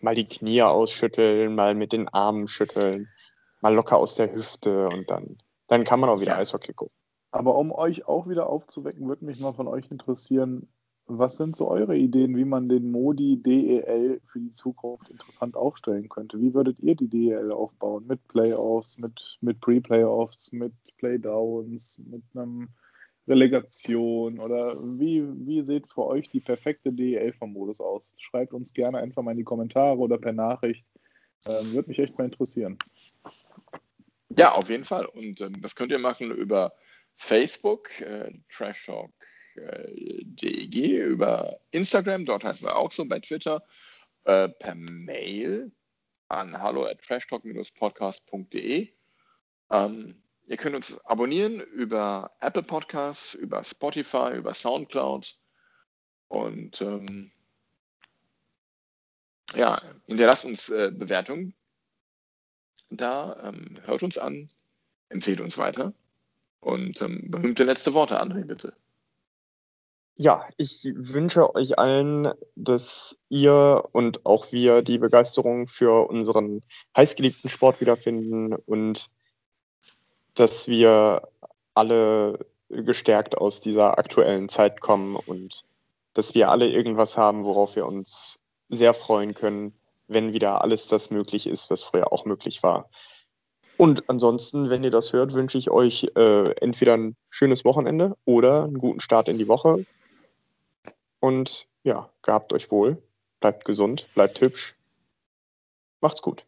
Mal 0.00 0.14
die 0.14 0.28
Knie 0.28 0.62
ausschütteln, 0.62 1.54
mal 1.54 1.74
mit 1.74 1.92
den 1.92 2.08
Armen 2.08 2.46
schütteln, 2.46 3.08
mal 3.62 3.74
locker 3.74 3.96
aus 3.96 4.16
der 4.16 4.34
Hüfte 4.34 4.88
und 4.88 5.10
dann, 5.10 5.38
dann 5.68 5.84
kann 5.84 6.00
man 6.00 6.10
auch 6.10 6.20
wieder 6.20 6.32
Ja. 6.32 6.38
Eishockey 6.38 6.74
gucken. 6.74 6.94
Aber 7.30 7.56
um 7.56 7.72
euch 7.72 8.06
auch 8.06 8.28
wieder 8.28 8.48
aufzuwecken, 8.48 9.08
würde 9.08 9.24
mich 9.24 9.40
mal 9.40 9.52
von 9.52 9.66
euch 9.66 9.90
interessieren, 9.90 10.68
was 11.08 11.36
sind 11.36 11.56
so 11.56 11.68
eure 11.68 11.96
Ideen, 11.96 12.36
wie 12.36 12.44
man 12.44 12.68
den 12.68 12.90
Modi 12.90 13.40
DEL 13.40 14.20
für 14.26 14.40
die 14.40 14.52
Zukunft 14.54 15.08
interessant 15.08 15.56
aufstellen 15.56 16.08
könnte? 16.08 16.40
Wie 16.40 16.52
würdet 16.52 16.80
ihr 16.80 16.96
die 16.96 17.08
DEL 17.08 17.52
aufbauen? 17.52 18.06
Mit 18.06 18.26
Playoffs, 18.28 18.98
mit, 18.98 19.38
mit 19.40 19.60
Pre-Playoffs, 19.60 20.52
mit 20.52 20.72
Playdowns, 20.98 22.00
mit 22.04 22.22
einem 22.34 22.68
Relegation? 23.28 24.40
Oder 24.40 24.76
wie, 24.98 25.24
wie 25.46 25.62
sieht 25.64 25.86
für 25.92 26.06
euch 26.06 26.28
die 26.30 26.40
perfekte 26.40 26.92
DEL 26.92 27.32
vom 27.34 27.52
Modus 27.52 27.80
aus? 27.80 28.12
Schreibt 28.18 28.52
uns 28.52 28.74
gerne 28.74 28.98
einfach 28.98 29.22
mal 29.22 29.32
in 29.32 29.38
die 29.38 29.44
Kommentare 29.44 29.98
oder 29.98 30.18
per 30.18 30.32
Nachricht. 30.32 30.86
Ähm, 31.46 31.72
würde 31.72 31.88
mich 31.88 32.00
echt 32.00 32.18
mal 32.18 32.24
interessieren. 32.24 32.76
Ja, 34.36 34.52
auf 34.52 34.68
jeden 34.68 34.84
Fall. 34.84 35.06
Und 35.06 35.40
ähm, 35.40 35.60
das 35.62 35.76
könnt 35.76 35.92
ihr 35.92 36.00
machen 36.00 36.32
über 36.32 36.72
Facebook, 37.14 38.00
äh, 38.00 38.32
Trash 38.50 38.86
Talk 38.86 39.12
äh, 39.58 40.22
DEG, 40.24 40.98
über 41.06 41.58
Instagram, 41.70 42.24
dort 42.26 42.44
heißen 42.44 42.66
wir 42.66 42.76
auch 42.76 42.90
so, 42.90 43.04
bei 43.04 43.20
Twitter, 43.20 43.62
äh, 44.24 44.48
per 44.48 44.74
Mail 44.74 45.72
an 46.28 46.60
hallo 46.60 46.84
at 46.84 47.00
trashtalk-podcast.de 47.02 48.92
Ähm, 49.70 50.22
ihr 50.46 50.56
könnt 50.56 50.76
uns 50.76 50.98
abonnieren 51.06 51.60
über 51.60 52.30
Apple 52.40 52.62
Podcasts, 52.62 53.34
über 53.34 53.62
Spotify, 53.64 54.36
über 54.36 54.54
Soundcloud 54.54 55.36
und 56.28 56.80
ähm, 56.80 57.32
ja, 59.54 59.80
hinterlasst 60.06 60.44
uns 60.44 60.68
äh, 60.68 60.90
Bewertungen. 60.92 61.54
Da 62.90 63.36
ähm, 63.48 63.78
hört 63.84 64.02
uns 64.02 64.18
an, 64.18 64.48
empfehlt 65.08 65.40
uns 65.40 65.58
weiter 65.58 65.92
und 66.60 67.00
ähm, 67.02 67.30
berühmte 67.30 67.64
letzte 67.64 67.94
Worte, 67.94 68.20
André, 68.20 68.44
bitte. 68.44 68.76
Ja, 70.18 70.46
ich 70.56 70.82
wünsche 70.94 71.54
euch 71.54 71.78
allen, 71.78 72.32
dass 72.54 73.18
ihr 73.28 73.84
und 73.92 74.24
auch 74.24 74.50
wir 74.50 74.80
die 74.80 74.96
Begeisterung 74.96 75.68
für 75.68 76.08
unseren 76.08 76.62
heißgeliebten 76.96 77.50
Sport 77.50 77.82
wiederfinden 77.82 78.54
und 78.54 79.10
dass 80.34 80.68
wir 80.68 81.28
alle 81.74 82.46
gestärkt 82.70 83.36
aus 83.36 83.60
dieser 83.60 83.98
aktuellen 83.98 84.48
Zeit 84.48 84.80
kommen 84.80 85.16
und 85.16 85.64
dass 86.14 86.34
wir 86.34 86.50
alle 86.50 86.70
irgendwas 86.70 87.18
haben, 87.18 87.44
worauf 87.44 87.76
wir 87.76 87.84
uns 87.84 88.38
sehr 88.70 88.94
freuen 88.94 89.34
können, 89.34 89.74
wenn 90.08 90.32
wieder 90.32 90.62
alles 90.62 90.88
das 90.88 91.10
möglich 91.10 91.46
ist, 91.46 91.68
was 91.68 91.82
früher 91.82 92.10
auch 92.10 92.24
möglich 92.24 92.62
war. 92.62 92.88
Und 93.76 94.08
ansonsten, 94.08 94.70
wenn 94.70 94.82
ihr 94.82 94.90
das 94.90 95.12
hört, 95.12 95.34
wünsche 95.34 95.58
ich 95.58 95.70
euch 95.70 96.10
äh, 96.16 96.52
entweder 96.62 96.96
ein 96.96 97.16
schönes 97.28 97.66
Wochenende 97.66 98.16
oder 98.24 98.64
einen 98.64 98.78
guten 98.78 99.00
Start 99.00 99.28
in 99.28 99.36
die 99.36 99.48
Woche. 99.48 99.84
Und 101.26 101.68
ja, 101.82 102.08
gehabt 102.22 102.52
euch 102.52 102.70
wohl, 102.70 103.02
bleibt 103.40 103.64
gesund, 103.64 104.08
bleibt 104.14 104.40
hübsch. 104.40 104.76
Macht's 106.00 106.22
gut. 106.22 106.46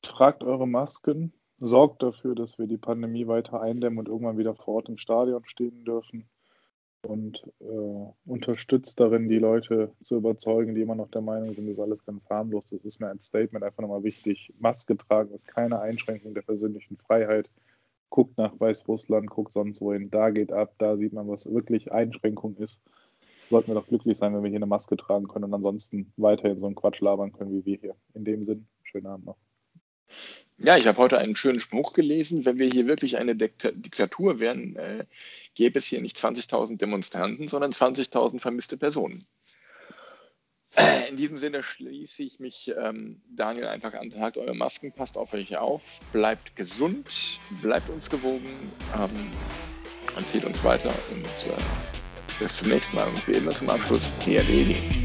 Tragt 0.00 0.42
eure 0.42 0.66
Masken, 0.66 1.34
sorgt 1.60 2.02
dafür, 2.02 2.34
dass 2.34 2.58
wir 2.58 2.66
die 2.66 2.78
Pandemie 2.78 3.26
weiter 3.26 3.60
eindämmen 3.60 3.98
und 3.98 4.08
irgendwann 4.08 4.38
wieder 4.38 4.54
vor 4.54 4.76
Ort 4.76 4.88
im 4.88 4.96
Stadion 4.96 5.44
stehen 5.44 5.84
dürfen. 5.84 6.26
Und 7.02 7.46
äh, 7.60 8.06
unterstützt 8.24 8.98
darin, 9.00 9.28
die 9.28 9.38
Leute 9.38 9.92
zu 10.00 10.16
überzeugen, 10.16 10.74
die 10.74 10.80
immer 10.80 10.94
noch 10.94 11.10
der 11.10 11.20
Meinung 11.20 11.52
sind, 11.54 11.66
das 11.66 11.76
ist 11.76 11.84
alles 11.84 12.06
ganz 12.06 12.26
harmlos. 12.30 12.64
Das 12.70 12.86
ist 12.86 13.00
mir 13.00 13.08
ein 13.08 13.20
Statement 13.20 13.62
einfach 13.62 13.82
nochmal 13.82 14.02
wichtig. 14.02 14.50
Maske 14.58 14.96
tragen 14.96 15.34
ist 15.34 15.46
keine 15.46 15.78
Einschränkung 15.78 16.32
der 16.32 16.40
persönlichen 16.40 16.96
Freiheit 16.96 17.50
guckt 18.10 18.38
nach 18.38 18.58
Weißrussland, 18.58 19.28
guckt 19.28 19.52
sonst 19.52 19.80
wohin, 19.80 20.10
da 20.10 20.30
geht 20.30 20.52
ab, 20.52 20.74
da 20.78 20.96
sieht 20.96 21.12
man, 21.12 21.28
was 21.28 21.52
wirklich 21.52 21.92
Einschränkung 21.92 22.56
ist. 22.56 22.80
Sollten 23.50 23.68
wir 23.68 23.74
doch 23.74 23.86
glücklich 23.86 24.16
sein, 24.16 24.34
wenn 24.34 24.42
wir 24.42 24.50
hier 24.50 24.58
eine 24.58 24.66
Maske 24.66 24.96
tragen 24.96 25.28
können 25.28 25.44
und 25.44 25.54
ansonsten 25.54 26.12
weiterhin 26.16 26.60
so 26.60 26.66
einen 26.66 26.74
Quatsch 26.74 27.00
labern 27.00 27.32
können 27.32 27.52
wie 27.52 27.64
wir 27.66 27.78
hier. 27.78 27.96
In 28.14 28.24
dem 28.24 28.44
Sinn, 28.44 28.66
schönen 28.84 29.06
Abend 29.06 29.26
noch. 29.26 29.36
Ja, 30.58 30.76
ich 30.76 30.86
habe 30.86 30.98
heute 30.98 31.18
einen 31.18 31.34
schönen 31.34 31.58
Spruch 31.58 31.92
gelesen. 31.92 32.44
Wenn 32.44 32.58
wir 32.58 32.68
hier 32.68 32.86
wirklich 32.86 33.16
eine 33.18 33.34
Diktatur 33.34 34.38
wären, 34.38 34.76
äh, 34.76 35.04
gäbe 35.54 35.78
es 35.78 35.86
hier 35.86 36.00
nicht 36.00 36.16
20.000 36.16 36.78
Demonstranten, 36.78 37.48
sondern 37.48 37.72
20.000 37.72 38.40
vermisste 38.40 38.76
Personen. 38.76 39.24
In 41.10 41.16
diesem 41.16 41.38
Sinne 41.38 41.62
schließe 41.62 42.22
ich 42.22 42.40
mich 42.40 42.72
ähm, 42.76 43.20
Daniel 43.30 43.66
einfach 43.66 43.94
an. 43.94 44.10
Tragt 44.10 44.36
eure 44.36 44.54
Masken, 44.54 44.92
passt 44.92 45.16
auf 45.16 45.32
euch 45.32 45.56
auf, 45.56 46.00
bleibt 46.12 46.56
gesund, 46.56 47.38
bleibt 47.62 47.88
uns 47.90 48.10
gewogen, 48.10 48.72
ähm, 48.96 49.32
empfehlt 50.16 50.44
uns 50.44 50.62
weiter 50.64 50.92
und 51.12 51.24
äh, 51.24 52.38
bis 52.38 52.58
zum 52.58 52.68
nächsten 52.68 52.96
Mal. 52.96 53.08
Und 53.08 53.26
wie 53.28 53.32
immer 53.32 53.52
zum 53.52 53.70
Abschluss, 53.70 54.12
der 54.26 54.46
Regen. 54.48 55.03